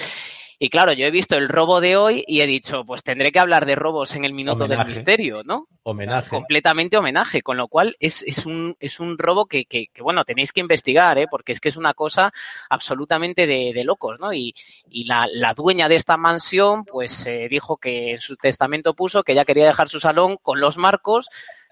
y 0.60 0.70
claro, 0.70 0.94
yo 0.94 1.06
he 1.06 1.12
visto 1.12 1.36
el 1.36 1.50
robo 1.50 1.82
de 1.82 1.98
hoy 1.98 2.24
y 2.26 2.42
he 2.42 2.48
dicho, 2.48 2.84
pues 2.84 3.04
tendré 3.04 3.32
que 3.32 3.38
hablar 3.38 3.68
de 3.68 3.76
robos 3.76 4.16
en 4.16 4.26
el 4.26 4.34
minuto 4.34 4.64
Homenaje. 4.64 4.80
del 4.80 4.88
misterio, 4.90 5.44
¿no? 5.44 5.68
Homenaje. 5.84 6.30
Completamente 6.30 6.98
homenaje, 6.98 7.44
con 7.44 7.58
lo 7.58 7.68
cual 7.68 7.96
es, 8.00 8.24
es, 8.24 8.48
un, 8.48 8.76
es 8.80 9.00
un 9.00 9.20
robo 9.20 9.46
que, 9.46 9.66
que, 9.66 9.88
que, 9.94 10.02
bueno, 10.02 10.26
tenéis 10.26 10.52
que 10.52 10.62
investigar, 10.62 11.20
¿eh? 11.20 11.28
porque 11.30 11.52
es 11.52 11.60
que 11.60 11.70
es 11.70 11.78
una 11.78 11.94
cosa 11.94 12.32
absolutamente 12.72 13.46
de, 13.46 13.72
de 13.72 13.84
locos, 13.84 14.20
¿no? 14.20 14.34
Y, 14.34 14.56
y 14.90 15.06
la, 15.06 15.28
la, 15.32 15.54
dueña 15.54 15.90
de 15.90 15.96
esta 15.96 16.18
mansión, 16.18 16.86
pues 16.86 17.28
eh, 17.28 17.48
dijo 17.50 17.78
que 17.78 18.14
en 18.14 18.22
su 18.22 18.36
testamento 18.36 18.96
puso 18.96 19.22
que 19.22 19.36
ya 19.36 19.46
quería 19.46 19.68
dejar 19.68 19.90
su 19.90 20.00
salón 20.00 20.38
con 20.42 20.60
los 20.60 20.78
marcos 20.78 21.30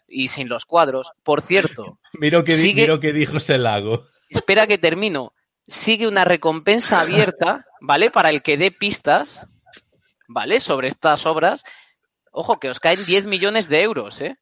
y 0.08 0.28
sin 0.28 0.48
los 0.48 0.66
cuadros. 0.66 1.12
Por 1.24 1.42
cierto, 1.42 1.98
miro 2.14 2.44
que, 2.44 2.52
sigue, 2.52 2.84
miro 2.84 3.00
que 3.00 3.14
dijo 3.14 3.38
ese 3.38 3.58
lago. 3.58 4.06
Espera 4.30 4.68
que 4.68 4.78
termino 4.78 5.34
sigue 5.68 6.08
una 6.08 6.26
recompensa 6.26 7.02
abierta, 7.02 7.66
¿vale? 7.82 8.12
Para 8.12 8.30
el 8.30 8.42
que 8.42 8.58
dé 8.58 8.72
pistas, 8.72 9.48
¿vale? 10.28 10.60
Sobre 10.60 10.88
estas 10.88 11.26
obras. 11.26 11.64
Ojo, 12.32 12.60
que 12.60 12.70
os 12.70 12.80
caen 12.80 13.04
10 13.06 13.26
millones 13.26 13.70
de 13.70 13.82
euros, 13.82 14.22
¿eh? 14.22 14.38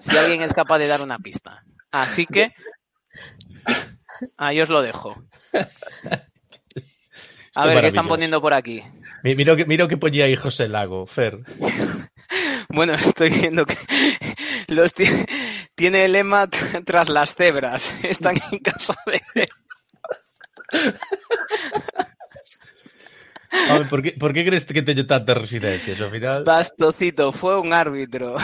Si 0.00 0.16
alguien 0.16 0.42
es 0.42 0.52
capaz 0.52 0.78
de 0.78 0.88
dar 0.88 1.02
una 1.02 1.18
pista. 1.18 1.62
Así 1.92 2.26
que 2.26 2.52
ahí 4.36 4.60
os 4.60 4.68
lo 4.68 4.82
dejo. 4.82 5.16
A 7.54 7.66
ver, 7.66 7.80
¿qué 7.80 7.86
están 7.86 8.08
poniendo 8.08 8.40
por 8.40 8.54
aquí? 8.54 8.82
Miro 9.22 9.56
que, 9.56 9.64
miro 9.64 9.86
que 9.86 9.96
ponía 9.96 10.24
ahí 10.24 10.34
José 10.34 10.68
Lago, 10.68 11.06
Fer. 11.06 11.38
Bueno, 12.68 12.94
estoy 12.94 13.30
viendo 13.30 13.66
que 13.66 13.76
los 14.68 14.94
tiene, 14.94 15.26
tiene 15.76 16.06
el 16.06 16.12
lema 16.12 16.48
tras 16.48 17.08
las 17.08 17.34
cebras. 17.34 17.94
Están 18.02 18.34
en 18.50 18.58
casa 18.58 18.96
de... 19.06 19.46
A 23.68 23.74
ver, 23.78 23.88
¿por, 23.88 24.02
qué, 24.02 24.12
¿por, 24.12 24.34
qué, 24.34 24.44
crees 24.44 24.64
que 24.64 24.82
tengo 24.82 25.06
tantas 25.06 25.36
residencias? 25.36 26.00
Al 26.00 26.10
final... 26.10 26.44
Pastocito 26.44 27.32
fue 27.32 27.58
un 27.58 27.72
árbitro. 27.72 28.36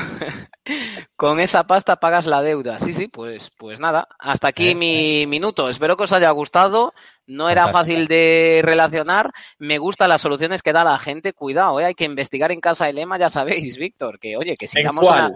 Con 1.17 1.41
esa 1.41 1.67
pasta 1.67 1.97
pagas 1.97 2.27
la 2.27 2.43
deuda. 2.43 2.79
Sí, 2.79 2.93
sí, 2.93 3.09
pues, 3.09 3.51
pues 3.59 3.81
nada. 3.81 4.09
Hasta 4.19 4.49
aquí 4.49 4.69
eh, 4.69 4.75
mi 4.75 5.23
eh. 5.23 5.27
minuto. 5.27 5.69
Espero 5.69 5.97
que 5.97 6.05
os 6.05 6.13
haya 6.13 6.31
gustado. 6.31 6.95
No 7.27 7.51
era 7.51 7.65
Fantástico. 7.65 7.95
fácil 7.95 8.09
de 8.09 8.61
relacionar. 8.65 9.31
Me 9.59 9.79
gustan 9.79 10.09
las 10.09 10.21
soluciones 10.21 10.63
que 10.63 10.73
da 10.73 10.85
la 10.85 10.99
gente. 10.99 11.33
Cuidado, 11.33 11.81
¿eh? 11.81 11.87
hay 11.87 11.95
que 11.95 12.05
investigar 12.05 12.53
en 12.53 12.61
casa 12.61 12.87
de 12.87 12.93
Lema, 12.93 13.19
ya 13.19 13.31
sabéis, 13.31 13.77
Víctor, 13.79 14.19
que 14.19 14.37
oye, 14.37 14.55
que 14.59 14.67
si 14.67 14.83
damos 14.83 15.07
una, 15.07 15.33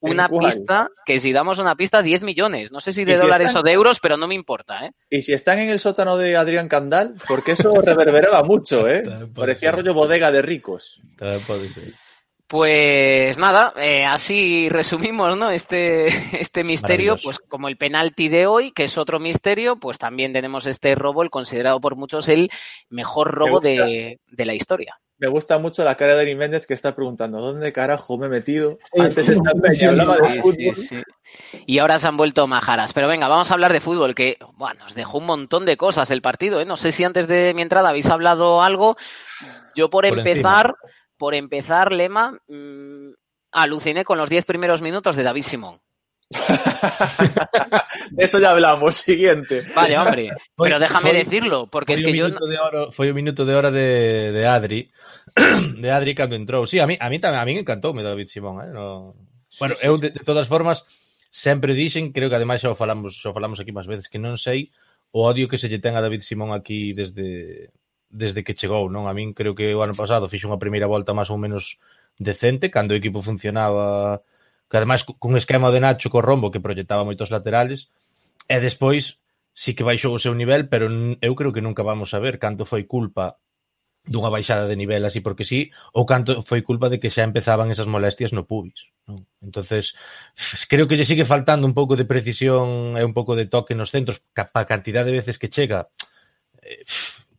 una 0.00 0.28
pista, 0.28 0.88
que 1.04 1.20
si 1.20 1.32
damos 1.32 1.58
una 1.58 1.76
pista, 1.76 2.02
10 2.02 2.22
millones. 2.22 2.72
No 2.72 2.80
sé 2.80 2.92
si 2.92 3.04
de 3.04 3.16
si 3.16 3.22
dólares 3.22 3.48
están... 3.48 3.60
o 3.60 3.62
de 3.64 3.72
euros, 3.72 3.98
pero 4.00 4.16
no 4.16 4.26
me 4.26 4.34
importa, 4.34 4.86
¿eh? 4.86 4.92
Y 5.10 5.22
si 5.22 5.32
están 5.32 5.58
en 5.58 5.68
el 5.68 5.78
sótano 5.78 6.16
de 6.16 6.36
Adrián 6.36 6.68
Candal, 6.68 7.16
porque 7.28 7.52
eso 7.52 7.74
reverberaba 7.74 8.42
mucho, 8.42 8.88
¿eh? 8.88 9.02
Parecía 9.34 9.72
rollo 9.72 9.94
bodega 9.94 10.30
de 10.30 10.42
ricos. 10.42 11.00
Pues 12.46 13.38
nada, 13.38 13.72
eh, 13.76 14.04
así 14.04 14.68
resumimos, 14.70 15.36
¿no? 15.36 15.50
Este, 15.52 16.08
este 16.40 16.64
misterio, 16.64 17.16
pues 17.22 17.38
como 17.38 17.68
el 17.68 17.76
penalti 17.76 18.28
de 18.28 18.46
hoy, 18.46 18.72
que 18.72 18.84
es 18.84 18.98
otro 18.98 19.20
misterio, 19.20 19.76
pues 19.76 19.98
también 19.98 20.32
tenemos 20.32 20.66
este 20.66 20.96
robo, 20.96 21.22
el 21.22 21.30
considerado 21.30 21.80
por 21.80 21.94
muchos 21.94 22.28
el 22.28 22.50
mejor 22.88 23.30
robo 23.30 23.60
de, 23.60 24.18
de 24.26 24.44
la 24.44 24.54
historia 24.54 24.98
me 25.20 25.28
gusta 25.28 25.58
mucho 25.58 25.84
la 25.84 25.96
cara 25.96 26.16
de 26.16 26.22
Eri 26.22 26.34
Méndez 26.34 26.66
que 26.66 26.72
está 26.72 26.94
preguntando 26.94 27.40
¿dónde 27.40 27.72
carajo 27.72 28.16
me 28.16 28.26
he 28.26 28.30
metido? 28.30 28.78
Antes 28.98 29.28
esta 29.28 29.52
peña 29.52 29.90
hablaba 29.90 30.16
de 30.16 30.28
sí, 30.30 30.40
fútbol. 30.40 30.74
Sí, 30.74 30.96
y 31.66 31.78
ahora 31.78 31.98
se 31.98 32.08
han 32.08 32.16
vuelto 32.16 32.46
majaras. 32.46 32.92
Pero 32.92 33.06
venga, 33.06 33.28
vamos 33.28 33.50
a 33.50 33.54
hablar 33.54 33.72
de 33.72 33.80
fútbol, 33.80 34.14
que 34.14 34.38
bueno, 34.54 34.80
nos 34.84 34.94
dejó 34.94 35.18
un 35.18 35.26
montón 35.26 35.66
de 35.66 35.76
cosas 35.76 36.10
el 36.10 36.22
partido. 36.22 36.60
¿eh? 36.60 36.64
No 36.64 36.76
sé 36.76 36.90
si 36.90 37.04
antes 37.04 37.28
de 37.28 37.52
mi 37.54 37.62
entrada 37.62 37.90
habéis 37.90 38.08
hablado 38.08 38.62
algo. 38.62 38.96
Yo 39.76 39.90
por, 39.90 40.08
por 40.08 40.18
empezar, 40.18 40.66
encima. 40.66 40.92
por 41.18 41.34
empezar, 41.34 41.92
Lema, 41.92 42.38
mmm, 42.48 43.10
aluciné 43.52 44.04
con 44.04 44.18
los 44.18 44.30
10 44.30 44.46
primeros 44.46 44.80
minutos 44.80 45.16
de 45.16 45.22
David 45.22 45.42
Simón. 45.42 45.80
de 46.30 46.38
eso 48.24 48.38
ya 48.38 48.50
hablamos. 48.50 48.94
Siguiente. 48.94 49.62
Vale, 49.74 49.98
hombre. 49.98 50.30
Pero 50.56 50.78
déjame 50.78 51.12
decirlo, 51.12 51.66
porque 51.66 51.94
es 51.94 52.02
que 52.02 52.16
yo. 52.16 52.26
Oro, 52.26 52.92
foi 52.92 53.10
un 53.10 53.16
minuto 53.16 53.44
de 53.44 53.54
hora 53.54 53.70
de, 53.70 54.30
de 54.32 54.46
Adri. 54.46 54.92
de 55.34 55.88
Adri 55.90 56.14
cando 56.14 56.36
entrou. 56.36 56.66
Sí, 56.66 56.78
a 56.78 56.86
mí, 56.86 56.96
a 57.00 57.08
mí 57.08 57.18
tamén 57.18 57.40
a 57.40 57.46
mí 57.46 57.54
encantoume 57.58 58.02
David 58.02 58.28
Simón, 58.28 58.64
eh? 58.64 58.70
No... 58.72 59.14
Sí, 59.50 59.58
bueno, 59.60 59.74
sí, 59.74 59.86
eu 59.86 59.98
de, 59.98 60.10
de 60.14 60.22
todas 60.22 60.46
formas 60.46 60.86
sempre 61.30 61.74
dixen, 61.74 62.12
creo 62.12 62.30
que 62.30 62.38
ademais 62.38 62.62
xa 62.62 62.70
o 62.70 62.78
falamos, 62.78 63.18
xa 63.18 63.30
o 63.30 63.36
falamos 63.36 63.58
aquí 63.62 63.70
máis 63.70 63.86
veces, 63.86 64.10
que 64.10 64.18
non 64.18 64.38
sei 64.38 64.70
o 65.10 65.26
odio 65.26 65.50
que 65.50 65.58
se 65.58 65.70
lle 65.70 65.82
ten 65.82 65.94
a 65.98 66.02
David 66.02 66.22
Simón 66.22 66.54
aquí 66.54 66.94
desde 66.94 67.70
desde 68.10 68.42
que 68.42 68.58
chegou, 68.58 68.90
non? 68.90 69.06
A 69.06 69.14
min 69.14 69.34
creo 69.34 69.54
que 69.54 69.70
o 69.70 69.82
ano 69.86 69.94
pasado 69.94 70.26
fixo 70.26 70.50
unha 70.50 70.58
primeira 70.58 70.90
volta 70.90 71.14
máis 71.14 71.30
ou 71.30 71.38
menos 71.38 71.78
decente, 72.18 72.70
cando 72.70 72.92
o 72.94 72.98
equipo 72.98 73.22
funcionaba 73.22 74.22
que 74.66 74.76
ademais 74.78 75.06
cun 75.06 75.34
esquema 75.38 75.70
de 75.70 75.82
Nacho 75.82 76.10
co 76.10 76.22
rombo 76.22 76.50
que 76.50 76.62
proyectaba 76.62 77.06
moitos 77.06 77.30
laterales 77.30 77.90
e 78.50 78.58
despois 78.58 79.18
sí 79.54 79.74
que 79.74 79.86
baixou 79.86 80.14
o 80.14 80.22
seu 80.22 80.34
nivel, 80.34 80.66
pero 80.66 80.90
eu 81.22 81.32
creo 81.38 81.54
que 81.54 81.62
nunca 81.62 81.82
vamos 81.82 82.14
a 82.14 82.22
ver 82.22 82.38
canto 82.42 82.66
foi 82.66 82.86
culpa 82.86 83.38
dunha 84.04 84.32
baixada 84.32 84.64
de 84.66 84.76
nivel 84.76 85.04
así 85.04 85.20
porque 85.20 85.44
sí, 85.44 85.70
ou 85.92 86.08
canto 86.08 86.42
foi 86.48 86.62
culpa 86.64 86.88
de 86.88 86.98
que 87.00 87.12
xa 87.12 87.22
empezaban 87.22 87.70
esas 87.70 87.86
molestias 87.86 88.32
no 88.32 88.48
pubis. 88.48 88.90
Non? 89.06 89.26
entonces 89.44 89.92
creo 90.70 90.88
que 90.88 90.96
lle 90.96 91.08
sigue 91.08 91.28
faltando 91.28 91.66
un 91.66 91.74
pouco 91.74 91.94
de 91.96 92.08
precisión 92.08 92.96
e 92.96 93.02
un 93.04 93.12
pouco 93.12 93.36
de 93.36 93.46
toque 93.46 93.74
nos 93.76 93.92
centros, 93.92 94.22
para 94.34 94.64
a 94.64 94.70
cantidad 94.70 95.04
de 95.04 95.12
veces 95.18 95.36
que 95.36 95.52
chega, 95.52 95.88
eh, 96.62 96.84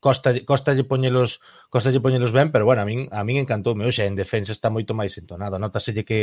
costa, 0.01 0.74
lle 0.76 0.84
poñelos 0.84 1.39
costalle 1.70 2.03
poñelos 2.03 2.32
ben, 2.34 2.51
pero 2.51 2.66
bueno, 2.66 2.82
a 2.82 2.88
min 2.89 3.07
a 3.12 3.22
min 3.24 3.38
encantoume, 3.43 3.86
hoxe 3.88 4.03
en 4.05 4.16
defensa 4.18 4.51
está 4.53 4.68
moito 4.70 4.91
máis 4.97 5.14
entonado, 5.22 5.55
notaselle 5.57 6.03
que 6.09 6.20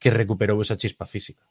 que 0.00 0.14
recuperou 0.20 0.58
esa 0.62 0.78
chispa 0.80 1.04
física. 1.14 1.42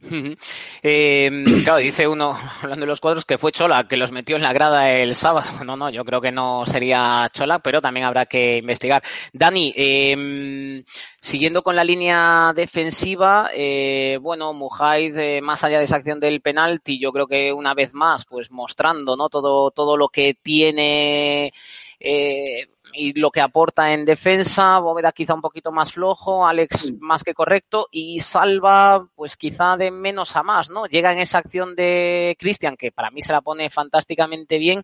Eh, 0.00 1.28
claro, 1.64 1.78
dice 1.78 2.06
uno, 2.06 2.36
hablando 2.62 2.84
de 2.84 2.90
los 2.90 3.00
cuadros, 3.00 3.24
que 3.24 3.36
fue 3.36 3.50
Chola, 3.52 3.88
que 3.88 3.96
los 3.96 4.12
metió 4.12 4.36
en 4.36 4.42
la 4.42 4.52
grada 4.52 4.92
el 4.92 5.16
sábado. 5.16 5.64
No, 5.64 5.76
no, 5.76 5.90
yo 5.90 6.04
creo 6.04 6.20
que 6.20 6.30
no 6.30 6.64
sería 6.64 7.28
Chola, 7.32 7.58
pero 7.58 7.80
también 7.80 8.06
habrá 8.06 8.26
que 8.26 8.58
investigar. 8.58 9.02
Dani, 9.32 9.72
eh, 9.76 10.84
siguiendo 11.20 11.62
con 11.62 11.74
la 11.76 11.84
línea 11.84 12.52
defensiva, 12.54 13.50
eh, 13.52 14.18
bueno, 14.20 14.52
Mujaid, 14.52 15.16
eh, 15.18 15.40
más 15.40 15.64
allá 15.64 15.78
de 15.78 15.84
esa 15.84 15.96
acción 15.96 16.20
del 16.20 16.40
penalti, 16.40 17.00
yo 17.00 17.12
creo 17.12 17.26
que 17.26 17.52
una 17.52 17.74
vez 17.74 17.92
más, 17.92 18.24
pues 18.24 18.50
mostrando, 18.50 19.16
¿no? 19.16 19.28
Todo, 19.28 19.70
todo 19.72 19.96
lo 19.96 20.08
que 20.08 20.34
tiene, 20.34 21.52
eh, 22.00 22.68
y 22.92 23.18
lo 23.18 23.30
que 23.30 23.40
aporta 23.40 23.92
en 23.92 24.04
defensa, 24.04 24.78
Bóveda 24.78 25.12
quizá 25.12 25.34
un 25.34 25.40
poquito 25.40 25.72
más 25.72 25.92
flojo, 25.92 26.46
Alex 26.46 26.92
más 27.00 27.24
que 27.24 27.34
correcto 27.34 27.88
y 27.90 28.20
Salva 28.20 29.08
pues 29.14 29.36
quizá 29.36 29.76
de 29.76 29.90
menos 29.90 30.36
a 30.36 30.42
más, 30.42 30.70
¿no? 30.70 30.86
Llega 30.86 31.12
en 31.12 31.18
esa 31.18 31.38
acción 31.38 31.74
de 31.74 32.36
Cristian 32.38 32.76
que 32.76 32.92
para 32.92 33.10
mí 33.10 33.20
se 33.20 33.32
la 33.32 33.40
pone 33.40 33.70
fantásticamente 33.70 34.58
bien, 34.58 34.82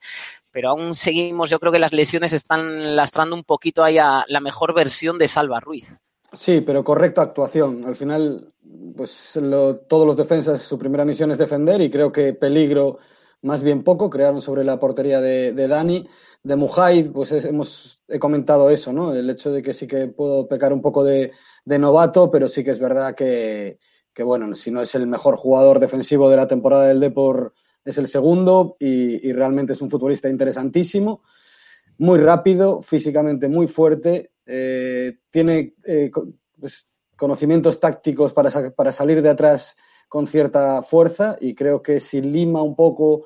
pero 0.50 0.70
aún 0.70 0.94
seguimos, 0.94 1.50
yo 1.50 1.58
creo 1.58 1.72
que 1.72 1.78
las 1.78 1.92
lesiones 1.92 2.32
están 2.32 2.96
lastrando 2.96 3.34
un 3.34 3.44
poquito 3.44 3.82
ahí 3.84 3.98
a 3.98 4.24
la 4.28 4.40
mejor 4.40 4.74
versión 4.74 5.18
de 5.18 5.28
Salva 5.28 5.60
Ruiz. 5.60 6.00
Sí, 6.32 6.60
pero 6.60 6.82
correcta 6.82 7.22
actuación. 7.22 7.84
Al 7.84 7.96
final, 7.96 8.52
pues 8.96 9.36
lo, 9.36 9.76
todos 9.76 10.06
los 10.06 10.16
defensas, 10.16 10.62
su 10.62 10.78
primera 10.78 11.04
misión 11.04 11.30
es 11.30 11.38
defender 11.38 11.80
y 11.80 11.90
creo 11.90 12.10
que 12.10 12.34
peligro 12.34 12.98
más 13.42 13.62
bien 13.62 13.84
poco, 13.84 14.10
crearon 14.10 14.40
sobre 14.40 14.64
la 14.64 14.80
portería 14.80 15.20
de, 15.20 15.52
de 15.52 15.68
Dani 15.68 16.08
de 16.44 16.56
Mujaid, 16.56 17.10
pues 17.10 17.32
es, 17.32 17.44
hemos 17.46 18.00
he 18.06 18.18
comentado 18.18 18.70
eso, 18.70 18.92
¿no? 18.92 19.14
El 19.14 19.28
hecho 19.30 19.50
de 19.50 19.62
que 19.62 19.72
sí 19.72 19.86
que 19.86 20.06
puedo 20.08 20.46
pecar 20.46 20.72
un 20.72 20.82
poco 20.82 21.02
de, 21.02 21.32
de 21.64 21.78
novato, 21.78 22.30
pero 22.30 22.48
sí 22.48 22.62
que 22.62 22.70
es 22.70 22.78
verdad 22.78 23.14
que, 23.14 23.78
que, 24.12 24.22
bueno, 24.22 24.54
si 24.54 24.70
no 24.70 24.82
es 24.82 24.94
el 24.94 25.06
mejor 25.06 25.36
jugador 25.36 25.80
defensivo 25.80 26.28
de 26.28 26.36
la 26.36 26.46
temporada 26.46 26.86
del 26.86 27.00
Depor, 27.00 27.54
es 27.82 27.96
el 27.96 28.06
segundo 28.08 28.76
y, 28.78 29.26
y 29.26 29.32
realmente 29.32 29.72
es 29.72 29.80
un 29.80 29.90
futbolista 29.90 30.28
interesantísimo, 30.28 31.22
muy 31.98 32.18
rápido, 32.18 32.82
físicamente 32.82 33.48
muy 33.48 33.66
fuerte, 33.66 34.32
eh, 34.44 35.18
tiene 35.30 35.74
eh, 35.84 36.10
pues, 36.60 36.86
conocimientos 37.16 37.80
tácticos 37.80 38.34
para, 38.34 38.50
para 38.74 38.92
salir 38.92 39.22
de 39.22 39.30
atrás 39.30 39.76
con 40.08 40.26
cierta 40.26 40.82
fuerza 40.82 41.38
y 41.40 41.54
creo 41.54 41.82
que 41.82 42.00
si 42.00 42.20
lima 42.20 42.62
un 42.62 42.76
poco 42.76 43.24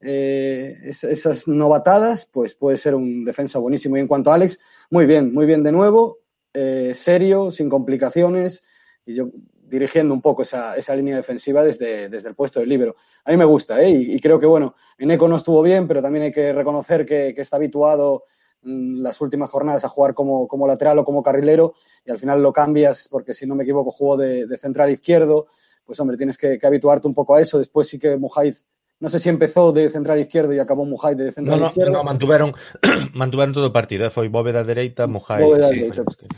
eh, 0.00 0.78
esas 0.82 1.46
novatadas, 1.46 2.26
pues 2.26 2.54
puede 2.54 2.78
ser 2.78 2.94
un 2.94 3.24
defensa 3.24 3.58
buenísimo. 3.58 3.96
Y 3.96 4.00
en 4.00 4.08
cuanto 4.08 4.30
a 4.30 4.34
Alex, 4.34 4.58
muy 4.90 5.06
bien, 5.06 5.32
muy 5.32 5.46
bien 5.46 5.62
de 5.62 5.72
nuevo, 5.72 6.18
eh, 6.54 6.92
serio, 6.94 7.50
sin 7.50 7.68
complicaciones, 7.68 8.62
y 9.04 9.14
yo 9.14 9.30
dirigiendo 9.70 10.12
un 10.12 10.20
poco 10.20 10.42
esa, 10.42 10.76
esa 10.76 10.96
línea 10.96 11.16
defensiva 11.16 11.62
desde, 11.62 12.08
desde, 12.08 12.28
el 12.28 12.34
puesto 12.34 12.58
del 12.58 12.68
libero. 12.68 12.96
A 13.24 13.30
mí 13.30 13.36
me 13.36 13.44
gusta, 13.44 13.80
¿eh? 13.80 13.90
y, 13.90 14.18
creo 14.18 14.40
que, 14.40 14.46
bueno, 14.46 14.74
en 14.98 15.12
Eco 15.12 15.28
no 15.28 15.36
estuvo 15.36 15.62
bien, 15.62 15.86
pero 15.86 16.02
también 16.02 16.24
hay 16.24 16.32
que 16.32 16.52
reconocer 16.52 17.06
que, 17.06 17.32
está 17.36 17.56
habituado 17.56 18.24
mm, 18.62 19.00
las 19.00 19.20
últimas 19.20 19.48
jornadas 19.48 19.84
a 19.84 19.88
jugar 19.88 20.12
como, 20.12 20.48
como 20.48 20.66
lateral 20.66 20.98
o 20.98 21.04
como 21.04 21.22
carrilero 21.22 21.74
y 22.04 22.10
al 22.10 22.18
final 22.18 22.42
lo 22.42 22.52
cambias 22.52 23.06
porque 23.08 23.32
si 23.32 23.46
no 23.46 23.54
me 23.54 23.62
equivoco 23.62 23.92
jugó 23.92 24.16
de, 24.16 24.46
de 24.46 24.58
central 24.58 24.90
izquierdo, 24.90 25.46
pues 25.84 26.00
hombre, 26.00 26.16
tienes 26.16 26.36
que, 26.36 26.58
que, 26.58 26.66
habituarte 26.66 27.06
un 27.06 27.14
poco 27.14 27.36
a 27.36 27.40
eso. 27.40 27.56
Después 27.58 27.86
sí 27.86 27.98
que 27.98 28.16
Mujaiz 28.16 28.66
no 29.00 29.08
sé 29.08 29.18
si 29.18 29.30
empezó 29.30 29.72
de 29.72 29.88
central 29.88 30.20
izquierdo 30.20 30.52
y 30.52 30.58
acabó 30.58 30.84
Mujay 30.84 31.14
de 31.14 31.32
central 31.32 31.58
no, 31.58 31.64
no, 31.64 31.68
izquierdo. 31.70 31.92
No, 31.92 32.04
mantuveron, 32.04 32.54
mantuveron 33.14 33.54
todo 33.54 33.68
o 33.68 33.72
partido, 33.72 34.04
¿eh? 34.06 34.10
foi 34.12 34.28
Bóveda 34.28 34.62
dereita, 34.62 35.08
Mujay. 35.08 35.42
Bóveda 35.42 35.68
sí. 35.68 35.88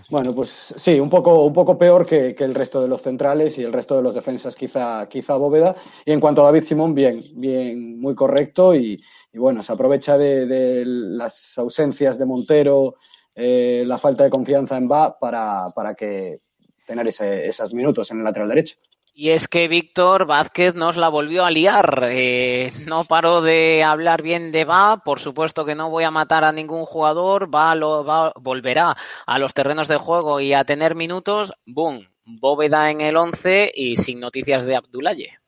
Bueno, 0.08 0.32
pues 0.32 0.72
sí, 0.76 1.00
un 1.00 1.10
poco, 1.10 1.44
un 1.44 1.52
poco 1.52 1.76
peor 1.76 2.06
que, 2.06 2.36
que, 2.36 2.44
el 2.44 2.54
resto 2.54 2.80
de 2.80 2.86
los 2.86 3.02
centrales 3.02 3.58
y 3.58 3.64
el 3.64 3.72
resto 3.72 3.96
de 3.96 4.02
los 4.02 4.14
defensas, 4.14 4.54
quizá, 4.54 5.08
quizá 5.08 5.34
Bóveda. 5.36 5.74
Y 6.06 6.12
en 6.12 6.20
cuanto 6.20 6.42
a 6.42 6.44
David 6.46 6.64
Simón, 6.64 6.94
bien, 6.94 7.24
bien, 7.34 8.00
muy 8.00 8.14
correcto 8.14 8.76
y, 8.76 9.02
y 9.32 9.38
bueno, 9.38 9.60
se 9.62 9.72
aprovecha 9.72 10.16
de, 10.16 10.46
de, 10.46 10.84
las 10.86 11.58
ausencias 11.58 12.16
de 12.16 12.26
Montero, 12.26 12.94
eh, 13.34 13.82
la 13.84 13.98
falta 13.98 14.22
de 14.22 14.30
confianza 14.30 14.76
en 14.76 14.88
Va 14.88 15.18
para, 15.18 15.64
para 15.74 15.94
que 15.94 16.38
tener 16.86 17.08
ese, 17.08 17.48
esos 17.48 17.74
minutos 17.74 18.10
en 18.12 18.18
el 18.18 18.24
lateral 18.24 18.48
derecho. 18.48 18.76
Y 19.14 19.30
es 19.30 19.46
que 19.46 19.68
Víctor 19.68 20.24
Vázquez 20.24 20.74
nos 20.74 20.96
la 20.96 21.10
volvió 21.10 21.44
a 21.44 21.50
liar. 21.50 22.08
Eh, 22.10 22.72
no 22.86 23.04
paró 23.04 23.42
de 23.42 23.84
hablar 23.84 24.22
bien 24.22 24.52
de 24.52 24.64
Va. 24.64 25.02
Por 25.04 25.20
supuesto 25.20 25.66
que 25.66 25.74
no 25.74 25.90
voy 25.90 26.04
a 26.04 26.10
matar 26.10 26.44
a 26.44 26.52
ningún 26.52 26.86
jugador. 26.86 27.54
Va, 27.54 27.74
lo, 27.74 28.04
va 28.04 28.32
volverá 28.36 28.96
a 29.26 29.38
los 29.38 29.52
terrenos 29.52 29.86
de 29.88 29.98
juego 29.98 30.40
y 30.40 30.54
a 30.54 30.64
tener 30.64 30.94
minutos. 30.94 31.52
¡Boom! 31.66 32.08
Bóveda 32.24 32.90
en 32.90 33.02
el 33.02 33.16
11 33.16 33.72
y 33.74 33.96
sin 33.96 34.18
noticias 34.18 34.64
de 34.64 34.76
Abdulaye. 34.76 35.38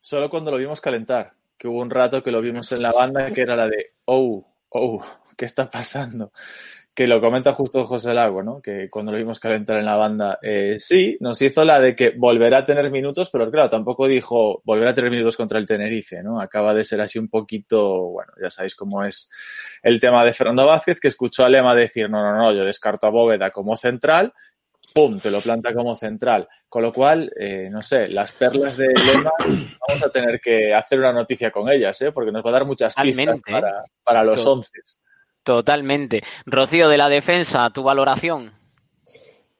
Solo 0.00 0.28
cuando 0.28 0.50
lo 0.50 0.58
vimos 0.58 0.82
calentar, 0.82 1.32
que 1.56 1.68
hubo 1.68 1.80
un 1.80 1.90
rato 1.90 2.22
que 2.22 2.32
lo 2.32 2.42
vimos 2.42 2.70
en 2.72 2.82
la 2.82 2.92
banda 2.92 3.32
que 3.32 3.40
era 3.40 3.56
la 3.56 3.66
de 3.66 3.86
oh, 4.04 4.46
oh, 4.68 5.02
¿qué 5.38 5.46
está 5.46 5.70
pasando? 5.70 6.30
Que 6.94 7.08
lo 7.08 7.20
comenta 7.20 7.52
justo 7.52 7.84
José 7.84 8.14
Lago, 8.14 8.42
¿no? 8.44 8.62
Que 8.62 8.86
cuando 8.88 9.10
lo 9.10 9.18
vimos 9.18 9.40
calentar 9.40 9.78
en 9.78 9.84
la 9.84 9.96
banda, 9.96 10.38
eh, 10.40 10.76
sí, 10.78 11.16
nos 11.18 11.42
hizo 11.42 11.64
la 11.64 11.80
de 11.80 11.96
que 11.96 12.10
volverá 12.10 12.58
a 12.58 12.64
tener 12.64 12.88
minutos, 12.90 13.30
pero 13.30 13.50
claro, 13.50 13.68
tampoco 13.68 14.06
dijo 14.06 14.62
volverá 14.64 14.90
a 14.90 14.94
tener 14.94 15.10
minutos 15.10 15.36
contra 15.36 15.58
el 15.58 15.66
Tenerife, 15.66 16.22
¿no? 16.22 16.40
Acaba 16.40 16.72
de 16.72 16.84
ser 16.84 17.00
así 17.00 17.18
un 17.18 17.28
poquito, 17.28 18.10
bueno, 18.10 18.32
ya 18.40 18.48
sabéis 18.48 18.76
cómo 18.76 19.04
es 19.04 19.28
el 19.82 19.98
tema 19.98 20.24
de 20.24 20.32
Fernando 20.32 20.66
Vázquez, 20.66 21.00
que 21.00 21.08
escuchó 21.08 21.44
a 21.44 21.48
Lema 21.48 21.74
decir, 21.74 22.08
no, 22.08 22.22
no, 22.22 22.36
no, 22.36 22.52
yo 22.52 22.64
descarto 22.64 23.08
a 23.08 23.10
Bóveda 23.10 23.50
como 23.50 23.76
central, 23.76 24.32
¡pum!, 24.94 25.18
te 25.18 25.32
lo 25.32 25.40
planta 25.40 25.74
como 25.74 25.96
central. 25.96 26.46
Con 26.68 26.82
lo 26.82 26.92
cual, 26.92 27.32
eh, 27.40 27.68
no 27.72 27.82
sé, 27.82 28.06
las 28.08 28.30
perlas 28.30 28.76
de 28.76 28.86
Lema, 28.86 29.32
vamos 29.88 30.04
a 30.04 30.10
tener 30.10 30.38
que 30.40 30.72
hacer 30.72 31.00
una 31.00 31.12
noticia 31.12 31.50
con 31.50 31.68
ellas, 31.68 32.00
¿eh? 32.02 32.12
Porque 32.12 32.30
nos 32.30 32.44
va 32.44 32.50
a 32.50 32.52
dar 32.52 32.66
muchas 32.66 32.94
pistas 32.94 33.24
Totalmente, 33.24 33.50
para, 33.50 33.84
para 34.04 34.22
los 34.22 34.46
once. 34.46 34.78
Totalmente. 35.44 36.22
Rocío, 36.46 36.88
de 36.88 36.98
la 36.98 37.08
defensa, 37.08 37.70
tu 37.70 37.82
valoración? 37.82 38.52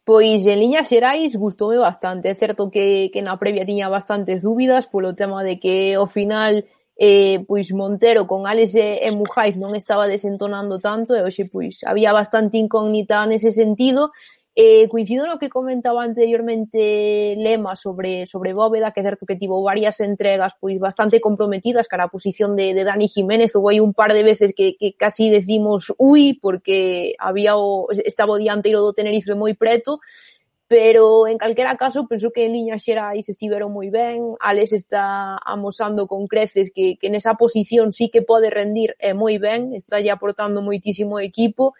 Pois, 0.03 0.47
en 0.47 0.59
liñas 0.59 0.89
xerais, 0.89 1.37
gustoume 1.37 1.77
bastante. 1.77 2.29
É 2.29 2.35
certo 2.35 2.69
que, 2.73 3.09
que 3.13 3.25
na 3.25 3.37
previa 3.41 3.69
tiña 3.69 3.93
bastantes 3.93 4.43
dúbidas 4.43 4.89
polo 4.89 5.17
tema 5.17 5.45
de 5.45 5.61
que 5.61 5.95
ao 5.97 6.09
final 6.09 6.65
eh, 6.97 7.45
pois 7.49 7.73
Montero 7.73 8.27
con 8.27 8.47
Alex 8.47 8.77
e, 8.77 9.01
e 9.03 9.11
Mujaiz 9.13 9.57
non 9.57 9.73
estaba 9.75 10.07
desentonando 10.07 10.79
tanto 10.79 11.17
e 11.17 11.25
hoxe 11.25 11.49
pois 11.49 11.83
había 11.83 12.13
bastante 12.13 12.55
incógnita 12.61 13.25
nese 13.27 13.51
sentido 13.51 14.13
Eh, 14.57 14.87
coincido 14.89 15.27
no 15.27 15.41
que 15.41 15.49
comentaba 15.49 16.05
anteriormente 16.05 17.35
Lema 17.37 17.75
sobre, 17.75 18.29
sobre 18.29 18.55
Bóveda, 18.55 18.93
que 18.93 19.01
é 19.01 19.03
certo 19.03 19.27
que 19.27 19.35
tivo 19.35 19.61
varias 19.67 19.99
entregas 19.99 20.55
pois 20.61 20.79
bastante 20.79 21.19
comprometidas 21.19 21.91
cara 21.91 22.07
a 22.07 22.09
posición 22.09 22.55
de, 22.55 22.71
de 22.71 22.87
Dani 22.87 23.11
Jiménez, 23.11 23.51
ou 23.59 23.67
aí 23.67 23.83
un 23.83 23.91
par 23.91 24.15
de 24.15 24.23
veces 24.23 24.55
que, 24.55 24.79
que 24.79 24.95
casi 24.95 25.27
decimos 25.27 25.91
ui, 25.99 26.39
porque 26.39 27.19
había 27.19 27.59
o, 27.59 27.91
estaba 27.91 28.35
o 28.35 28.39
dianteiro 28.39 28.79
do 28.79 28.95
Tenerife 28.95 29.35
moi 29.35 29.59
preto, 29.59 29.99
pero 30.71 31.27
en 31.27 31.35
calquera 31.35 31.75
caso 31.75 32.07
penso 32.07 32.31
que 32.31 32.47
en 32.47 32.55
liñas 32.55 32.87
xerais 32.87 33.27
estiveron 33.27 33.75
moi 33.75 33.91
ben, 33.91 34.39
Alex 34.39 34.71
está 34.71 35.35
amosando 35.43 36.07
con 36.07 36.31
creces 36.31 36.71
que, 36.71 36.95
que 36.95 37.11
nesa 37.11 37.35
posición 37.35 37.91
sí 37.91 38.07
que 38.07 38.23
pode 38.23 38.55
rendir 38.55 38.95
e 39.03 39.19
moi 39.19 39.35
ben, 39.43 39.75
está 39.75 39.99
ya 39.99 40.15
aportando 40.15 40.63
moitísimo 40.63 41.19
equipo. 41.19 41.75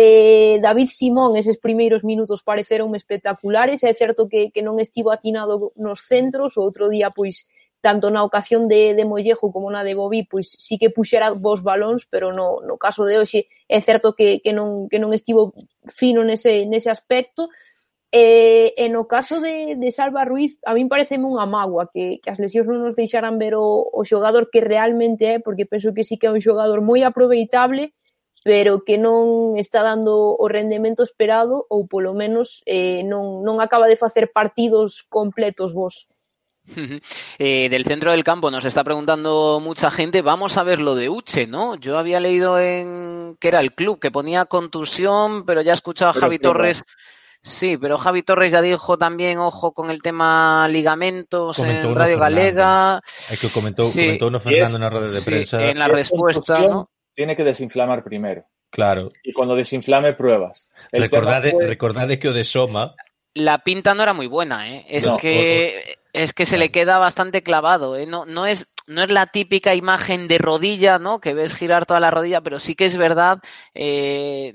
Eh, 0.00 0.60
David 0.62 0.90
Simón, 0.94 1.34
eses 1.34 1.58
primeiros 1.58 2.04
minutos 2.04 2.44
pareceronme 2.46 2.96
espectaculares, 3.02 3.82
é 3.82 3.90
certo 3.90 4.30
que, 4.30 4.54
que 4.54 4.62
non 4.62 4.78
estivo 4.78 5.10
atinado 5.10 5.74
nos 5.74 6.06
centros, 6.06 6.54
o 6.54 6.62
outro 6.62 6.86
día, 6.86 7.10
pois, 7.10 7.50
tanto 7.82 8.06
na 8.06 8.22
ocasión 8.22 8.70
de, 8.70 8.94
de 8.94 9.02
Mollejo 9.02 9.50
como 9.50 9.66
na 9.74 9.82
de 9.82 9.98
Bobí, 9.98 10.22
pois 10.22 10.54
sí 10.54 10.78
que 10.78 10.94
puxera 10.94 11.34
vos 11.34 11.66
balóns, 11.66 12.06
pero 12.06 12.30
no, 12.30 12.62
no 12.62 12.78
caso 12.78 13.02
de 13.02 13.18
hoxe 13.18 13.50
é 13.66 13.82
certo 13.82 14.14
que, 14.14 14.38
que, 14.38 14.54
non, 14.54 14.86
que 14.86 15.02
non 15.02 15.10
estivo 15.10 15.50
fino 15.90 16.22
nese, 16.22 16.62
nese 16.70 16.94
aspecto. 16.94 17.50
E, 18.14 18.78
e 18.78 18.86
no 18.86 19.10
caso 19.10 19.42
de, 19.42 19.74
de 19.74 19.90
Salva 19.90 20.22
Ruiz, 20.22 20.62
a 20.62 20.78
min 20.78 20.86
pareceme 20.86 21.26
unha 21.26 21.42
magua 21.42 21.90
que, 21.90 22.22
que 22.22 22.30
as 22.30 22.38
lesións 22.38 22.70
non 22.70 22.86
nos 22.86 22.94
deixaran 22.94 23.34
ver 23.34 23.58
o, 23.58 23.82
o 23.82 24.06
xogador 24.06 24.46
que 24.46 24.62
realmente 24.62 25.26
é, 25.26 25.42
porque 25.42 25.66
penso 25.66 25.90
que 25.90 26.06
sí 26.06 26.22
que 26.22 26.30
é 26.30 26.34
un 26.34 26.38
xogador 26.38 26.86
moi 26.86 27.02
aproveitable, 27.02 27.97
pero 28.48 28.80
que 28.80 28.96
non 28.96 29.60
está 29.60 29.84
dando 29.84 30.32
o 30.32 30.48
rendemento 30.48 31.04
esperado 31.04 31.68
ou 31.68 31.84
polo 31.84 32.16
menos 32.16 32.64
eh, 32.64 33.04
non, 33.04 33.44
non 33.44 33.60
acaba 33.60 33.84
de 33.92 34.00
facer 34.00 34.32
partidos 34.32 35.04
completos 35.04 35.76
vos. 35.76 36.08
Eh, 37.38 37.68
del 37.70 37.84
centro 37.84 38.10
del 38.10 38.24
campo 38.24 38.50
nos 38.50 38.64
está 38.64 38.82
preguntando 38.84 39.60
mucha 39.60 39.90
gente, 39.90 40.22
vamos 40.22 40.56
a 40.56 40.64
ver 40.64 40.80
lo 40.80 40.96
de 40.96 41.08
Uche, 41.08 41.46
¿no? 41.46 41.76
Yo 41.76 41.98
había 41.98 42.20
leído 42.20 42.58
en 42.58 43.36
que 43.40 43.48
era 43.48 43.60
el 43.60 43.72
club 43.76 44.00
que 44.00 44.10
ponía 44.10 44.44
contusión, 44.46 45.44
pero 45.44 45.60
ya 45.62 45.72
he 45.72 45.74
escuchado 45.74 46.10
a 46.10 46.14
Pero 46.14 46.26
Javi. 46.26 46.38
Torres. 46.38 46.84
Sí, 47.40 47.78
pero 47.78 47.96
Javi 47.98 48.22
Torres 48.24 48.50
ya 48.52 48.60
dijo 48.60 48.98
también, 48.98 49.38
ojo 49.38 49.72
con 49.72 49.90
el 49.90 50.02
tema 50.02 50.66
ligamentos 50.68 51.56
Comentó 51.56 51.80
en 51.86 51.86
uno 51.92 52.00
Radio. 52.00 52.18
Galega. 52.18 53.00
É 53.30 53.36
que 53.38 53.48
comentou, 53.48 53.86
Sí. 53.92 54.18
comentou 54.18 54.28
no 54.32 54.40
Y 54.42 54.58
es- 54.58 54.72
Fernando 54.74 54.78
na 54.80 54.90
roda 54.90 55.08
de 55.14 55.20
sí, 55.20 55.28
prensa. 55.30 55.56
en 55.62 55.78
la 55.78 55.86
Si 55.86 55.90
es 55.92 55.96
respuesta, 56.02 56.58
¿no? 56.66 56.90
Tiene 57.18 57.34
que 57.34 57.42
desinflamar 57.42 58.04
primero. 58.04 58.44
Claro. 58.70 59.08
Y 59.24 59.32
cuando 59.32 59.56
desinflame, 59.56 60.12
pruebas. 60.12 60.70
El 60.92 61.02
Recordade, 61.02 61.48
tema 61.50 61.58
fue- 61.58 61.66
recordade 61.66 62.18
que 62.20 62.28
o 62.28 62.32
de 62.32 62.44
Soma 62.44 62.94
La 63.34 63.58
pinta 63.58 63.92
no 63.92 64.04
era 64.04 64.12
muy 64.12 64.28
buena, 64.28 64.70
¿eh? 64.72 64.86
Es 64.88 65.04
No, 65.04 65.16
que 65.16 65.96
es 66.12 66.32
que 66.32 66.46
se 66.46 66.58
le 66.58 66.70
queda 66.70 66.98
bastante 66.98 67.42
clavado, 67.42 67.96
¿eh? 67.96 68.06
No, 68.06 68.24
no 68.24 68.46
es 68.46 68.68
no 68.86 69.02
es 69.02 69.10
la 69.10 69.26
típica 69.26 69.74
imagen 69.74 70.28
de 70.28 70.38
rodilla, 70.38 71.00
¿no? 71.00 71.18
Que 71.20 71.34
ves 71.34 71.56
girar 71.56 71.86
toda 71.86 71.98
la 71.98 72.12
rodilla, 72.12 72.40
pero 72.40 72.60
sí 72.60 72.76
que 72.76 72.84
es 72.84 72.96
verdad 72.96 73.38
eh, 73.74 74.54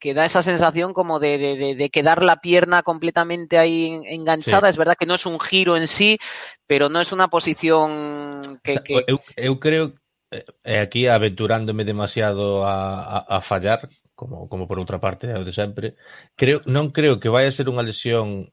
que 0.00 0.12
da 0.14 0.24
esa 0.24 0.42
sensación 0.42 0.92
como 0.92 1.20
de, 1.20 1.38
de- 1.38 1.56
de- 1.56 1.74
de 1.76 1.90
quedar 1.90 2.22
la 2.24 2.40
pierna 2.40 2.82
completamente 2.82 3.58
ahí 3.58 3.86
en- 3.86 4.02
enganchada. 4.06 4.66
Sí. 4.66 4.70
Es 4.70 4.76
verdad 4.76 4.96
que 4.98 5.06
no 5.06 5.14
es 5.14 5.24
un 5.26 5.38
giro 5.38 5.76
en 5.76 5.86
sí, 5.86 6.18
pero 6.66 6.88
no 6.88 7.00
es 7.00 7.12
una 7.12 7.28
posición 7.28 8.58
que, 8.64 8.72
O 8.72 8.74
sea, 8.74 8.82
que- 8.82 9.04
eu 9.36 9.60
creo 9.60 9.92
e 10.30 10.78
aquí 10.78 11.06
aventurándome 11.06 11.84
demasiado 11.84 12.64
a, 12.64 13.02
a, 13.02 13.18
a 13.36 13.38
fallar, 13.42 13.90
como, 14.14 14.48
como 14.48 14.68
por 14.68 14.78
outra 14.78 15.02
parte, 15.02 15.26
é 15.26 15.36
o 15.36 15.44
de 15.44 15.52
sempre, 15.52 15.98
creo, 16.38 16.62
non 16.70 16.94
creo 16.94 17.18
que 17.18 17.32
vai 17.32 17.50
a 17.50 17.54
ser 17.54 17.66
unha 17.66 17.82
lesión 17.82 18.52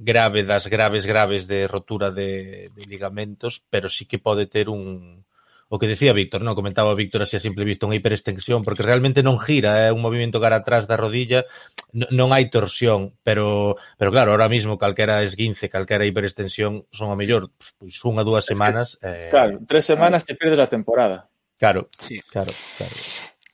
grave 0.00 0.48
das 0.48 0.64
graves 0.66 1.04
graves 1.04 1.44
de 1.44 1.68
rotura 1.68 2.08
de, 2.10 2.72
de 2.72 2.82
ligamentos, 2.88 3.60
pero 3.68 3.92
sí 3.92 4.08
que 4.08 4.18
pode 4.18 4.48
ter 4.48 4.72
un 4.72 5.24
o 5.68 5.78
que 5.78 5.86
decía 5.86 6.16
Víctor, 6.16 6.40
non 6.40 6.56
comentaba 6.56 6.96
Víctor 6.96 7.28
así 7.28 7.36
a 7.36 7.44
simple 7.44 7.68
vista 7.68 7.84
unha 7.84 8.00
hiperextensión, 8.00 8.64
porque 8.64 8.80
realmente 8.84 9.20
non 9.20 9.36
gira, 9.36 9.84
é 9.84 9.92
un 9.92 10.00
movimento 10.00 10.40
cara 10.40 10.64
atrás 10.64 10.88
da 10.88 10.96
rodilla, 10.96 11.44
non 11.92 12.32
hai 12.32 12.48
torsión, 12.48 13.12
pero 13.20 13.76
pero 14.00 14.08
claro, 14.08 14.32
ahora 14.32 14.48
mismo 14.48 14.80
calquera 14.80 15.20
esguince, 15.20 15.68
calquera 15.68 16.08
hiperextensión 16.08 16.88
son 16.88 17.12
a 17.12 17.16
mellor 17.16 17.52
pois 17.76 18.00
unha 18.04 18.24
dúas 18.24 18.48
semanas. 18.48 18.96
Es 19.04 19.28
que, 19.28 19.28
eh... 19.28 19.32
Claro, 19.32 19.54
tres 19.68 19.84
semanas 19.84 20.24
eh. 20.24 20.32
te 20.32 20.34
perdes 20.40 20.60
a 20.60 20.72
temporada. 20.72 21.28
Claro, 21.58 21.90
sí. 21.98 22.16
claro, 22.32 22.52
claro. 22.78 22.94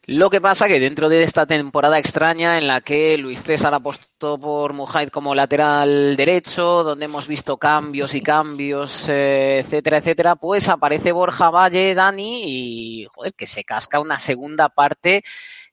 Lo 0.07 0.28
que 0.28 0.40
pasa 0.40 0.68
que 0.68 0.80
dentro 0.80 1.09
de 1.09 1.22
esta 1.22 1.46
temporada 1.46 1.98
extraña 1.98 2.59
en 2.59 2.66
la 2.66 2.82
que 2.82 3.16
Luis 3.16 3.42
César 3.42 3.72
apostó 3.72 4.38
por 4.38 4.74
Mujait 4.74 5.11
como 5.11 5.34
lateral 5.34 6.14
derecho, 6.16 6.82
donde 6.82 7.07
hemos 7.07 7.26
visto 7.26 7.57
cambios 7.57 8.14
y 8.14 8.20
cambios, 8.20 9.09
eh, 9.09 9.61
etcétera, 9.61 9.98
etcétera, 9.98 10.36
pues 10.36 10.68
aparece 10.68 11.12
Borja 11.12 11.48
Valle, 11.48 11.94
Dani, 11.94 12.42
y 12.44 13.07
joder, 13.14 13.32
que 13.32 13.46
se 13.46 13.64
casca 13.64 13.98
una 13.98 14.18
segunda 14.18 14.68
parte 14.68 15.22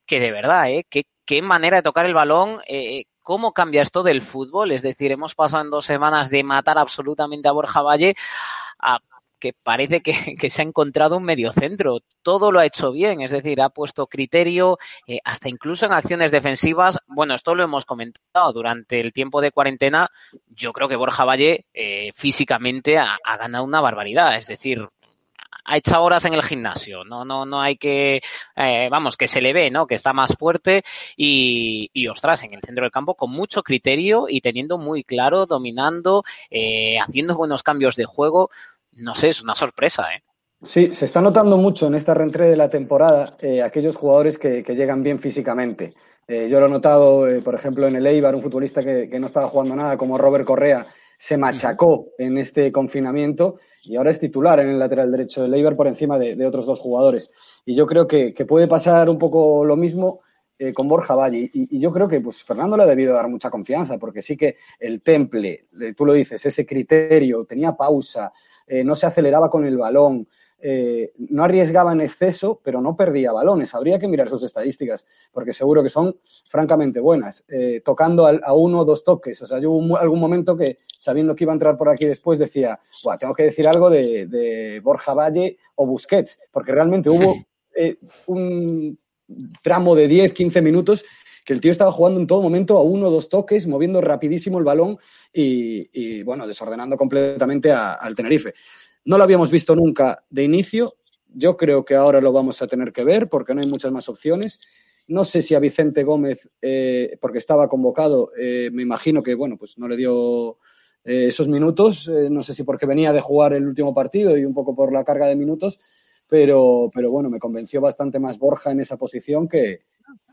que 0.05 0.21
de 0.21 0.31
verdad, 0.31 0.69
¿eh? 0.69 0.85
Qué, 0.89 1.03
qué 1.25 1.41
manera 1.41 1.77
de 1.77 1.83
tocar 1.83 2.05
el 2.05 2.13
balón, 2.13 2.61
eh, 2.67 3.03
cómo 3.21 3.53
cambia 3.53 3.81
esto 3.81 4.01
del 4.01 4.21
fútbol. 4.21 4.71
Es 4.71 4.81
decir, 4.81 5.11
hemos 5.11 5.35
pasado 5.35 5.63
en 5.65 5.71
dos 5.71 5.85
semanas 5.85 6.29
de 6.29 6.43
matar 6.43 6.77
absolutamente 6.77 7.49
a 7.49 7.51
Borja 7.51 7.81
Valle 7.81 8.15
a 8.79 8.99
que 9.41 9.51
parece 9.51 10.01
que, 10.01 10.13
que 10.39 10.49
se 10.49 10.61
ha 10.61 10.65
encontrado 10.65 11.17
un 11.17 11.23
mediocentro. 11.23 11.99
Todo 12.21 12.53
lo 12.53 12.59
ha 12.59 12.65
hecho 12.65 12.93
bien, 12.93 13.19
es 13.19 13.31
decir, 13.31 13.61
ha 13.61 13.69
puesto 13.69 14.07
criterio, 14.07 14.77
eh, 15.07 15.19
hasta 15.25 15.49
incluso 15.49 15.85
en 15.85 15.91
acciones 15.93 16.31
defensivas. 16.31 16.99
Bueno, 17.07 17.33
esto 17.33 17.55
lo 17.55 17.63
hemos 17.63 17.85
comentado 17.85 18.53
durante 18.53 19.01
el 19.01 19.11
tiempo 19.11 19.41
de 19.41 19.51
cuarentena. 19.51 20.09
Yo 20.47 20.71
creo 20.71 20.87
que 20.87 20.95
Borja 20.95 21.25
Valle 21.25 21.65
eh, 21.73 22.11
físicamente 22.15 22.97
ha, 22.97 23.17
ganado 23.37 23.63
una 23.63 23.81
barbaridad. 23.81 24.37
Es 24.37 24.47
decir, 24.47 24.87
ha 25.65 25.77
hecho 25.77 26.01
horas 26.01 26.25
en 26.25 26.33
el 26.33 26.41
gimnasio, 26.41 27.03
no, 27.03 27.23
no, 27.23 27.45
no 27.45 27.61
hay 27.61 27.77
que, 27.77 28.21
eh, 28.55 28.89
vamos, 28.89 29.15
que 29.15 29.27
se 29.27 29.41
le 29.41 29.53
ve, 29.53 29.69
¿no? 29.69 29.85
Que 29.85 29.95
está 29.95 30.11
más 30.11 30.35
fuerte 30.37 30.81
y, 31.15 31.89
y, 31.93 32.07
ostras, 32.07 32.43
en 32.43 32.53
el 32.53 32.61
centro 32.61 32.83
del 32.83 32.91
campo 32.91 33.15
con 33.15 33.31
mucho 33.31 33.61
criterio 33.61 34.25
y 34.27 34.41
teniendo 34.41 34.77
muy 34.77 35.03
claro, 35.03 35.45
dominando, 35.45 36.23
haciendo 36.99 37.35
buenos 37.35 37.63
cambios 37.63 37.95
de 37.95 38.05
juego, 38.05 38.49
no 38.93 39.15
sé, 39.15 39.29
es 39.29 39.41
una 39.41 39.55
sorpresa, 39.55 40.07
¿eh? 40.13 40.23
Sí, 40.63 40.91
se 40.91 41.05
está 41.05 41.21
notando 41.21 41.57
mucho 41.57 41.87
en 41.87 41.95
esta 41.95 42.13
reentrée 42.13 42.51
de 42.51 42.55
la 42.55 42.69
temporada 42.69 43.35
eh, 43.39 43.63
aquellos 43.63 43.95
jugadores 43.95 44.37
que, 44.37 44.61
que, 44.61 44.75
llegan 44.75 45.01
bien 45.01 45.19
físicamente. 45.19 45.95
Eh, 46.27 46.47
yo 46.49 46.59
lo 46.59 46.67
he 46.67 46.69
notado, 46.69 47.27
eh, 47.27 47.41
por 47.41 47.55
ejemplo, 47.55 47.87
en 47.87 47.95
el 47.95 48.05
Eibar, 48.05 48.35
un 48.35 48.43
futbolista 48.43 48.83
que, 48.83 49.09
que, 49.09 49.19
no 49.19 49.25
estaba 49.25 49.47
jugando 49.47 49.75
nada, 49.75 49.97
como 49.97 50.19
Robert 50.19 50.45
Correa, 50.45 50.85
se 51.17 51.35
machacó 51.35 52.09
en 52.19 52.37
este 52.37 52.71
confinamiento 52.71 53.59
y 53.81 53.95
ahora 53.95 54.11
es 54.11 54.19
titular 54.19 54.59
en 54.59 54.69
el 54.69 54.79
lateral 54.79 55.11
derecho 55.11 55.41
del 55.41 55.53
Eibar 55.55 55.75
por 55.75 55.87
encima 55.87 56.19
de, 56.19 56.35
de 56.35 56.45
otros 56.45 56.67
dos 56.67 56.79
jugadores. 56.79 57.31
Y 57.65 57.75
yo 57.75 57.87
creo 57.87 58.07
que, 58.07 58.35
que, 58.35 58.45
puede 58.45 58.67
pasar 58.67 59.09
un 59.09 59.17
poco 59.17 59.65
lo 59.65 59.75
mismo 59.75 60.21
eh, 60.61 60.73
con 60.73 60.87
Borja 60.87 61.15
Valle. 61.15 61.49
Y, 61.51 61.75
y, 61.75 61.79
yo 61.79 61.91
creo 61.91 62.07
que 62.07 62.21
pues, 62.21 62.43
Fernando 62.43 62.77
le 62.77 62.83
ha 62.83 62.85
debido 62.85 63.15
dar 63.15 63.27
mucha 63.27 63.49
confianza, 63.49 63.97
porque 63.97 64.21
sí 64.21 64.37
que 64.37 64.57
el 64.79 65.01
temple, 65.01 65.65
tú 65.97 66.05
lo 66.05 66.13
dices, 66.13 66.45
ese 66.45 66.67
criterio, 66.67 67.45
tenía 67.45 67.71
pausa, 67.71 68.31
eh, 68.67 68.83
no 68.83 68.95
se 68.95 69.07
aceleraba 69.07 69.49
con 69.49 69.65
el 69.65 69.75
balón, 69.75 70.27
eh, 70.59 71.13
no 71.17 71.43
arriesgaba 71.43 71.91
en 71.93 72.01
exceso, 72.01 72.61
pero 72.63 72.79
no 72.79 72.95
perdía 72.95 73.31
balones. 73.31 73.73
Habría 73.73 73.97
que 73.97 74.07
mirar 74.07 74.29
sus 74.29 74.43
estadísticas, 74.43 75.07
porque 75.31 75.51
seguro 75.51 75.81
que 75.81 75.89
son 75.89 76.19
francamente 76.47 76.99
buenas. 76.99 77.43
Eh, 77.47 77.81
tocando 77.83 78.27
a, 78.27 78.39
a, 78.43 78.53
uno 78.53 78.81
o 78.81 78.85
dos 78.85 79.03
toques. 79.03 79.41
O 79.41 79.47
sea, 79.47 79.57
yo 79.57 79.71
hubo 79.71 79.97
algún 79.97 80.19
momento 80.19 80.55
que, 80.55 80.77
sabiendo 80.95 81.35
que 81.35 81.45
iba 81.45 81.53
a 81.53 81.55
entrar 81.55 81.75
por 81.75 81.89
aquí 81.89 82.05
después, 82.05 82.37
decía, 82.37 82.79
tengo 83.19 83.33
que 83.33 83.45
decir 83.45 83.67
algo 83.67 83.89
de, 83.89 84.27
de, 84.27 84.79
Borja 84.81 85.15
Valle 85.15 85.57
o 85.73 85.87
Busquets, 85.87 86.39
porque 86.51 86.71
realmente 86.71 87.09
hubo 87.09 87.33
eh, 87.75 87.97
un 88.27 88.99
tramo 89.61 89.95
de 89.95 90.07
10, 90.07 90.33
15 90.33 90.61
minutos 90.61 91.05
que 91.45 91.53
el 91.53 91.61
tío 91.61 91.71
estaba 91.71 91.91
jugando 91.91 92.19
en 92.19 92.27
todo 92.27 92.41
momento 92.41 92.77
a 92.77 92.83
uno 92.83 93.07
o 93.07 93.11
dos 93.11 93.29
toques, 93.29 93.67
moviendo 93.67 94.01
rapidísimo 94.01 94.59
el 94.59 94.63
balón 94.63 94.97
y, 95.33 96.21
bueno, 96.23 96.47
desordenando 96.47 96.97
completamente 96.97 97.71
a, 97.71 97.93
al 97.93 98.15
Tenerife. 98.15 98.53
No 99.05 99.17
lo 99.17 99.23
habíamos 99.23 99.49
visto 99.49 99.75
nunca 99.75 100.23
de 100.29 100.43
inicio. 100.43 100.95
Yo 101.33 101.57
creo 101.57 101.83
que 101.85 101.95
ahora 101.95 102.21
lo 102.21 102.31
vamos 102.31 102.61
a 102.61 102.67
tener 102.67 102.93
que 102.93 103.03
ver 103.03 103.29
porque 103.29 103.53
no 103.53 103.61
hay 103.61 103.67
muchas 103.67 103.91
más 103.91 104.07
opciones. 104.09 104.59
No 105.07 105.25
sé 105.25 105.41
si 105.41 105.55
a 105.55 105.59
Vicente 105.59 106.03
Gómez, 106.03 106.49
eh, 106.61 107.17
porque 107.19 107.39
estaba 107.39 107.67
convocado, 107.67 108.31
eh, 108.37 108.69
me 108.71 108.83
imagino 108.83 109.23
que 109.23 109.33
bueno, 109.33 109.57
pues 109.57 109.77
no 109.77 109.87
le 109.87 109.97
dio 109.97 110.59
eh, 111.03 111.27
esos 111.27 111.47
minutos. 111.47 112.07
No 112.07 112.43
sé 112.43 112.53
si 112.53 112.63
porque 112.63 112.85
venía 112.85 113.11
de 113.11 113.21
jugar 113.21 113.53
el 113.53 113.67
último 113.67 113.93
partido 113.93 114.37
y 114.37 114.45
un 114.45 114.53
poco 114.53 114.75
por 114.75 114.93
la 114.93 115.03
carga 115.03 115.27
de 115.27 115.35
minutos, 115.35 115.79
pero, 116.31 116.89
pero 116.93 117.11
bueno, 117.11 117.29
me 117.29 117.39
convenció 117.39 117.81
bastante 117.81 118.17
más 118.17 118.39
Borja 118.39 118.71
en 118.71 118.79
esa 118.79 118.95
posición 118.95 119.49
que, 119.49 119.81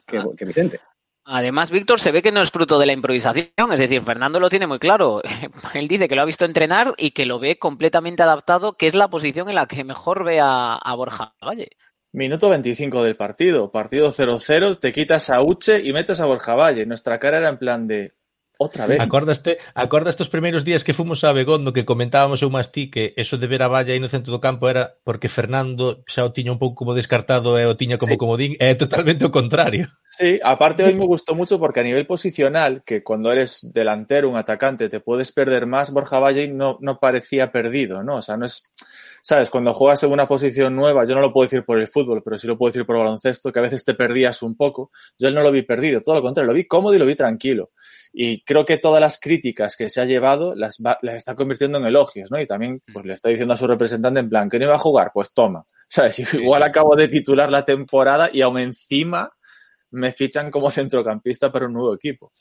que, 0.07 0.23
que 0.37 0.45
Vicente. 0.45 0.79
Además, 1.25 1.73
Víctor 1.73 1.99
se 1.99 2.13
ve 2.13 2.23
que 2.23 2.31
no 2.31 2.41
es 2.41 2.53
fruto 2.53 2.79
de 2.79 2.87
la 2.87 2.93
improvisación, 2.93 3.73
es 3.73 3.81
decir, 3.81 4.01
Fernando 4.03 4.39
lo 4.39 4.49
tiene 4.49 4.69
muy 4.69 4.79
claro. 4.79 5.21
Él 5.75 5.89
dice 5.89 6.07
que 6.07 6.15
lo 6.15 6.23
ha 6.23 6.25
visto 6.25 6.45
entrenar 6.45 6.95
y 6.97 7.11
que 7.11 7.27
lo 7.27 7.41
ve 7.41 7.59
completamente 7.59 8.23
adaptado, 8.23 8.75
que 8.75 8.87
es 8.87 8.95
la 8.95 9.09
posición 9.09 9.49
en 9.49 9.57
la 9.57 9.67
que 9.67 9.83
mejor 9.83 10.25
ve 10.25 10.39
a, 10.39 10.77
a 10.77 10.95
Borja 10.95 11.35
Valle. 11.45 11.71
Minuto 12.13 12.49
25 12.49 13.03
del 13.03 13.17
partido, 13.17 13.73
partido 13.73 14.13
0-0, 14.13 14.79
te 14.79 14.93
quitas 14.93 15.31
a 15.31 15.43
Uche 15.43 15.81
y 15.83 15.93
metes 15.93 16.21
a 16.21 16.27
Borja 16.27 16.55
Valle. 16.55 16.87
Nuestra 16.87 17.19
cara 17.19 17.39
era 17.39 17.49
en 17.49 17.59
plan 17.59 17.89
de, 17.89 18.15
Outra 18.59 18.91
vez. 18.91 18.99
Acordaste, 18.99 19.63
acordaste 19.73 20.27
os 20.27 20.29
primeiros 20.29 20.67
días 20.67 20.83
que 20.83 20.91
fomos 20.93 21.23
a 21.23 21.31
Begondo 21.31 21.71
que 21.71 21.87
comentábamos 21.87 22.43
eu 22.43 22.51
máis 22.51 22.75
ti 22.75 22.91
que 22.91 23.15
eso 23.15 23.39
de 23.39 23.47
ver 23.47 23.63
a 23.63 23.71
valla 23.71 23.95
aí 23.95 24.03
no 24.03 24.11
centro 24.11 24.35
do 24.35 24.43
campo 24.43 24.67
era 24.67 24.99
porque 25.07 25.31
Fernando 25.31 26.03
xa 26.11 26.27
o 26.27 26.35
tiña 26.35 26.51
un 26.51 26.59
pouco 26.59 26.83
como 26.83 26.99
descartado 26.99 27.55
e 27.55 27.63
o 27.71 27.79
tiña 27.79 27.95
como 28.03 28.15
sí. 28.15 28.19
comodín 28.19 28.53
é 28.59 28.75
totalmente 28.75 29.23
o 29.23 29.31
contrario. 29.31 29.87
Sí, 30.03 30.43
aparte 30.43 30.83
hoy 30.83 30.99
me 30.99 31.07
gustó 31.07 31.39
mucho 31.39 31.63
porque 31.63 31.79
a 31.79 31.87
nivel 31.87 32.03
posicional, 32.03 32.83
que 32.83 33.07
cuando 33.07 33.31
eres 33.31 33.71
delantero, 33.71 34.27
un 34.27 34.35
atacante, 34.35 34.91
te 34.91 34.99
puedes 34.99 35.31
perder 35.31 35.71
más, 35.71 35.95
Borja 35.95 36.19
Valle 36.19 36.51
no, 36.51 36.79
no 36.83 36.99
parecía 36.99 37.53
perdido, 37.55 38.03
¿no? 38.03 38.17
O 38.19 38.23
sea, 38.23 38.37
no 38.37 38.47
es 38.47 38.75
¿sabes? 39.23 39.51
Cuando 39.51 39.73
juegas 39.73 40.03
en 40.03 40.13
una 40.13 40.27
posición 40.27 40.75
nueva, 40.75 41.05
yo 41.05 41.15
no 41.15 41.21
lo 41.21 41.33
puedo 41.33 41.45
decir 41.45 41.65
por 41.65 41.79
el 41.79 41.87
fútbol, 41.87 42.23
pero 42.25 42.39
sí 42.39 42.47
lo 42.47 42.57
puedo 42.57 42.71
decir 42.71 42.87
por 42.87 42.99
baloncesto, 42.99 43.53
que 43.53 43.59
a 43.59 43.63
veces 43.63 43.85
te 43.85 43.95
perdías 43.95 44.43
un 44.43 44.57
poco. 44.57 44.91
Yo 45.19 45.29
él 45.29 45.35
no 45.35 45.43
lo 45.43 45.51
vi 45.51 45.63
perdido, 45.63 46.01
todo 46.01 46.17
lo 46.17 46.23
contrario, 46.23 46.49
lo 46.49 46.55
vi 46.55 46.67
cómodo 46.67 46.95
y 46.95 46.99
lo 46.99 47.07
vi 47.07 47.15
tranquilo. 47.15 47.71
Y 48.13 48.43
creo 48.45 48.65
que 48.65 48.79
todas 48.79 49.01
las 49.01 49.19
críticas 49.21 49.77
que 49.77 49.89
se 49.89 50.01
ha 50.01 50.05
llevado 50.05 50.55
las, 50.55 50.79
va, 50.85 50.99
las 51.03 51.17
está 51.17 51.35
convirtiendo 51.35 51.79
en 51.79 51.87
elogios, 51.87 52.31
¿no? 52.31 52.41
Y 52.41 52.47
también 52.47 52.83
pues, 52.93 53.07
le 53.07 53.13
está 53.13 53.29
diciendo 53.29 53.55
a 53.55 53.57
su 53.57 53.67
representante 53.67 54.21
en 54.21 54.29
plan, 54.29 54.49
que 54.49 54.59
no 54.59 54.67
iba 54.67 54.75
a 54.75 54.79
jugar, 54.79 55.11
pues 55.13 55.33
toma. 55.33 55.67
¿Sabes? 55.89 56.35
Igual 56.35 56.63
acabo 56.63 56.97
de 56.97 57.09
titular 57.09 57.51
la 57.51 57.65
temporada 57.65 58.29
y 58.33 58.43
aún 58.43 58.59
encima 58.59 59.31
me 59.91 60.13
fichan 60.13 60.51
como 60.51 60.71
centrocampista 60.71 61.51
para 61.51 61.67
un 61.67 61.73
nuevo 61.73 61.95
equipo. 61.95 62.33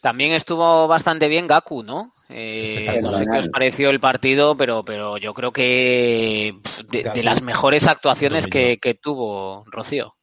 También 0.00 0.32
estuvo 0.32 0.86
bastante 0.88 1.28
bien 1.28 1.46
Gaku, 1.46 1.82
¿no? 1.82 2.14
Eh, 2.28 3.00
no 3.02 3.12
sé 3.12 3.24
qué 3.24 3.38
os 3.38 3.48
pareció 3.48 3.90
el 3.90 4.00
partido, 4.00 4.56
pero, 4.56 4.84
pero 4.84 5.16
yo 5.16 5.32
creo 5.32 5.52
que 5.52 6.54
de, 6.88 7.04
de 7.14 7.22
las 7.22 7.40
mejores 7.40 7.86
actuaciones 7.86 8.46
que, 8.46 8.78
que, 8.78 8.94
tuvo 8.94 9.64
Rocío. 9.66 10.14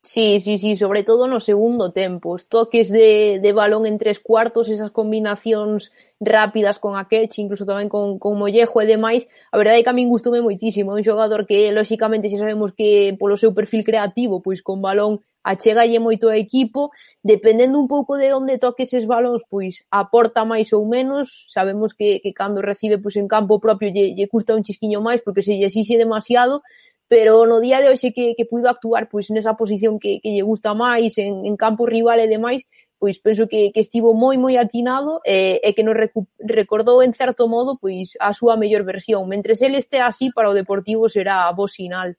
Sí, 0.00 0.40
sí, 0.40 0.58
sí, 0.58 0.76
sobre 0.76 1.02
todo 1.02 1.26
no 1.26 1.40
segundo 1.40 1.92
tempo. 1.92 2.30
Os 2.30 2.48
toques 2.48 2.90
de, 2.90 3.40
de 3.42 3.52
balón 3.52 3.86
en 3.86 3.98
tres 3.98 4.20
cuartos, 4.20 4.68
esas 4.68 4.92
combinacións 4.92 5.90
rápidas 6.20 6.78
con 6.78 6.96
Akechi, 6.96 7.42
incluso 7.42 7.66
tamén 7.66 7.90
con, 7.90 8.22
con 8.22 8.38
Mollejo 8.38 8.78
e 8.78 8.86
demais, 8.86 9.26
a 9.50 9.58
verdade 9.58 9.82
é 9.82 9.84
que 9.84 9.90
a 9.90 9.98
min 9.98 10.06
gustoume 10.06 10.38
moitísimo. 10.38 10.94
un 10.94 11.02
xogador 11.02 11.50
que, 11.50 11.74
lóxicamente, 11.74 12.30
xa 12.30 12.38
sabemos 12.38 12.70
que 12.70 13.18
polo 13.18 13.34
seu 13.34 13.50
perfil 13.50 13.82
creativo, 13.82 14.38
pois 14.38 14.62
con 14.62 14.78
balón 14.78 15.18
achegalle 15.48 15.96
moito 15.96 16.28
ao 16.28 16.36
equipo, 16.36 16.92
dependendo 17.24 17.80
un 17.80 17.88
pouco 17.88 18.20
de 18.20 18.36
onde 18.36 18.60
toque 18.60 18.84
eses 18.84 19.08
balóns, 19.08 19.42
pois 19.48 19.88
aporta 19.88 20.44
máis 20.44 20.76
ou 20.76 20.84
menos, 20.84 21.48
sabemos 21.48 21.96
que, 21.96 22.20
que 22.20 22.36
cando 22.36 22.60
recibe 22.60 23.00
pois, 23.00 23.16
en 23.16 23.24
campo 23.24 23.56
propio 23.56 23.88
lle, 23.88 24.12
lle 24.12 24.28
custa 24.28 24.52
un 24.52 24.62
chisquiño 24.66 25.00
máis 25.00 25.24
porque 25.24 25.40
se 25.40 25.56
lle 25.56 25.72
exixe 25.72 25.96
demasiado, 25.96 26.60
pero 27.08 27.48
no 27.48 27.64
día 27.64 27.80
de 27.80 27.88
hoxe 27.88 28.12
que, 28.12 28.36
que 28.36 28.44
puido 28.44 28.68
actuar 28.68 29.08
pois 29.08 29.32
nesa 29.32 29.56
posición 29.56 29.96
que, 29.96 30.20
que 30.20 30.36
lle 30.36 30.44
gusta 30.44 30.76
máis, 30.76 31.16
en, 31.16 31.48
en 31.48 31.56
campo 31.56 31.88
rival 31.88 32.20
e 32.20 32.28
demais, 32.28 32.68
pois 33.00 33.16
penso 33.18 33.48
que, 33.48 33.72
que 33.72 33.80
estivo 33.80 34.12
moi 34.12 34.36
moi 34.36 34.60
atinado 34.60 35.24
e, 35.24 35.64
e 35.64 35.70
que 35.72 35.86
nos 35.86 35.96
recordou 36.36 37.00
en 37.00 37.16
certo 37.16 37.48
modo 37.48 37.80
pois 37.80 38.18
a 38.20 38.36
súa 38.36 38.60
mellor 38.60 38.84
versión. 38.84 39.24
Mentres 39.24 39.64
ele 39.64 39.80
este 39.80 40.04
así 40.04 40.28
para 40.28 40.50
o 40.50 40.56
Deportivo 40.56 41.08
será 41.08 41.48
bo 41.56 41.70
sinal. 41.70 42.18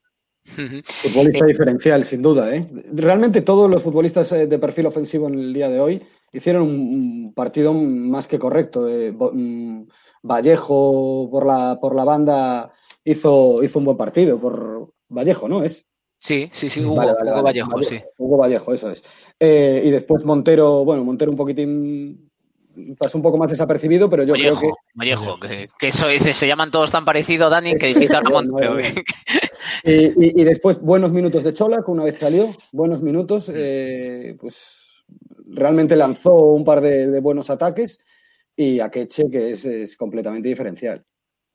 Futbolista 0.85 1.45
diferencial, 1.45 2.03
sin 2.03 2.21
duda. 2.21 2.55
¿eh? 2.55 2.67
Realmente 2.93 3.41
todos 3.41 3.69
los 3.69 3.83
futbolistas 3.83 4.29
de 4.29 4.59
perfil 4.59 4.87
ofensivo 4.87 5.27
en 5.27 5.35
el 5.35 5.53
día 5.53 5.69
de 5.69 5.79
hoy 5.79 6.01
hicieron 6.31 6.63
un 6.63 7.33
partido 7.33 7.73
más 7.73 8.27
que 8.27 8.39
correcto. 8.39 8.87
Eh, 8.87 9.13
Vallejo 10.21 11.29
por 11.31 11.45
la, 11.45 11.79
por 11.79 11.95
la 11.95 12.03
banda 12.03 12.73
hizo, 13.03 13.63
hizo 13.63 13.79
un 13.79 13.85
buen 13.85 13.97
partido 13.97 14.39
por 14.39 14.93
Vallejo, 15.09 15.47
¿no? 15.47 15.63
Es. 15.63 15.85
Sí, 16.21 16.49
sí, 16.51 16.69
sí, 16.69 16.83
Hugo, 16.83 16.95
vale, 16.95 17.13
vale, 17.13 17.31
Hugo 17.31 17.43
Vallejo, 17.43 17.71
Vallejo, 17.71 17.89
sí. 17.89 18.01
Hugo 18.17 18.37
Vallejo, 18.37 18.73
eso 18.73 18.91
es. 18.91 19.03
Eh, 19.39 19.81
y 19.85 19.89
después 19.89 20.25
Montero, 20.25 20.83
bueno, 20.83 21.05
Montero 21.05 21.31
un 21.31 21.37
poquitín 21.37 22.28
pasó 22.97 23.17
un 23.17 23.23
poco 23.23 23.37
más 23.37 23.49
desapercibido, 23.49 24.09
pero 24.09 24.23
yo 24.23 24.33
Mollejo, 24.33 24.59
creo 24.59 24.71
que. 24.71 24.77
Mollejo, 24.95 25.39
que, 25.39 25.69
que 25.79 25.87
eso 25.87 26.09
es, 26.09 26.23
se 26.23 26.47
llaman 26.47 26.71
todos 26.71 26.91
tan 26.91 27.05
parecido, 27.05 27.49
Dani, 27.49 27.75
que 27.75 27.87
dijiste 27.87 28.15
a 28.15 28.21
Montero. 28.21 28.79
y, 29.83 29.91
y, 29.91 30.41
y, 30.41 30.43
después 30.43 30.79
buenos 30.81 31.11
minutos 31.11 31.43
de 31.43 31.53
Chola, 31.53 31.81
que 31.83 31.91
una 31.91 32.03
vez 32.03 32.17
salió, 32.17 32.49
buenos 32.71 33.01
minutos, 33.01 33.51
eh, 33.53 34.35
pues 34.39 34.55
realmente 35.45 35.95
lanzó 35.95 36.35
un 36.35 36.63
par 36.63 36.81
de, 36.81 37.07
de 37.07 37.19
buenos 37.19 37.49
ataques 37.49 37.99
y 38.55 38.79
Akeche, 38.79 39.29
que 39.29 39.51
es, 39.51 39.65
es 39.65 39.95
completamente 39.95 40.49
diferencial. 40.49 41.05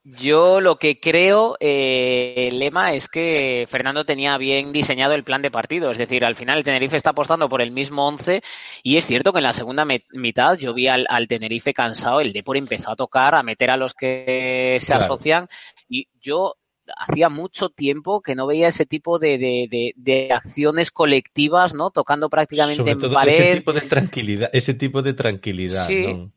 Yo 0.06 0.60
lo 0.60 0.76
que 0.76 1.00
creo, 1.00 1.56
eh, 1.60 2.50
Lema, 2.52 2.92
es 2.92 3.08
que 3.08 3.66
Fernando 3.70 4.04
tenía 4.04 4.36
bien 4.36 4.70
diseñado 4.70 5.14
el 5.14 5.24
plan 5.24 5.40
de 5.40 5.50
partido. 5.50 5.90
Es 5.90 5.96
decir, 5.96 6.26
al 6.26 6.36
final 6.36 6.58
el 6.58 6.64
Tenerife 6.64 6.96
está 6.96 7.10
apostando 7.10 7.48
por 7.48 7.62
el 7.62 7.70
mismo 7.70 8.06
11 8.06 8.42
y 8.82 8.98
es 8.98 9.06
cierto 9.06 9.32
que 9.32 9.38
en 9.38 9.44
la 9.44 9.54
segunda 9.54 9.86
mitad 9.86 10.58
yo 10.58 10.74
vi 10.74 10.88
al, 10.88 11.06
al, 11.08 11.26
Tenerife 11.26 11.72
cansado. 11.72 12.20
El 12.20 12.34
Depor 12.34 12.58
empezó 12.58 12.90
a 12.90 12.96
tocar, 12.96 13.34
a 13.34 13.42
meter 13.42 13.70
a 13.70 13.78
los 13.78 13.94
que 13.94 14.76
se 14.78 14.88
claro. 14.88 15.04
asocian 15.04 15.48
y 15.88 16.08
yo 16.20 16.56
hacía 16.98 17.30
mucho 17.30 17.70
tiempo 17.70 18.20
que 18.20 18.34
no 18.34 18.46
veía 18.46 18.68
ese 18.68 18.84
tipo 18.84 19.18
de, 19.18 19.38
de, 19.38 19.68
de, 19.70 19.94
de 19.96 20.32
acciones 20.34 20.90
colectivas, 20.90 21.72
¿no? 21.72 21.90
Tocando 21.90 22.28
prácticamente 22.28 22.76
Sobre 22.76 22.92
en 22.92 23.00
todo 23.00 23.14
pared. 23.14 23.40
Ese 23.40 23.56
tipo 23.56 23.72
de 23.72 23.80
tranquilidad, 23.80 24.50
ese 24.52 24.74
tipo 24.74 25.00
de 25.00 25.14
tranquilidad, 25.14 25.86
sí. 25.86 26.06
¿no? 26.12 26.32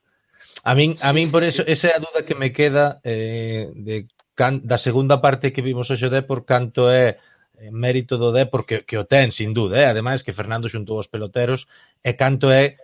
A 0.68 0.76
min, 0.76 1.00
a 1.00 1.14
min 1.16 1.28
sí, 1.28 1.32
por 1.32 1.44
eso, 1.48 1.64
sí. 1.64 1.72
esa 1.72 1.88
é 1.88 1.94
a 1.96 2.04
duda 2.04 2.28
que 2.28 2.36
me 2.36 2.52
queda 2.52 3.00
eh, 3.08 3.72
de 3.72 4.12
can, 4.36 4.60
da 4.68 4.78
segunda 4.78 5.24
parte 5.24 5.56
que 5.56 5.64
vimos 5.64 5.88
hoxe 5.88 6.12
de 6.12 6.22
por 6.28 6.44
canto 6.44 6.92
é 6.92 7.24
eh, 7.56 7.72
mérito 7.72 8.20
do 8.20 8.36
Depor 8.36 8.68
que, 8.68 8.84
que 8.84 9.00
o 9.00 9.08
ten, 9.08 9.32
sin 9.32 9.56
duda, 9.56 9.80
eh? 9.80 9.88
ademais 9.88 10.28
que 10.28 10.36
Fernando 10.36 10.68
xuntou 10.68 11.00
os 11.00 11.08
peloteros 11.08 11.72
e 12.04 12.20
canto 12.20 12.52
é 12.52 12.84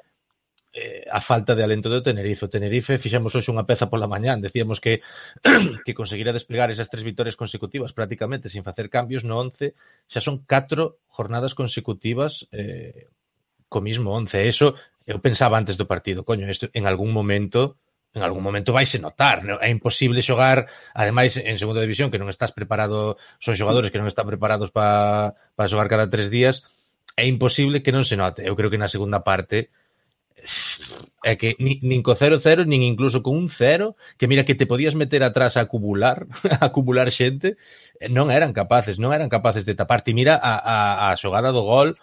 eh, 0.72 1.04
a 1.12 1.20
falta 1.20 1.52
de 1.54 1.62
alento 1.62 1.92
do 1.92 2.00
Tenerife. 2.00 2.48
O 2.48 2.54
Tenerife 2.56 2.98
fixemos 3.04 3.36
hoxe 3.36 3.52
unha 3.52 3.68
peza 3.68 3.92
pola 3.92 4.08
mañán, 4.08 4.40
decíamos 4.40 4.80
que 4.80 5.04
que 5.86 5.92
conseguira 5.92 6.32
desplegar 6.32 6.72
esas 6.72 6.88
tres 6.88 7.04
vitorias 7.04 7.36
consecutivas 7.36 7.92
prácticamente 7.92 8.48
sin 8.48 8.64
facer 8.64 8.88
cambios 8.88 9.28
no 9.28 9.44
11, 9.44 9.76
xa 10.08 10.22
son 10.24 10.48
catro 10.48 11.04
jornadas 11.12 11.52
consecutivas 11.52 12.48
eh, 12.56 13.12
co 13.68 13.84
mismo 13.84 14.16
11. 14.16 14.48
Eso 14.48 14.80
eu 15.06 15.20
pensaba 15.20 15.58
antes 15.58 15.76
do 15.76 15.86
partido, 15.86 16.24
coño, 16.24 16.50
isto 16.50 16.70
en 16.74 16.88
algún 16.88 17.12
momento 17.12 17.78
en 18.14 18.22
algún 18.22 18.44
momento 18.44 18.74
vaise 18.78 19.02
notar, 19.02 19.42
non? 19.42 19.58
é 19.58 19.74
imposible 19.74 20.22
xogar, 20.22 20.70
ademais 20.94 21.34
en 21.34 21.58
segunda 21.58 21.82
división 21.82 22.14
que 22.14 22.22
non 22.22 22.30
estás 22.30 22.54
preparado, 22.54 23.18
son 23.42 23.58
xogadores 23.58 23.90
que 23.90 23.98
non 23.98 24.06
están 24.06 24.30
preparados 24.30 24.70
para 24.70 25.34
pa 25.58 25.66
xogar 25.66 25.90
cada 25.90 26.06
tres 26.14 26.30
días, 26.30 26.62
é 27.18 27.26
imposible 27.26 27.82
que 27.82 27.90
non 27.90 28.06
se 28.06 28.14
note. 28.14 28.46
Eu 28.46 28.54
creo 28.54 28.70
que 28.70 28.78
na 28.78 28.90
segunda 28.90 29.26
parte 29.26 29.74
é 31.24 31.34
que 31.40 31.56
nin, 31.58 31.80
nin 31.82 32.02
co 32.04 32.20
0-0 32.20 32.68
nin 32.68 32.84
incluso 32.84 33.24
con 33.24 33.40
un 33.40 33.48
0 33.48 33.96
que 34.20 34.28
mira 34.28 34.44
que 34.44 34.56
te 34.60 34.68
podías 34.68 34.94
meter 34.94 35.24
atrás 35.24 35.56
a 35.56 35.64
acumular 35.64 36.28
a 36.60 36.68
acumular 36.68 37.08
xente 37.16 37.56
non 38.12 38.28
eran 38.28 38.52
capaces 38.52 39.00
non 39.00 39.16
eran 39.16 39.32
capaces 39.32 39.64
de 39.64 39.72
taparte 39.72 40.12
mira 40.12 40.36
a, 40.36 40.60
a, 40.60 40.78
a 41.08 41.16
xogada 41.16 41.56
do 41.56 41.64
gol 41.64 41.96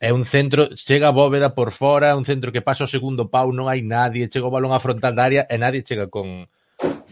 é 0.00 0.12
un 0.12 0.24
centro, 0.24 0.68
chega 0.76 1.08
a 1.08 1.16
bóveda 1.16 1.54
por 1.54 1.72
fora, 1.72 2.16
un 2.16 2.24
centro 2.24 2.52
que 2.52 2.62
pasa 2.62 2.84
o 2.84 2.90
segundo 2.90 3.28
pau, 3.28 3.50
non 3.52 3.66
hai 3.68 3.82
nadie, 3.82 4.28
chega 4.30 4.46
o 4.46 4.54
balón 4.54 4.72
a 4.72 4.78
frontal 4.80 5.14
da 5.14 5.24
área 5.26 5.42
e 5.50 5.58
nadie 5.58 5.82
chega 5.82 6.06
con, 6.06 6.46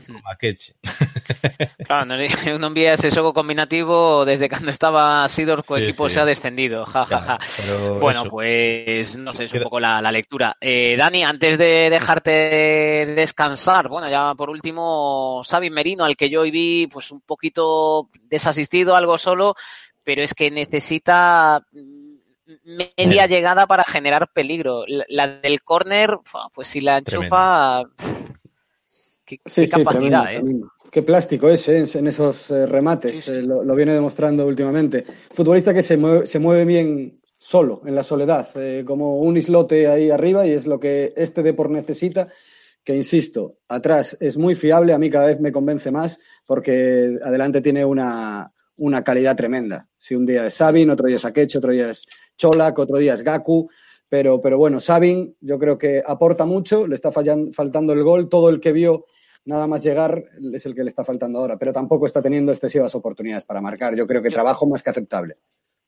con 0.06 0.16
Maqueche. 0.22 0.74
Claro, 1.86 2.02
non, 2.06 2.18
eu 2.18 2.58
non 2.58 2.74
vi 2.74 2.82
ese 2.90 3.14
xogo 3.14 3.30
combinativo 3.30 4.26
desde 4.26 4.50
cando 4.50 4.70
estaba 4.74 5.22
Sidor 5.30 5.62
co 5.62 5.78
Sí, 5.78 5.86
equipo 5.86 6.10
sí. 6.10 6.18
xa 6.18 6.26
descendido. 6.26 6.82
Ja, 6.82 7.06
ja, 7.06 7.18
ja. 7.22 7.36
Pero 7.38 7.98
Bueno, 8.02 8.26
eso. 8.26 8.30
pues 8.30 9.14
no 9.16 9.30
sé, 9.30 9.44
es 9.46 9.54
un 9.54 9.62
poco 9.62 9.78
la, 9.78 10.02
la 10.02 10.10
lectura. 10.10 10.56
Eh, 10.60 10.96
Dani, 10.98 11.22
antes 11.22 11.58
de 11.58 11.86
dejarte 11.90 13.14
descansar, 13.14 13.86
bueno, 13.88 14.08
ya 14.10 14.34
por 14.34 14.50
último, 14.50 15.42
Xavi 15.46 15.70
Merino, 15.70 16.02
al 16.04 16.16
que 16.16 16.28
yo 16.28 16.40
hoy 16.42 16.50
vi 16.50 16.86
pues 16.90 17.10
un 17.12 17.20
poquito 17.20 18.08
desasistido, 18.28 18.96
algo 18.96 19.16
solo, 19.16 19.54
pero 20.02 20.22
es 20.22 20.34
que 20.34 20.50
necesita 20.50 21.62
media 22.96 23.26
llegada 23.26 23.66
para 23.66 23.84
generar 23.84 24.28
peligro. 24.32 24.84
La, 24.86 25.04
la 25.08 25.28
del 25.28 25.62
córner, 25.62 26.18
pues 26.54 26.68
si 26.68 26.80
la 26.80 26.98
enchufa, 26.98 27.82
qué, 29.24 29.40
Sí, 29.44 29.62
qué 29.62 29.66
sí, 29.66 29.68
capacidad, 29.68 30.22
tremendo, 30.24 30.26
¿eh? 30.28 30.34
tremendo. 30.34 30.72
Qué 30.90 31.02
plástico 31.02 31.48
es 31.48 31.68
¿eh? 31.68 31.84
en 31.94 32.06
esos 32.06 32.50
eh, 32.50 32.66
remates, 32.66 33.16
Sí, 33.16 33.22
sí. 33.22 33.30
eh, 33.32 33.42
lo, 33.42 33.62
lo 33.64 33.74
viene 33.74 33.92
demostrando 33.92 34.46
últimamente. 34.46 35.04
Futbolista 35.34 35.74
que 35.74 35.82
se 35.82 35.96
mueve, 35.96 36.26
se 36.26 36.38
mueve 36.38 36.64
bien 36.64 37.20
solo, 37.38 37.82
en 37.84 37.94
la 37.94 38.02
soledad, 38.02 38.48
eh, 38.54 38.82
como 38.86 39.18
un 39.20 39.36
islote 39.36 39.88
ahí 39.88 40.10
arriba 40.10 40.46
y 40.46 40.52
es 40.52 40.66
lo 40.66 40.80
que 40.80 41.12
este 41.16 41.42
Depor 41.42 41.70
necesita, 41.70 42.28
que 42.82 42.96
insisto, 42.96 43.58
atrás 43.68 44.16
es 44.20 44.38
muy 44.38 44.54
fiable, 44.54 44.94
a 44.94 44.98
mí 44.98 45.10
cada 45.10 45.26
vez 45.26 45.40
me 45.40 45.52
convence 45.52 45.90
más 45.90 46.18
porque 46.46 47.18
adelante 47.22 47.60
tiene 47.60 47.84
una, 47.84 48.52
una 48.76 49.02
calidad 49.04 49.36
tremenda. 49.36 49.88
Si 49.98 50.14
un 50.14 50.24
día 50.24 50.46
es 50.46 50.54
Sabin, 50.54 50.88
otro 50.90 51.06
día 51.08 51.16
es 51.16 51.24
Akeche, 51.24 51.58
otro 51.58 51.72
día 51.72 51.90
es 51.90 52.06
Cholak, 52.36 52.78
otro 52.78 52.98
día 52.98 53.14
es 53.14 53.22
Gaku, 53.22 53.68
pero, 54.08 54.40
pero 54.40 54.58
bueno, 54.58 54.80
Sabin 54.80 55.36
yo 55.40 55.58
creo 55.58 55.78
que 55.78 56.02
aporta 56.06 56.44
mucho, 56.44 56.86
le 56.86 56.94
está 56.94 57.10
faltando 57.10 57.92
el 57.92 58.02
gol, 58.02 58.28
todo 58.28 58.48
el 58.48 58.60
que 58.60 58.72
vio 58.72 59.06
nada 59.44 59.66
más 59.66 59.82
llegar 59.82 60.24
es 60.52 60.66
el 60.66 60.74
que 60.74 60.82
le 60.82 60.90
está 60.90 61.04
faltando 61.04 61.38
ahora, 61.38 61.56
pero 61.56 61.72
tampoco 61.72 62.06
está 62.06 62.20
teniendo 62.20 62.52
excesivas 62.52 62.94
oportunidades 62.94 63.44
para 63.44 63.60
marcar. 63.60 63.94
Yo 63.94 64.06
creo 64.06 64.20
que 64.20 64.30
trabajo 64.30 64.66
más 64.66 64.82
que 64.82 64.90
aceptable. 64.90 65.36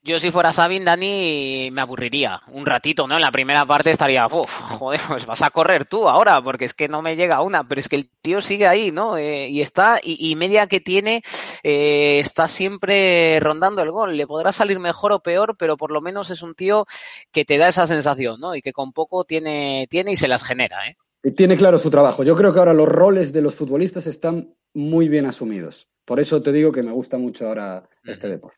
Yo 0.00 0.18
si 0.20 0.30
fuera 0.30 0.52
Sabin, 0.52 0.84
Dani, 0.84 1.70
me 1.72 1.80
aburriría 1.80 2.40
un 2.52 2.64
ratito, 2.64 3.06
¿no? 3.08 3.16
En 3.16 3.20
la 3.20 3.32
primera 3.32 3.66
parte 3.66 3.90
estaría, 3.90 4.26
uff, 4.26 4.48
joder, 4.78 5.00
pues 5.08 5.26
vas 5.26 5.42
a 5.42 5.50
correr 5.50 5.86
tú 5.86 6.08
ahora, 6.08 6.40
porque 6.40 6.64
es 6.66 6.72
que 6.72 6.88
no 6.88 7.02
me 7.02 7.16
llega 7.16 7.42
una, 7.42 7.66
pero 7.66 7.80
es 7.80 7.88
que 7.88 7.96
el 7.96 8.08
tío 8.22 8.40
sigue 8.40 8.66
ahí, 8.66 8.92
¿no? 8.92 9.16
Eh, 9.16 9.48
y 9.48 9.60
está, 9.60 10.00
y, 10.02 10.30
y 10.30 10.36
media 10.36 10.68
que 10.68 10.80
tiene, 10.80 11.22
eh, 11.62 12.20
está 12.20 12.46
siempre 12.46 13.40
rondando 13.40 13.82
el 13.82 13.90
gol. 13.90 14.16
Le 14.16 14.26
podrá 14.26 14.52
salir 14.52 14.78
mejor 14.78 15.12
o 15.12 15.20
peor, 15.20 15.56
pero 15.58 15.76
por 15.76 15.90
lo 15.90 16.00
menos 16.00 16.30
es 16.30 16.42
un 16.42 16.54
tío 16.54 16.86
que 17.32 17.44
te 17.44 17.58
da 17.58 17.68
esa 17.68 17.86
sensación, 17.86 18.40
¿no? 18.40 18.54
Y 18.54 18.62
que 18.62 18.72
con 18.72 18.92
poco 18.92 19.24
tiene, 19.24 19.88
tiene 19.90 20.12
y 20.12 20.16
se 20.16 20.28
las 20.28 20.44
genera, 20.44 20.86
¿eh? 20.88 20.96
Y 21.24 21.32
tiene 21.32 21.56
claro 21.56 21.78
su 21.80 21.90
trabajo. 21.90 22.22
Yo 22.22 22.36
creo 22.36 22.52
que 22.52 22.60
ahora 22.60 22.72
los 22.72 22.88
roles 22.88 23.32
de 23.32 23.42
los 23.42 23.56
futbolistas 23.56 24.06
están 24.06 24.54
muy 24.72 25.08
bien 25.08 25.26
asumidos. 25.26 25.88
Por 26.04 26.20
eso 26.20 26.40
te 26.40 26.52
digo 26.52 26.70
que 26.70 26.82
me 26.84 26.92
gusta 26.92 27.18
mucho 27.18 27.48
ahora 27.48 27.88
este 28.04 28.28
deporte. 28.28 28.56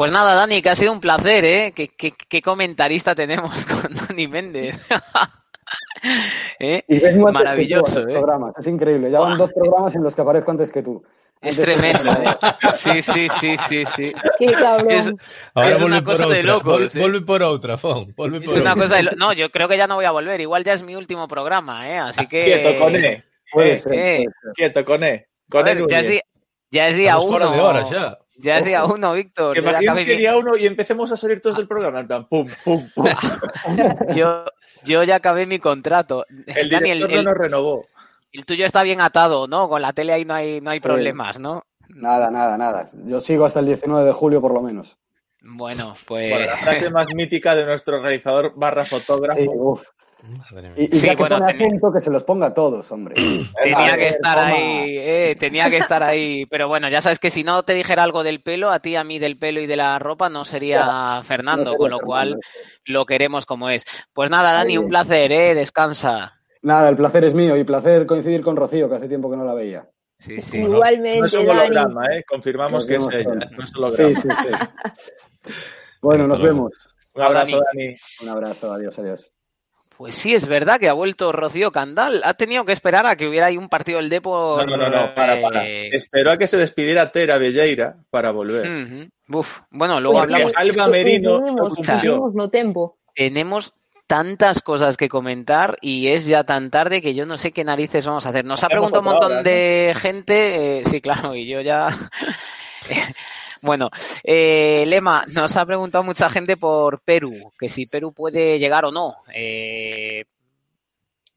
Pues 0.00 0.12
nada, 0.12 0.34
Dani, 0.34 0.62
que 0.62 0.70
ha 0.70 0.76
sido 0.76 0.92
un 0.92 1.00
placer, 1.00 1.44
¿eh? 1.44 1.72
¿Qué, 1.76 1.88
qué, 1.88 2.14
qué 2.26 2.40
comentarista 2.40 3.14
tenemos 3.14 3.52
con 3.66 3.94
Dani 3.94 4.28
Méndez? 4.28 4.80
¿Eh? 6.58 6.82
Y 6.88 7.00
Maravilloso, 7.18 8.04
tú 8.04 8.08
¿eh? 8.08 8.12
programas. 8.14 8.54
Es 8.58 8.66
increíble. 8.66 9.10
Ya 9.10 9.20
van 9.20 9.36
dos 9.36 9.52
programas 9.52 9.94
en 9.94 10.02
los 10.02 10.14
que 10.14 10.22
aparezco 10.22 10.52
antes 10.52 10.72
que 10.72 10.82
tú. 10.82 11.04
Es 11.42 11.54
tremendo, 11.54 12.12
¿eh? 12.12 12.30
Sí, 12.78 13.02
sí, 13.02 13.28
sí, 13.28 13.56
sí, 13.58 13.84
sí. 13.84 14.12
Qué 14.38 14.46
cabrón. 14.46 14.90
Es, 14.90 15.12
Ahora 15.54 15.68
es 15.68 15.74
volve 15.74 15.84
una 15.84 15.96
por 16.02 16.12
cosa 16.14 16.26
de 16.28 16.36
outra, 16.38 16.50
locos, 16.54 16.80
vol- 16.80 16.96
¿eh? 16.96 17.00
Volve 17.02 17.20
por 17.20 17.42
outra, 17.42 17.76
Fon. 17.76 18.14
Volve 18.16 18.38
es 18.38 18.44
por 18.46 18.58
una 18.58 18.70
outra. 18.70 18.82
cosa 18.86 18.96
de 18.96 19.02
lo- 19.02 19.12
No, 19.18 19.34
yo 19.34 19.50
creo 19.50 19.68
que 19.68 19.76
ya 19.76 19.86
no 19.86 19.96
voy 19.96 20.06
a 20.06 20.12
volver. 20.12 20.40
Igual 20.40 20.64
ya 20.64 20.72
es 20.72 20.82
mi 20.82 20.96
último 20.96 21.28
programa, 21.28 21.86
¿eh? 21.90 21.98
Así 21.98 22.26
que... 22.26 22.44
Quieto, 22.44 22.78
Coné. 22.82 23.22
Puede 23.52 23.74
Eh, 23.74 23.80
ser, 23.82 23.92
eh. 23.92 24.24
Quieto, 24.54 24.82
Coné. 24.82 25.26
Coné 25.50 25.74
Joder, 25.74 25.90
ya, 25.90 26.00
es 26.00 26.08
día, 26.08 26.22
ya 26.70 26.88
es 26.88 26.94
día 26.96 27.10
Estamos 27.10 27.26
uno. 27.28 27.38
fora 27.38 27.52
de 27.52 27.60
hora 27.60 27.84
xa. 27.90 28.18
Ya 28.42 28.58
es 28.58 28.64
día 28.64 28.84
uno, 28.84 29.12
Víctor. 29.12 29.54
¿Te 29.54 29.60
Yo 29.60 29.64
ya, 29.64 29.70
imaginas 29.70 29.94
acabé 29.94 30.06
que 30.06 30.16
día 30.18 30.36
uno 30.36 30.56
y 30.56 30.66
empecemos 30.66 31.12
a 31.12 31.16
salir 31.16 31.40
todos 31.40 31.56
del 31.56 31.68
programa? 31.68 32.00
En 32.00 32.06
plan, 32.06 32.26
pum, 32.28 32.48
pum, 32.64 32.88
pum. 32.94 33.06
yo, 34.16 34.44
yo 34.84 35.02
ya 35.04 35.16
acabé 35.16 35.46
mi 35.46 35.58
contrato. 35.58 36.24
El 36.46 36.70
Dani, 36.70 36.90
el, 36.90 36.98
director 36.98 37.18
el- 37.18 37.24
no 37.24 37.30
nos 37.30 37.38
renovó. 37.38 37.86
el 38.32 38.44
tuyo 38.44 38.64
está 38.66 38.82
bien 38.82 39.00
atado, 39.00 39.46
¿no? 39.46 39.68
Con 39.68 39.82
la 39.82 39.92
tele 39.92 40.12
ahí 40.12 40.24
no 40.24 40.34
hay, 40.34 40.60
no 40.60 40.70
hay 40.70 40.80
problemas, 40.80 41.38
¿no? 41.38 41.64
Nada, 41.88 42.30
nada, 42.30 42.56
nada. 42.56 42.88
Yo 43.04 43.20
sigo 43.20 43.44
hasta 43.44 43.60
el 43.60 43.66
19 43.66 44.04
de 44.04 44.12
julio 44.12 44.40
por 44.40 44.54
lo 44.54 44.62
menos. 44.62 44.96
Bueno, 45.42 45.96
pues... 46.06 46.30
Bueno, 46.30 46.46
la 46.46 46.56
frase 46.58 46.90
más 46.90 47.06
mítica 47.14 47.54
de 47.54 47.66
nuestro 47.66 48.00
realizador 48.00 48.52
barra 48.56 48.84
fotógrafo. 48.84 49.40
Sí, 49.40 49.48
uf. 49.52 49.82
Madre 50.22 50.68
mía. 50.70 50.74
Y, 50.76 50.84
y 50.94 50.98
Sí, 50.98 51.06
ya 51.06 51.14
que 51.16 51.22
bueno, 51.22 51.38
pone 51.38 51.50
acento, 51.52 51.92
que 51.92 52.00
se 52.00 52.10
los 52.10 52.24
ponga 52.24 52.48
a 52.48 52.54
todos, 52.54 52.90
hombre. 52.92 53.14
Tenía 53.62 53.96
que 53.96 54.08
estar 54.08 54.36
toma. 54.36 54.48
ahí, 54.48 54.98
eh, 54.98 55.36
tenía 55.38 55.70
que 55.70 55.78
estar 55.78 56.02
ahí. 56.02 56.46
Pero 56.46 56.68
bueno, 56.68 56.88
ya 56.88 57.00
sabes 57.00 57.18
que 57.18 57.30
si 57.30 57.42
no 57.44 57.62
te 57.62 57.74
dijera 57.74 58.02
algo 58.02 58.22
del 58.22 58.42
pelo, 58.42 58.70
a 58.70 58.80
ti, 58.80 58.96
a 58.96 59.04
mí 59.04 59.18
del 59.18 59.38
pelo 59.38 59.60
y 59.60 59.66
de 59.66 59.76
la 59.76 59.98
ropa, 59.98 60.28
no 60.28 60.44
sería 60.44 61.22
Fernando, 61.24 61.72
No 61.72 61.76
con 61.76 61.90
lo 61.90 62.00
cual 62.00 62.28
Fernando. 62.40 62.46
lo 62.86 63.06
queremos 63.06 63.46
como 63.46 63.70
es. 63.70 63.84
Pues 64.12 64.30
nada, 64.30 64.52
Dani, 64.52 64.76
un 64.78 64.88
placer, 64.88 65.32
¿eh? 65.32 65.54
Descansa. 65.54 66.34
Nada, 66.62 66.88
el 66.90 66.96
placer 66.96 67.24
es 67.24 67.34
mío 67.34 67.56
y 67.56 67.64
placer 67.64 68.04
coincidir 68.06 68.42
con 68.42 68.56
Rocío, 68.56 68.88
que 68.88 68.96
hace 68.96 69.08
tiempo 69.08 69.30
que 69.30 69.36
no 69.36 69.44
la 69.44 69.54
veía. 69.54 69.88
Sí, 70.18 70.40
sí. 70.42 70.58
Igualmente, 70.58 71.20
No 71.20 71.24
es 71.24 71.32
un 71.34 71.46
Dani. 71.46 71.60
holograma, 71.60 72.06
¿eh? 72.14 72.24
Confirmamos 72.28 72.86
que 72.86 72.96
es 72.96 73.08
ella, 73.10 73.34
no 73.56 73.64
es 73.64 73.74
holograma. 73.74 74.14
Sí, 74.14 74.14
sí, 74.20 74.28
sí. 74.42 74.50
Bueno, 76.02 76.26
nos 76.26 76.40
vemos. 76.42 76.72
Un 77.14 77.22
abrazo. 77.22 77.60
Dani. 77.72 77.94
Un 78.22 78.28
abrazo, 78.28 78.72
adiós, 78.72 78.98
adiós. 78.98 79.32
Pues 80.00 80.14
sí, 80.14 80.34
es 80.34 80.46
verdad 80.46 80.80
que 80.80 80.88
ha 80.88 80.94
vuelto 80.94 81.30
Rocío 81.30 81.70
Candal. 81.72 82.22
Ha 82.24 82.32
tenido 82.32 82.64
que 82.64 82.72
esperar 82.72 83.04
a 83.06 83.16
que 83.16 83.28
hubiera 83.28 83.48
ahí 83.48 83.58
un 83.58 83.68
partido 83.68 83.98
del 83.98 84.08
Depor. 84.08 84.66
No, 84.66 84.74
no, 84.78 84.88
no, 84.88 85.08
no, 85.08 85.14
para, 85.14 85.42
para. 85.42 85.68
eh, 85.68 85.90
Esperó 85.92 86.30
a 86.30 86.38
que 86.38 86.46
se 86.46 86.56
despidiera 86.56 87.12
Tera 87.12 87.36
Belleira 87.36 87.96
para 88.08 88.30
volver. 88.30 89.10
Uf, 89.28 89.58
bueno, 89.70 90.00
luego 90.00 90.20
Porque 90.20 90.32
hablamos. 90.36 90.54
Alba 90.56 90.88
Merino 90.88 91.38
tenemos- 91.40 91.74
tenemos 91.86 92.34
no 92.34 92.48
tempo. 92.48 92.96
tenemos 93.14 93.74
tantas 94.06 94.62
cosas 94.62 94.96
que 94.96 95.10
comentar 95.10 95.76
y 95.82 96.08
es 96.08 96.26
ya 96.26 96.44
tan 96.44 96.70
tarde 96.70 97.02
que 97.02 97.12
yo 97.12 97.26
no 97.26 97.36
sé 97.36 97.52
qué 97.52 97.62
narices 97.62 98.06
vamos 98.06 98.24
a 98.24 98.30
hacer. 98.30 98.46
Nos 98.46 98.64
ha 98.64 98.68
preguntado 98.68 99.00
un 99.00 99.04
montón 99.04 99.32
hora, 99.32 99.36
¿no? 99.36 99.42
de 99.42 99.92
gente, 100.00 100.78
eh, 100.78 100.82
sí, 100.86 101.02
claro, 101.02 101.36
y 101.36 101.46
yo 101.46 101.60
ya... 101.60 101.88
Bueno, 103.62 103.90
eh, 104.24 104.84
Lema, 104.86 105.24
nos 105.34 105.56
ha 105.56 105.66
preguntado 105.66 106.02
mucha 106.04 106.30
gente 106.30 106.56
por 106.56 107.02
Perú, 107.04 107.32
que 107.58 107.68
si 107.68 107.86
Perú 107.86 108.12
puede 108.12 108.58
llegar 108.58 108.84
o 108.84 108.90
no. 108.90 109.16
Eh, 109.34 110.24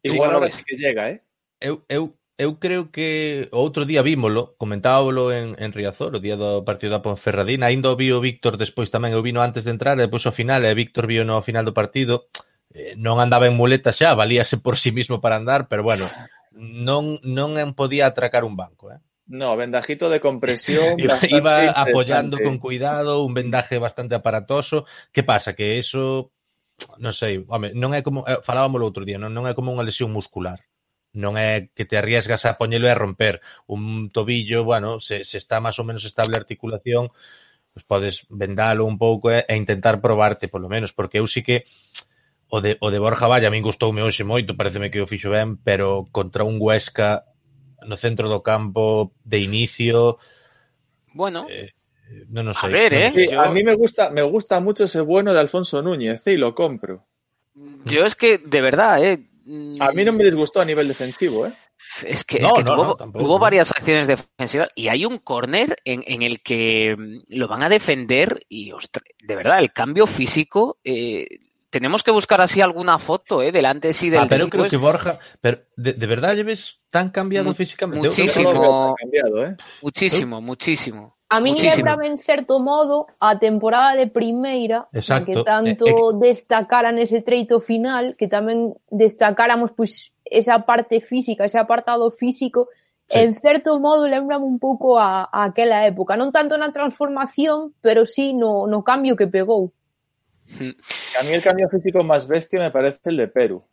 Igual 0.04 0.32
ahora 0.32 0.52
sí 0.52 0.64
que 0.66 0.78
llega, 0.78 1.10
¿eh? 1.10 1.22
Eu, 1.60 1.84
eu, 1.88 2.14
eu 2.38 2.60
creo 2.60 2.92
que 2.92 3.48
outro 3.52 3.86
día 3.86 4.02
vímolo, 4.02 4.56
comentábolo 4.58 5.32
en, 5.32 5.56
en 5.60 5.72
Riazor, 5.72 6.16
o 6.16 6.20
día 6.20 6.36
do 6.36 6.64
partido 6.68 6.92
da 6.92 7.04
Ponferradina, 7.04 7.68
ainda 7.68 7.92
o 7.92 7.96
vio 7.96 8.20
Víctor 8.20 8.60
despois 8.60 8.92
tamén, 8.92 9.16
eu 9.16 9.24
vino 9.24 9.40
antes 9.40 9.64
de 9.64 9.72
entrar, 9.72 9.96
e 9.96 10.04
depois 10.04 10.28
ao 10.28 10.36
final, 10.36 10.64
e 10.68 10.76
Víctor 10.76 11.08
vio 11.08 11.24
no 11.24 11.40
final 11.40 11.64
do 11.64 11.72
partido, 11.72 12.28
eh, 12.76 13.00
non 13.00 13.24
andaba 13.24 13.48
en 13.48 13.56
muleta 13.56 13.96
xa, 13.96 14.12
valíase 14.12 14.60
por 14.60 14.76
si 14.76 14.92
sí 14.92 14.96
mismo 14.96 15.24
para 15.24 15.40
andar, 15.40 15.72
pero 15.72 15.88
bueno, 15.88 16.04
non, 16.52 17.20
non 17.24 17.56
podía 17.80 18.12
atracar 18.12 18.44
un 18.44 18.60
banco, 18.60 18.92
eh? 18.92 19.00
No, 19.26 19.56
vendajito 19.56 20.10
de 20.10 20.20
compresión. 20.20 21.00
iba, 21.00 21.20
iba 21.24 21.70
apoyando 21.70 22.38
con 22.40 22.60
cuidado, 22.60 23.24
un 23.24 23.34
vendaje 23.34 23.78
bastante 23.78 24.16
aparatoso. 24.16 24.86
Que 25.12 25.24
pasa? 25.24 25.54
Que 25.54 25.80
eso, 25.80 26.32
non 27.00 27.14
sei, 27.14 27.44
home, 27.48 27.72
non 27.74 27.96
é 27.96 28.02
como, 28.04 28.28
eh, 28.28 28.42
falábamos 28.44 28.82
o 28.82 28.88
outro 28.90 29.08
día, 29.08 29.22
non, 29.22 29.32
non 29.32 29.48
é 29.48 29.56
como 29.56 29.72
unha 29.72 29.86
lesión 29.86 30.12
muscular. 30.12 30.60
Non 31.14 31.38
é 31.38 31.70
que 31.78 31.86
te 31.86 31.96
arriesgas 31.96 32.44
a 32.50 32.58
poñelo 32.58 32.90
e 32.90 32.92
a 32.92 32.98
romper 32.98 33.40
un 33.70 34.10
tobillo, 34.10 34.66
bueno, 34.66 34.98
se, 34.98 35.24
se 35.24 35.38
está 35.38 35.62
máis 35.62 35.78
ou 35.78 35.86
menos 35.86 36.04
estable 36.04 36.36
a 36.36 36.42
articulación, 36.42 37.14
pues 37.72 37.86
podes 37.86 38.26
vendalo 38.30 38.86
un 38.86 38.98
pouco 38.98 39.30
e, 39.30 39.46
e 39.46 39.54
intentar 39.56 40.02
probarte, 40.02 40.50
polo 40.50 40.68
menos, 40.68 40.92
porque 40.92 41.22
eu 41.22 41.28
sí 41.30 41.46
que 41.46 41.70
o 42.50 42.62
de, 42.62 42.78
o 42.82 42.90
de 42.94 43.00
Borja 43.00 43.30
Valle 43.30 43.48
a 43.48 43.54
min 43.54 43.66
gustoume 43.66 44.06
hoxe 44.06 44.26
moito, 44.26 44.58
pareceme 44.58 44.90
que 44.90 45.02
o 45.02 45.10
fixo 45.10 45.34
ben, 45.34 45.58
pero 45.62 46.06
contra 46.12 46.46
un 46.46 46.58
Huesca 46.62 47.33
no 47.86 47.98
centro 47.98 48.30
do 48.30 48.42
campo 48.42 49.14
de 49.24 49.40
inicio, 49.40 50.18
Bueno, 51.14 51.48
eh, 51.48 51.70
non 52.36 52.46
o 52.52 52.54
A 52.56 52.66
sei. 52.66 52.74
ver, 52.76 52.92
eh. 52.94 53.12
sei. 53.14 53.26
Sí, 53.28 53.32
Yo- 53.32 53.42
A 53.44 53.50
mí 53.52 53.64
me 53.64 53.76
gusta, 53.76 54.10
me 54.10 54.24
gusta 54.24 54.60
mucho 54.60 54.86
ese 54.86 55.02
bueno 55.02 55.34
de 55.34 55.40
Alfonso 55.40 55.82
Núñez 55.84 56.26
y 56.28 56.38
lo 56.38 56.56
compro. 56.56 57.06
yo 57.86 58.06
es 58.06 58.16
que, 58.16 58.38
de 58.38 58.62
verdad, 58.62 59.04
¿eh? 59.04 59.20
A 59.82 59.92
mí 59.92 60.06
no 60.06 60.14
me 60.14 60.24
disgustó 60.24 60.62
a 60.62 60.66
nivel 60.66 60.88
defensivo, 60.88 61.46
¿eh? 61.46 61.54
Es 62.06 62.24
que, 62.24 62.38
No, 62.38 62.48
es 62.48 62.54
que 62.54 62.64
no, 62.64 62.72
tuvo, 62.72 62.84
no, 62.86 62.96
tampoco, 62.96 63.26
tuvo 63.26 63.34
no. 63.36 63.40
varias 63.40 63.72
acciones 63.72 64.08
defensivas 64.08 64.70
y 64.76 64.88
hay 64.88 65.06
un 65.06 65.18
córner 65.20 65.78
en, 65.86 66.04
en 66.08 66.22
el 66.22 66.42
que 66.42 66.96
lo 67.28 67.48
van 67.48 67.64
a 67.64 67.70
defender 67.70 68.46
y, 68.50 68.72
de 69.24 69.36
verdad, 69.36 69.60
el 69.60 69.74
cambio 69.74 70.08
físico, 70.08 70.78
eh, 70.84 71.28
tenemos 71.74 72.06
que 72.06 72.14
buscar 72.14 72.38
así 72.40 72.62
alguna 72.62 73.02
foto, 73.02 73.42
¿eh? 73.42 73.50
Delante 73.50 73.98
sí 73.98 74.14
del 74.14 74.22
Ah, 74.24 74.28
pero 74.30 74.46
eu 74.46 74.50
creo 74.54 74.70
después. 74.70 74.78
que 74.78 74.78
Borja, 74.78 75.14
pero 75.42 75.66
de, 75.74 75.98
de 75.98 76.06
verdade 76.06 76.38
lle 76.38 76.46
ves 76.46 76.78
tan 76.94 77.10
cambiado 77.10 77.50
Mu- 77.50 77.58
físicamente? 77.58 78.06
Muchísimo. 78.14 78.94
Cambiado, 78.94 79.36
¿eh? 79.42 79.58
Muchísimo, 79.82 80.38
muchísimo. 80.38 81.18
A 81.34 81.42
mí 81.42 81.58
lembrame 81.58 82.06
en 82.14 82.22
certo 82.22 82.62
modo 82.62 83.10
a 83.18 83.42
temporada 83.42 83.98
de 83.98 84.06
primeira, 84.06 84.86
Exacto. 84.94 85.26
que 85.26 85.34
tanto 85.42 85.90
Eh, 85.90 86.14
destacara 86.22 86.94
nese 86.94 87.26
treito 87.26 87.58
final, 87.58 88.14
que 88.14 88.30
tamén 88.30 88.78
destacáramos 88.94 89.74
pois 89.74 90.14
esa 90.30 90.62
parte 90.70 91.02
física, 91.02 91.50
ese 91.50 91.58
apartado 91.58 92.14
físico, 92.14 92.70
Sí. 93.10 93.20
en 93.20 93.34
certo 93.34 93.82
modo 93.84 94.06
lembrame 94.08 94.46
un 94.46 94.62
pouco 94.62 94.96
a, 95.02 95.26
a 95.28 95.50
aquela 95.50 95.84
época, 95.90 96.14
non 96.16 96.30
tanto 96.30 96.54
na 96.56 96.70
transformación, 96.72 97.74
pero 97.82 98.06
sí 98.06 98.38
no, 98.38 98.70
no 98.70 98.86
cambio 98.86 99.18
que 99.18 99.26
pegou. 99.26 99.74
A 101.20 101.24
mí 101.24 101.32
el 101.34 101.42
cambio 101.42 101.70
físico 101.70 102.04
más 102.04 102.28
bestia 102.28 102.60
me 102.60 102.72
parece 102.72 103.10
el 103.10 103.18
de 103.18 103.28
Perú. 103.28 103.66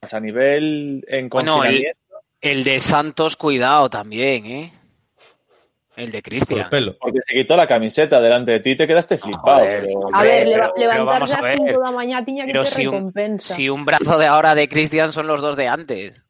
O 0.00 0.06
sea, 0.06 0.18
a 0.18 0.22
nivel 0.22 1.02
en 1.08 1.28
Bueno, 1.28 1.62
el- 1.64 2.64
de 2.64 2.80
Santos, 2.80 3.36
cuidado 3.36 3.90
también, 3.90 4.46
¿eh? 4.46 4.72
El 5.96 6.12
de 6.12 6.22
Cristian. 6.22 6.68
porque 7.00 7.18
se 7.26 7.34
quitó 7.34 7.56
la 7.56 7.66
camiseta 7.66 8.20
delante 8.20 8.52
de 8.52 8.60
ti 8.60 8.70
y 8.70 8.76
te 8.76 8.86
quedaste 8.86 9.18
flipado. 9.18 9.58
Joder, 9.58 9.82
pero- 9.84 10.00
A 10.14 10.22
ver, 10.22 10.44
pero- 10.44 10.72
pero 10.76 10.92
levantarse 10.92 11.34
a 11.34 11.38
ás 11.38 11.42
ver. 11.42 11.56
5 11.56 11.80
da 11.80 11.90
mañá 11.90 12.24
tiña 12.24 12.46
que 12.46 12.52
Pero 12.52 12.62
un, 12.62 12.70
recompensa. 12.70 13.54
si 13.56 13.68
un 13.68 13.84
brazo 13.84 14.16
de 14.16 14.26
ahora 14.26 14.54
de 14.54 14.68
Cristian 14.68 15.12
son 15.12 15.26
los 15.26 15.40
dos 15.40 15.56
de 15.56 15.66
antes. 15.66 16.24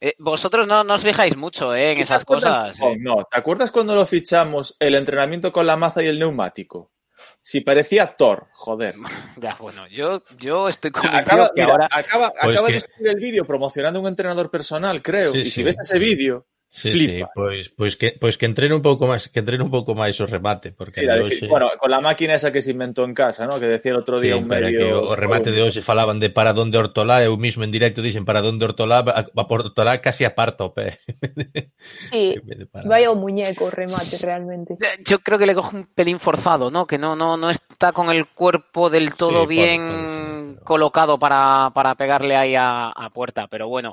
Eh, 0.00 0.14
vosotros 0.18 0.66
no, 0.66 0.82
no 0.82 0.94
os 0.94 1.02
fijáis 1.04 1.36
mucho 1.36 1.72
¿eh? 1.76 1.90
en 1.90 1.92
¿Tú 1.92 1.96
te 1.98 2.02
esas 2.02 2.22
acuerdas- 2.22 2.58
cosas. 2.58 2.80
Oh, 2.82 2.90
eh. 2.90 2.96
No, 2.98 3.22
¿te 3.30 3.38
acuerdas 3.38 3.70
cuando 3.70 3.94
lo 3.94 4.04
fichamos 4.04 4.76
el 4.80 4.96
entrenamiento 4.96 5.52
con 5.52 5.68
la 5.68 5.76
maza 5.76 6.02
y 6.02 6.08
el 6.08 6.18
neumático? 6.18 6.90
Si 7.44 7.60
parecía 7.60 8.06
Thor, 8.06 8.46
joder. 8.52 8.94
Ya, 9.36 9.56
bueno, 9.60 9.88
yo, 9.88 10.22
yo 10.38 10.68
estoy 10.68 10.92
convencido 10.92 11.20
Acaba, 11.22 11.48
que 11.54 11.60
mira, 11.62 11.72
ahora. 11.72 11.88
acaba, 11.90 12.30
Pues 12.40 12.52
acaba 12.56 12.68
que- 12.68 12.74
de 12.74 12.80
subir 12.80 13.08
el 13.08 13.16
vídeo 13.16 13.44
promocionando 13.44 14.00
un 14.00 14.06
entrenador 14.06 14.48
personal, 14.50 15.02
creo. 15.02 15.32
Sí, 15.32 15.38
y 15.40 15.44
si 15.44 15.50
sí. 15.50 15.62
ves 15.64 15.76
ese 15.80 15.98
vídeo, 15.98 16.46
Sí, 16.74 16.90
flipa. 16.90 17.26
sí, 17.26 17.32
pois, 17.34 17.68
pois 17.76 17.96
que 18.00 18.16
pois 18.18 18.38
que 18.40 18.46
entrene 18.48 18.72
un 18.74 18.80
pouco 18.80 19.04
máis, 19.04 19.28
que 19.28 19.44
entrene 19.44 19.60
un 19.60 19.68
pouco 19.68 19.92
máis 19.92 20.16
o 20.20 20.26
remate, 20.26 20.72
porque 20.72 21.00
Sí, 21.00 21.06
la 21.06 21.20
hoxe- 21.20 21.44
bueno, 21.46 21.68
con 21.76 21.90
la 21.92 22.00
máquina 22.00 22.32
esa 22.32 22.48
que 22.50 22.62
se 22.64 22.70
inventó 22.72 23.04
en 23.04 23.12
casa, 23.12 23.44
¿no? 23.46 23.60
Que 23.60 23.68
decía 23.68 23.92
el 23.92 23.98
otro 24.00 24.16
Sí, 24.16 24.24
día 24.24 24.36
un 24.40 24.48
medio. 24.48 24.78
que 24.80 24.92
o, 24.96 25.12
o 25.12 25.14
remate 25.14 25.52
de 25.52 25.60
hoxe 25.60 25.82
falaban 25.84 26.16
de 26.18 26.30
para 26.32 26.54
donde 26.56 26.78
Hortolá, 26.80 27.20
eu 27.28 27.36
mismo 27.36 27.60
en 27.62 27.70
directo 27.76 28.00
dixen 28.00 28.24
para 28.24 28.40
donde 28.40 28.64
Hortolá, 28.64 29.04
a, 29.04 29.28
a 29.28 29.44
por 29.44 29.60
Hortolá 29.68 30.00
casi 30.00 30.24
aparta 30.24 30.64
o 30.64 30.72
pé. 30.72 30.96
Sí, 31.98 32.34
vaya 32.84 33.10
o 33.10 33.16
muñeco 33.16 33.68
remate 33.68 34.16
realmente. 34.22 34.76
Yo 35.04 35.18
creo 35.20 35.38
que 35.38 35.44
le 35.46 35.54
coge 35.54 35.76
un 35.76 35.84
pelín 35.92 36.18
forzado, 36.18 36.70
¿no? 36.70 36.86
Que 36.86 36.96
no, 36.96 37.14
no, 37.16 37.36
no 37.36 37.50
está 37.50 37.92
con 37.92 38.08
el 38.10 38.26
cuerpo 38.28 38.88
del 38.88 39.14
todo 39.14 39.42
Sí, 39.46 39.54
bien 39.54 39.82
colocado 40.56 41.18
para, 41.18 41.70
para 41.74 41.94
pegarle 41.94 42.36
ahí 42.36 42.54
a, 42.54 42.88
a 42.90 43.10
puerta. 43.10 43.46
Pero 43.48 43.68
bueno, 43.68 43.92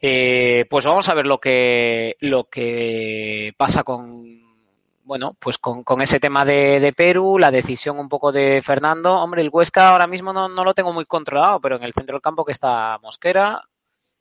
eh, 0.00 0.64
pues 0.68 0.84
vamos 0.84 1.08
a 1.08 1.14
ver 1.14 1.26
lo 1.26 1.38
que, 1.38 2.16
lo 2.20 2.44
que 2.44 3.52
pasa 3.56 3.82
con, 3.84 4.24
bueno, 5.04 5.36
pues 5.40 5.58
con, 5.58 5.82
con 5.84 6.00
ese 6.02 6.20
tema 6.20 6.44
de, 6.44 6.80
de 6.80 6.92
Perú, 6.92 7.38
la 7.38 7.50
decisión 7.50 7.98
un 7.98 8.08
poco 8.08 8.32
de 8.32 8.62
Fernando. 8.62 9.14
Hombre, 9.14 9.42
el 9.42 9.50
Huesca 9.52 9.90
ahora 9.90 10.06
mismo 10.06 10.32
no, 10.32 10.48
no 10.48 10.64
lo 10.64 10.74
tengo 10.74 10.92
muy 10.92 11.04
controlado, 11.04 11.60
pero 11.60 11.76
en 11.76 11.82
el 11.84 11.92
centro 11.94 12.14
del 12.14 12.22
campo 12.22 12.44
que 12.44 12.52
está 12.52 12.98
Mosquera, 13.02 13.62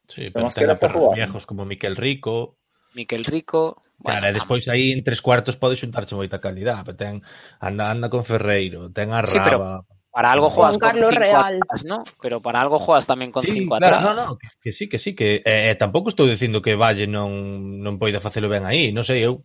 Sí, 0.09 0.29
pero 0.33 0.51
Tenemos 0.51 0.55
que 0.55 0.59
ten 0.59 0.69
a 0.69 0.73
ir 0.73 0.77
a 0.77 0.79
perros 0.79 1.03
jugar. 1.03 1.15
viejos 1.15 1.45
como 1.45 1.63
Miquel 1.65 1.95
Rico. 1.95 2.57
Miquel 2.93 3.23
Rico. 3.23 3.81
Bueno, 3.97 4.19
Claro, 4.19 4.33
despois 4.33 4.67
aí 4.67 4.91
en 4.91 5.01
tres 5.01 5.21
cuartos 5.21 5.55
pode 5.55 5.77
xuntarse 5.79 6.13
moita 6.13 6.43
calidad, 6.43 6.83
pero 6.83 6.97
ten 6.97 7.23
anda, 7.63 7.87
anda 7.89 8.09
con 8.11 8.25
Ferreiro, 8.27 8.91
ten 8.91 9.13
a 9.15 9.21
Raba. 9.23 9.31
Sí, 9.31 9.39
pero 9.39 9.87
Para 10.13 10.31
algo 10.31 10.47
juegas 10.51 10.77
con, 10.77 10.89
Carlos 10.89 11.09
cinco 11.09 11.19
Real. 11.19 11.59
atrás, 11.63 11.85
¿no? 11.85 12.03
Pero 12.21 12.39
para 12.39 12.61
algo 12.61 12.77
juegas 12.77 13.07
también 13.07 13.31
con 13.31 13.43
sí, 13.43 13.49
cinco 13.49 13.77
claro, 13.77 13.97
atrás. 13.97 14.15
No, 14.15 14.27
no, 14.27 14.37
que, 14.37 14.47
que, 14.61 14.71
sí, 14.71 14.87
que 14.87 14.99
sí, 14.99 15.15
que 15.15 15.37
eh, 15.37 15.71
eh 15.71 15.75
tampouco 15.75 16.13
estou 16.13 16.29
dicindo 16.29 16.61
que 16.61 16.77
Valle 16.77 17.09
non, 17.09 17.81
non 17.81 17.97
poida 17.97 18.21
facelo 18.21 18.45
ben 18.45 18.61
aí, 18.61 18.93
non 18.93 19.09
sei, 19.09 19.25
eu 19.25 19.41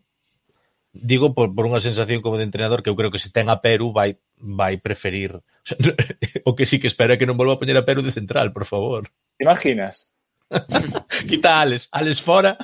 digo 0.92 1.32
por, 1.32 1.56
por 1.56 1.64
unha 1.64 1.80
sensación 1.80 2.20
como 2.20 2.36
de 2.36 2.44
entrenador 2.44 2.84
que 2.84 2.92
eu 2.92 2.98
creo 3.00 3.08
que 3.08 3.16
se 3.16 3.32
ten 3.32 3.48
a 3.48 3.64
Peru 3.64 3.96
vai 3.96 4.20
vai 4.36 4.76
preferir 4.76 5.40
o, 5.40 5.42
sea, 5.64 5.80
o 6.44 6.52
que 6.52 6.68
sí 6.68 6.76
que 6.76 6.92
espera 6.92 7.16
é 7.16 7.18
que 7.20 7.24
non 7.24 7.40
volva 7.40 7.56
a 7.56 7.60
poñer 7.64 7.80
a 7.80 7.88
Peru 7.88 8.04
de 8.04 8.12
central, 8.12 8.52
por 8.52 8.68
favor. 8.68 9.08
Te 9.40 9.48
imaginas? 9.48 10.12
Quita 11.32 11.56
a 11.56 11.64
Alex, 11.64 11.88
Alex 11.96 12.20
fora. 12.20 12.60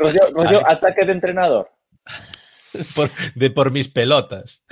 rollo, 0.00 0.24
rollo 0.32 0.64
ataque 0.64 1.04
de 1.04 1.12
entrenador. 1.12 1.68
Por, 2.96 3.12
de 3.36 3.52
por 3.52 3.68
mis 3.68 3.92
pelotas. 3.92 4.64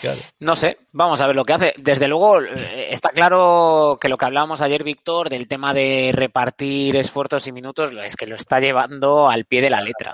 Claro. 0.00 0.20
No 0.40 0.56
sé, 0.56 0.78
vamos 0.92 1.20
a 1.20 1.26
ver 1.26 1.36
lo 1.36 1.44
que 1.44 1.52
hace. 1.54 1.74
Desde 1.78 2.08
luego, 2.08 2.40
eh, 2.42 2.88
está 2.90 3.10
claro 3.10 3.96
que 4.00 4.08
lo 4.08 4.18
que 4.18 4.24
hablábamos 4.24 4.60
ayer, 4.60 4.82
Víctor, 4.84 5.30
del 5.30 5.48
tema 5.48 5.72
de 5.72 6.10
repartir 6.12 6.96
esfuerzos 6.96 7.46
y 7.46 7.52
minutos, 7.52 7.90
es 8.04 8.16
que 8.16 8.26
lo 8.26 8.36
está 8.36 8.60
llevando 8.60 9.28
al 9.30 9.44
pie 9.46 9.62
de 9.62 9.70
la 9.70 9.80
letra. 9.80 10.12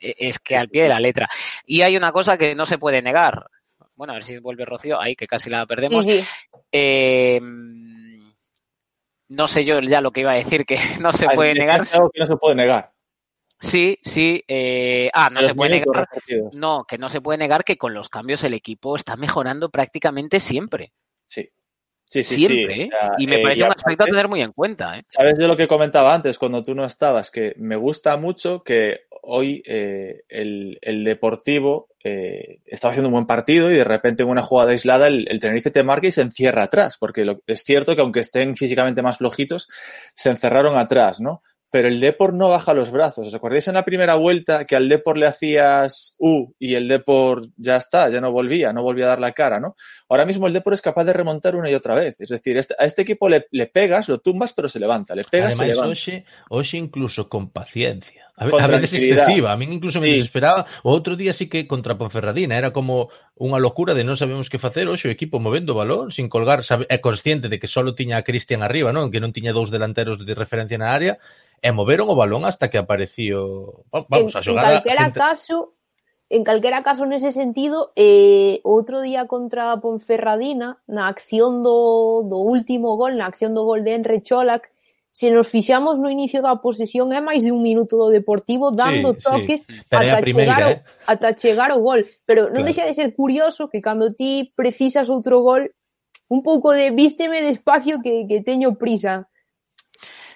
Eh, 0.00 0.14
Es 0.18 0.38
que 0.38 0.56
al 0.56 0.68
pie 0.68 0.82
de 0.84 0.88
la 0.88 1.00
letra. 1.00 1.28
Y 1.66 1.82
hay 1.82 1.96
una 1.96 2.10
cosa 2.12 2.36
que 2.38 2.54
no 2.54 2.66
se 2.66 2.78
puede 2.78 3.02
negar. 3.02 3.46
Bueno, 3.94 4.12
a 4.12 4.16
ver 4.16 4.24
si 4.24 4.38
vuelve 4.38 4.64
Rocío, 4.64 5.00
ahí 5.00 5.14
que 5.14 5.26
casi 5.26 5.50
la 5.50 5.66
perdemos. 5.66 6.04
Sí, 6.04 6.20
sí. 6.22 6.28
Eh, 6.72 7.40
no 9.28 9.46
sé 9.46 9.64
yo 9.64 9.80
ya 9.80 10.00
lo 10.00 10.10
que 10.10 10.20
iba 10.20 10.32
a 10.32 10.36
decir, 10.36 10.64
que 10.64 10.76
no 11.00 11.12
se 11.12 11.28
puede 11.28 11.54
negar. 11.54 11.82
algo 11.92 12.10
que 12.10 12.20
no 12.20 12.26
se 12.26 12.36
puede 12.36 12.54
negar. 12.56 12.90
Sí, 13.60 13.98
sí. 14.02 14.42
eh, 14.46 15.10
ah, 15.12 15.30
no 15.30 15.40
se 15.40 15.54
puede 15.54 15.80
negar. 15.80 16.08
No, 16.54 16.84
que 16.84 16.98
no 16.98 17.08
se 17.08 17.20
puede 17.20 17.38
negar 17.38 17.64
que 17.64 17.76
con 17.76 17.92
los 17.94 18.08
cambios 18.08 18.44
el 18.44 18.54
equipo 18.54 18.96
está 18.96 19.16
mejorando 19.16 19.70
prácticamente 19.70 20.40
siempre. 20.40 20.92
Sí. 21.24 21.50
Sí, 22.04 22.22
sí, 22.24 22.38
siempre, 22.38 22.74
sí. 22.74 22.80
¿eh? 22.82 22.86
O 22.86 22.90
sea, 22.90 23.10
Y 23.18 23.26
me 23.26 23.36
eh, 23.36 23.42
parece 23.42 23.60
y 23.60 23.62
un 23.64 23.70
aspecto 23.72 24.04
a 24.04 24.06
tener 24.06 24.28
muy 24.28 24.40
en 24.40 24.52
cuenta, 24.52 24.96
¿eh? 24.96 25.04
¿Sabes 25.08 25.34
de 25.34 25.46
lo 25.46 25.58
que 25.58 25.68
comentaba 25.68 26.14
antes 26.14 26.38
cuando 26.38 26.62
tú 26.62 26.74
no 26.74 26.86
estabas? 26.86 27.30
Que 27.30 27.52
me 27.58 27.76
gusta 27.76 28.16
mucho 28.16 28.60
que 28.60 29.00
hoy 29.22 29.62
eh, 29.66 30.22
el, 30.30 30.78
el 30.80 31.04
Deportivo 31.04 31.88
eh, 32.02 32.60
estaba 32.64 32.92
haciendo 32.92 33.08
un 33.08 33.12
buen 33.12 33.26
partido 33.26 33.70
y 33.70 33.74
de 33.74 33.84
repente 33.84 34.22
en 34.22 34.30
una 34.30 34.40
jugada 34.40 34.70
aislada 34.70 35.06
el, 35.08 35.26
el 35.28 35.38
Tenerife 35.38 35.70
te 35.70 35.82
marca 35.82 36.06
y 36.06 36.12
se 36.12 36.22
encierra 36.22 36.62
atrás, 36.62 36.96
porque 36.98 37.26
lo- 37.26 37.42
es 37.46 37.62
cierto 37.62 37.94
que 37.94 38.00
aunque 38.00 38.20
estén 38.20 38.56
físicamente 38.56 39.02
más 39.02 39.18
flojitos, 39.18 39.68
se 40.14 40.30
encerraron 40.30 40.78
atrás, 40.78 41.20
¿no? 41.20 41.42
Pero 41.70 41.88
el 41.88 42.00
Depor 42.00 42.32
no 42.32 42.48
baja 42.48 42.72
los 42.72 42.90
brazos. 42.90 43.26
¿Os 43.26 43.34
acordáis 43.34 43.68
en 43.68 43.74
la 43.74 43.84
primera 43.84 44.14
vuelta 44.14 44.64
que 44.64 44.74
al 44.74 44.88
Depor 44.88 45.18
le 45.18 45.26
hacías 45.26 46.16
U 46.18 46.54
y 46.58 46.74
el 46.76 46.88
Depor 46.88 47.48
ya 47.56 47.76
está, 47.76 48.08
ya 48.08 48.20
no 48.22 48.32
volvía, 48.32 48.72
no 48.72 48.82
volvía 48.82 49.04
a 49.04 49.08
dar 49.08 49.20
la 49.20 49.32
cara, 49.32 49.60
¿no? 49.60 49.76
Ahora 50.08 50.24
mismo 50.24 50.46
el 50.46 50.54
Depor 50.54 50.72
es 50.72 50.80
capaz 50.80 51.04
de 51.04 51.12
remontar 51.12 51.56
una 51.56 51.70
y 51.70 51.74
otra 51.74 51.94
vez. 51.94 52.20
Es 52.22 52.30
decir, 52.30 52.56
este- 52.56 52.74
a 52.78 52.84
este 52.86 53.02
equipo 53.02 53.28
le, 53.28 53.46
le 53.50 53.66
pegas, 53.66 54.08
lo 54.08 54.18
tumbas, 54.18 54.54
pero 54.54 54.68
se 54.68 54.80
levanta. 54.80 55.14
Le 55.14 55.24
pegas, 55.24 55.56
se 55.56 55.64
Ademais, 55.64 55.76
levanta. 55.76 55.92
hoxe, 55.92 56.24
hoxe 56.48 56.76
incluso 56.78 57.28
con 57.28 57.50
paciencia. 57.50 58.27
A, 58.38 58.46
con 58.46 58.62
a 58.62 58.66
veces 58.70 58.94
excesiva, 58.94 59.50
a 59.50 59.58
min 59.58 59.74
incluso 59.74 59.98
sí. 59.98 60.02
me 60.06 60.14
desesperaba. 60.14 60.70
O 60.86 60.94
outro 60.94 61.18
día 61.18 61.34
sí 61.34 61.50
que 61.50 61.66
contra 61.66 61.98
Ponferradina 61.98 62.54
era 62.54 62.70
como 62.70 63.10
unha 63.34 63.58
locura 63.58 63.98
de 63.98 64.06
non 64.06 64.14
sabemos 64.14 64.46
que 64.46 64.62
facer, 64.62 64.86
hoxe 64.86 65.10
o 65.10 65.14
equipo 65.14 65.42
movendo 65.42 65.74
o 65.74 65.78
balón 65.82 66.14
sin 66.14 66.30
colgar, 66.30 66.62
sabe, 66.62 66.86
é 66.86 67.02
consciente 67.02 67.50
de 67.50 67.58
que 67.58 67.66
só 67.66 67.82
tiña 67.98 68.22
a 68.22 68.22
Cristian 68.22 68.62
arriba, 68.62 68.94
non? 68.94 69.10
Que 69.10 69.18
non 69.18 69.34
tiña 69.34 69.50
dous 69.50 69.74
delanteros 69.74 70.22
de 70.22 70.34
referencia 70.38 70.78
na 70.78 70.94
área, 70.94 71.18
e 71.58 71.74
moveron 71.74 72.06
o 72.06 72.14
balón 72.14 72.46
hasta 72.46 72.70
que 72.70 72.78
apareció, 72.78 73.82
vamos, 73.90 74.30
en, 74.30 74.38
a 74.38 74.42
xogar. 74.42 74.62
En 74.62 74.70
calquera 74.78 75.04
gente... 75.10 75.18
caso, 75.18 75.56
en 76.30 76.42
calquera 76.46 76.86
caso 76.86 77.02
nese 77.10 77.34
sentido, 77.34 77.90
eh, 77.98 78.62
outro 78.62 79.02
día 79.02 79.26
contra 79.26 79.74
Ponferradina, 79.82 80.78
na 80.86 81.10
acción 81.10 81.66
do, 81.66 82.22
do 82.22 82.38
último 82.38 82.94
gol, 82.94 83.18
na 83.18 83.26
acción 83.26 83.50
do 83.50 83.66
gol 83.66 83.82
de 83.82 83.98
Enre 83.98 84.22
Cholac, 84.22 84.70
se 85.18 85.32
nos 85.32 85.48
fixamos 85.48 85.98
no 85.98 86.08
inicio 86.08 86.38
da 86.46 86.62
posesión 86.62 87.10
é 87.10 87.18
máis 87.18 87.42
de 87.42 87.50
un 87.50 87.58
minuto 87.58 87.98
do 87.98 88.06
Deportivo 88.06 88.70
dando 88.70 89.18
sí, 89.18 89.26
toques 89.26 89.66
sí. 89.66 89.74
Ata, 89.90 90.22
primeira, 90.22 90.54
chegar 90.54 90.62
ao, 90.62 90.70
eh? 90.70 90.82
ata 91.10 91.28
chegar 91.34 91.70
o 91.74 91.82
gol. 91.82 92.06
Pero 92.22 92.54
non 92.54 92.62
claro. 92.62 92.68
deixa 92.70 92.86
de 92.86 92.94
ser 92.94 93.18
curioso 93.18 93.66
que 93.66 93.82
cando 93.82 94.14
ti 94.14 94.54
precisas 94.54 95.10
outro 95.10 95.42
gol, 95.42 95.74
un 96.30 96.46
pouco 96.46 96.70
de 96.70 96.94
vísteme 96.94 97.42
despacio 97.42 97.98
que, 97.98 98.30
que 98.30 98.46
teño 98.46 98.78
prisa. 98.78 99.26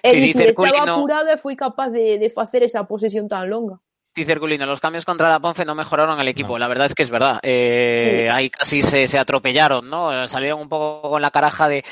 É 0.03 0.11
sí, 0.11 0.35
dicir, 0.35 0.51
estaba 0.51 0.83
no... 0.83 0.99
apurado 0.99 1.31
e 1.31 1.39
foi 1.39 1.55
capaz 1.55 1.87
de, 1.87 2.19
de 2.19 2.27
facer 2.27 2.59
esa 2.67 2.83
posesión 2.83 3.31
tan 3.31 3.47
longa. 3.47 3.79
Sí, 4.15 4.25
Circulino, 4.25 4.67
los 4.67 4.79
cambios 4.79 5.05
contra 5.05 5.27
la 5.27 5.39
Ponfe 5.39 5.65
no 5.65 5.73
mejoraron 5.73 6.19
el 6.19 6.27
equipo, 6.27 6.59
la 6.59 6.67
verdad 6.67 6.85
es 6.85 6.93
que 6.93 7.01
es 7.01 7.09
verdad. 7.09 7.39
Eh, 7.41 8.29
ahí 8.31 8.51
casi 8.51 8.83
se, 8.83 9.07
se, 9.07 9.17
atropellaron, 9.17 9.89
¿no? 9.89 10.27
Salieron 10.27 10.61
un 10.61 10.69
poco 10.69 11.09
con 11.09 11.19
la 11.19 11.31
caraja 11.31 11.67
de. 11.67 11.83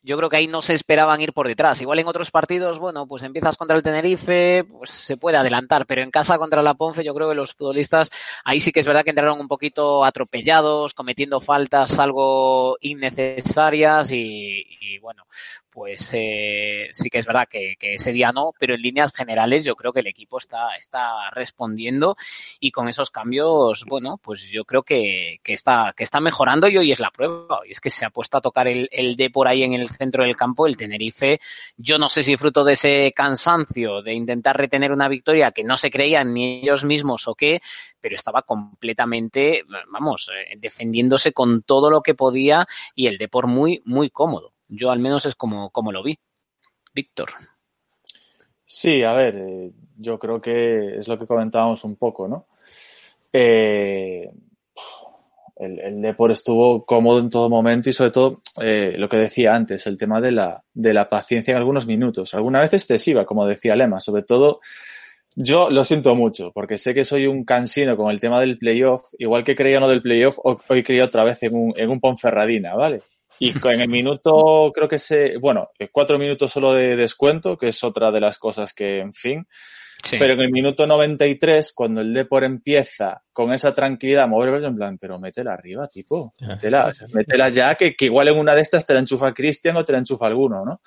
Yo 0.00 0.16
creo 0.16 0.28
que 0.28 0.36
ahí 0.36 0.46
no 0.46 0.62
se 0.62 0.74
esperaban 0.74 1.20
ir 1.20 1.32
por 1.32 1.48
detrás. 1.48 1.80
Igual 1.80 1.98
en 1.98 2.06
otros 2.06 2.30
partidos, 2.30 2.78
bueno, 2.78 3.08
pues 3.08 3.24
empiezas 3.24 3.56
contra 3.56 3.76
el 3.76 3.82
Tenerife, 3.82 4.62
pues 4.70 4.90
se 4.90 5.16
puede 5.16 5.36
adelantar, 5.36 5.84
pero 5.84 6.00
en 6.02 6.12
casa 6.12 6.38
contra 6.38 6.62
la 6.62 6.74
Ponfe, 6.74 7.02
yo 7.02 7.12
creo 7.12 7.28
que 7.28 7.34
los 7.34 7.54
futbolistas 7.54 8.08
ahí 8.44 8.60
sí 8.60 8.70
que 8.70 8.78
es 8.78 8.86
verdad 8.86 9.02
que 9.02 9.10
entraron 9.10 9.40
un 9.40 9.48
poquito 9.48 10.04
atropellados, 10.04 10.94
cometiendo 10.94 11.40
faltas 11.40 11.98
algo 11.98 12.76
innecesarias 12.82 14.12
y, 14.12 14.64
y 14.80 14.98
bueno, 15.00 15.24
pues 15.74 16.10
eh, 16.12 16.88
sí 16.92 17.10
que 17.10 17.18
es 17.18 17.26
verdad 17.26 17.48
que, 17.50 17.76
ese 17.80 18.12
día 18.12 18.30
no, 18.30 18.52
pero 18.60 18.76
en 18.76 18.82
líneas 18.82 19.12
generales 19.12 19.64
yo 19.64 19.74
creo 19.74 19.92
que 19.92 20.00
el 20.00 20.06
equipo 20.06 20.38
está, 20.38 20.76
está 20.76 21.30
respondiendo 21.32 22.16
y 22.60 22.70
con 22.70 22.88
esos 22.88 23.10
cambios, 23.10 23.84
bueno, 23.84 24.20
pues 24.22 24.48
yo 24.48 24.64
creo 24.64 24.84
que, 24.84 25.40
que, 25.42 25.52
está, 25.52 25.92
que 25.96 26.04
está 26.04 26.20
mejorando 26.20 26.68
y 26.68 26.78
hoy 26.78 26.92
es 26.92 27.00
la 27.00 27.10
prueba. 27.10 27.60
Y 27.66 27.72
es 27.72 27.80
que 27.80 27.90
se 27.90 28.04
ha 28.04 28.10
puesto 28.10 28.38
a 28.38 28.40
tocar 28.40 28.68
el, 28.68 28.88
el 28.92 29.16
D 29.16 29.30
por 29.30 29.48
ahí 29.48 29.64
en 29.64 29.74
el 29.74 29.90
centro 29.90 30.22
del 30.22 30.36
campo, 30.36 30.68
el 30.68 30.76
Tenerife. 30.76 31.40
Yo 31.76 31.98
no 31.98 32.08
sé 32.08 32.22
si 32.22 32.36
fruto 32.36 32.62
de 32.62 32.74
ese 32.74 33.12
cansancio 33.14 34.00
de 34.00 34.14
intentar 34.14 34.56
retener 34.56 34.92
una 34.92 35.08
victoria 35.08 35.50
que 35.50 35.64
no 35.64 35.76
se 35.76 35.90
creían 35.90 36.32
ni 36.32 36.60
ellos 36.60 36.84
mismos 36.84 37.26
o 37.26 37.34
qué, 37.34 37.60
pero 38.00 38.14
estaba 38.14 38.42
completamente, 38.42 39.64
vamos, 39.90 40.30
eh, 40.32 40.54
defendiéndose 40.56 41.32
con 41.32 41.62
todo 41.62 41.90
lo 41.90 42.00
que 42.00 42.14
podía 42.14 42.66
y 42.94 43.08
el 43.08 43.18
Depor 43.18 43.48
muy, 43.48 43.82
muy 43.84 44.10
cómodo. 44.10 44.53
Yo 44.76 44.90
al 44.90 44.98
menos 44.98 45.26
es 45.26 45.34
como, 45.34 45.70
como 45.70 45.92
lo 45.92 46.02
vi. 46.02 46.18
Víctor. 46.94 47.30
Sí, 48.64 49.02
a 49.02 49.14
ver, 49.14 49.36
eh, 49.36 49.72
yo 49.96 50.18
creo 50.18 50.40
que 50.40 50.98
es 50.98 51.08
lo 51.08 51.18
que 51.18 51.26
comentábamos 51.26 51.84
un 51.84 51.96
poco, 51.96 52.28
¿no? 52.28 52.46
Eh, 53.32 54.30
el, 55.56 55.80
el 55.80 56.30
estuvo 56.30 56.84
cómodo 56.84 57.20
en 57.20 57.30
todo 57.30 57.48
momento 57.48 57.88
y 57.88 57.92
sobre 57.92 58.10
todo 58.10 58.40
eh, 58.60 58.94
lo 58.96 59.08
que 59.08 59.18
decía 59.18 59.54
antes, 59.54 59.86
el 59.86 59.96
tema 59.96 60.20
de 60.20 60.32
la, 60.32 60.64
de 60.72 60.94
la 60.94 61.08
paciencia 61.08 61.52
en 61.52 61.58
algunos 61.58 61.86
minutos, 61.86 62.34
alguna 62.34 62.60
vez 62.60 62.72
excesiva, 62.72 63.24
como 63.24 63.46
decía 63.46 63.76
Lema, 63.76 64.00
sobre 64.00 64.22
todo 64.22 64.56
yo 65.36 65.70
lo 65.70 65.84
siento 65.84 66.14
mucho, 66.14 66.52
porque 66.52 66.78
sé 66.78 66.94
que 66.94 67.04
soy 67.04 67.26
un 67.26 67.44
cansino 67.44 67.96
con 67.96 68.10
el 68.10 68.20
tema 68.20 68.40
del 68.40 68.58
playoff, 68.58 69.02
igual 69.18 69.44
que 69.44 69.56
creía 69.56 69.80
no 69.80 69.88
del 69.88 70.02
playoff, 70.02 70.38
hoy 70.42 70.82
creía 70.82 71.04
otra 71.04 71.24
vez 71.24 71.42
en 71.42 71.54
un, 71.54 71.74
en 71.76 71.90
un 71.90 72.00
Ponferradina, 72.00 72.74
¿vale? 72.74 73.02
Y 73.38 73.50
en 73.50 73.80
el 73.80 73.88
minuto, 73.88 74.70
creo 74.74 74.88
que 74.88 74.98
se, 74.98 75.36
bueno, 75.38 75.70
cuatro 75.92 76.18
minutos 76.18 76.52
solo 76.52 76.72
de 76.72 76.96
descuento, 76.96 77.56
que 77.58 77.68
es 77.68 77.82
otra 77.82 78.10
de 78.12 78.20
las 78.20 78.38
cosas 78.38 78.72
que, 78.72 78.98
en 78.98 79.12
fin. 79.12 79.46
Sí. 80.02 80.16
Pero 80.18 80.34
en 80.34 80.40
el 80.40 80.50
minuto 80.50 80.86
93, 80.86 81.72
cuando 81.72 82.00
el 82.00 82.12
Depor 82.12 82.44
empieza 82.44 83.22
con 83.32 83.52
esa 83.52 83.74
tranquilidad, 83.74 84.28
mover 84.28 84.62
en 84.62 84.76
plan, 84.76 84.98
pero 84.98 85.18
métela 85.18 85.54
arriba, 85.54 85.88
tipo. 85.88 86.34
Métela, 86.40 86.92
métela 87.12 87.48
ya, 87.48 87.74
que, 87.74 87.94
que 87.94 88.04
igual 88.04 88.28
en 88.28 88.38
una 88.38 88.54
de 88.54 88.60
estas 88.60 88.86
te 88.86 88.92
la 88.92 89.00
enchufa 89.00 89.32
Cristian 89.32 89.76
o 89.76 89.84
te 89.84 89.92
la 89.92 89.98
enchufa 89.98 90.26
alguno, 90.26 90.64
¿no? 90.64 90.80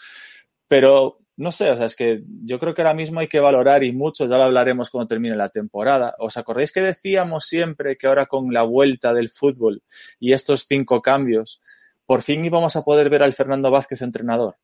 Pero 0.68 1.20
no 1.38 1.52
sé, 1.52 1.70
o 1.70 1.78
sea, 1.78 1.86
es 1.86 1.96
que 1.96 2.24
yo 2.44 2.58
creo 2.58 2.74
que 2.74 2.82
ahora 2.82 2.96
mismo 2.96 3.20
hay 3.20 3.28
que 3.28 3.40
valorar 3.40 3.84
y 3.84 3.94
mucho, 3.94 4.26
ya 4.26 4.38
lo 4.38 4.44
hablaremos 4.44 4.90
cuando 4.90 5.08
termine 5.08 5.36
la 5.36 5.50
temporada. 5.50 6.16
¿Os 6.18 6.36
acordáis 6.36 6.72
que 6.72 6.82
decíamos 6.82 7.46
siempre 7.46 7.96
que 7.96 8.08
ahora 8.08 8.26
con 8.26 8.52
la 8.52 8.64
vuelta 8.64 9.14
del 9.14 9.30
fútbol 9.30 9.84
y 10.20 10.34
estos 10.34 10.66
cinco 10.68 11.00
cambios, 11.02 11.62
por 12.08 12.24
fin 12.24 12.44
íbamos 12.44 12.76
a 12.76 12.82
poder 12.82 13.12
ver 13.12 13.22
al 13.22 13.34
Fernando 13.34 13.70
Vázquez 13.70 14.02
entrenador. 14.02 14.56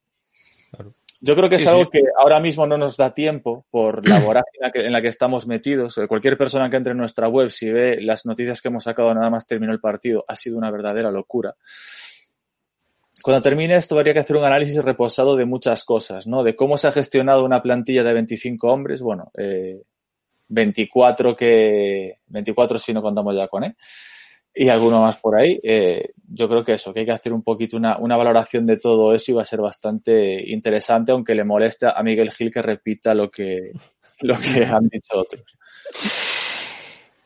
Claro. 0.71 0.95
Yo 1.25 1.35
creo 1.35 1.49
que 1.49 1.57
sí, 1.57 1.63
es 1.63 1.67
algo 1.69 1.83
sí. 1.83 1.89
que 1.93 2.01
ahora 2.17 2.41
mismo 2.41 2.67
no 2.67 2.77
nos 2.77 2.97
da 2.97 3.13
tiempo 3.13 3.65
por 3.69 4.07
la 4.07 4.19
vorágine 4.25 4.71
en 4.73 4.91
la 4.91 5.01
que 5.01 5.07
estamos 5.07 5.47
metidos. 5.47 5.99
Cualquier 6.07 6.37
persona 6.37 6.69
que 6.69 6.77
entre 6.77 6.91
en 6.91 6.97
nuestra 6.97 7.27
web, 7.27 7.49
si 7.49 7.71
ve 7.71 7.97
las 8.01 8.25
noticias 8.25 8.61
que 8.61 8.69
hemos 8.69 8.83
sacado 8.83 9.13
nada 9.13 9.29
más 9.29 9.45
terminó 9.45 9.71
el 9.71 9.79
partido, 9.79 10.23
ha 10.27 10.35
sido 10.35 10.57
una 10.57 10.71
verdadera 10.71 11.11
locura. 11.11 11.55
Cuando 13.21 13.41
termine 13.41 13.75
esto, 13.75 13.97
habría 13.97 14.13
que 14.13 14.19
hacer 14.19 14.35
un 14.35 14.43
análisis 14.43 14.83
reposado 14.83 15.37
de 15.37 15.45
muchas 15.45 15.85
cosas, 15.85 16.27
¿no? 16.27 16.43
De 16.43 16.57
cómo 16.57 16.77
se 16.77 16.87
ha 16.87 16.91
gestionado 16.91 17.45
una 17.45 17.61
plantilla 17.61 18.03
de 18.03 18.13
25 18.13 18.67
hombres, 18.67 19.01
bueno, 19.01 19.31
eh, 19.37 19.81
24 20.49 21.33
que, 21.35 22.19
24 22.27 22.77
si 22.79 22.91
no 22.91 23.01
contamos 23.01 23.33
ya 23.37 23.47
con, 23.47 23.63
¿eh? 23.63 23.77
Y 24.55 24.69
alguno 24.69 25.01
más 25.01 25.17
por 25.17 25.35
ahí. 25.35 25.59
Eh, 25.63 26.13
yo 26.27 26.47
creo 26.47 26.63
que 26.63 26.73
eso, 26.73 26.93
que 26.93 27.01
hay 27.01 27.05
que 27.05 27.11
hacer 27.11 27.33
un 27.33 27.43
poquito 27.43 27.77
una, 27.77 27.97
una, 27.97 28.17
valoración 28.17 28.65
de 28.65 28.77
todo 28.77 29.13
eso 29.13 29.31
y 29.31 29.35
va 29.35 29.41
a 29.41 29.45
ser 29.45 29.61
bastante 29.61 30.43
interesante, 30.49 31.11
aunque 31.11 31.35
le 31.35 31.43
moleste 31.43 31.87
a 31.87 32.01
Miguel 32.03 32.31
Gil 32.31 32.51
que 32.51 32.61
repita 32.61 33.13
lo 33.15 33.29
que, 33.29 33.71
lo 34.21 34.35
que 34.37 34.65
han 34.65 34.87
dicho 34.87 35.19
otros. 35.19 35.43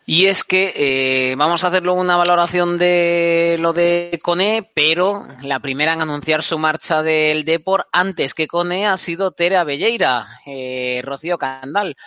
Y 0.09 0.28
es 0.28 0.45
que 0.45 0.71
eh, 0.73 1.36
vamos 1.36 1.63
a 1.63 1.67
hacer 1.67 1.84
luego 1.84 1.99
una 1.99 2.15
valoración 2.15 2.78
de 2.78 3.57
lo 3.59 3.73
de 3.73 4.21
Cone, 4.23 4.71
pero 4.73 5.28
la 5.41 5.59
primera 5.59 5.91
en 5.91 6.01
anunciar 6.01 6.43
su 6.43 6.57
marcha 6.57 7.03
del 7.03 7.43
Depor 7.43 7.88
antes 7.91 8.34
que 8.34 8.47
Cone 8.47 8.88
ha 8.88 8.95
sido 8.95 9.32
Tere 9.32 9.61
Belleira, 9.65 10.39
eh, 10.45 11.01
Rocío 11.03 11.38
Candal. 11.38 11.97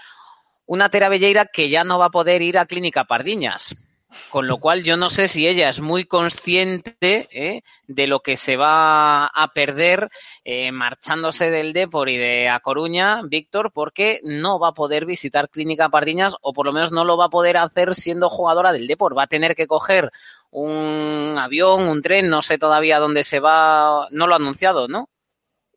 Una 0.64 0.89
Tere 0.89 1.11
Belleira 1.11 1.45
que 1.45 1.68
ya 1.68 1.85
no 1.85 1.99
va 1.99 2.07
a 2.07 2.11
poder 2.11 2.41
ir 2.41 2.57
a 2.57 2.64
Clínica 2.64 3.05
Pardiñas. 3.05 3.77
Con 4.31 4.47
lo 4.47 4.59
cual 4.59 4.83
yo 4.83 4.97
no 4.97 5.11
sé 5.11 5.29
si 5.29 5.47
ella 5.47 5.69
es 5.69 5.81
muy 5.81 6.05
consciente 6.05 6.97
¿eh? 7.01 7.63
de 7.87 8.07
lo 8.07 8.21
que 8.21 8.37
se 8.37 8.57
va 8.57 9.27
a 9.27 9.49
perder 9.55 10.09
eh, 10.45 10.73
marchándose 10.73 11.51
del 11.51 11.73
Depor 11.73 12.09
y 12.09 12.17
de 12.17 12.49
A 12.49 12.61
Coruña, 12.61 13.21
Víctor, 13.23 13.73
porque 13.73 14.21
no 14.23 14.59
va 14.59 14.69
a 14.69 14.75
poder 14.75 15.07
visitar 15.07 15.49
Clínica 15.49 15.89
Pardiñas 15.89 16.37
o 16.41 16.53
por 16.53 16.67
lo 16.67 16.73
menos 16.73 16.93
no 16.93 17.05
lo 17.05 17.17
va 17.17 17.27
a 17.27 17.31
poder 17.31 17.57
hacer 17.57 17.95
siendo 17.95 18.31
jugadora 18.31 18.73
del 18.73 18.87
Depor. 18.87 19.17
Va 19.17 19.25
a 19.25 19.29
tener 19.29 19.55
que 19.55 19.67
coger 19.67 20.11
un 20.51 21.37
avión, 21.39 21.89
un 21.89 22.03
tren, 22.03 22.29
no 22.29 22.43
sé 22.43 22.59
todavía 22.59 22.99
dónde 22.99 23.25
se 23.25 23.41
va, 23.41 24.09
no 24.11 24.27
lo 24.27 24.35
ha 24.35 24.39
anunciado, 24.39 24.89
¿no? 24.89 25.10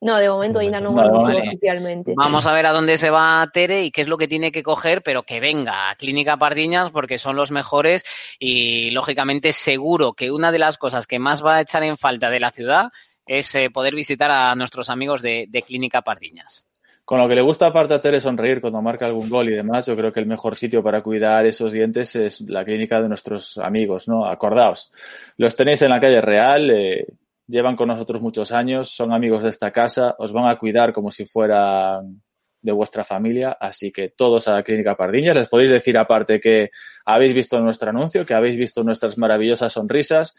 No, 0.03 0.17
de 0.17 0.27
momento 0.27 0.61
Ina 0.61 0.81
no, 0.81 0.91
no 0.91 1.23
vale. 1.23 1.47
oficialmente. 1.47 2.13
Vamos 2.15 2.45
a 2.45 2.53
ver 2.53 2.65
a 2.65 2.73
dónde 2.73 2.97
se 2.97 3.09
va 3.09 3.49
Tere 3.53 3.83
y 3.85 3.91
qué 3.91 4.01
es 4.01 4.07
lo 4.09 4.17
que 4.17 4.27
tiene 4.27 4.51
que 4.51 4.61
coger, 4.61 5.01
pero 5.01 5.23
que 5.23 5.39
venga 5.39 5.89
a 5.89 5.95
Clínica 5.95 6.35
Pardiñas 6.35 6.91
porque 6.91 7.17
son 7.17 7.37
los 7.37 7.51
mejores 7.51 8.03
y 8.37 8.91
lógicamente 8.91 9.53
seguro 9.53 10.11
que 10.13 10.29
una 10.29 10.51
de 10.51 10.59
las 10.59 10.77
cosas 10.77 11.07
que 11.07 11.19
más 11.19 11.43
va 11.43 11.55
a 11.55 11.61
echar 11.61 11.83
en 11.83 11.97
falta 11.97 12.29
de 12.29 12.41
la 12.41 12.51
ciudad 12.51 12.91
es 13.25 13.55
eh, 13.55 13.69
poder 13.69 13.95
visitar 13.95 14.29
a 14.29 14.53
nuestros 14.55 14.89
amigos 14.89 15.21
de, 15.21 15.45
de 15.47 15.61
Clínica 15.61 16.01
Pardiñas 16.01 16.65
con 17.05 17.19
lo 17.19 17.27
que 17.27 17.35
le 17.35 17.41
gusta 17.41 17.67
aparte 17.67 17.93
a 17.93 18.01
Tere 18.01 18.19
sonreír 18.19 18.61
cuando 18.61 18.81
marca 18.81 19.05
algún 19.05 19.29
gol 19.29 19.49
y 19.49 19.53
demás, 19.53 19.85
yo 19.85 19.95
creo 19.95 20.11
que 20.11 20.21
el 20.21 20.25
mejor 20.25 20.55
sitio 20.55 20.81
para 20.81 21.01
cuidar 21.01 21.45
esos 21.45 21.73
dientes 21.73 22.15
es 22.15 22.41
la 22.49 22.63
clínica 22.63 23.01
de 23.01 23.09
nuestros 23.09 23.57
amigos, 23.57 24.07
¿no? 24.07 24.25
Acordaos, 24.25 24.89
los 25.37 25.53
tenéis 25.53 25.81
en 25.81 25.89
la 25.89 25.99
calle 25.99 26.21
Real, 26.21 26.69
eh, 26.71 27.05
llevan 27.47 27.75
con 27.75 27.87
nosotros 27.87 28.21
muchos 28.21 28.51
años, 28.51 28.89
son 28.89 29.13
amigos 29.13 29.43
de 29.43 29.49
esta 29.49 29.71
casa, 29.71 30.15
os 30.17 30.31
van 30.31 30.47
a 30.47 30.57
cuidar 30.57 30.93
como 30.93 31.11
si 31.11 31.25
fueran 31.25 32.21
de 32.61 32.71
vuestra 32.71 33.03
familia, 33.03 33.57
así 33.59 33.91
que 33.91 34.09
todos 34.09 34.47
a 34.47 34.53
la 34.53 34.63
Clínica 34.63 34.95
Pardiñas. 34.95 35.35
Les 35.35 35.49
podéis 35.49 35.69
decir 35.69 35.97
aparte 35.97 36.39
que 36.39 36.69
habéis 37.05 37.33
visto 37.33 37.61
nuestro 37.61 37.89
anuncio, 37.89 38.25
que 38.25 38.33
habéis 38.33 38.57
visto 38.57 38.83
nuestras 38.83 39.17
maravillosas 39.17 39.73
sonrisas, 39.73 40.35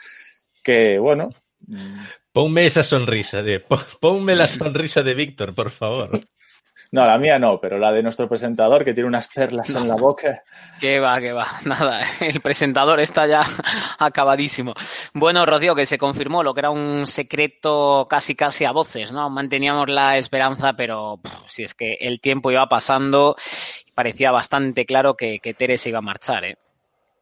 que 0.63 0.99
bueno. 0.99 1.29
Ponme 2.33 2.67
esa 2.67 2.83
sonrisa, 2.83 3.43
de, 3.43 3.61
ponme 4.01 4.35
la 4.35 4.47
sonrisa 4.47 5.03
de 5.03 5.15
Víctor, 5.15 5.55
por 5.55 5.71
favor. 5.71 6.21
No, 6.93 7.05
la 7.05 7.19
mía 7.19 7.39
no, 7.39 7.61
pero 7.61 7.79
la 7.79 7.93
de 7.93 8.03
nuestro 8.03 8.29
presentador 8.29 8.85
que 8.85 8.95
tiene 8.95 9.09
unas 9.09 9.29
perlas 9.29 9.71
no. 9.71 9.81
en 9.81 9.89
la 9.89 9.95
boca. 10.01 10.43
Que 10.81 11.01
va, 11.01 11.21
que 11.21 11.33
va, 11.33 11.61
nada, 11.65 12.03
el 12.21 12.41
presentador 12.41 13.01
está 13.01 13.27
ya 13.27 13.45
acabadísimo. 13.99 14.75
Bueno, 15.13 15.45
Rocío, 15.47 15.75
que 15.75 15.87
se 15.87 15.99
confirmó 15.99 16.43
lo 16.43 16.55
que 16.55 16.61
era 16.61 16.71
un 16.71 17.07
secreto 17.07 18.07
casi 18.09 18.35
casi 18.35 18.65
a 18.65 18.73
voces, 18.73 19.13
¿no? 19.13 19.29
Manteníamos 19.31 19.89
la 19.89 20.19
esperanza, 20.19 20.75
pero 20.75 21.19
pff, 21.23 21.33
si 21.47 21.65
es 21.65 21.75
que 21.75 21.95
el 21.95 22.21
tiempo 22.21 22.51
iba 22.51 22.69
pasando, 22.69 23.37
parecía 23.95 24.31
bastante 24.31 24.85
claro 24.85 25.15
que, 25.15 25.41
que 25.41 25.55
Tere 25.55 25.79
se 25.79 25.91
iba 25.91 25.99
a 25.99 26.03
marchar, 26.03 26.45
¿eh? 26.45 26.59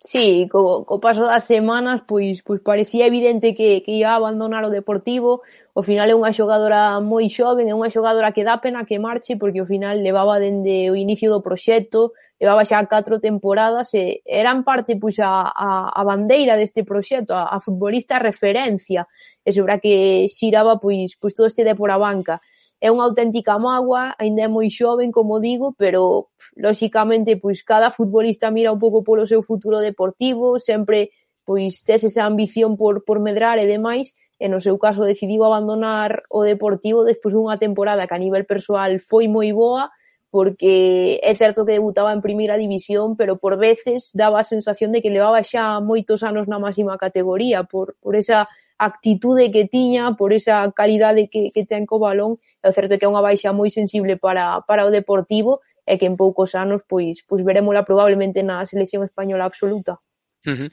Sí, 0.04 0.48
co, 0.50 0.84
co 0.84 0.98
paso 0.98 1.22
das 1.22 1.44
semanas 1.46 2.02
pois 2.10 2.42
pois 2.42 2.58
parecía 2.60 3.06
evidente 3.06 3.54
que, 3.54 3.82
que 3.86 4.02
ia 4.02 4.18
abandonar 4.18 4.64
o 4.66 4.74
Deportivo. 4.74 5.46
O 5.78 5.82
final 5.86 6.10
é 6.10 6.14
unha 6.18 6.34
xogadora 6.34 6.98
moi 6.98 7.30
xoven, 7.30 7.70
é 7.70 7.74
unha 7.78 7.86
xogadora 7.86 8.34
que 8.34 8.42
dá 8.42 8.58
pena 8.58 8.82
que 8.82 8.98
marche 8.98 9.38
porque 9.38 9.62
o 9.62 9.70
final 9.72 10.02
levaba 10.02 10.42
dende 10.42 10.90
o 10.90 10.98
inicio 10.98 11.30
do 11.30 11.38
proxecto, 11.38 12.18
levaba 12.42 12.66
xa 12.66 12.82
catro 12.90 13.22
temporadas 13.22 13.94
e 13.94 14.26
eran 14.26 14.66
parte 14.66 14.98
pois 14.98 15.22
a, 15.22 15.46
a, 15.46 15.94
a 15.94 16.02
bandeira 16.02 16.58
deste 16.58 16.82
proxecto, 16.82 17.30
a, 17.38 17.54
a 17.54 17.62
futbolista 17.62 18.18
referencia 18.18 19.06
e 19.46 19.54
sobre 19.54 19.78
a 19.78 19.78
que 19.78 20.26
xiraba 20.26 20.82
pois, 20.82 21.14
pois 21.14 21.30
todo 21.30 21.46
este 21.46 21.62
de 21.62 21.78
por 21.78 21.94
a 21.94 21.98
banca 22.02 22.42
é 22.82 22.90
unha 22.90 23.06
auténtica 23.06 23.62
mágoa, 23.62 24.18
aínda 24.18 24.42
é 24.42 24.50
moi 24.50 24.66
xoven, 24.66 25.14
como 25.14 25.38
digo, 25.38 25.70
pero 25.78 26.34
lóxicamente 26.58 27.38
pois 27.38 27.62
cada 27.62 27.94
futbolista 27.94 28.50
mira 28.50 28.74
un 28.74 28.82
pouco 28.82 29.06
polo 29.06 29.22
seu 29.22 29.38
futuro 29.46 29.78
deportivo, 29.78 30.58
sempre 30.58 31.14
pois 31.46 31.86
tes 31.86 32.02
esa 32.02 32.26
ambición 32.26 32.74
por, 32.74 33.06
por 33.06 33.22
medrar 33.22 33.62
e 33.62 33.70
demais, 33.70 34.18
e 34.42 34.50
no 34.50 34.58
seu 34.58 34.74
caso 34.82 35.06
decidiu 35.06 35.46
abandonar 35.46 36.26
o 36.26 36.42
Deportivo 36.42 37.06
despois 37.06 37.30
dunha 37.30 37.62
temporada 37.62 38.10
que 38.10 38.16
a 38.18 38.22
nivel 38.22 38.42
persoal 38.42 38.98
foi 38.98 39.30
moi 39.30 39.54
boa, 39.54 39.94
porque 40.34 41.22
é 41.22 41.30
certo 41.38 41.62
que 41.62 41.78
debutaba 41.78 42.10
en 42.10 42.18
primeira 42.18 42.58
división, 42.58 43.14
pero 43.14 43.38
por 43.38 43.54
veces 43.54 44.10
daba 44.10 44.42
a 44.42 44.48
sensación 44.48 44.90
de 44.90 44.98
que 44.98 45.14
levaba 45.14 45.46
xa 45.46 45.78
moitos 45.78 46.26
anos 46.26 46.50
na 46.50 46.58
máxima 46.58 46.98
categoría 46.98 47.62
por, 47.62 47.94
por 48.02 48.18
esa 48.18 48.50
actitude 48.82 49.54
que 49.54 49.70
tiña, 49.70 50.18
por 50.18 50.34
esa 50.34 50.66
calidade 50.74 51.30
que, 51.30 51.54
que 51.54 51.62
ten 51.62 51.86
co 51.86 52.02
balón, 52.02 52.34
é 52.66 52.70
certo 52.74 52.98
que 52.98 53.06
é 53.06 53.12
unha 53.12 53.22
baixa 53.22 53.54
moi 53.54 53.70
sensible 53.70 54.18
para, 54.18 54.66
para 54.66 54.82
o 54.82 54.90
Deportivo, 54.90 55.62
e 55.86 55.98
que 55.98 56.06
en 56.06 56.18
poucos 56.18 56.54
anos 56.54 56.82
pois, 56.86 57.22
pois 57.26 57.42
verémola 57.42 57.86
probablemente 57.86 58.42
na 58.42 58.66
selección 58.66 59.02
española 59.02 59.46
absoluta. 59.46 59.98
Uh 60.46 60.54
-huh. 60.54 60.70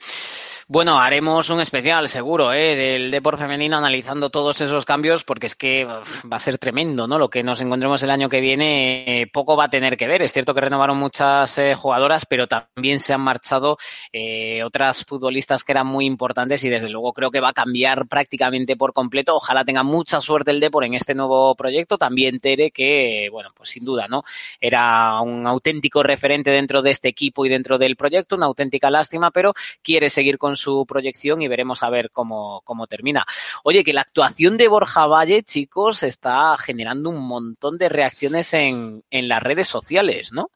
Bueno, 0.71 0.99
haremos 0.99 1.49
un 1.49 1.61
especial, 1.61 2.07
seguro, 2.07 2.53
¿eh? 2.53 2.75
del 2.75 3.09
deporte 3.09 3.41
femenino 3.41 3.75
analizando 3.75 4.29
todos 4.29 4.61
esos 4.61 4.85
cambios, 4.85 5.23
porque 5.23 5.47
es 5.47 5.55
que 5.55 5.83
va 5.83 6.03
a 6.29 6.39
ser 6.39 6.59
tremendo, 6.59 7.07
¿no? 7.07 7.17
Lo 7.17 7.27
que 7.27 7.41
nos 7.41 7.59
encontremos 7.61 8.03
el 8.03 8.11
año 8.11 8.29
que 8.29 8.39
viene, 8.39 9.21
eh, 9.21 9.25
poco 9.25 9.57
va 9.57 9.63
a 9.63 9.69
tener 9.71 9.97
que 9.97 10.07
ver. 10.07 10.21
Es 10.21 10.31
cierto 10.31 10.53
que 10.53 10.61
renovaron 10.61 10.95
muchas 10.95 11.57
eh, 11.57 11.73
jugadoras, 11.73 12.27
pero 12.27 12.45
también 12.45 12.99
se 12.99 13.15
han 13.15 13.21
marchado 13.21 13.79
eh, 14.13 14.61
otras 14.63 15.05
futbolistas 15.05 15.63
que 15.63 15.71
eran 15.71 15.87
muy 15.87 16.05
importantes 16.05 16.63
y 16.63 16.69
desde 16.69 16.87
luego 16.87 17.13
creo 17.13 17.31
que 17.31 17.39
va 17.39 17.49
a 17.49 17.53
cambiar 17.53 18.07
prácticamente 18.07 18.75
por 18.75 18.93
completo. 18.93 19.33
Ojalá 19.33 19.65
tenga 19.65 19.81
mucha 19.81 20.21
suerte 20.21 20.51
el 20.51 20.59
Depor 20.59 20.83
en 20.83 20.93
este 20.93 21.15
nuevo 21.15 21.55
proyecto. 21.55 21.97
También 21.97 22.39
Tere, 22.39 22.69
que, 22.69 23.27
bueno, 23.31 23.49
pues 23.55 23.69
sin 23.69 23.85
duda, 23.85 24.07
¿no? 24.07 24.21
Era 24.61 25.19
un 25.21 25.47
auténtico 25.47 26.03
referente 26.03 26.51
dentro 26.51 26.83
de 26.83 26.91
este 26.91 27.07
equipo 27.07 27.43
y 27.43 27.49
dentro 27.49 27.79
del 27.79 27.95
proyecto, 27.95 28.35
una 28.35 28.45
auténtica 28.45 28.91
lástima, 28.91 29.31
pero 29.31 29.55
quiere 29.81 30.11
seguir 30.11 30.37
con 30.37 30.58
su 30.59 30.85
proyección 30.85 31.41
y 31.41 31.47
veremos 31.47 31.81
a 31.81 31.89
ver 31.89 32.09
cómo, 32.11 32.61
cómo 32.65 32.85
termina. 32.85 33.25
Oye, 33.63 33.83
que 33.83 33.93
la 33.93 34.01
actuación 34.01 34.57
de 34.57 34.67
Borja 34.67 35.07
Valle, 35.07 35.43
chicos, 35.43 36.03
está 36.03 36.57
generando 36.57 37.09
un 37.09 37.27
montón 37.27 37.77
de 37.77 37.89
reacciones 37.89 38.53
en, 38.53 39.03
en 39.09 39.27
las 39.27 39.41
redes 39.41 39.67
sociales, 39.67 40.31
¿no? 40.31 40.51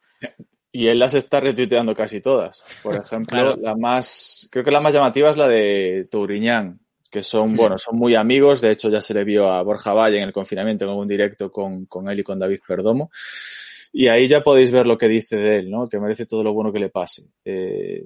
Y 0.71 0.87
él 0.87 0.99
las 0.99 1.13
está 1.13 1.39
retuiteando 1.39 1.93
casi 1.93 2.19
todas. 2.19 2.65
Por 2.81 2.95
ejemplo, 3.03 3.37
claro. 3.37 3.57
la 3.61 3.75
más, 3.75 4.47
creo 4.51 4.63
que 4.63 4.71
la 4.71 4.81
más 4.81 4.93
llamativa 4.93 5.29
es 5.29 5.37
la 5.37 5.47
de 5.47 6.07
Touriñán, 6.09 6.79
que 7.11 7.21
son, 7.21 7.55
bueno, 7.55 7.77
son 7.77 7.95
muy 7.95 8.15
amigos. 8.15 8.59
De 8.59 8.71
hecho, 8.71 8.89
ya 8.89 8.99
se 8.99 9.13
le 9.13 9.23
vio 9.23 9.51
a 9.51 9.61
Borja 9.61 9.93
Valle 9.93 10.17
en 10.17 10.23
el 10.23 10.33
confinamiento 10.33 10.85
en 10.85 10.91
un 10.91 11.07
directo 11.07 11.51
con, 11.51 11.85
con 11.85 12.09
él 12.09 12.19
y 12.19 12.23
con 12.23 12.39
David 12.39 12.59
Perdomo. 12.67 13.11
Y 13.91 14.07
ahí 14.07 14.27
ya 14.27 14.41
podéis 14.41 14.71
ver 14.71 14.87
lo 14.87 14.97
que 14.97 15.07
dice 15.07 15.37
de 15.37 15.53
él, 15.53 15.69
¿no? 15.69 15.87
Que 15.87 15.99
merece 15.99 16.25
todo 16.25 16.43
lo 16.43 16.53
bueno 16.53 16.73
que 16.73 16.79
le 16.79 16.89
pase. 16.89 17.29
Eh, 17.45 18.03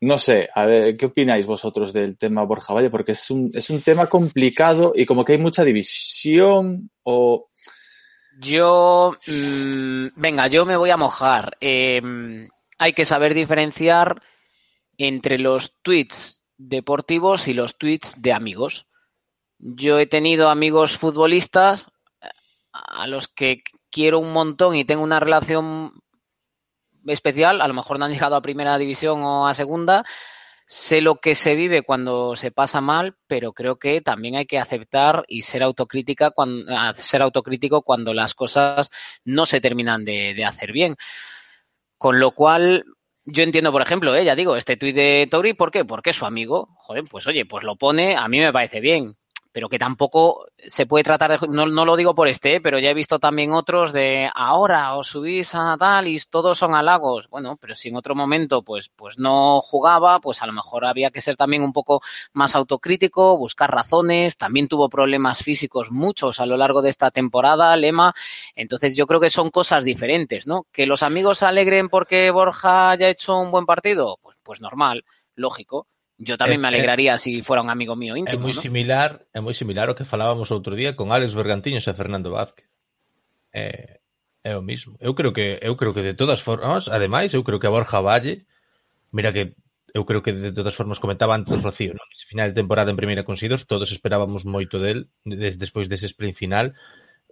no 0.00 0.18
sé, 0.18 0.48
a 0.54 0.66
ver, 0.66 0.96
¿qué 0.96 1.06
opináis 1.06 1.46
vosotros 1.46 1.92
del 1.92 2.18
tema 2.18 2.42
Borja 2.42 2.74
Valle? 2.74 2.90
Porque 2.90 3.12
es 3.12 3.30
un, 3.30 3.50
es 3.54 3.70
un 3.70 3.80
tema 3.82 4.06
complicado 4.06 4.92
y 4.94 5.06
como 5.06 5.24
que 5.24 5.32
hay 5.32 5.38
mucha 5.38 5.64
división 5.64 6.90
o... 7.02 7.48
Yo, 8.40 9.16
mmm, 9.26 10.08
venga, 10.16 10.48
yo 10.48 10.66
me 10.66 10.76
voy 10.76 10.90
a 10.90 10.98
mojar. 10.98 11.56
Eh, 11.60 12.02
hay 12.78 12.92
que 12.92 13.06
saber 13.06 13.32
diferenciar 13.32 14.22
entre 14.98 15.38
los 15.38 15.76
tweets 15.82 16.42
deportivos 16.58 17.48
y 17.48 17.54
los 17.54 17.78
tweets 17.78 18.20
de 18.20 18.32
amigos. 18.32 18.86
Yo 19.58 19.98
he 19.98 20.06
tenido 20.06 20.50
amigos 20.50 20.98
futbolistas 20.98 21.90
a 22.72 23.06
los 23.06 23.28
que 23.28 23.62
quiero 23.90 24.18
un 24.18 24.32
montón 24.32 24.76
y 24.76 24.84
tengo 24.84 25.02
una 25.02 25.20
relación 25.20 25.92
especial, 27.08 27.60
a 27.60 27.68
lo 27.68 27.74
mejor 27.74 27.98
no 27.98 28.04
han 28.04 28.12
llegado 28.12 28.36
a 28.36 28.42
primera 28.42 28.78
división 28.78 29.22
o 29.22 29.46
a 29.46 29.54
segunda. 29.54 30.04
Sé 30.66 31.00
lo 31.00 31.16
que 31.16 31.36
se 31.36 31.54
vive 31.54 31.82
cuando 31.82 32.34
se 32.34 32.50
pasa 32.50 32.80
mal, 32.80 33.16
pero 33.28 33.52
creo 33.52 33.78
que 33.78 34.00
también 34.00 34.36
hay 34.36 34.46
que 34.46 34.58
aceptar 34.58 35.24
y 35.28 35.42
ser 35.42 35.62
autocrítica 35.62 36.32
cuando, 36.32 36.72
ser 36.94 37.22
autocrítico 37.22 37.82
cuando 37.82 38.12
las 38.12 38.34
cosas 38.34 38.90
no 39.24 39.46
se 39.46 39.60
terminan 39.60 40.04
de, 40.04 40.44
hacer 40.44 40.72
bien. 40.72 40.96
Con 41.98 42.18
lo 42.18 42.32
cual, 42.32 42.84
yo 43.24 43.42
entiendo, 43.44 43.72
por 43.72 43.82
ejemplo, 43.82 44.14
eh, 44.14 44.24
ya 44.24 44.34
digo, 44.34 44.56
este 44.56 44.76
tuit 44.76 44.96
de 44.96 45.28
Tori, 45.30 45.54
¿por 45.54 45.70
qué? 45.70 45.84
Porque 45.84 46.10
es 46.10 46.16
su 46.16 46.26
amigo. 46.26 46.68
Joder, 46.78 47.04
pues 47.10 47.26
oye, 47.26 47.46
pues 47.46 47.62
lo 47.64 47.76
pone, 47.76 48.16
a 48.16 48.26
mí 48.28 48.40
me 48.40 48.52
parece 48.52 48.80
bien 48.80 49.16
pero 49.56 49.70
que 49.70 49.78
tampoco 49.78 50.48
se 50.58 50.84
puede 50.84 51.02
tratar 51.02 51.40
de, 51.40 51.48
no, 51.48 51.64
no, 51.64 51.86
lo 51.86 51.96
digo 51.96 52.14
por 52.14 52.28
este, 52.28 52.60
pero 52.60 52.78
ya 52.78 52.90
he 52.90 52.94
visto 52.94 53.18
también 53.18 53.54
otros 53.54 53.90
de 53.90 54.28
ahora 54.34 54.94
os 54.96 55.06
subís 55.06 55.54
a 55.54 55.78
tal 55.78 56.08
y 56.08 56.20
todos 56.28 56.58
son 56.58 56.74
halagos. 56.74 57.30
Bueno, 57.30 57.56
pero 57.58 57.74
si 57.74 57.88
en 57.88 57.96
otro 57.96 58.14
momento 58.14 58.60
pues, 58.60 58.90
pues 58.90 59.18
no 59.18 59.62
jugaba, 59.62 60.20
pues 60.20 60.42
a 60.42 60.46
lo 60.46 60.52
mejor 60.52 60.84
había 60.84 61.10
que 61.10 61.22
ser 61.22 61.36
también 61.38 61.62
un 61.62 61.72
poco 61.72 62.02
más 62.34 62.54
autocrítico, 62.54 63.38
buscar 63.38 63.70
razones. 63.70 64.36
También 64.36 64.68
tuvo 64.68 64.90
problemas 64.90 65.42
físicos 65.42 65.90
muchos 65.90 66.38
a 66.38 66.44
lo 66.44 66.58
largo 66.58 66.82
de 66.82 66.90
esta 66.90 67.10
temporada, 67.10 67.74
Lema. 67.78 68.12
Entonces 68.56 68.94
yo 68.94 69.06
creo 69.06 69.20
que 69.20 69.30
son 69.30 69.48
cosas 69.48 69.84
diferentes, 69.84 70.46
¿no? 70.46 70.66
Que 70.70 70.84
los 70.84 71.02
amigos 71.02 71.38
se 71.38 71.46
alegren 71.46 71.88
porque 71.88 72.30
Borja 72.30 72.90
haya 72.90 73.08
hecho 73.08 73.38
un 73.38 73.50
buen 73.50 73.64
partido, 73.64 74.18
pues, 74.20 74.36
pues 74.42 74.60
normal, 74.60 75.06
lógico 75.34 75.86
Yo 76.16 76.40
tamén 76.40 76.64
me 76.64 76.72
alegraría 76.72 77.20
se 77.20 77.28
si 77.28 77.42
fuera 77.44 77.60
un 77.60 77.68
amigo 77.68 77.92
mío 77.92 78.16
íntimo, 78.16 78.40
É 78.40 78.40
moi 78.40 78.56
¿no? 78.56 78.64
similar, 78.64 79.28
é 79.36 79.40
moi 79.44 79.52
similar 79.52 79.92
ao 79.92 79.96
que 79.98 80.08
falábamos 80.08 80.48
outro 80.48 80.72
día 80.72 80.96
con 80.96 81.12
Alex 81.12 81.36
Bergantiños 81.36 81.84
e 81.84 81.92
Fernando 81.92 82.32
Vázquez. 82.32 82.64
É, 83.52 84.00
é 84.40 84.52
o 84.56 84.64
mismo. 84.64 84.96
Eu 84.96 85.12
creo 85.12 85.36
que 85.36 85.60
eu 85.60 85.76
creo 85.76 85.92
que 85.92 86.00
de 86.00 86.16
todas 86.16 86.40
formas, 86.40 86.88
ademais, 86.88 87.36
eu 87.36 87.44
creo 87.44 87.60
que 87.60 87.68
a 87.68 87.74
Borja 87.74 88.00
Valle, 88.00 88.48
mira 89.12 89.28
que 89.32 89.52
eu 89.92 90.04
creo 90.08 90.24
que 90.24 90.32
de 90.32 90.52
todas 90.56 90.72
formas 90.72 91.00
comentaba 91.00 91.36
antes 91.36 91.52
Rocío, 91.60 91.92
non? 91.92 92.08
Ese 92.12 92.24
final 92.32 92.48
de 92.48 92.56
temporada 92.56 92.88
en 92.88 92.96
primeira 92.96 93.24
con 93.28 93.36
Sidor, 93.36 93.64
todos 93.68 93.92
esperábamos 93.92 94.48
moito 94.48 94.80
del 94.80 95.12
des, 95.24 95.60
despois 95.60 95.84
dese 95.88 96.08
sprint 96.08 96.36
final, 96.36 96.72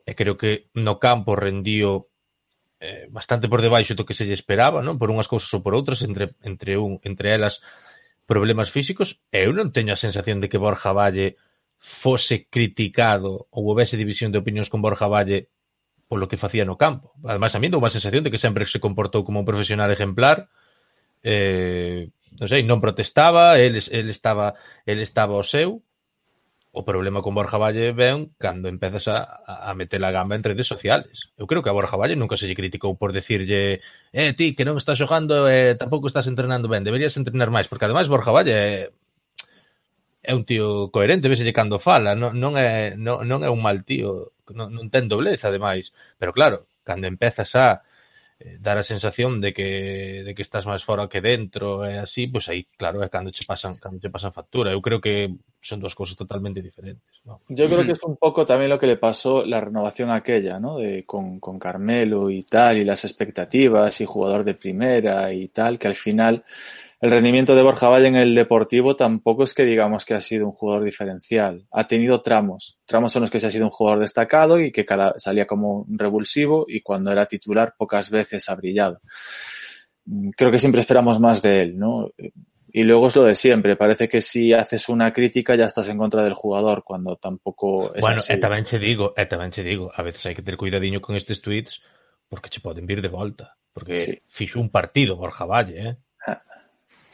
e 0.05 0.12
creo 0.12 0.36
que 0.36 0.69
no 0.77 1.01
campo 1.01 1.36
rendío 1.40 2.12
eh, 2.85 3.09
bastante 3.09 3.48
por 3.48 3.65
debaixo 3.65 3.97
do 3.97 4.05
que 4.05 4.12
se 4.12 4.28
lle 4.28 4.36
esperaba, 4.36 4.85
non? 4.85 5.01
Por 5.01 5.09
unhas 5.09 5.28
cousas 5.28 5.48
ou 5.56 5.65
por 5.65 5.73
outras, 5.73 6.05
entre 6.05 6.36
entre 6.44 6.77
un 6.77 7.01
entre 7.01 7.32
elas 7.32 7.65
problemas 8.26 8.70
físicos 8.70 9.20
e 9.30 9.44
eu 9.44 9.52
non 9.52 9.72
teño 9.72 9.92
a 9.92 10.01
sensación 10.01 10.40
de 10.40 10.48
que 10.48 10.60
Borja 10.60 10.92
Valle 10.96 11.36
fose 11.78 12.48
criticado 12.48 13.46
ou 13.52 13.68
houvese 13.68 14.01
división 14.01 14.32
de 14.32 14.40
opinións 14.40 14.72
con 14.72 14.80
Borja 14.80 15.06
Valle 15.06 15.52
polo 16.09 16.28
que 16.28 16.40
facía 16.40 16.64
no 16.64 16.80
campo. 16.80 17.12
Ademais, 17.24 17.52
a 17.52 17.60
mí 17.60 17.68
dou 17.68 17.84
a 17.84 17.92
sensación 17.92 18.24
de 18.24 18.32
que 18.32 18.40
sempre 18.40 18.64
se 18.64 18.80
comportou 18.80 19.24
como 19.24 19.40
un 19.40 19.48
profesional 19.48 19.92
exemplar, 19.92 20.48
eh, 21.24 22.09
non 22.40 22.48
sei, 22.48 22.64
non 22.64 22.80
protestaba, 22.80 23.60
el, 23.60 23.76
el 23.78 24.06
estaba 24.09 24.56
el 24.88 24.98
estaba 25.01 25.36
o 25.36 25.44
seu, 25.44 25.84
O 26.76 26.82
problema 26.90 27.22
con 27.22 27.36
Borja 27.38 27.56
Valle 27.56 27.92
ven 28.02 28.34
cando 28.44 28.66
empezas 28.66 29.06
a, 29.06 29.18
a 29.46 29.72
meter 29.78 30.02
a 30.05 30.10
gamba 30.10 30.34
en 30.34 30.42
redes 30.42 30.66
sociales. 30.66 31.30
Eu 31.38 31.46
creo 31.46 31.62
que 31.62 31.70
a 31.70 31.76
Borja 31.78 31.94
Valle 32.01 32.18
nunca 32.18 32.34
se 32.36 32.51
lle 32.51 32.59
criticou 32.59 32.98
por 32.98 33.14
decirlle 33.14 33.78
eh, 34.10 34.32
ti, 34.34 34.46
que 34.56 34.66
non 34.66 34.74
estás 34.74 34.98
xogando, 34.98 35.46
eh, 35.46 35.78
tampouco 35.78 36.10
estás 36.10 36.26
entrenando 36.26 36.66
ben, 36.66 36.82
deberías 36.82 37.14
entrenar 37.14 37.55
máis, 37.55 37.70
porque 37.70 37.86
ademais 37.86 38.10
Borja 38.10 38.34
Valle 38.34 38.55
é, 38.59 38.74
é 40.26 40.32
un 40.34 40.42
tío 40.42 40.90
coherente, 40.90 41.30
veselle 41.30 41.55
cando 41.55 41.78
fala, 41.78 42.18
non, 42.18 42.34
non, 42.42 42.59
é, 42.59 42.98
non, 42.98 43.22
non 43.22 43.46
é 43.46 43.51
un 43.55 43.62
mal 43.62 43.86
tío, 43.86 44.34
non, 44.51 44.74
non 44.74 44.90
ten 44.90 45.06
doblez, 45.06 45.38
ademais. 45.46 45.94
Pero 46.18 46.34
claro, 46.34 46.66
cando 46.82 47.06
empezas 47.06 47.55
a 47.55 47.86
eh, 48.40 48.59
dar 48.61 48.78
a 48.78 48.85
sensación 48.85 49.40
de 49.40 49.55
que 49.55 50.23
de 50.24 50.35
que 50.35 50.43
estás 50.43 50.66
máis 50.66 50.82
fora 50.82 51.06
que 51.06 51.23
dentro 51.23 51.86
e 51.86 51.98
así, 52.02 52.27
pois 52.27 52.47
pues 52.47 52.48
aí, 52.51 52.61
claro, 52.74 52.98
é 53.02 53.09
cando 53.09 53.31
che 53.31 53.47
pasan 53.47 53.78
cando 53.78 54.02
che 54.02 54.11
pasan 54.11 54.35
factura. 54.35 54.74
Eu 54.74 54.82
creo 54.82 55.01
que 55.01 55.31
son 55.62 55.78
dos 55.81 55.94
cosas 55.94 56.16
totalmente 56.16 56.61
diferentes. 56.61 57.23
Yo 57.48 57.66
creo 57.66 57.85
que 57.86 57.93
es 57.93 58.02
un 58.02 58.16
poco 58.16 58.44
también 58.44 58.70
lo 58.70 58.78
que 58.78 58.86
le 58.86 58.97
pasó 58.97 59.47
la 59.47 59.61
renovación 59.61 60.11
aquella, 60.11 60.59
¿no? 60.59 60.77
De, 60.77 61.05
con, 61.05 61.40
con 61.40 61.59
Carmelo 61.59 62.28
y 62.28 62.43
tal, 62.43 62.78
y 62.78 62.85
las 62.85 63.05
expectativas, 63.05 64.01
y 64.01 64.05
jugador 64.05 64.44
de 64.44 64.55
primera 64.55 65.32
y 65.32 65.48
tal, 65.48 65.78
que 65.78 65.89
al 65.89 65.94
final 65.94 66.44
el 67.05 67.10
rendimiento 67.10 67.55
de 67.55 67.62
Borja 67.62 67.89
Valle 67.89 68.06
en 68.09 68.16
el 68.16 68.35
Deportivo 68.35 68.94
tampoco 68.94 69.44
es 69.44 69.52
que 69.52 69.64
digamos 69.64 70.06
que 70.06 70.14
ha 70.14 70.22
sido 70.22 70.47
un 70.47 70.52
jugador 70.52 70.85
diferencial. 70.85 71.66
Ha 71.70 71.86
tenido 71.86 72.20
tramos. 72.22 72.81
Tramos 72.86 73.14
en 73.14 73.20
los 73.22 73.31
que 73.31 73.40
se 73.40 73.47
ha 73.47 73.51
sido 73.51 73.66
un 73.66 73.70
jugador 73.70 74.01
destacado 74.01 74.59
y 74.59 74.72
que 74.72 74.86
cada, 74.86 75.12
salía 75.18 75.47
como 75.47 75.85
revulsivo 75.89 76.64
y 76.66 76.81
cuando 76.81 77.12
era 77.12 77.26
titular 77.26 77.74
pocas 77.76 78.10
veces 78.10 78.48
ha 78.48 78.55
brillado. 78.55 79.01
Creo 80.36 80.51
que 80.51 80.59
siempre 80.59 80.81
esperamos 80.81 81.20
más 81.20 81.43
de 81.43 81.60
él, 81.62 81.78
¿no? 81.78 82.10
Y 82.72 82.82
luego 82.85 83.06
es 83.09 83.16
lo 83.16 83.24
de 83.24 83.35
siempre. 83.35 83.76
Parece 83.76 84.09
que 84.09 84.20
si 84.20 84.52
haces 84.55 84.89
una 84.89 85.12
crítica 85.12 85.55
ya 85.56 85.66
estás 85.66 85.89
en 85.90 85.98
contra 85.98 86.22
del 86.22 86.35
jugador 86.35 86.85
cuando 86.85 87.16
tampoco 87.16 87.94
es 87.94 88.01
Bueno, 88.01 88.16
así. 88.16 88.32
e 88.32 88.39
tamén 88.40 88.64
che 88.64 88.78
digo, 88.81 89.12
e 89.14 89.28
tamén 89.28 89.52
che 89.52 89.62
digo, 89.62 89.93
a 89.94 90.02
veces 90.02 90.24
hai 90.26 90.35
que 90.35 90.43
ter 90.43 90.56
cuidadiño 90.56 90.98
con 91.05 91.14
estes 91.20 91.40
tweets 91.44 91.78
porque 92.28 92.48
che 92.51 92.64
poden 92.64 92.86
vir 92.89 93.01
de 93.05 93.12
volta. 93.12 93.55
Porque 93.72 93.98
Sí. 93.98 94.18
fixo 94.32 94.59
un 94.59 94.70
partido 94.70 95.16
Borja 95.16 95.44
Valle, 95.44 95.76
eh? 95.78 95.94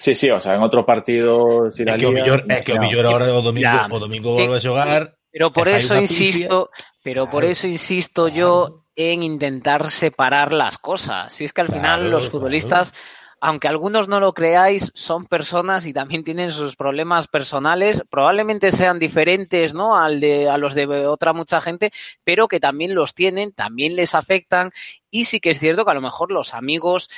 Sí, 0.01 0.15
sí, 0.15 0.31
o 0.31 0.41
sea, 0.41 0.55
en 0.57 0.63
otro 0.63 0.81
partido 0.87 1.71
si 1.71 1.83
É 1.85 1.93
que 2.01 2.07
o 2.09 2.11
lía, 2.11 2.25
millor, 2.25 2.41
é 2.49 2.65
que 2.65 2.73
o 2.73 2.77
no. 2.81 2.83
millor 2.89 3.05
ahora 3.05 3.29
o 3.37 3.43
domingo, 3.45 3.69
Ya. 3.69 3.85
o 3.93 3.99
domingo 4.01 4.33
Que- 4.33 4.49
volve 4.49 4.57
a 4.57 4.65
xogar 4.65 4.89
Pero 5.31 5.53
por 5.53 5.69
eso 5.69 5.93
insisto, 6.01 6.71
pero 7.05 7.29
por 7.29 7.45
eso 7.45 7.69
insisto 7.69 8.29
yo 8.33 8.89
en 8.97 9.23
intentar 9.23 9.91
separar 9.93 10.53
las 10.57 10.79
cosas. 10.79 11.33
Si 11.35 11.45
es 11.45 11.53
que 11.53 11.61
al 11.61 11.69
final 11.69 12.01
Claro, 12.01 12.11
los 12.17 12.31
futbolistas 12.33 12.95
aunque 13.43 13.69
algunos 13.69 14.07
no 14.09 14.21
lo 14.21 14.35
creáis, 14.35 14.93
son 14.95 15.25
personas 15.25 15.87
y 15.87 15.95
también 15.95 16.25
tienen 16.25 16.53
sus 16.53 16.77
problemas 16.77 17.27
personales, 17.27 18.03
probablemente 18.11 18.71
sean 18.71 18.99
diferentes, 18.99 19.73
¿no? 19.73 19.97
Al 19.97 20.21
de, 20.21 20.49
a 20.51 20.59
los 20.59 20.75
de 20.75 20.85
otra 21.07 21.33
mucha 21.33 21.61
gente, 21.63 21.91
pero 22.23 22.49
que 22.49 22.61
también 22.61 22.95
los 22.95 23.15
tienen, 23.15 23.53
también 23.53 23.97
les 23.97 24.15
afectan 24.15 24.73
y 25.11 25.25
sí 25.25 25.41
que 25.41 25.51
es 25.53 25.59
cierto 25.59 25.85
que 25.87 25.91
a 25.91 25.95
lo 25.95 26.03
mejor 26.03 26.31
los 26.33 26.53
amigos 26.53 27.09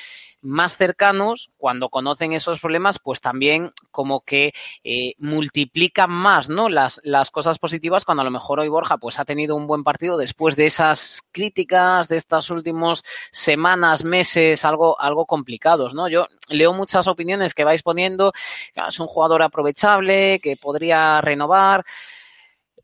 más 0.42 0.76
cercanos, 0.76 1.50
cuando 1.56 1.88
conocen 1.88 2.32
esos 2.32 2.60
problemas, 2.60 2.98
pues 2.98 3.20
también 3.20 3.72
como 3.90 4.20
que 4.20 4.52
eh, 4.84 5.14
multiplican 5.18 6.10
más, 6.10 6.48
¿no? 6.48 6.68
Las, 6.68 7.00
las 7.04 7.30
cosas 7.30 7.58
positivas 7.58 8.04
cuando 8.04 8.22
a 8.22 8.24
lo 8.24 8.30
mejor 8.30 8.60
hoy 8.60 8.68
Borja 8.68 8.98
pues 8.98 9.18
ha 9.18 9.24
tenido 9.24 9.56
un 9.56 9.66
buen 9.66 9.84
partido 9.84 10.16
después 10.16 10.56
de 10.56 10.66
esas 10.66 11.22
críticas 11.32 12.08
de 12.08 12.16
estas 12.16 12.50
últimas 12.50 13.02
semanas, 13.30 14.04
meses, 14.04 14.64
algo, 14.64 15.00
algo 15.00 15.26
complicados, 15.26 15.94
¿no? 15.94 16.08
Yo 16.08 16.26
leo 16.48 16.72
muchas 16.72 17.06
opiniones 17.06 17.54
que 17.54 17.64
vais 17.64 17.82
poniendo, 17.82 18.32
es 18.74 19.00
un 19.00 19.06
jugador 19.06 19.42
aprovechable, 19.42 20.40
que 20.42 20.56
podría 20.56 21.20
renovar, 21.20 21.84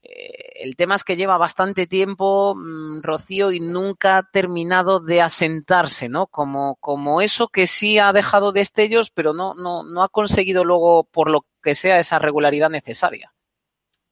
Eh, 0.09 0.65
el 0.65 0.75
tema 0.75 0.95
es 0.95 1.05
que 1.05 1.17
lleva 1.17 1.37
bastante 1.37 1.87
tiempo, 1.87 2.55
mm, 2.57 3.03
Rocío, 3.03 3.53
y 3.53 3.61
nunca 3.61 4.19
ha 4.19 4.23
terminado 4.23 5.01
de 5.01 5.21
asentarse, 5.21 6.09
¿no? 6.09 6.27
Como, 6.27 6.77
como 6.81 7.21
eso 7.21 7.49
que 7.49 7.67
sí 7.67 7.99
ha 7.99 8.13
dejado 8.13 8.53
destellos, 8.53 9.11
pero 9.11 9.33
no, 9.35 9.55
no, 9.55 9.83
no 9.83 10.03
ha 10.03 10.09
conseguido 10.09 10.65
luego, 10.65 11.05
por 11.05 11.31
lo 11.31 11.45
que 11.63 11.75
sea, 11.75 12.01
esa 12.01 12.19
regularidad 12.19 12.71
necesaria. 12.71 13.33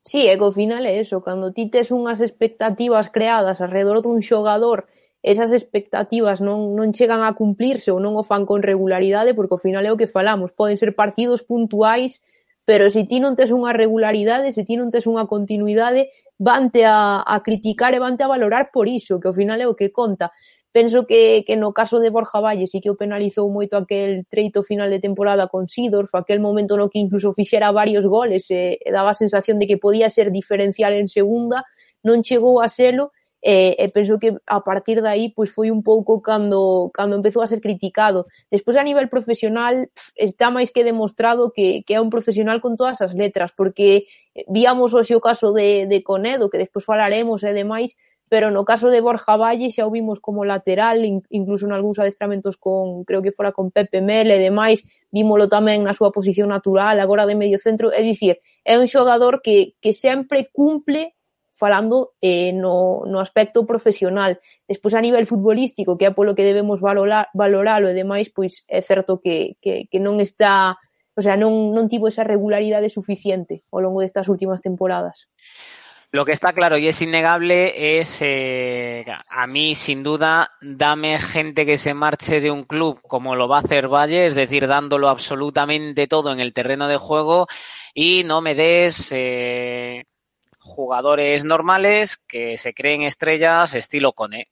Sí, 0.03 0.29
é 0.29 0.37
que 0.39 0.45
ao 0.45 0.55
final 0.55 0.87
é 0.87 1.01
eso, 1.03 1.19
cando 1.19 1.51
ti 1.51 1.67
tes 1.67 1.91
unhas 1.91 2.23
expectativas 2.23 3.11
creadas 3.11 3.59
alrededor 3.59 4.07
dun 4.07 4.23
xogador, 4.23 4.87
esas 5.19 5.51
expectativas 5.51 6.39
non, 6.39 6.79
non 6.79 6.95
chegan 6.95 7.27
a 7.27 7.35
cumplirse 7.35 7.91
ou 7.91 7.99
non 7.99 8.15
o 8.15 8.23
fan 8.23 8.47
con 8.47 8.63
regularidade, 8.63 9.35
porque 9.35 9.59
ao 9.59 9.65
final 9.67 9.83
é 9.83 9.91
o 9.91 9.99
que 9.99 10.07
falamos, 10.07 10.55
poden 10.55 10.79
ser 10.79 10.95
partidos 10.95 11.43
puntuais 11.43 12.23
pero 12.67 12.91
se 12.91 13.07
ti 13.07 13.23
non 13.23 13.39
tes 13.39 13.55
unha 13.55 13.71
regularidade, 13.71 14.51
se 14.51 14.67
ti 14.67 14.75
non 14.75 14.91
tes 14.91 15.07
unha 15.07 15.31
continuidade, 15.31 16.11
vante 16.37 16.83
a, 16.85 17.23
a 17.23 17.41
criticar 17.41 17.95
e 17.95 18.03
vante 18.03 18.27
a 18.27 18.29
valorar 18.29 18.75
por 18.75 18.91
iso, 18.91 19.23
que 19.23 19.31
ao 19.31 19.39
final 19.39 19.63
é 19.63 19.71
o 19.71 19.79
que 19.79 19.95
conta. 19.95 20.35
Penso 20.75 21.07
que, 21.07 21.47
que 21.47 21.57
no 21.57 21.73
caso 21.73 22.03
de 22.03 22.11
Borja 22.11 22.43
Valle 22.43 22.67
sí 22.67 22.83
que 22.85 22.93
o 22.93 22.99
penalizou 23.01 23.49
moito 23.49 23.81
aquel 23.81 24.29
treito 24.29 24.61
final 24.61 24.93
de 24.93 25.01
temporada 25.01 25.49
con 25.49 25.71
Sidorf, 25.73 26.13
aquel 26.13 26.43
momento 26.43 26.77
no 26.77 26.93
que 26.93 27.01
incluso 27.01 27.33
fixera 27.33 27.73
varios 27.73 28.05
goles 28.05 28.51
e, 28.53 28.77
e 28.77 28.91
daba 28.93 29.15
a 29.15 29.17
sensación 29.17 29.57
de 29.57 29.65
que 29.65 29.81
podía 29.81 30.13
ser 30.13 30.29
diferencial 30.29 30.93
en 30.93 31.09
segunda, 31.09 31.65
non 32.05 32.21
chegou 32.21 32.61
a 32.61 32.69
selo, 32.69 33.16
e, 33.43 33.77
e 33.79 33.89
penso 33.93 34.19
que 34.19 34.35
a 34.47 34.61
partir 34.61 35.03
de 35.03 35.09
aí 35.09 35.27
pois 35.31 35.51
foi 35.51 35.71
un 35.71 35.83
pouco 35.83 36.21
cando 36.21 36.91
cando 36.93 37.17
empezou 37.17 37.43
a 37.43 37.51
ser 37.51 37.61
criticado. 37.61 38.27
Despois 38.51 38.77
a 38.77 38.83
nivel 38.83 39.09
profesional 39.09 39.87
está 40.17 40.51
máis 40.51 40.73
que 40.73 40.85
demostrado 40.85 41.53
que, 41.53 41.85
que 41.85 41.95
é 41.95 42.01
un 42.01 42.11
profesional 42.11 42.61
con 42.61 42.77
todas 42.77 43.01
as 43.03 43.13
letras, 43.15 43.53
porque 43.53 44.07
víamos 44.49 44.95
hoxe 44.95 45.15
o 45.15 45.25
caso 45.25 45.53
de, 45.53 45.87
de 45.87 46.03
Conedo, 46.03 46.51
que 46.51 46.59
despois 46.59 46.85
falaremos 46.85 47.45
e 47.45 47.53
demais, 47.53 47.97
pero 48.29 48.51
no 48.51 48.65
caso 48.65 48.91
de 48.91 49.01
Borja 49.01 49.37
Valle 49.37 49.71
xa 49.71 49.87
o 49.87 49.95
vimos 49.95 50.19
como 50.19 50.45
lateral, 50.45 51.05
incluso 51.31 51.67
en 51.67 51.73
algúns 51.73 51.99
adestramentos 51.99 52.57
con, 52.59 53.05
creo 53.05 53.23
que 53.23 53.31
fora 53.31 53.53
con 53.53 53.71
Pepe 53.71 54.03
Mel 54.03 54.31
e 54.31 54.43
demais, 54.43 54.83
vímolo 55.15 55.47
tamén 55.47 55.87
na 55.87 55.95
súa 55.95 56.11
posición 56.11 56.51
natural, 56.51 56.99
agora 56.99 57.25
de 57.25 57.39
medio 57.39 57.63
centro, 57.63 57.95
é 57.95 58.03
dicir, 58.03 58.43
é 58.67 58.75
un 58.75 58.91
xogador 58.91 59.39
que, 59.39 59.79
que 59.79 59.95
sempre 59.95 60.51
cumple 60.51 61.16
falando 61.57 62.13
eh, 62.21 62.53
no, 62.53 63.03
no 63.09 63.19
aspecto 63.19 63.65
profesional. 63.65 64.39
Despois 64.69 64.93
a 64.93 65.01
nivel 65.01 65.25
futbolístico, 65.25 65.97
que 65.97 66.05
é 66.05 66.13
polo 66.13 66.37
que 66.37 66.45
debemos 66.45 66.85
valorar, 66.85 67.33
valoralo 67.33 67.89
e 67.89 67.97
demais, 67.97 68.29
pois 68.29 68.69
é 68.69 68.85
certo 68.85 69.17
que, 69.25 69.57
que, 69.65 69.89
que 69.89 69.99
non 69.99 70.21
está, 70.21 70.77
o 71.17 71.23
sea, 71.25 71.41
non, 71.41 71.73
non 71.73 71.89
tivo 71.89 72.13
esa 72.13 72.29
regularidade 72.29 72.93
suficiente 72.93 73.65
ao 73.73 73.81
longo 73.81 74.05
destas 74.05 74.29
últimas 74.29 74.61
temporadas. 74.61 75.33
Lo 76.13 76.25
que 76.25 76.33
está 76.33 76.53
claro 76.53 76.79
y 76.79 76.87
es 76.87 77.03
innegable 77.03 77.99
es, 77.99 78.19
eh, 78.21 79.05
a 79.29 79.47
mí 79.47 79.75
sin 79.75 80.03
duda, 80.03 80.53
dame 80.61 81.19
gente 81.19 81.67
que 81.67 81.79
se 81.79 81.95
marche 81.95 82.41
de 82.41 82.51
un 82.51 82.63
club 82.65 83.01
como 83.03 83.35
lo 83.35 83.49
va 83.49 83.59
a 83.59 83.61
hacer 83.61 83.89
Valle, 83.89 84.27
es 84.27 84.35
decir, 84.35 84.69
dándolo 84.69 85.09
absolutamente 85.09 86.07
todo 86.07 86.33
en 86.33 86.39
el 86.39 86.53
terreno 86.53 86.87
de 86.87 86.97
juego 86.97 87.49
y 87.93 88.23
no 88.25 88.41
me 88.41 88.55
des 88.55 89.11
eh, 89.11 90.05
jugadores 90.67 91.45
normales 91.45 92.17
que 92.17 92.59
se 92.59 92.75
creen 92.75 93.03
estrellas 93.03 93.75
estilo 93.75 94.13
Cone. 94.13 94.49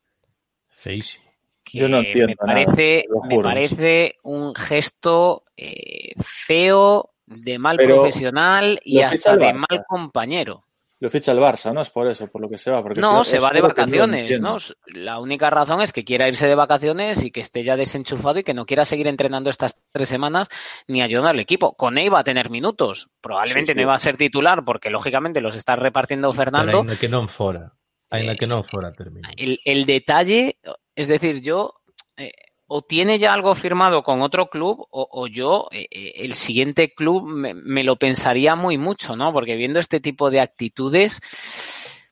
Feísimo. 0.68 1.24
Yo 1.72 1.88
no 1.88 1.98
entiendo 1.98 2.28
me 2.28 2.36
parece, 2.36 3.06
nada, 3.08 3.26
me 3.26 3.42
parece 3.42 4.16
un 4.22 4.54
gesto 4.54 5.44
eh, 5.56 6.12
feo, 6.22 7.10
de 7.26 7.58
mal 7.58 7.76
Pero 7.76 7.96
profesional 7.96 8.78
y 8.84 9.00
hasta 9.00 9.36
de 9.36 9.52
mal 9.54 9.84
compañero. 9.88 10.63
Lo 11.04 11.10
ficha 11.10 11.32
el 11.32 11.38
Barça, 11.38 11.70
¿no? 11.74 11.82
Es 11.82 11.90
por 11.90 12.08
eso, 12.08 12.28
por 12.28 12.40
lo 12.40 12.48
que 12.48 12.56
se 12.56 12.70
va. 12.70 12.82
Porque 12.82 12.98
No, 12.98 13.24
si 13.24 13.32
se 13.32 13.38
va 13.38 13.50
de 13.50 13.60
no 13.60 13.68
vacaciones. 13.68 14.40
¿no? 14.40 14.56
La 14.86 15.18
única 15.18 15.50
razón 15.50 15.82
es 15.82 15.92
que 15.92 16.02
quiera 16.02 16.28
irse 16.28 16.46
de 16.46 16.54
vacaciones 16.54 17.22
y 17.22 17.30
que 17.30 17.42
esté 17.42 17.62
ya 17.62 17.76
desenchufado 17.76 18.38
y 18.38 18.42
que 18.42 18.54
no 18.54 18.64
quiera 18.64 18.86
seguir 18.86 19.06
entrenando 19.06 19.50
estas 19.50 19.76
tres 19.92 20.08
semanas 20.08 20.48
ni 20.88 21.02
ayudando 21.02 21.28
al 21.28 21.40
equipo. 21.40 21.74
Con 21.76 21.96
va 21.96 22.20
a 22.20 22.24
tener 22.24 22.48
minutos. 22.48 23.10
Probablemente 23.20 23.72
Sí, 23.72 23.72
sí. 23.72 23.76
no 23.76 23.82
iba 23.82 23.94
a 23.94 23.98
ser 23.98 24.16
titular 24.16 24.64
porque 24.64 24.88
lógicamente 24.88 25.42
los 25.42 25.54
está 25.56 25.76
repartiendo 25.76 26.30
Pero 26.30 26.38
Fernando. 26.42 26.78
ainda 26.80 26.96
que 26.96 27.08
non 27.10 27.28
fora. 27.28 27.76
Ainda 28.08 28.32
Eh, 28.32 28.38
que 28.40 28.46
non 28.48 28.64
fora 28.64 28.88
termino. 28.96 29.28
el, 29.36 29.60
el 29.62 29.84
detalle, 29.84 30.56
es 30.96 31.08
decir, 31.08 31.42
yo 31.44 31.74
eh, 32.16 32.32
o 32.66 32.82
tiene 32.82 33.18
ya 33.18 33.32
algo 33.34 33.54
firmado 33.54 34.02
con 34.02 34.22
otro 34.22 34.48
club 34.48 34.86
o, 34.90 35.08
o 35.10 35.26
yo 35.26 35.68
eh, 35.70 35.86
eh, 35.90 36.12
el 36.24 36.34
siguiente 36.34 36.92
club 36.94 37.26
me, 37.26 37.52
me 37.54 37.84
lo 37.84 37.96
pensaría 37.96 38.56
muy 38.56 38.78
mucho, 38.78 39.16
¿no? 39.16 39.32
Porque 39.32 39.56
viendo 39.56 39.78
este 39.80 40.00
tipo 40.00 40.30
de 40.30 40.40
actitudes, 40.40 41.20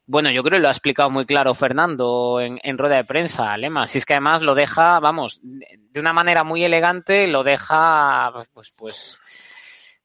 bueno, 0.06 0.30
yo 0.30 0.42
creo 0.42 0.58
que 0.58 0.62
lo 0.62 0.68
ha 0.68 0.72
explicado 0.72 1.08
muy 1.10 1.24
claro 1.26 1.54
Fernando 1.54 2.40
en, 2.40 2.60
en 2.62 2.76
rueda 2.76 2.96
de 2.96 3.04
prensa, 3.04 3.56
Lema. 3.56 3.86
Si 3.86 3.98
es 3.98 4.04
que 4.04 4.14
además 4.14 4.42
lo 4.42 4.54
deja, 4.54 5.00
vamos, 5.00 5.40
de 5.42 6.00
una 6.00 6.12
manera 6.12 6.44
muy 6.44 6.64
elegante, 6.64 7.26
lo 7.28 7.44
deja, 7.44 8.32
pues, 8.52 8.72
pues, 8.76 9.20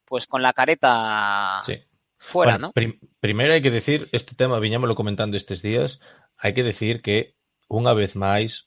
pues 0.05 0.27
con 0.27 0.41
la 0.41 0.53
careta 0.53 1.61
Sí. 1.65 1.73
fuera, 2.19 2.53
Bueno, 2.53 2.67
¿no? 2.67 2.73
prim- 2.73 2.99
primeiro 3.19 3.53
hai 3.53 3.61
que 3.61 3.71
decir, 3.71 4.07
este 4.11 4.35
tema 4.35 4.59
viñámoslo 4.59 4.95
comentando 4.95 5.35
estes 5.35 5.61
días, 5.61 5.99
hai 6.39 6.51
que 6.53 6.63
decir 6.63 7.01
que 7.01 7.35
unha 7.71 7.91
vez 7.95 8.15
máis 8.15 8.66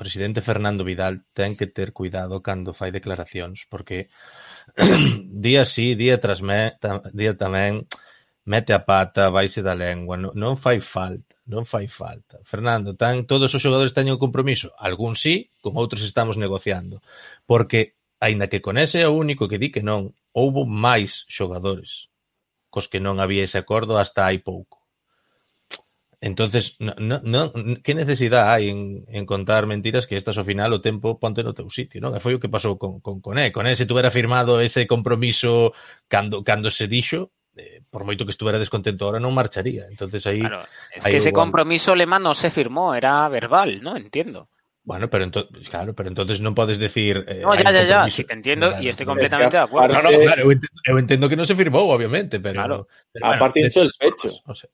presidente 0.00 0.40
Fernando 0.40 0.82
Vidal 0.88 1.28
ten 1.36 1.52
que 1.58 1.68
ter 1.68 1.92
cuidado 1.92 2.40
cando 2.40 2.72
fai 2.72 2.88
declaracións, 2.88 3.68
porque 3.68 4.08
día 5.44 5.68
sí, 5.68 5.92
día 5.92 6.16
tras 6.24 6.40
me, 6.40 6.80
tam, 6.80 7.04
día 7.12 7.36
tamén 7.36 7.84
mete 8.48 8.72
a 8.72 8.80
pata, 8.88 9.28
vaise 9.28 9.60
da 9.60 9.76
lengua, 9.76 10.16
non, 10.16 10.32
non 10.32 10.56
fai 10.56 10.80
falta, 10.80 11.36
non 11.44 11.68
fai 11.68 11.86
falta. 11.92 12.40
Fernando, 12.48 12.96
tan 12.96 13.28
todos 13.28 13.52
os 13.52 13.60
xogadores 13.60 13.92
teñen 13.92 14.16
un 14.16 14.24
compromiso, 14.24 14.72
algún 14.80 15.20
sí, 15.20 15.52
con 15.60 15.76
outros 15.76 16.00
estamos 16.00 16.40
negociando, 16.40 17.04
porque 17.44 18.00
aínda 18.24 18.48
que 18.48 18.64
con 18.64 18.80
ese 18.80 19.04
é 19.04 19.08
o 19.08 19.16
único 19.16 19.52
que 19.52 19.60
di 19.60 19.68
que 19.68 19.84
non, 19.84 20.16
houbo 20.32 20.64
máis 20.64 21.28
xogadores 21.28 22.08
cos 22.70 22.86
que 22.88 23.02
non 23.02 23.18
había 23.20 23.44
ese 23.44 23.58
acordo 23.58 23.98
hasta 23.98 24.24
hai 24.24 24.38
pouco. 24.40 24.79
Entonces, 26.20 26.76
no, 26.78 26.94
no, 27.00 27.20
no, 27.24 27.52
que 27.82 27.96
necesidade 27.96 28.44
hai 28.44 28.68
en, 28.68 29.08
en 29.08 29.24
contar 29.24 29.64
mentiras 29.64 30.04
que 30.04 30.20
estas 30.20 30.36
ao 30.36 30.44
final 30.44 30.68
o 30.76 30.84
tempo 30.84 31.16
ponte 31.16 31.40
no 31.40 31.56
teu 31.56 31.72
sitio, 31.72 31.96
non? 31.96 32.12
E 32.12 32.20
foi 32.20 32.36
o 32.36 32.40
que 32.42 32.52
pasou 32.52 32.76
con, 32.76 33.00
con 33.00 33.24
Coné. 33.24 33.48
Coné 33.48 33.72
se 33.72 33.88
tuvera 33.88 34.12
firmado 34.12 34.60
ese 34.60 34.84
compromiso 34.84 35.72
cando, 36.12 36.44
cando 36.44 36.68
se 36.68 36.92
dixo, 36.92 37.32
eh, 37.56 37.80
por 37.88 38.04
moito 38.04 38.28
que 38.28 38.36
estuvera 38.36 38.60
descontento 38.60 39.08
ahora 39.08 39.16
non 39.16 39.32
marcharía. 39.32 39.88
Entonces 39.88 40.20
aí, 40.28 40.44
Claro, 40.44 40.68
es 40.92 41.08
que 41.08 41.24
ese 41.24 41.32
compromiso 41.32 41.96
alemán 41.96 42.20
no 42.20 42.36
se 42.36 42.52
firmó, 42.52 42.92
era 42.92 43.24
verbal, 43.32 43.80
¿no? 43.80 43.96
Entiendo. 43.96 44.52
bueno, 44.84 45.08
pero 45.08 45.24
ento, 45.24 45.48
claro, 45.70 45.94
pero 45.94 46.12
entonces 46.12 46.40
non 46.44 46.52
podes 46.52 46.76
decir 46.76 47.16
eh, 47.28 47.40
No, 47.40 47.56
ya, 47.56 47.72
ya, 47.72 47.84
ya, 47.88 48.00
sí 48.12 48.24
te 48.24 48.36
entiendo 48.36 48.68
Claro, 48.68 48.82
y 48.82 48.92
estoy 48.92 49.06
completamente 49.06 49.56
de 49.56 49.64
Es 49.64 49.68
que 49.68 49.72
acuerdo. 49.72 49.94
No, 49.96 50.04
no, 50.04 50.10
claro, 50.20 50.44
eu 50.44 50.52
entendo, 50.52 50.78
eu 50.84 50.96
entendo 51.00 51.24
que 51.32 51.38
non 51.40 51.48
se 51.48 51.56
firmou, 51.56 51.88
obviamente, 51.88 52.44
pero... 52.44 52.60
Claro. 52.60 52.78
pero 53.08 53.24
Aparte 53.24 53.64
hinchó 53.64 53.88
el 53.88 53.92
despois, 53.92 54.20
pecho. 54.20 54.30
No 54.44 54.52
sé. 54.52 54.68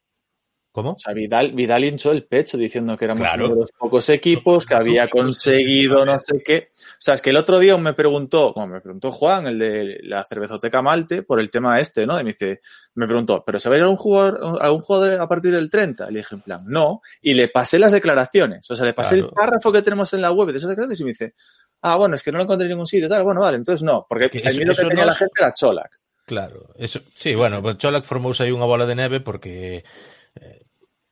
¿Cómo? 0.77 0.91
O 0.93 0.99
sea, 0.99 1.15
Vidal, 1.15 1.53
Vidal 1.53 1.85
hinchó 1.87 2.13
el 2.13 2.25
pecho 2.27 2.59
diciendo 2.59 2.99
que 2.99 3.07
éramos 3.07 3.27
Claro. 3.27 3.47
uno 3.47 3.55
de 3.55 3.61
los 3.63 3.73
pocos 3.73 4.11
equipos 4.11 4.67
que 4.67 4.75
había 4.75 5.09
conseguido 5.09 6.05
no 6.05 6.19
sé 6.19 6.43
qué. 6.45 6.69
O 6.75 7.01
sea, 7.01 7.15
es 7.15 7.23
que 7.23 7.31
el 7.31 7.39
otro 7.39 7.59
día 7.59 7.75
me 7.79 7.95
preguntó, 7.95 8.53
bueno, 8.55 8.75
me 8.75 8.81
preguntó 8.83 9.11
Juan, 9.11 9.47
el 9.47 9.59
de 9.59 10.01
la 10.03 10.23
cervezoteca 10.23 10.83
Malte, 10.83 11.23
por 11.23 11.41
el 11.41 11.51
tema 11.51 11.81
este, 11.81 12.07
¿no? 12.07 12.21
Y 12.21 12.25
me 12.25 12.33
dice, 12.33 12.61
me 12.95 13.07
preguntó, 13.07 13.43
¿pero 13.43 13.59
se 13.59 13.71
va 13.71 13.77
a 13.77 13.79
ir 13.79 13.85
a 13.85 13.89
un 13.89 13.97
jugador, 13.97 14.59
a 14.61 14.71
un 14.71 14.81
jugador 14.81 15.19
a 15.19 15.27
partir 15.27 15.53
del 15.53 15.71
30? 15.71 16.11
Le 16.11 16.19
dije, 16.19 16.35
en 16.35 16.43
plan, 16.43 16.63
no. 16.67 17.01
Y 17.23 17.33
le 17.33 17.49
pasé 17.49 17.79
las 17.79 17.93
declaraciones. 17.93 18.71
O 18.71 18.77
sea, 18.77 18.85
le 18.85 18.93
pasé 18.93 19.15
Claro. 19.15 19.29
el 19.29 19.33
párrafo 19.35 19.73
que 19.73 19.81
tenemos 19.81 20.13
en 20.13 20.21
la 20.21 20.31
web 20.31 20.49
de 20.53 20.59
esas 20.59 20.69
declaraciones 20.69 21.01
y 21.01 21.05
me 21.05 21.11
dice, 21.13 21.33
ah, 21.81 21.97
bueno, 21.97 22.17
es 22.17 22.23
que 22.23 22.33
no 22.33 22.37
lo 22.37 22.45
encontré 22.45 22.67
en 22.67 22.73
ningún 22.73 22.87
sitio, 22.87 23.09
tal. 23.09 23.25
Bueno, 23.25 23.41
vale, 23.41 23.57
entonces 23.57 23.83
no. 23.83 24.05
Porque 24.07 24.29
Que 24.29 24.47
el 24.47 24.57
miedo 24.59 24.75
que 24.77 24.83
tenía 24.85 25.05
no- 25.07 25.13
la 25.13 25.17
gente 25.17 25.33
era 25.41 25.55
Cholac. 25.55 25.91
Claro, 26.27 26.75
eso, 26.77 26.99
sí, 27.15 27.37
bueno, 27.37 27.63
pues 27.63 27.79
Cholac 27.79 28.05
formouse 28.05 28.43
aí 28.43 28.51
unha 28.51 28.67
bola 28.67 28.83
de 28.83 28.99
neve 28.99 29.23
porque 29.23 29.87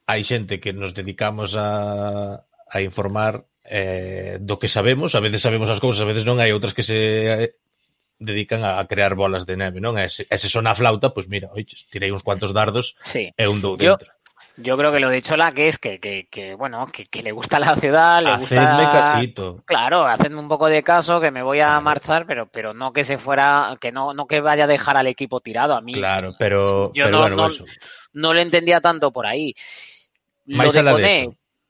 hai 0.06 0.22
xente 0.24 0.60
que 0.60 0.72
nos 0.76 0.93
dedicamos 0.93 1.56
a, 1.56 2.44
a 2.44 2.76
informar 2.85 3.44
eh, 3.64 4.36
do 4.40 4.60
que 4.60 4.68
sabemos, 4.68 5.14
a 5.16 5.20
veces 5.24 5.40
sabemos 5.40 5.70
as 5.72 5.81
cousas, 5.81 6.05
a 6.05 6.09
veces 6.09 6.28
non 6.28 6.36
hai 6.40 6.52
outras 6.52 6.76
que 6.76 6.85
se 6.85 6.97
eh, 6.97 7.56
dedican 8.20 8.60
a 8.64 8.85
crear 8.86 9.16
bolas 9.16 9.48
de 9.48 9.56
neve, 9.56 9.81
non? 9.81 9.97
E 9.97 10.12
se, 10.12 10.28
e 10.28 10.36
se 10.36 10.48
sona 10.52 10.72
a 10.72 10.78
flauta, 10.78 11.10
pois 11.16 11.26
mira, 11.28 11.48
oi, 11.56 11.64
tirei 11.89 12.12
uns 12.12 12.20
cuantos 12.22 12.52
dardos 12.52 12.93
Sí. 13.01 13.32
e 13.32 13.44
un 13.48 13.64
dou 13.64 13.74
Yo- 13.81 13.97
dentro. 13.97 14.12
Yo 14.56 14.76
creo 14.78 14.93
que 14.94 15.01
lo 15.02 15.09
de 15.10 15.18
Chola 15.20 15.51
que 15.51 15.66
es 15.66 15.81
que, 15.82 15.98
que, 15.98 16.28
que, 16.31 16.55
bueno, 16.55 16.86
que, 16.86 17.06
que 17.10 17.24
le 17.26 17.32
gusta 17.32 17.59
la 17.59 17.74
ciudad, 17.74 18.22
le 18.22 18.31
Hacedme 18.39 18.70
gusta... 18.86 18.93
casito. 18.93 19.62
Claro, 19.66 20.06
hacedme 20.06 20.39
un 20.39 20.47
poco 20.47 20.68
de 20.70 20.85
caso 20.85 21.18
que 21.20 21.32
me 21.32 21.43
voy 21.43 21.59
a 21.59 21.74
Claro. 21.74 21.81
marchar, 21.82 22.22
pero, 22.24 22.47
pero 22.47 22.72
no 22.72 22.93
que 22.93 23.02
se 23.02 23.18
fuera, 23.18 23.74
que 23.81 23.90
no, 23.90 24.14
no 24.14 24.28
que 24.28 24.40
vaya 24.40 24.62
a 24.62 24.66
dejar 24.70 24.97
al 24.97 25.09
equipo 25.09 25.40
tirado. 25.40 25.74
A 25.74 25.81
mí 25.81 25.94
Claro, 25.94 26.36
pero, 26.39 26.93
Yo 26.94 27.06
pero 27.06 27.10
no- 27.10 27.18
bueno, 27.22 27.36
no- 27.48 27.64
no 28.12 28.32
lo 28.32 28.39
entendía 28.39 28.81
tanto 28.81 29.10
por 29.10 29.26
ahí. 29.26 29.55
máis 30.46 30.74
lo 30.74 30.80
de 30.80 30.92
Coné. 30.92 31.18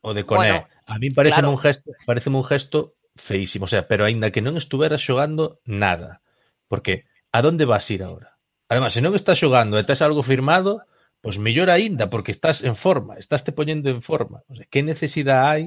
O 0.02 0.10
de 0.14 0.22
Coné. 0.24 0.38
Bueno, 0.38 0.59
a 0.86 0.98
mí 0.98 1.10
parece 1.10 1.40
claro. 1.40 1.51
un 1.51 1.59
gesto, 1.59 1.90
parece 2.06 2.28
un 2.30 2.44
gesto 2.44 2.94
feísimo, 3.16 3.64
o 3.64 3.68
sea, 3.68 3.86
pero 3.86 4.05
aínda 4.05 4.34
que 4.34 4.42
non 4.42 4.59
estuvera 4.59 4.98
xogando 4.98 5.62
nada, 5.64 6.20
porque 6.66 7.06
a 7.30 7.42
donde 7.42 7.64
vas 7.64 7.86
ir 7.90 8.02
agora? 8.02 8.34
Además, 8.68 8.92
se 8.92 9.05
non 9.05 9.14
estás 9.14 9.38
xogando 9.38 9.78
e 9.78 9.86
tes 9.86 10.02
algo 10.02 10.26
firmado, 10.26 10.82
pois 11.22 11.38
mellor 11.38 11.70
aínda 11.70 12.10
porque 12.10 12.34
estás 12.34 12.60
en 12.66 12.74
forma, 12.74 13.16
estás 13.16 13.46
te 13.46 13.55
poñendo 13.55 13.88
en 13.88 14.02
forma. 14.02 14.42
O 14.51 14.59
sea, 14.59 14.66
que 14.66 14.82
necesidade 14.82 15.46
hai? 15.46 15.62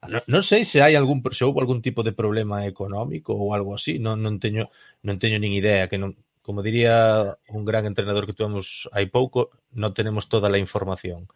Ah, 0.00 0.08
non, 0.08 0.22
non 0.30 0.42
sei 0.46 0.62
se 0.62 0.78
hai 0.78 0.94
algún 0.94 1.20
se 1.34 1.42
houve 1.42 1.58
algún 1.60 1.82
tipo 1.82 2.06
de 2.06 2.14
problema 2.14 2.64
económico 2.70 3.34
ou 3.34 3.52
algo 3.52 3.74
así, 3.74 3.98
non 3.98 4.22
non 4.22 4.38
teño 4.38 4.70
non 5.02 5.18
teño 5.18 5.36
nin 5.42 5.52
idea 5.52 5.90
que 5.90 5.98
non 5.98 6.14
como 6.46 6.64
diría 6.64 7.36
un 7.52 7.66
gran 7.68 7.84
entrenador 7.84 8.24
que 8.24 8.32
tuvemos 8.32 8.88
hai 8.94 9.10
pouco, 9.12 9.52
non 9.74 9.92
tenemos 9.92 10.30
toda 10.32 10.48
a 10.48 10.56
información. 10.56 11.28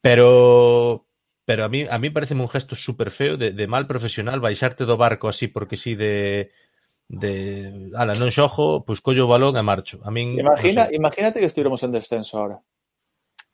Pero 0.00 1.06
pero 1.44 1.64
a 1.64 1.68
mí 1.68 1.86
a 1.88 1.98
mí 1.98 2.10
parece 2.10 2.34
un 2.34 2.48
gesto 2.48 2.76
super 2.76 3.10
feo 3.10 3.36
de, 3.36 3.52
de 3.52 3.66
mal 3.66 3.86
profesional 3.86 4.40
baixarte 4.40 4.84
do 4.84 4.96
barco 4.96 5.28
así 5.28 5.48
porque 5.48 5.76
sí 5.76 5.94
de 5.94 6.50
de 7.10 7.90
ala, 7.98 8.14
non 8.14 8.30
xojo, 8.30 8.86
pois 8.86 9.02
collo 9.02 9.26
o 9.26 9.30
balón 9.30 9.58
e 9.58 9.64
marcho. 9.66 9.98
A 10.06 10.14
min 10.14 10.38
Imagina, 10.38 10.86
no 10.86 10.90
sé. 10.90 10.96
imagínate 10.96 11.42
que 11.42 11.50
estivéramos 11.50 11.82
en 11.82 11.90
descenso 11.90 12.38
ahora. 12.38 12.62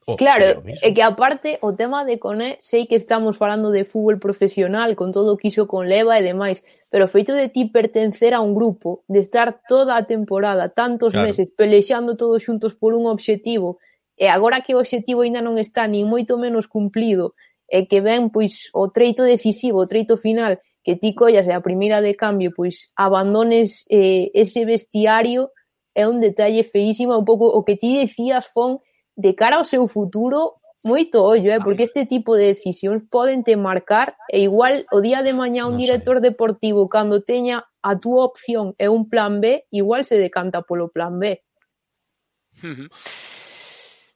Oh, 0.05 0.14
claro, 0.14 0.62
é 0.62 0.94
que 0.94 1.02
aparte 1.02 1.59
o 1.66 1.74
tema 1.74 2.06
de 2.06 2.23
Coné 2.23 2.62
sei 2.62 2.86
que 2.86 2.94
estamos 2.94 3.35
falando 3.35 3.74
de 3.74 3.82
fútbol 3.82 4.23
profesional 4.23 4.94
con 4.94 5.10
todo 5.10 5.35
o 5.35 5.36
que 5.40 5.51
iso 5.51 5.66
con 5.66 5.89
leva 5.89 6.14
e 6.14 6.23
demais 6.23 6.62
pero 6.86 7.09
o 7.09 7.10
feito 7.10 7.35
de 7.35 7.51
ti 7.51 7.66
pertencer 7.66 8.31
a 8.31 8.39
un 8.39 8.55
grupo 8.55 9.02
de 9.10 9.18
estar 9.18 9.66
toda 9.66 9.98
a 9.98 10.06
temporada, 10.06 10.70
tantos 10.70 11.10
claro. 11.10 11.27
meses 11.27 11.51
pelexando 11.51 12.14
todos 12.14 12.44
xuntos 12.44 12.78
por 12.78 12.94
un 12.94 13.10
obxectivo 13.10 13.82
E 14.16 14.28
agora 14.32 14.64
que 14.64 14.74
o 14.74 14.80
obxectivo 14.80 15.20
aínda 15.20 15.44
non 15.44 15.60
está 15.60 15.84
nin 15.84 16.09
moito 16.09 16.40
menos 16.40 16.64
cumplido 16.64 17.36
e 17.68 17.84
que 17.84 18.01
ven 18.01 18.32
pois 18.32 18.72
o 18.72 18.88
treito 18.88 19.22
decisivo, 19.22 19.84
o 19.84 19.90
treito 19.90 20.16
final, 20.16 20.59
que 20.80 20.97
ti 20.97 21.12
collas 21.12 21.44
e 21.47 21.52
a 21.52 21.60
primeira 21.60 22.01
de 22.01 22.16
cambio 22.16 22.55
pois 22.56 22.88
abandones 22.97 23.84
eh, 23.90 24.30
ese 24.32 24.64
vestiario 24.64 25.52
é 25.93 26.09
un 26.09 26.20
detalle 26.20 26.62
feísimo, 26.62 27.16
un 27.16 27.24
pouco 27.24 27.48
o 27.48 27.64
que 27.64 27.76
ti 27.76 27.97
decías, 27.98 28.47
Fon, 28.48 28.80
de 29.16 29.32
cara 29.34 29.56
ao 29.56 29.64
seu 29.64 29.88
futuro, 29.88 30.60
moito 30.84 31.24
ollo, 31.24 31.51
eh, 31.51 31.59
porque 31.59 31.82
este 31.82 32.06
tipo 32.06 32.36
de 32.36 32.52
decisións 32.52 33.02
poden 33.10 33.43
te 33.43 33.56
marcar 33.56 34.16
e 34.28 34.44
igual 34.44 34.86
o 34.93 35.01
día 35.01 35.24
de 35.24 35.32
mañá 35.32 35.66
un 35.66 35.76
director 35.76 36.20
deportivo 36.20 36.88
cando 36.88 37.24
teña 37.24 37.64
a 37.82 37.98
túa 37.98 38.24
opción 38.24 38.74
e 38.78 38.88
un 38.88 39.09
plan 39.09 39.40
B, 39.40 39.66
igual 39.72 40.05
se 40.05 40.16
decanta 40.16 40.62
polo 40.62 40.88
plan 40.88 41.18
B. 41.18 41.43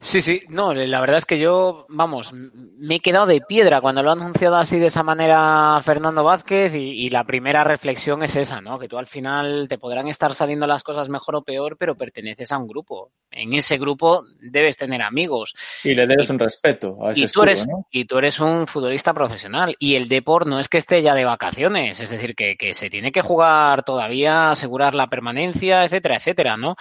Sí, 0.03 0.23
sí, 0.23 0.45
no, 0.49 0.73
la 0.73 1.01
verdad 1.03 1.19
es 1.19 1.27
que 1.27 1.39
yo, 1.39 1.85
vamos, 1.91 2.33
me 2.33 2.95
he 2.97 3.01
quedado 3.01 3.27
de 3.27 3.43
piedra 3.43 3.83
cuando 3.83 4.03
lo 4.03 4.09
ha 4.09 4.15
anunciado 4.15 4.57
así 4.57 4.79
de 4.79 4.87
esa 4.87 5.03
manera 5.03 5.79
Fernando 5.85 6.25
Vázquez 6.25 6.75
y, 6.75 7.05
y 7.05 7.11
la 7.11 7.25
primera 7.25 7.65
reflexión 7.65 8.23
es 8.23 8.35
esa, 8.35 8.63
¿no? 8.63 8.79
Que 8.79 8.89
tú 8.89 8.97
al 8.97 9.07
final 9.07 9.69
te 9.69 9.77
podrán 9.77 10.09
estar 10.09 10.35
saliendo 10.35 10.67
las 10.67 10.83
cosas 10.83 11.11
mejor 11.11 11.37
o 11.37 11.43
peor, 11.43 11.77
pero 11.77 11.97
perteneces 11.97 12.51
a 12.51 12.57
un 12.57 12.67
grupo. 12.67 13.11
En 13.31 13.53
ese 13.53 13.77
grupo 13.77 14.25
debes 14.41 14.79
tener 14.79 15.03
amigos 15.03 15.55
Y 15.85 15.95
le 15.95 16.07
debes 16.07 16.31
un 16.31 16.39
respeto 16.39 16.97
a 17.07 17.11
ese 17.11 17.21
y 17.21 17.23
tú 17.25 17.27
escudo, 17.27 17.45
eres 17.45 17.69
¿no? 17.69 17.87
y 17.91 18.07
tú 18.07 18.17
eres 18.17 18.41
un 18.41 18.67
futbolista 18.67 19.13
profesional 19.13 19.77
y 19.79 19.97
el 19.97 20.09
Deport 20.09 20.47
no 20.47 20.61
es 20.61 20.71
que 20.71 20.79
esté 20.79 21.03
ya 21.03 21.15
de 21.15 21.27
vacaciones, 21.27 22.01
es 22.01 22.09
decir, 22.09 22.35
que, 22.35 22.57
que 22.57 22.73
se 22.73 22.89
tiene 22.89 23.13
que 23.13 23.21
jugar 23.21 23.83
todavía, 23.83 24.51
asegurar 24.51 24.95
la 24.95 25.09
permanencia, 25.09 25.85
etcétera, 25.85 26.17
etcétera, 26.17 26.57
¿no? 26.57 26.75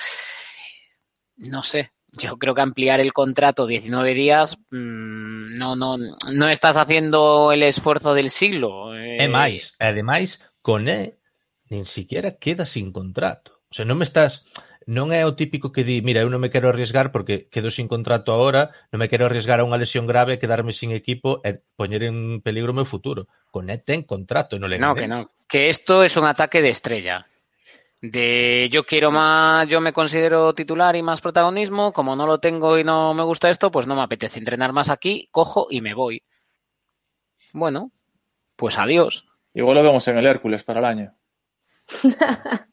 No 1.36 1.64
sé, 1.64 1.92
yo 2.14 2.38
creo 2.38 2.56
que 2.56 2.62
ampliar 2.62 3.00
el 3.00 3.14
contrato 3.14 3.68
19 3.68 4.14
días 4.14 4.58
mmm, 4.72 5.58
no 5.58 5.76
no 5.76 5.98
no 5.98 6.48
estás 6.48 6.78
haciendo 6.78 7.52
el 7.52 7.64
esfuerzo 7.64 8.14
del 8.14 8.30
siglo. 8.30 8.96
Eh, 8.96 9.28
máis, 9.28 9.74
e 9.80 9.86
ademais, 9.86 10.40
Coné 10.62 11.20
nin 11.70 11.86
siquiera 11.86 12.38
queda 12.38 12.66
sin 12.66 12.92
contrato. 12.92 13.62
O 13.70 13.74
sea, 13.76 13.86
non 13.86 14.02
me 14.02 14.06
estás 14.06 14.42
non 14.90 15.14
é 15.14 15.22
o 15.22 15.38
típico 15.38 15.70
que 15.70 15.86
di, 15.86 16.02
mira, 16.02 16.26
eu 16.26 16.34
non 16.34 16.42
me 16.42 16.50
quero 16.50 16.74
arriesgar 16.74 17.14
porque 17.14 17.46
quedo 17.54 17.70
sin 17.70 17.86
contrato 17.86 18.34
agora, 18.34 18.74
non 18.90 18.98
me 18.98 19.06
quero 19.06 19.30
arriesgar 19.30 19.62
a 19.62 19.68
unha 19.68 19.78
lesión 19.78 20.10
grave, 20.10 20.42
quedarme 20.42 20.74
sin 20.74 20.90
equipo 20.98 21.46
e 21.46 21.62
poñer 21.78 22.02
en 22.10 22.42
peligro 22.42 22.74
o 22.74 22.78
meu 22.82 22.90
futuro. 22.90 23.30
Coné 23.54 23.78
ten 23.78 24.02
contrato, 24.02 24.58
non 24.58 24.74
le 24.74 24.82
No, 24.82 24.98
que 24.98 25.06
no. 25.06 25.30
Que 25.46 25.70
esto 25.70 26.02
es 26.02 26.18
un 26.18 26.26
ataque 26.26 26.66
de 26.66 26.74
estrella. 26.74 27.29
De 28.02 28.70
yo 28.72 28.86
quiero 28.86 29.12
más, 29.12 29.68
yo 29.68 29.82
me 29.82 29.92
considero 29.92 30.54
titular 30.54 30.96
y 30.96 31.04
más 31.04 31.20
protagonismo, 31.20 31.92
como 31.92 32.16
no 32.16 32.26
lo 32.26 32.40
tengo 32.40 32.80
y 32.80 32.84
no 32.84 33.14
me 33.14 33.24
gusta 33.24 33.50
esto, 33.50 33.72
pues 33.72 33.88
no 33.88 33.96
me 33.96 34.04
apetece 34.04 34.40
entrenar 34.40 34.72
más 34.72 34.90
aquí, 34.90 35.28
cojo 35.32 35.68
y 35.70 35.82
me 35.82 35.94
voy. 35.94 36.24
Bueno, 37.52 37.92
pues 38.56 38.78
adiós. 38.78 39.26
Igual 39.54 39.76
lo 39.76 39.84
vemos 39.84 40.08
en 40.08 40.18
el 40.18 40.26
Hércules 40.26 40.64
para 40.64 40.80
el 40.80 40.86
año. 40.86 41.14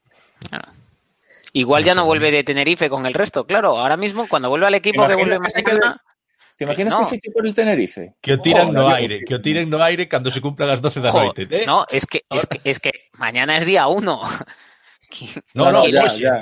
Igual 1.53 1.85
ya 1.85 1.95
No 1.95 2.05
vuelve 2.05 2.31
de 2.31 2.45
Tenerife 2.45 2.91
con 2.91 3.07
el 3.07 3.15
resto, 3.15 3.47
claro. 3.47 3.79
Ahora 3.79 3.97
mismo, 3.97 4.29
cuando 4.29 4.51
vuelve 4.51 4.67
al 4.67 4.75
equipo 4.75 5.07
que 5.07 5.15
vuelve 5.15 5.39
mañana, 5.39 6.03
¿Te 6.57 6.65
imaginas 6.65 6.95
No. 6.95 7.01
que 7.01 7.07
fiche 7.17 7.31
por 7.31 7.47
el 7.47 7.55
Tenerife? 7.55 8.15
Que 8.21 8.35
o 8.35 8.41
tiran 8.41 8.73
no 8.73 8.89
aire, 8.89 9.21
que 9.27 9.35
o 9.35 9.41
tiren 9.41 9.69
no 9.69 9.83
aire 9.83 10.09
cando 10.09 10.31
se 10.31 10.41
cumplan 10.41 10.71
as 10.71 10.81
12 10.81 11.01
da 11.01 11.11
jo, 11.13 11.25
noite. 11.25 11.47
Eh? 11.51 11.67
no, 11.67 11.85
es 11.91 12.07
que, 12.07 12.25
es 12.31 12.47
que, 12.47 12.61
es 12.65 12.81
que 12.81 12.91
mañana 13.13 13.57
es 13.57 13.67
día 13.67 13.87
uno. 13.89 14.23
no, 15.55 15.65
no, 15.65 15.73
No, 15.73 15.89
ya, 15.89 16.17
ya, 16.17 16.41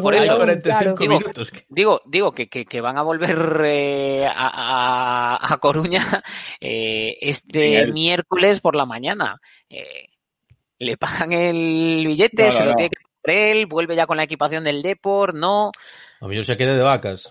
por 0.00 0.14
eso, 0.14 0.36
45 0.36 0.96
Digo, 0.98 1.20
Digo, 1.68 2.00
digo 2.06 2.32
que, 2.32 2.48
que, 2.48 2.64
que 2.64 2.80
van 2.80 2.96
a 2.98 3.02
volver 3.02 3.62
eh, 3.64 4.26
a, 4.26 4.32
a- 5.36 5.54
a 5.54 5.58
Coruña 5.58 6.22
eh, 6.60 7.16
este 7.20 7.86
miércoles 7.92 8.60
por 8.60 8.74
la 8.76 8.86
mañana. 8.86 9.40
Eh, 9.68 10.06
le 10.78 10.96
pagan 10.96 11.32
el 11.32 12.04
billete, 12.06 12.44
No, 12.44 12.50
se 12.52 12.64
lo 12.64 12.70
no. 12.70 12.76
tiene 12.76 12.90
que 12.90 13.02
comprar 13.02 13.36
él, 13.36 13.66
vuelve 13.66 13.96
ya 13.96 14.06
con 14.06 14.16
la 14.16 14.22
equipación 14.24 14.64
del 14.64 14.82
Depor, 14.82 15.34
no. 15.34 15.72
A 16.20 16.26
mellor 16.28 16.44
se 16.44 16.56
quede 16.56 16.76
de 16.76 16.82
vacas. 16.82 17.28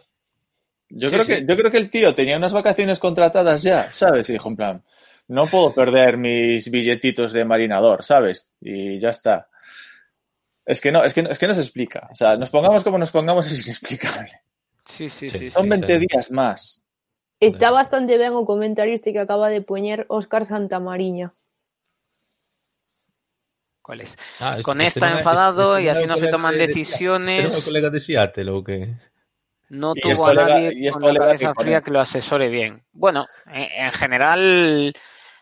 Yo, 0.90 1.10
Sí, 1.10 1.14
creo 1.16 1.26
sí. 1.26 1.32
Que, 1.34 1.46
yo 1.46 1.58
creo 1.58 1.72
que 1.72 1.78
el 1.78 1.90
tío 1.90 2.14
tenía 2.14 2.38
unas 2.38 2.54
vacaciones 2.54 3.00
contratadas 3.00 3.64
ya, 3.64 3.92
¿sabes? 3.92 4.30
Y 4.30 4.34
dijo 4.34 4.50
en 4.50 4.56
plan, 4.56 4.84
no 5.28 5.50
puedo 5.50 5.74
perder 5.74 6.18
mis 6.18 6.70
billetitos 6.72 7.34
de 7.34 7.44
marinador, 7.46 8.04
¿sabes? 8.04 8.54
Y 8.62 9.00
ya 9.00 9.10
está. 9.10 9.48
Es 10.68 10.82
que 10.82 10.92
no, 10.92 11.04
es 11.04 11.14
que 11.14 11.24
no, 11.24 11.30
es 11.30 11.40
que 11.40 11.48
no 11.48 11.54
se 11.54 11.62
explica. 11.62 12.10
O 12.12 12.16
sea, 12.16 12.36
nos 12.36 12.50
pongamos 12.50 12.84
como 12.84 12.98
nos 13.00 13.12
pongamos 13.12 13.48
es 13.48 13.66
inexplicable. 13.66 14.42
Sí, 14.86 15.08
sí, 15.10 15.30
Sí. 15.32 15.50
Son 15.50 15.64
sí. 15.64 15.70
20 15.70 16.00
días 16.00 16.30
más. 16.32 16.84
Está 17.40 17.72
bastante 17.72 18.18
ben 18.18 18.34
o 18.34 18.46
comentario 18.46 18.94
este 18.94 19.14
que 19.14 19.20
acaba 19.20 19.48
de 19.50 19.62
poñer 19.62 20.06
Óscar 20.10 20.44
Santamariña. 20.46 21.32
¿Cuál 23.82 24.02
es? 24.02 24.18
Ah, 24.40 24.52
este- 24.52 24.64
Con 24.64 24.82
este 24.82 25.00
esta 25.00 25.18
enfadado 25.18 25.78
este 25.78 25.86
y 25.86 25.90
así 25.90 26.04
o 26.04 26.08
no 26.08 26.18
se 26.18 26.28
toman 26.28 26.54
de- 26.58 26.60
de- 26.60 26.68
decisiones. 26.68 27.46
Este 27.54 27.60
é 27.60 27.62
o 27.62 27.66
colega 27.72 27.90
de 27.90 28.00
Seattle 28.02 28.52
ou 28.52 28.64
que... 28.64 28.92
No 29.70 29.94
tuvo 29.96 30.28
a 30.28 30.34
nadie 30.34 30.72
y 30.80 30.88
es 30.88 30.96
con 30.96 31.12
la 31.14 31.20
cabeza 31.20 31.54
fría 31.54 31.82
que 31.82 31.92
lo 31.92 32.00
asesore 32.00 32.48
bien. 32.48 32.84
Bueno, 32.94 33.28
en, 33.48 33.68
en 33.88 33.92
general, 33.92 34.94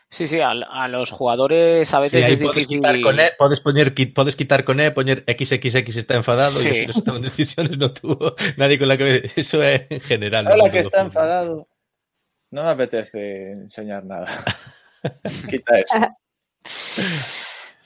sí, 0.08 0.26
sí, 0.26 0.40
a, 0.40 0.50
a 0.50 0.88
los 0.88 1.10
jugadores 1.10 1.92
a 1.94 2.00
veces 2.00 2.26
es 2.28 2.40
difícil. 2.40 2.66
quitar 2.78 3.00
con 3.02 3.18
E, 3.20 3.32
podes 3.38 3.60
poñer 3.60 3.94
qui- 3.94 4.12
podes 4.14 4.36
quitar 4.36 4.64
con 4.64 4.80
E, 4.80 4.90
poñer 4.92 5.24
XXX 5.26 5.96
está 5.96 6.14
enfadado 6.14 6.58
Sí. 6.60 6.66
y 6.68 6.70
así 6.70 6.86
no 6.86 7.02
toman 7.02 7.22
decisiones, 7.22 7.76
no 7.78 7.92
tuvo 7.92 8.34
nadie 8.56 8.78
con 8.78 8.88
la 8.88 8.96
cabeza. 8.98 9.28
Eso 9.36 9.62
é 9.62 9.86
en 9.90 10.00
general. 10.00 10.44
no 10.44 10.50
Ahora 10.50 10.62
mundo 10.64 10.72
que 10.72 10.78
está 10.80 11.00
enfadado, 11.02 11.66
no 12.52 12.62
me 12.64 12.70
apetece 12.70 13.52
enseñar 13.52 14.04
nada. 14.04 14.26
Quita 15.50 15.78
eso. 15.78 16.08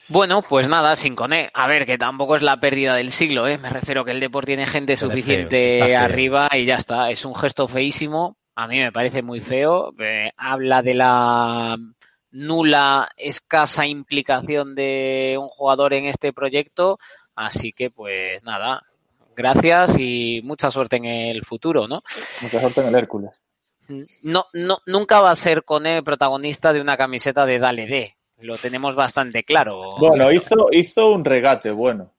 Bueno, 0.07 0.41
pues 0.41 0.67
nada, 0.67 0.95
sin 0.95 1.15
Coné. 1.15 1.49
A 1.53 1.67
ver, 1.67 1.85
que 1.85 1.97
tampoco 1.97 2.35
es 2.35 2.41
la 2.41 2.59
pérdida 2.59 2.95
del 2.95 3.11
siglo, 3.11 3.47
¿eh? 3.47 3.57
Me 3.57 3.69
refiero 3.69 4.03
que 4.03 4.11
el 4.11 4.19
Deport 4.19 4.45
tiene 4.45 4.65
gente 4.67 4.93
es 4.93 4.99
suficiente 4.99 5.57
feo, 5.57 5.85
está 5.85 5.85
feo. 5.85 5.99
arriba 5.99 6.49
y 6.53 6.65
ya 6.65 6.75
está. 6.75 7.09
Es 7.09 7.23
un 7.23 7.33
gesto 7.35 7.67
feísimo. 7.67 8.35
A 8.55 8.67
mí 8.67 8.77
me 8.79 8.91
parece 8.91 9.21
muy 9.21 9.39
feo. 9.39 9.93
Eh, 9.99 10.29
habla 10.35 10.81
de 10.81 10.93
la 10.95 11.77
nula, 12.31 13.09
escasa 13.17 13.85
implicación 13.85 14.75
de 14.75 15.37
un 15.39 15.47
jugador 15.49 15.93
en 15.93 16.05
este 16.05 16.33
proyecto. 16.33 16.97
Así 17.35 17.71
que, 17.71 17.89
pues 17.89 18.43
nada, 18.43 18.83
gracias 19.35 19.97
y 19.99 20.41
mucha 20.43 20.69
suerte 20.69 20.97
en 20.97 21.05
el 21.05 21.43
futuro, 21.45 21.87
¿no? 21.87 22.01
Mucha 22.41 22.59
suerte 22.59 22.81
en 22.81 22.87
el 22.87 22.95
Hércules. 22.95 23.31
no, 24.23 24.45
no, 24.53 24.77
nunca 24.85 25.21
va 25.21 25.31
a 25.31 25.35
ser 25.35 25.63
Cone 25.63 26.01
protagonista 26.03 26.71
de 26.73 26.81
una 26.81 26.97
camiseta 26.97 27.45
de 27.45 27.59
Dale 27.59 27.87
D. 27.87 28.15
Lo 28.39 28.57
tenemos 28.57 28.95
bastante 28.95 29.43
claro. 29.43 29.97
Bueno, 29.99 30.31
hizo, 30.31 30.67
hizo 30.71 31.11
un 31.11 31.23
regate 31.23 31.71
bueno. 31.71 32.13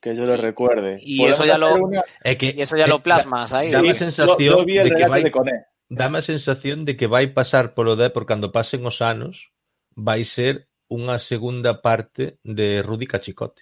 Que 0.00 0.16
yo 0.16 0.24
lo 0.24 0.36
recuerde. 0.36 0.98
Y 1.00 1.24
eso 1.26 1.44
ya 1.44 1.58
lo, 1.58 1.74
Una... 1.74 2.02
É 2.24 2.34
que, 2.36 2.50
y 2.56 2.62
eso 2.62 2.76
ya 2.76 2.88
lo 2.88 2.98
plasmas 3.04 3.52
ahí. 3.52 3.70
Dá 3.70 3.80
Sí, 3.82 3.90
a 3.90 3.94
sensación 3.94 4.36
yo, 4.40 4.56
yo 4.58 4.64
vi 4.64 4.78
el 4.78 4.84
de 4.84 4.90
que 4.90 4.94
regate 4.96 5.12
vai- 5.12 5.22
de 5.22 5.30
Coné. 5.30 5.52
Dame 5.92 6.18
a 6.18 6.22
sensación 6.24 6.88
de 6.88 6.96
que 6.96 7.04
vai 7.06 7.28
pasar 7.36 7.76
polo 7.76 7.96
Depor 8.00 8.24
cando 8.24 8.48
pasen 8.48 8.80
os 8.88 9.04
anos 9.04 9.52
vai 9.92 10.24
ser 10.24 10.68
unha 10.88 11.20
segunda 11.20 11.84
parte 11.84 12.40
de 12.44 12.80
Rudy 12.80 13.04
Cachicote. 13.08 13.60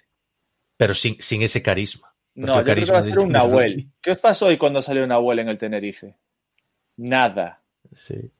Pero 0.79 0.95
sin, 0.95 1.19
sin 1.19 1.43
ese 1.43 1.59
carisma. 1.61 2.07
No, 2.35 2.59
yo 2.59 2.63
creo 2.63 2.85
que 2.87 2.91
va 2.95 2.99
a 2.99 3.03
ser 3.03 3.15
de- 3.19 3.23
un 3.23 3.27
de 3.31 3.35
Nahuel. 3.35 3.73
Rudy- 3.75 3.87
¿Qué 4.01 4.11
os 4.15 4.19
pasó 4.23 4.47
hoy 4.47 4.55
cuando 4.57 4.79
salió 4.81 5.03
Nahuel 5.05 5.39
en 5.43 5.49
el 5.51 5.59
Tenerife? 5.59 6.15
Nada. 6.97 7.61
Sí, 8.07 8.31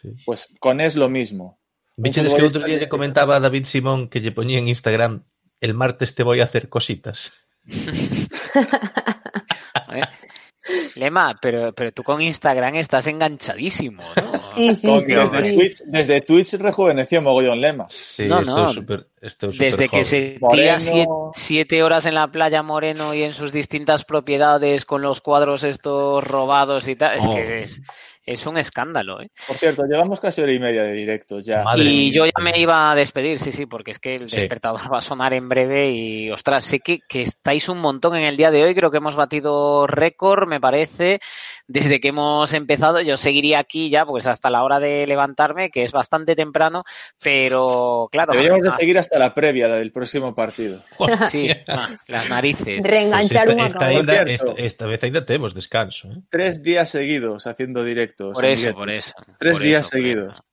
sí. 0.00 0.14
Pues 0.24 0.48
con 0.58 0.80
es 0.80 0.94
lo 0.96 1.08
mismo. 1.10 1.58
Vichedes 2.00 2.32
que 2.32 2.40
outro 2.42 2.64
día 2.64 2.80
lle 2.80 2.88
comentaba 2.88 3.36
a 3.36 3.42
David 3.44 3.66
Simón 3.68 4.08
que 4.08 4.22
lle 4.24 4.32
poñía 4.32 4.56
en 4.62 4.70
Instagram 4.72 5.20
el 5.60 5.74
martes 5.76 6.14
te 6.16 6.22
voy 6.24 6.40
a 6.40 6.48
hacer 6.48 6.70
cositas. 6.72 7.28
Lema, 10.96 11.38
pero, 11.40 11.72
pero 11.72 11.90
tú 11.92 12.02
con 12.02 12.20
Instagram 12.20 12.74
estás 12.76 13.06
enganchadísimo, 13.06 14.02
¿no? 14.14 14.40
Sí, 14.54 14.74
sí, 14.74 15.00
sí. 15.00 15.14
desde, 15.14 15.50
sí. 15.50 15.56
Twitch, 15.56 15.82
desde 15.86 16.20
Twitch 16.20 16.54
rejuveneció 16.54 17.22
mogollón 17.22 17.60
Lema. 17.60 17.86
Sí, 17.90 18.26
No, 18.26 18.42
no. 18.42 18.72
super, 18.72 19.06
estou 19.22 19.52
super 19.52 19.66
Desde 19.66 19.84
que 19.88 19.88
joven. 19.88 20.04
se 20.04 20.38
tira 20.52 20.78
siete, 20.80 21.08
siete 21.34 21.82
horas 21.82 22.04
en 22.06 22.14
la 22.14 22.28
playa 22.28 22.62
Moreno 22.62 23.14
y 23.14 23.22
en 23.22 23.32
sus 23.32 23.52
distintas 23.52 24.04
propiedades 24.04 24.84
con 24.84 25.00
los 25.02 25.20
cuadros 25.22 25.64
estos 25.64 26.22
robados 26.24 26.88
y 26.88 26.96
tal, 26.96 27.16
es 27.18 27.24
Oh. 27.26 27.34
que 27.34 27.60
es, 27.62 27.80
es 28.24 28.46
un 28.46 28.58
escándalo, 28.58 29.20
¿eh? 29.22 29.30
Por 29.46 29.56
cierto, 29.56 29.84
llevamos 29.86 30.20
casi 30.20 30.40
hora 30.42 30.52
y 30.52 30.58
media 30.58 30.82
de 30.82 30.92
directo 30.92 31.40
ya. 31.40 31.62
Madre 31.64 31.84
y 31.84 31.96
mía. 31.96 32.12
yo 32.14 32.26
ya 32.26 32.42
me 32.42 32.58
iba 32.58 32.90
a 32.90 32.94
despedir, 32.94 33.38
sí, 33.38 33.50
sí, 33.52 33.66
porque 33.66 33.90
es 33.92 33.98
que 33.98 34.14
el 34.16 34.30
Sí. 34.30 34.36
despertador 34.36 34.80
va 34.92 34.98
a 34.98 35.02
sonar 35.02 35.32
en 35.32 35.48
breve 35.48 35.90
y, 35.90 36.30
ostras, 36.30 36.64
sé 36.64 36.80
que, 36.80 37.00
que 37.08 37.22
estáis 37.22 37.68
un 37.68 37.78
montón 37.78 38.16
en 38.16 38.24
el 38.24 38.36
día 38.36 38.50
de 38.50 38.62
hoy, 38.62 38.74
creo 38.74 38.90
que 38.90 38.98
hemos 38.98 39.16
batido 39.16 39.86
récord, 39.86 40.48
me 40.48 40.60
parece, 40.60 41.18
desde 41.66 42.00
que 42.00 42.08
hemos 42.08 42.52
empezado. 42.52 43.00
Yo 43.00 43.16
seguiría 43.16 43.58
aquí 43.58 43.90
ya, 43.90 44.04
pues 44.04 44.26
hasta 44.26 44.50
la 44.50 44.62
hora 44.64 44.78
de 44.80 45.06
levantarme, 45.06 45.70
que 45.70 45.82
es 45.82 45.92
bastante 45.92 46.36
temprano, 46.36 46.84
pero 47.22 48.08
claro. 48.10 48.32
Deberíamos 48.32 48.62
de 48.62 48.68
ah, 48.68 48.76
seguir 48.78 48.98
hasta 48.98 49.18
la 49.18 49.34
previa, 49.34 49.68
la 49.68 49.76
del 49.76 49.92
próximo 49.92 50.34
partido. 50.34 50.82
Sí, 51.30 51.48
ah, 51.68 51.88
las 52.06 52.28
narices. 52.28 52.80
Reenganchar 52.82 53.46
Pues 53.46 53.56
un 53.58 53.64
esta, 53.66 53.88
cierto. 54.24 54.50
esta, 54.50 54.62
esta 54.62 54.86
vez 54.86 55.02
ainda 55.02 55.24
temos 55.24 55.54
descanso. 55.54 56.08
¿eh? 56.08 56.16
Tres 56.28 56.62
días 56.62 56.88
seguidos 56.88 57.46
haciendo 57.46 57.84
directos. 58.10 58.34
Por 58.34 58.44
eso, 58.46 58.60
directo. 58.60 58.78
por 58.78 58.90
eso. 58.90 59.12
Tres 59.38 59.52
por 59.54 59.62
días 59.62 59.80
eso, 59.86 59.90
seguidos. 59.96 60.32
eso. 60.34 60.44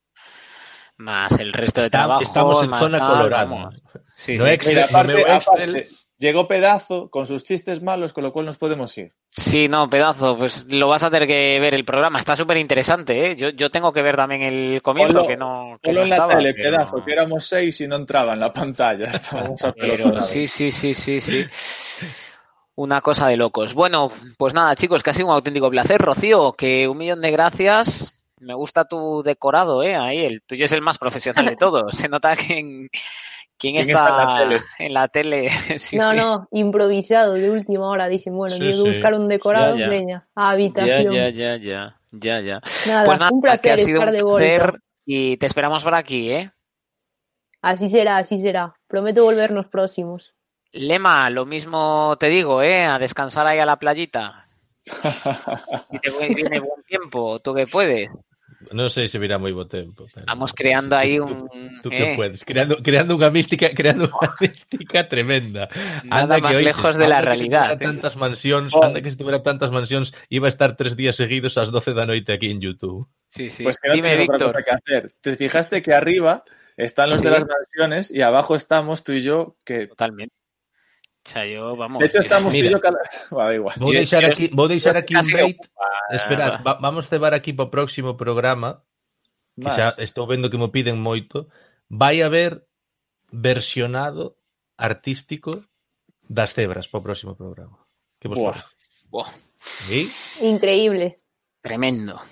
Más 1.00 1.32
el 1.40 1.54
resto 1.54 1.82
de 1.82 1.90
trabajo. 1.92 2.24
Estamos 2.24 2.64
en 2.64 2.70
más 2.72 2.80
zona 2.82 3.00
colorada. 3.00 3.46
vamos. 3.46 3.76
Sí, 4.16 4.36
No 4.36 4.46
sí. 4.46 4.50
Excel, 4.52 4.74
Mira, 4.76 4.82
no 4.82 4.88
aparte, 4.98 5.14
Excel. 5.22 5.32
aparte, 5.36 5.90
llegó 6.18 6.48
pedazo 6.48 7.12
con 7.12 7.28
sus 7.28 7.44
chistes 7.44 7.84
malos, 7.84 8.14
con 8.14 8.24
lo 8.24 8.34
cual 8.34 8.48
nos 8.48 8.58
podemos 8.58 8.98
ir. 8.98 9.14
Sí, 9.30 9.68
no, 9.68 9.88
pedazo, 9.92 10.36
pues 10.36 10.66
lo 10.74 10.88
vas 10.88 11.04
a 11.04 11.12
tener 11.12 11.28
que 11.28 11.60
ver 11.60 11.76
el 11.76 11.86
programa. 11.86 12.18
Está 12.20 12.36
súper 12.36 12.58
interesante, 12.58 13.30
¿eh? 13.32 13.36
Yo, 13.36 13.50
yo 13.50 13.70
tengo 13.70 13.94
que 13.94 14.02
ver 14.02 14.16
también 14.16 14.42
el 14.42 14.82
comienzo, 14.82 15.14
Ponlo- 15.20 15.28
que 15.28 15.38
no, 15.38 15.78
que 15.84 15.94
no 15.94 16.02
en 16.02 16.10
la 16.10 16.26
tele, 16.28 16.54
pero- 16.56 16.72
pedazo, 16.78 17.06
que 17.06 17.14
éramos 17.14 17.46
seis 17.46 17.80
y 17.82 17.88
no 17.88 17.98
entraba 17.98 18.34
en 18.34 18.40
la 18.40 18.52
pantalla. 18.52 19.06
Estábamos 19.06 19.62
Pero 19.62 19.70
apelotonados. 19.94 20.30
sí, 20.32 20.48
sí, 20.48 20.72
sí, 20.72 20.94
sí, 20.96 21.20
sí. 21.20 21.46
Una 22.78 23.02
cosa 23.02 23.28
de 23.28 23.38
locos. 23.38 23.74
Bueno, 23.74 24.12
pues 24.38 24.54
nada, 24.54 24.76
chicos, 24.76 25.02
que 25.02 25.10
ha 25.10 25.14
sido 25.14 25.28
un 25.28 25.34
auténtico 25.34 25.70
placer. 25.70 26.00
Rocío, 26.00 26.54
que 26.54 26.88
un 26.88 26.98
millón 26.98 27.22
de 27.22 27.32
gracias. 27.32 28.14
Me 28.40 28.54
gusta 28.54 28.86
tu 28.86 29.24
decorado, 29.24 29.82
¿eh? 29.82 29.96
Ahí, 29.96 30.20
el 30.24 30.44
tuyo 30.44 30.66
es 30.66 30.72
el 30.74 30.82
más 30.82 31.00
profesional 31.00 31.46
de 31.48 31.56
todos. 31.58 31.96
Se 31.98 32.08
nota 32.08 32.36
que 32.36 32.60
en, 32.60 32.88
quién 33.58 33.74
¿Quién 33.74 33.90
está, 33.90 34.08
está 34.10 34.22
en 34.22 34.28
la 34.28 34.38
tele? 34.38 34.62
en 34.78 34.94
la 34.94 35.08
tele. 35.08 35.50
Sí, 35.80 35.98
no, 35.98 36.12
sí. 36.12 36.18
no, 36.18 36.48
improvisado 36.52 37.34
de 37.34 37.50
última 37.50 37.88
hora. 37.90 38.08
Dicen, 38.08 38.36
bueno, 38.36 38.58
Sí, 38.58 38.62
tengo 38.62 38.84
que 38.84 38.90
sí. 38.92 38.96
buscar 38.98 39.14
un 39.16 39.28
decorado, 39.28 39.76
Ya, 39.76 39.90
ya. 39.90 40.18
a 40.36 40.44
Ya, 40.44 40.50
habitación. 40.52 41.14
ya, 41.16 41.30
ya, 41.30 41.58
ya, 41.58 42.00
ya, 42.12 42.42
ya. 42.42 42.62
Nada, 42.86 43.06
Pues 43.06 43.20
nada, 43.20 43.32
un 43.34 43.42
que 43.42 43.46
placer 43.48 43.72
ha 43.72 43.78
sido 43.78 44.00
estar 44.02 44.10
un 44.10 44.14
de 44.14 44.24
placer 44.24 44.62
vuelta. 44.62 44.80
y 45.04 45.38
te 45.38 45.46
esperamos 45.48 45.84
por 45.84 45.96
aquí, 45.96 46.30
¿eh? 46.32 46.52
Así 47.64 47.90
será, 47.90 48.18
así 48.18 48.38
será. 48.38 48.76
Prometo 48.88 49.24
volvernos 49.24 49.66
próximos. 49.66 50.36
Lema, 50.74 51.30
lo 51.30 51.46
mismo 51.46 52.16
te 52.20 52.28
digo, 52.30 52.62
¿eh? 52.62 52.86
A 52.86 53.00
descansar 53.00 53.48
ahí 53.48 53.60
a 53.60 53.66
la 53.66 53.78
playita. 53.80 54.48
Y 55.92 56.00
te 56.00 56.34
viene 56.34 56.60
buen 56.60 56.84
tiempo, 56.84 57.40
tú 57.40 57.54
que 57.54 57.66
puedes. 57.68 58.10
Non 58.74 58.90
sei 58.92 59.08
se 59.08 59.16
virá 59.22 59.38
moi 59.40 59.54
bo 59.56 59.64
tempo. 59.70 60.10
Pero... 60.12 60.28
Estamos 60.28 60.52
creando 60.52 60.98
ahí 60.98 61.22
un... 61.22 61.48
Tú 61.80 61.88
que 61.88 62.12
eh, 62.12 62.16
puedes, 62.18 62.44
creando, 62.44 62.82
creando 62.84 63.16
unha 63.16 63.32
mística, 63.32 63.72
creando 63.72 64.12
unha 64.12 64.34
mística 64.44 65.08
tremenda. 65.08 65.70
Nada 66.04 66.36
que, 66.36 66.44
más 66.44 66.58
oíste, 66.58 66.68
lejos 66.76 66.94
de 67.00 67.08
la 67.08 67.22
anda 67.22 67.22
que 67.22 67.24
se 67.24 67.30
realidad, 67.32 67.68
eh. 67.80 67.86
tantas 67.86 68.16
mansións, 68.20 68.68
Oh. 68.74 68.84
anda 68.84 69.00
que 69.00 69.14
se 69.14 69.16
tuviera 69.16 69.40
tantas 69.46 69.72
mansións, 69.72 70.12
iba 70.28 70.50
a 70.50 70.52
estar 70.52 70.76
tres 70.76 70.98
días 71.00 71.16
seguidos 71.16 71.56
ás 71.56 71.72
12 71.72 71.96
da 71.96 72.04
noite 72.10 72.34
aquí 72.36 72.52
en 72.52 72.60
YouTube. 72.60 73.08
Sí, 73.32 73.48
sí. 73.54 73.64
Pues 73.64 73.78
que 73.80 73.88
no 73.88 73.96
Dime, 73.96 74.18
otra 74.20 74.26
Víctor. 74.26 74.52
cosa 74.52 74.64
que 74.66 74.74
hacer. 74.76 75.02
Te 75.22 75.38
fijaste 75.38 75.80
que 75.80 75.94
arriba 75.94 76.44
están 76.76 77.08
los 77.14 77.22
de 77.22 77.30
Sí. 77.30 77.34
las 77.40 77.46
mansiones 77.48 78.04
y 78.12 78.20
abajo 78.26 78.52
estamos 78.58 79.06
tú 79.06 79.14
y 79.16 79.22
yo, 79.22 79.56
que 79.64 79.88
Totalmente. 79.88 80.34
Sea, 81.28 81.44
yo, 81.46 81.76
vamos... 81.76 82.00
de 82.00 82.06
hecho 82.08 82.20
estamos 82.24 82.54
tú 82.54 82.60
y 82.60 82.62
Mira. 82.64 82.72
yo 82.72 82.80
cada... 82.80 83.00
Va, 83.36 83.46
da 83.52 83.54
igual. 83.60 83.76
Vou 83.84 83.92
Yo- 83.92 84.00
deixar 84.00 84.24
aquí, 84.24 84.48
vou 84.54 84.68
deixar 84.72 84.96
aquí 84.96 85.12
un 85.14 85.28
bait. 85.28 85.60
Ah, 85.76 86.16
Esperad, 86.16 86.64
va, 86.64 86.80
vamos 86.80 87.08
cebar 87.12 87.34
aquí 87.36 87.52
para 87.52 87.68
o 87.68 87.72
próximo 87.72 88.16
programa, 88.16 88.80
que 89.60 89.68
xa 89.68 89.92
estou 90.00 90.24
vendo 90.24 90.48
que 90.48 90.56
mo 90.56 90.72
piden 90.72 90.96
moito. 90.96 91.52
Vai 91.92 92.24
haber 92.24 92.64
versionado 93.28 94.40
artístico 94.80 95.52
das 96.24 96.56
cebras 96.56 96.88
para 96.88 97.00
o 97.00 97.04
próximo 97.04 97.36
programa. 97.36 97.76
Que 98.24 98.32
vos 98.32 98.40
Buah. 98.40 98.64
Buah, 99.12 99.28
¿Sí? 99.60 100.08
Increíble. 100.40 101.20
tremendo. 101.60 102.24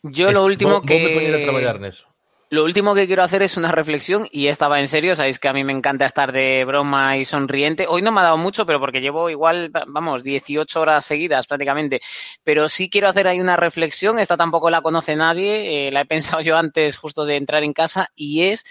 Yo 0.00 0.28
Es- 0.28 0.34
lo 0.34 0.48
último 0.48 0.80
vou- 0.80 0.88
voume 0.88 1.12
poñer 1.12 1.34
a 1.36 1.38
que... 1.38 1.44
traballar 1.44 1.76
neso. 1.76 2.07
Lo 2.50 2.64
último 2.64 2.94
que 2.94 3.06
quiero 3.06 3.22
hacer 3.22 3.42
es 3.42 3.58
una 3.58 3.72
reflexión 3.72 4.26
y 4.30 4.46
esta 4.46 4.68
va 4.68 4.80
en 4.80 4.88
serio. 4.88 5.14
Sabéis 5.14 5.38
que 5.38 5.48
a 5.48 5.52
mí 5.52 5.64
me 5.64 5.72
encanta 5.74 6.06
estar 6.06 6.32
de 6.32 6.64
broma 6.64 7.18
y 7.18 7.26
sonriente. 7.26 7.84
Hoy 7.86 8.00
no 8.00 8.10
me 8.10 8.20
ha 8.20 8.24
dado 8.24 8.38
mucho, 8.38 8.64
pero 8.64 8.80
porque 8.80 9.02
llevo 9.02 9.28
igual, 9.28 9.70
vamos, 9.88 10.24
18 10.24 10.80
horas 10.80 11.04
seguidas 11.04 11.46
prácticamente. 11.46 12.00
Pero 12.44 12.70
sí 12.70 12.88
quiero 12.88 13.08
hacer 13.08 13.28
ahí 13.28 13.38
una 13.40 13.56
reflexión. 13.56 14.18
Esta 14.18 14.38
tampoco 14.38 14.70
la 14.70 14.80
conoce 14.80 15.14
nadie. 15.14 15.88
eh, 15.88 15.92
la 15.92 16.00
he 16.00 16.06
pensado 16.06 16.40
yo 16.40 16.56
antes 16.56 16.96
justo 16.96 17.26
de 17.26 17.36
entrar 17.36 17.64
en 17.64 17.74
casa 17.74 18.08
y 18.14 18.44
es 18.44 18.64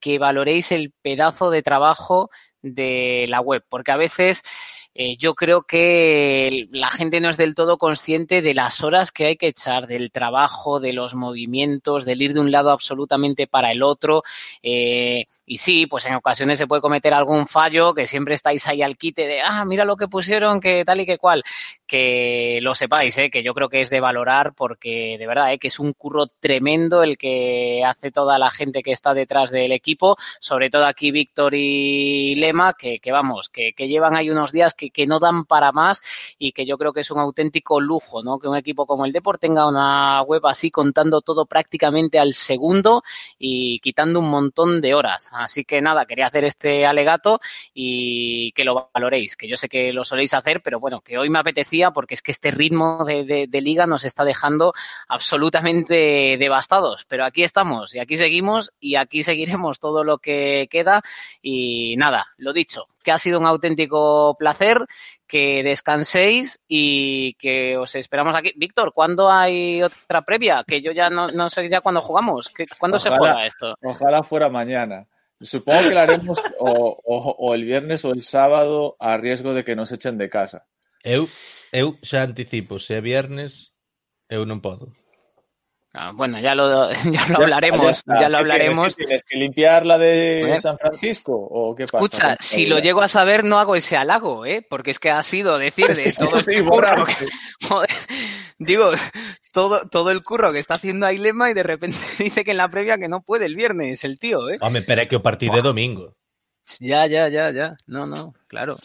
que 0.00 0.18
valoréis 0.20 0.70
el 0.70 0.92
pedazo 1.02 1.50
de 1.50 1.62
trabajo 1.62 2.30
de 2.62 3.26
la 3.28 3.40
web, 3.40 3.64
porque 3.68 3.90
a 3.92 3.96
veces 3.96 4.42
eh, 4.98 5.16
yo 5.18 5.34
creo 5.34 5.62
que 5.62 6.68
la 6.70 6.90
gente 6.90 7.20
no 7.20 7.28
es 7.28 7.36
del 7.36 7.54
todo 7.54 7.76
consciente 7.76 8.40
de 8.40 8.54
las 8.54 8.82
horas 8.82 9.12
que 9.12 9.26
hay 9.26 9.36
que 9.36 9.48
echar, 9.48 9.86
del 9.86 10.10
trabajo, 10.10 10.80
de 10.80 10.94
los 10.94 11.14
movimientos, 11.14 12.06
del 12.06 12.22
ir 12.22 12.32
de 12.32 12.40
un 12.40 12.50
lado 12.50 12.70
absolutamente 12.70 13.46
para 13.46 13.72
el 13.72 13.82
otro. 13.82 14.22
Eh, 14.62 15.26
y 15.46 15.58
sí, 15.58 15.86
pues 15.86 16.04
en 16.06 16.14
ocasiones 16.14 16.58
se 16.58 16.66
puede 16.66 16.82
cometer 16.82 17.14
algún 17.14 17.46
fallo, 17.46 17.94
que 17.94 18.06
siempre 18.06 18.34
estáis 18.34 18.66
ahí 18.66 18.82
al 18.82 18.96
quite 18.96 19.26
de, 19.28 19.40
ah, 19.40 19.64
mira 19.64 19.84
lo 19.84 19.96
que 19.96 20.08
pusieron, 20.08 20.58
que 20.58 20.84
tal 20.84 21.00
y 21.00 21.06
que 21.06 21.18
cual. 21.18 21.44
Que 21.86 22.58
lo 22.62 22.74
sepáis, 22.74 23.16
¿eh? 23.18 23.30
que 23.30 23.44
yo 23.44 23.54
creo 23.54 23.68
que 23.68 23.80
es 23.80 23.88
de 23.88 24.00
valorar 24.00 24.54
porque 24.54 25.16
de 25.18 25.26
verdad, 25.26 25.52
¿eh? 25.52 25.58
que 25.58 25.68
es 25.68 25.78
un 25.78 25.92
curro 25.92 26.26
tremendo 26.26 27.04
el 27.04 27.16
que 27.16 27.82
hace 27.86 28.10
toda 28.10 28.38
la 28.40 28.50
gente 28.50 28.82
que 28.82 28.90
está 28.90 29.14
detrás 29.14 29.52
del 29.52 29.70
equipo, 29.70 30.16
sobre 30.40 30.68
todo 30.68 30.84
aquí 30.84 31.12
Víctor 31.12 31.54
y 31.54 32.34
Lema, 32.34 32.74
que, 32.74 32.98
que 32.98 33.12
vamos, 33.12 33.48
que, 33.48 33.72
que 33.76 33.86
llevan 33.86 34.16
ahí 34.16 34.30
unos 34.30 34.50
días 34.50 34.74
que, 34.74 34.90
que 34.90 35.06
no 35.06 35.20
dan 35.20 35.44
para 35.44 35.70
más 35.70 36.02
y 36.40 36.50
que 36.50 36.66
yo 36.66 36.76
creo 36.76 36.92
que 36.92 37.00
es 37.00 37.10
un 37.12 37.20
auténtico 37.20 37.80
lujo, 37.80 38.24
¿no? 38.24 38.40
Que 38.40 38.48
un 38.48 38.56
equipo 38.56 38.84
como 38.84 39.04
el 39.04 39.12
Deport 39.12 39.40
tenga 39.40 39.68
una 39.68 40.22
web 40.22 40.44
así 40.46 40.72
contando 40.72 41.20
todo 41.20 41.46
prácticamente 41.46 42.18
al 42.18 42.34
segundo 42.34 43.04
y 43.38 43.78
quitando 43.78 44.18
un 44.18 44.28
montón 44.28 44.80
de 44.80 44.94
horas. 44.94 45.30
Así 45.38 45.64
que 45.64 45.80
nada, 45.80 46.06
quería 46.06 46.26
hacer 46.26 46.44
este 46.44 46.86
alegato 46.86 47.40
y 47.74 48.52
que 48.52 48.64
lo 48.64 48.90
valoréis, 48.94 49.36
que 49.36 49.48
yo 49.48 49.56
sé 49.56 49.68
que 49.68 49.92
lo 49.92 50.04
soléis 50.04 50.34
hacer, 50.34 50.62
pero 50.62 50.80
bueno, 50.80 51.00
que 51.00 51.18
hoy 51.18 51.28
me 51.30 51.38
apetecía 51.38 51.90
porque 51.90 52.14
es 52.14 52.22
que 52.22 52.32
este 52.32 52.50
ritmo 52.50 53.04
de, 53.04 53.24
de, 53.24 53.46
de 53.48 53.60
liga 53.60 53.86
nos 53.86 54.04
está 54.04 54.24
dejando 54.24 54.72
absolutamente 55.08 56.36
devastados. 56.38 57.04
Pero 57.08 57.24
aquí 57.24 57.42
estamos 57.42 57.94
y 57.94 57.98
aquí 57.98 58.16
seguimos 58.16 58.72
y 58.80 58.96
aquí 58.96 59.22
seguiremos 59.22 59.78
todo 59.78 60.04
lo 60.04 60.18
que 60.18 60.66
queda. 60.70 61.02
Y 61.42 61.96
nada, 61.96 62.26
lo 62.36 62.52
dicho, 62.52 62.86
que 63.02 63.12
ha 63.12 63.18
sido 63.18 63.38
un 63.38 63.46
auténtico 63.46 64.36
placer, 64.38 64.78
que 65.26 65.62
descanséis 65.62 66.60
y 66.68 67.34
que 67.34 67.76
os 67.76 67.94
esperamos 67.96 68.34
aquí. 68.34 68.52
Víctor, 68.56 68.92
¿cuándo 68.94 69.30
hay 69.30 69.82
otra 69.82 70.22
previa? 70.22 70.64
Que 70.66 70.80
yo 70.82 70.92
ya 70.92 71.10
no, 71.10 71.28
no 71.28 71.50
sé 71.50 71.68
ya 71.68 71.80
cuándo 71.80 72.00
jugamos. 72.00 72.48
¿Qué- 72.48 72.66
¿Cuándo 72.78 72.98
se 72.98 73.10
juega 73.18 73.44
esto? 73.46 73.74
Ojalá 73.82 74.22
fuera 74.22 74.48
mañana. 74.48 75.06
Supongo 75.40 75.88
que 75.88 75.94
lo 75.94 76.00
haremos 76.00 76.38
o, 76.58 76.96
o, 77.04 77.16
o 77.38 77.54
el 77.54 77.64
viernes 77.64 78.04
o 78.04 78.12
el 78.12 78.22
sábado 78.22 78.96
a 78.98 79.16
riesgo 79.16 79.52
de 79.52 79.64
que 79.64 79.76
nos 79.76 79.92
echen 79.92 80.16
de 80.16 80.28
casa. 80.28 80.66
Eu, 81.04 81.28
eu 81.72 81.94
xa 82.02 82.24
anticipo, 82.24 82.80
se 82.80 82.94
é 82.94 83.00
viernes, 83.00 83.70
eu 84.28 84.48
non 84.48 84.64
podo. 84.64 84.96
Ah, 85.98 86.12
bueno, 86.14 86.38
ya 86.38 86.54
lo, 86.54 86.90
ya 87.10 87.26
lo 87.28 87.36
hablaremos, 87.42 88.02
ya 88.06 88.28
lo 88.28 88.36
¿Qué 88.36 88.42
hablaremos. 88.42 88.94
¿Tienes, 88.94 88.96
¿Qué 88.96 89.04
tienes 89.04 89.24
que 89.24 89.38
limpiar 89.38 89.86
la 89.86 89.96
de. 89.96 90.58
San 90.60 90.76
Francisco 90.76 91.32
o 91.34 91.74
qué 91.74 91.86
pasa? 91.86 92.04
Escucha, 92.04 92.36
si 92.38 92.66
lo 92.66 92.78
llego 92.80 93.00
a 93.00 93.08
saber, 93.08 93.44
no 93.44 93.58
hago 93.58 93.76
ese 93.76 93.96
halago, 93.96 94.44
¿eh? 94.44 94.64
Porque 94.68 94.90
es 94.90 94.98
que 94.98 95.10
ha 95.10 95.22
sido 95.22 95.56
decir 95.58 95.90
Es 95.90 95.96
de 95.96 96.12
todo 96.26 96.42
sí, 96.42 96.50
este 96.50 96.64
curro 96.64 97.04
que- 97.04 97.28
joder, 97.66 97.90
digo, 98.58 98.90
todo, 99.54 99.88
todo 99.88 100.10
el 100.10 100.22
curro 100.22 100.52
que 100.52 100.58
está 100.58 100.74
haciendo 100.74 101.06
Ailema 101.06 101.50
y 101.50 101.54
de 101.54 101.62
repente 101.62 101.96
dice 102.18 102.44
que 102.44 102.50
en 102.50 102.58
la 102.58 102.68
previa 102.68 102.98
que 102.98 103.08
no 103.08 103.22
puede 103.22 103.46
el 103.46 103.56
viernes, 103.56 104.04
el 104.04 104.18
tío, 104.18 104.50
¿eh? 104.50 104.58
Home, 104.60 104.82
pero 104.82 105.08
que 105.08 105.16
o 105.16 105.22
partido 105.22 105.56
é 105.56 105.62
domingo. 105.62 106.12
Ya, 106.78 107.06
ya, 107.06 107.28
ya, 107.32 107.50
ya. 107.52 107.76
No, 107.86 108.04
no, 108.04 108.34
claro. 108.48 108.76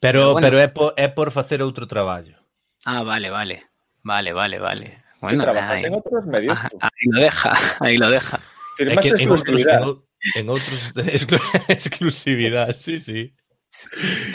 Pero, 0.00 0.32
Pero 0.32 0.32
bueno. 0.32 0.46
pero 0.48 0.58
é, 0.64 0.68
por, 0.68 0.94
é 0.96 1.08
por 1.12 1.28
facer 1.30 1.60
outro 1.60 1.84
traballo. 1.86 2.40
Ah, 2.86 3.02
vale, 3.04 3.28
vale. 3.28 3.68
Vale, 4.02 4.32
vale, 4.32 4.58
vale. 4.58 5.03
¿Qué 5.30 5.36
Bueno, 5.36 5.44
trabajas 5.44 5.78
ahí, 5.80 5.84
en 5.86 5.94
otros 5.98 6.26
medios 6.26 6.60
tú? 6.70 6.78
ahí 6.80 7.04
lo 7.10 7.20
deja, 7.20 7.52
ahí 7.80 7.96
lo 7.96 8.10
deja. 8.10 8.40
Que 8.76 8.82
exclusividad. 8.92 9.82
en, 9.82 9.88
ou- 9.88 10.02
en 10.34 10.48
outros 10.50 10.92
exclu- 10.96 11.64
exclusividade, 11.68 12.74
sí, 12.74 13.00
sí. 13.00 13.32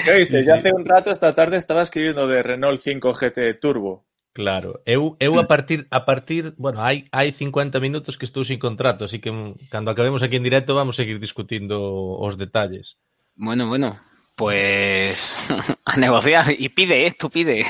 ¿Qué 0.05 0.13
viste? 0.17 0.41
Sí, 0.41 0.47
Ya 0.47 0.55
sí. 0.55 0.59
hace 0.59 0.73
un 0.73 0.85
rato, 0.85 1.11
esta 1.11 1.33
tarde, 1.33 1.57
estaba 1.57 1.81
escribiendo 1.81 2.27
de 2.27 2.43
Renault 2.43 2.79
5 2.79 3.13
GT 3.13 3.53
Turbo. 3.59 4.05
Claro, 4.33 4.79
eu, 4.85 5.15
eu 5.19 5.39
a 5.39 5.47
partir 5.47 5.87
a 5.91 6.05
partir, 6.05 6.53
bueno, 6.55 6.79
hai 6.85 7.09
hai 7.11 7.33
50 7.33 7.79
minutos 7.81 8.15
que 8.15 8.23
estou 8.29 8.45
sin 8.45 8.59
contrato, 8.61 9.03
así 9.09 9.19
que 9.19 9.31
cando 9.73 9.89
acabemos 9.91 10.21
aquí 10.23 10.37
en 10.37 10.43
directo 10.45 10.75
vamos 10.77 10.95
seguir 10.95 11.19
discutindo 11.19 11.81
os 12.15 12.37
detalles. 12.37 12.95
Bueno, 13.35 13.67
bueno. 13.67 13.99
Pues 14.37 15.43
a 15.85 15.97
negociar 15.97 16.53
y 16.55 16.69
pide, 16.69 17.07
¿eh? 17.07 17.15
Tú 17.17 17.27
pide. 17.29 17.65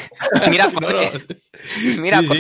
Mira, 0.52 0.70
No, 0.70 0.78
Coné. 0.86 1.10
no. 1.10 2.02
Mira, 2.04 2.20
Sí, 2.20 2.28
sí. 2.28 2.34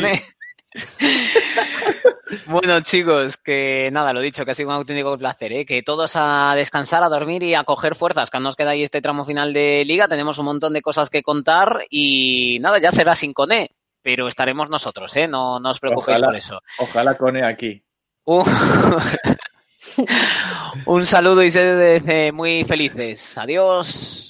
Bueno, 2.46 2.82
chicos, 2.82 3.38
que 3.38 3.90
nada, 3.92 4.14
lo 4.14 4.22
dicho, 4.22 4.46
que 4.46 4.52
ha 4.52 4.56
sido 4.56 4.70
un 4.70 4.76
auténtico 4.76 5.18
placer, 5.18 5.52
¿eh? 5.52 5.66
que 5.66 5.82
todos 5.82 6.12
a 6.16 6.54
descansar, 6.56 7.04
a 7.04 7.10
dormir 7.10 7.42
y 7.42 7.56
a 7.56 7.64
coger 7.64 7.96
fuerzas, 7.96 8.30
que 8.30 8.40
nos 8.40 8.56
queda 8.56 8.72
ahí 8.72 8.84
este 8.84 9.02
tramo 9.02 9.26
final 9.26 9.52
de 9.52 9.84
liga, 9.86 10.08
tenemos 10.08 10.38
un 10.38 10.46
montón 10.46 10.74
de 10.74 10.82
cosas 10.82 11.10
que 11.10 11.24
contar 11.24 11.86
y 11.90 12.60
nada, 12.62 12.80
ya 12.80 12.92
será 12.92 13.16
sin 13.16 13.34
Coné, 13.34 13.72
pero 14.04 14.28
estaremos 14.28 14.70
nosotros, 14.70 15.16
¿eh? 15.18 15.28
no, 15.28 15.60
no 15.60 15.72
os 15.72 15.80
preocupéis 15.80 16.18
Ojalá. 16.18 16.28
por 16.28 16.36
eso. 16.36 16.60
Ojalá 16.78 17.16
Cone 17.16 17.44
aquí. 17.44 17.84
Un, 18.26 18.46
un 20.86 21.06
saludo 21.06 21.44
y 21.44 21.50
sed 21.50 22.32
muy 22.32 22.64
felices. 22.64 23.38
Adiós. 23.40 24.29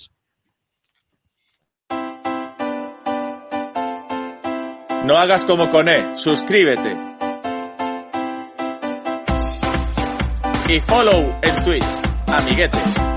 No 5.06 5.18
hagas 5.18 5.46
como 5.46 5.70
Cone, 5.70 6.16
suscríbete. 6.18 6.98
Y 10.68 10.80
follow 10.82 11.36
en 11.42 11.64
Twitch, 11.64 12.02
amiguete. 12.28 13.09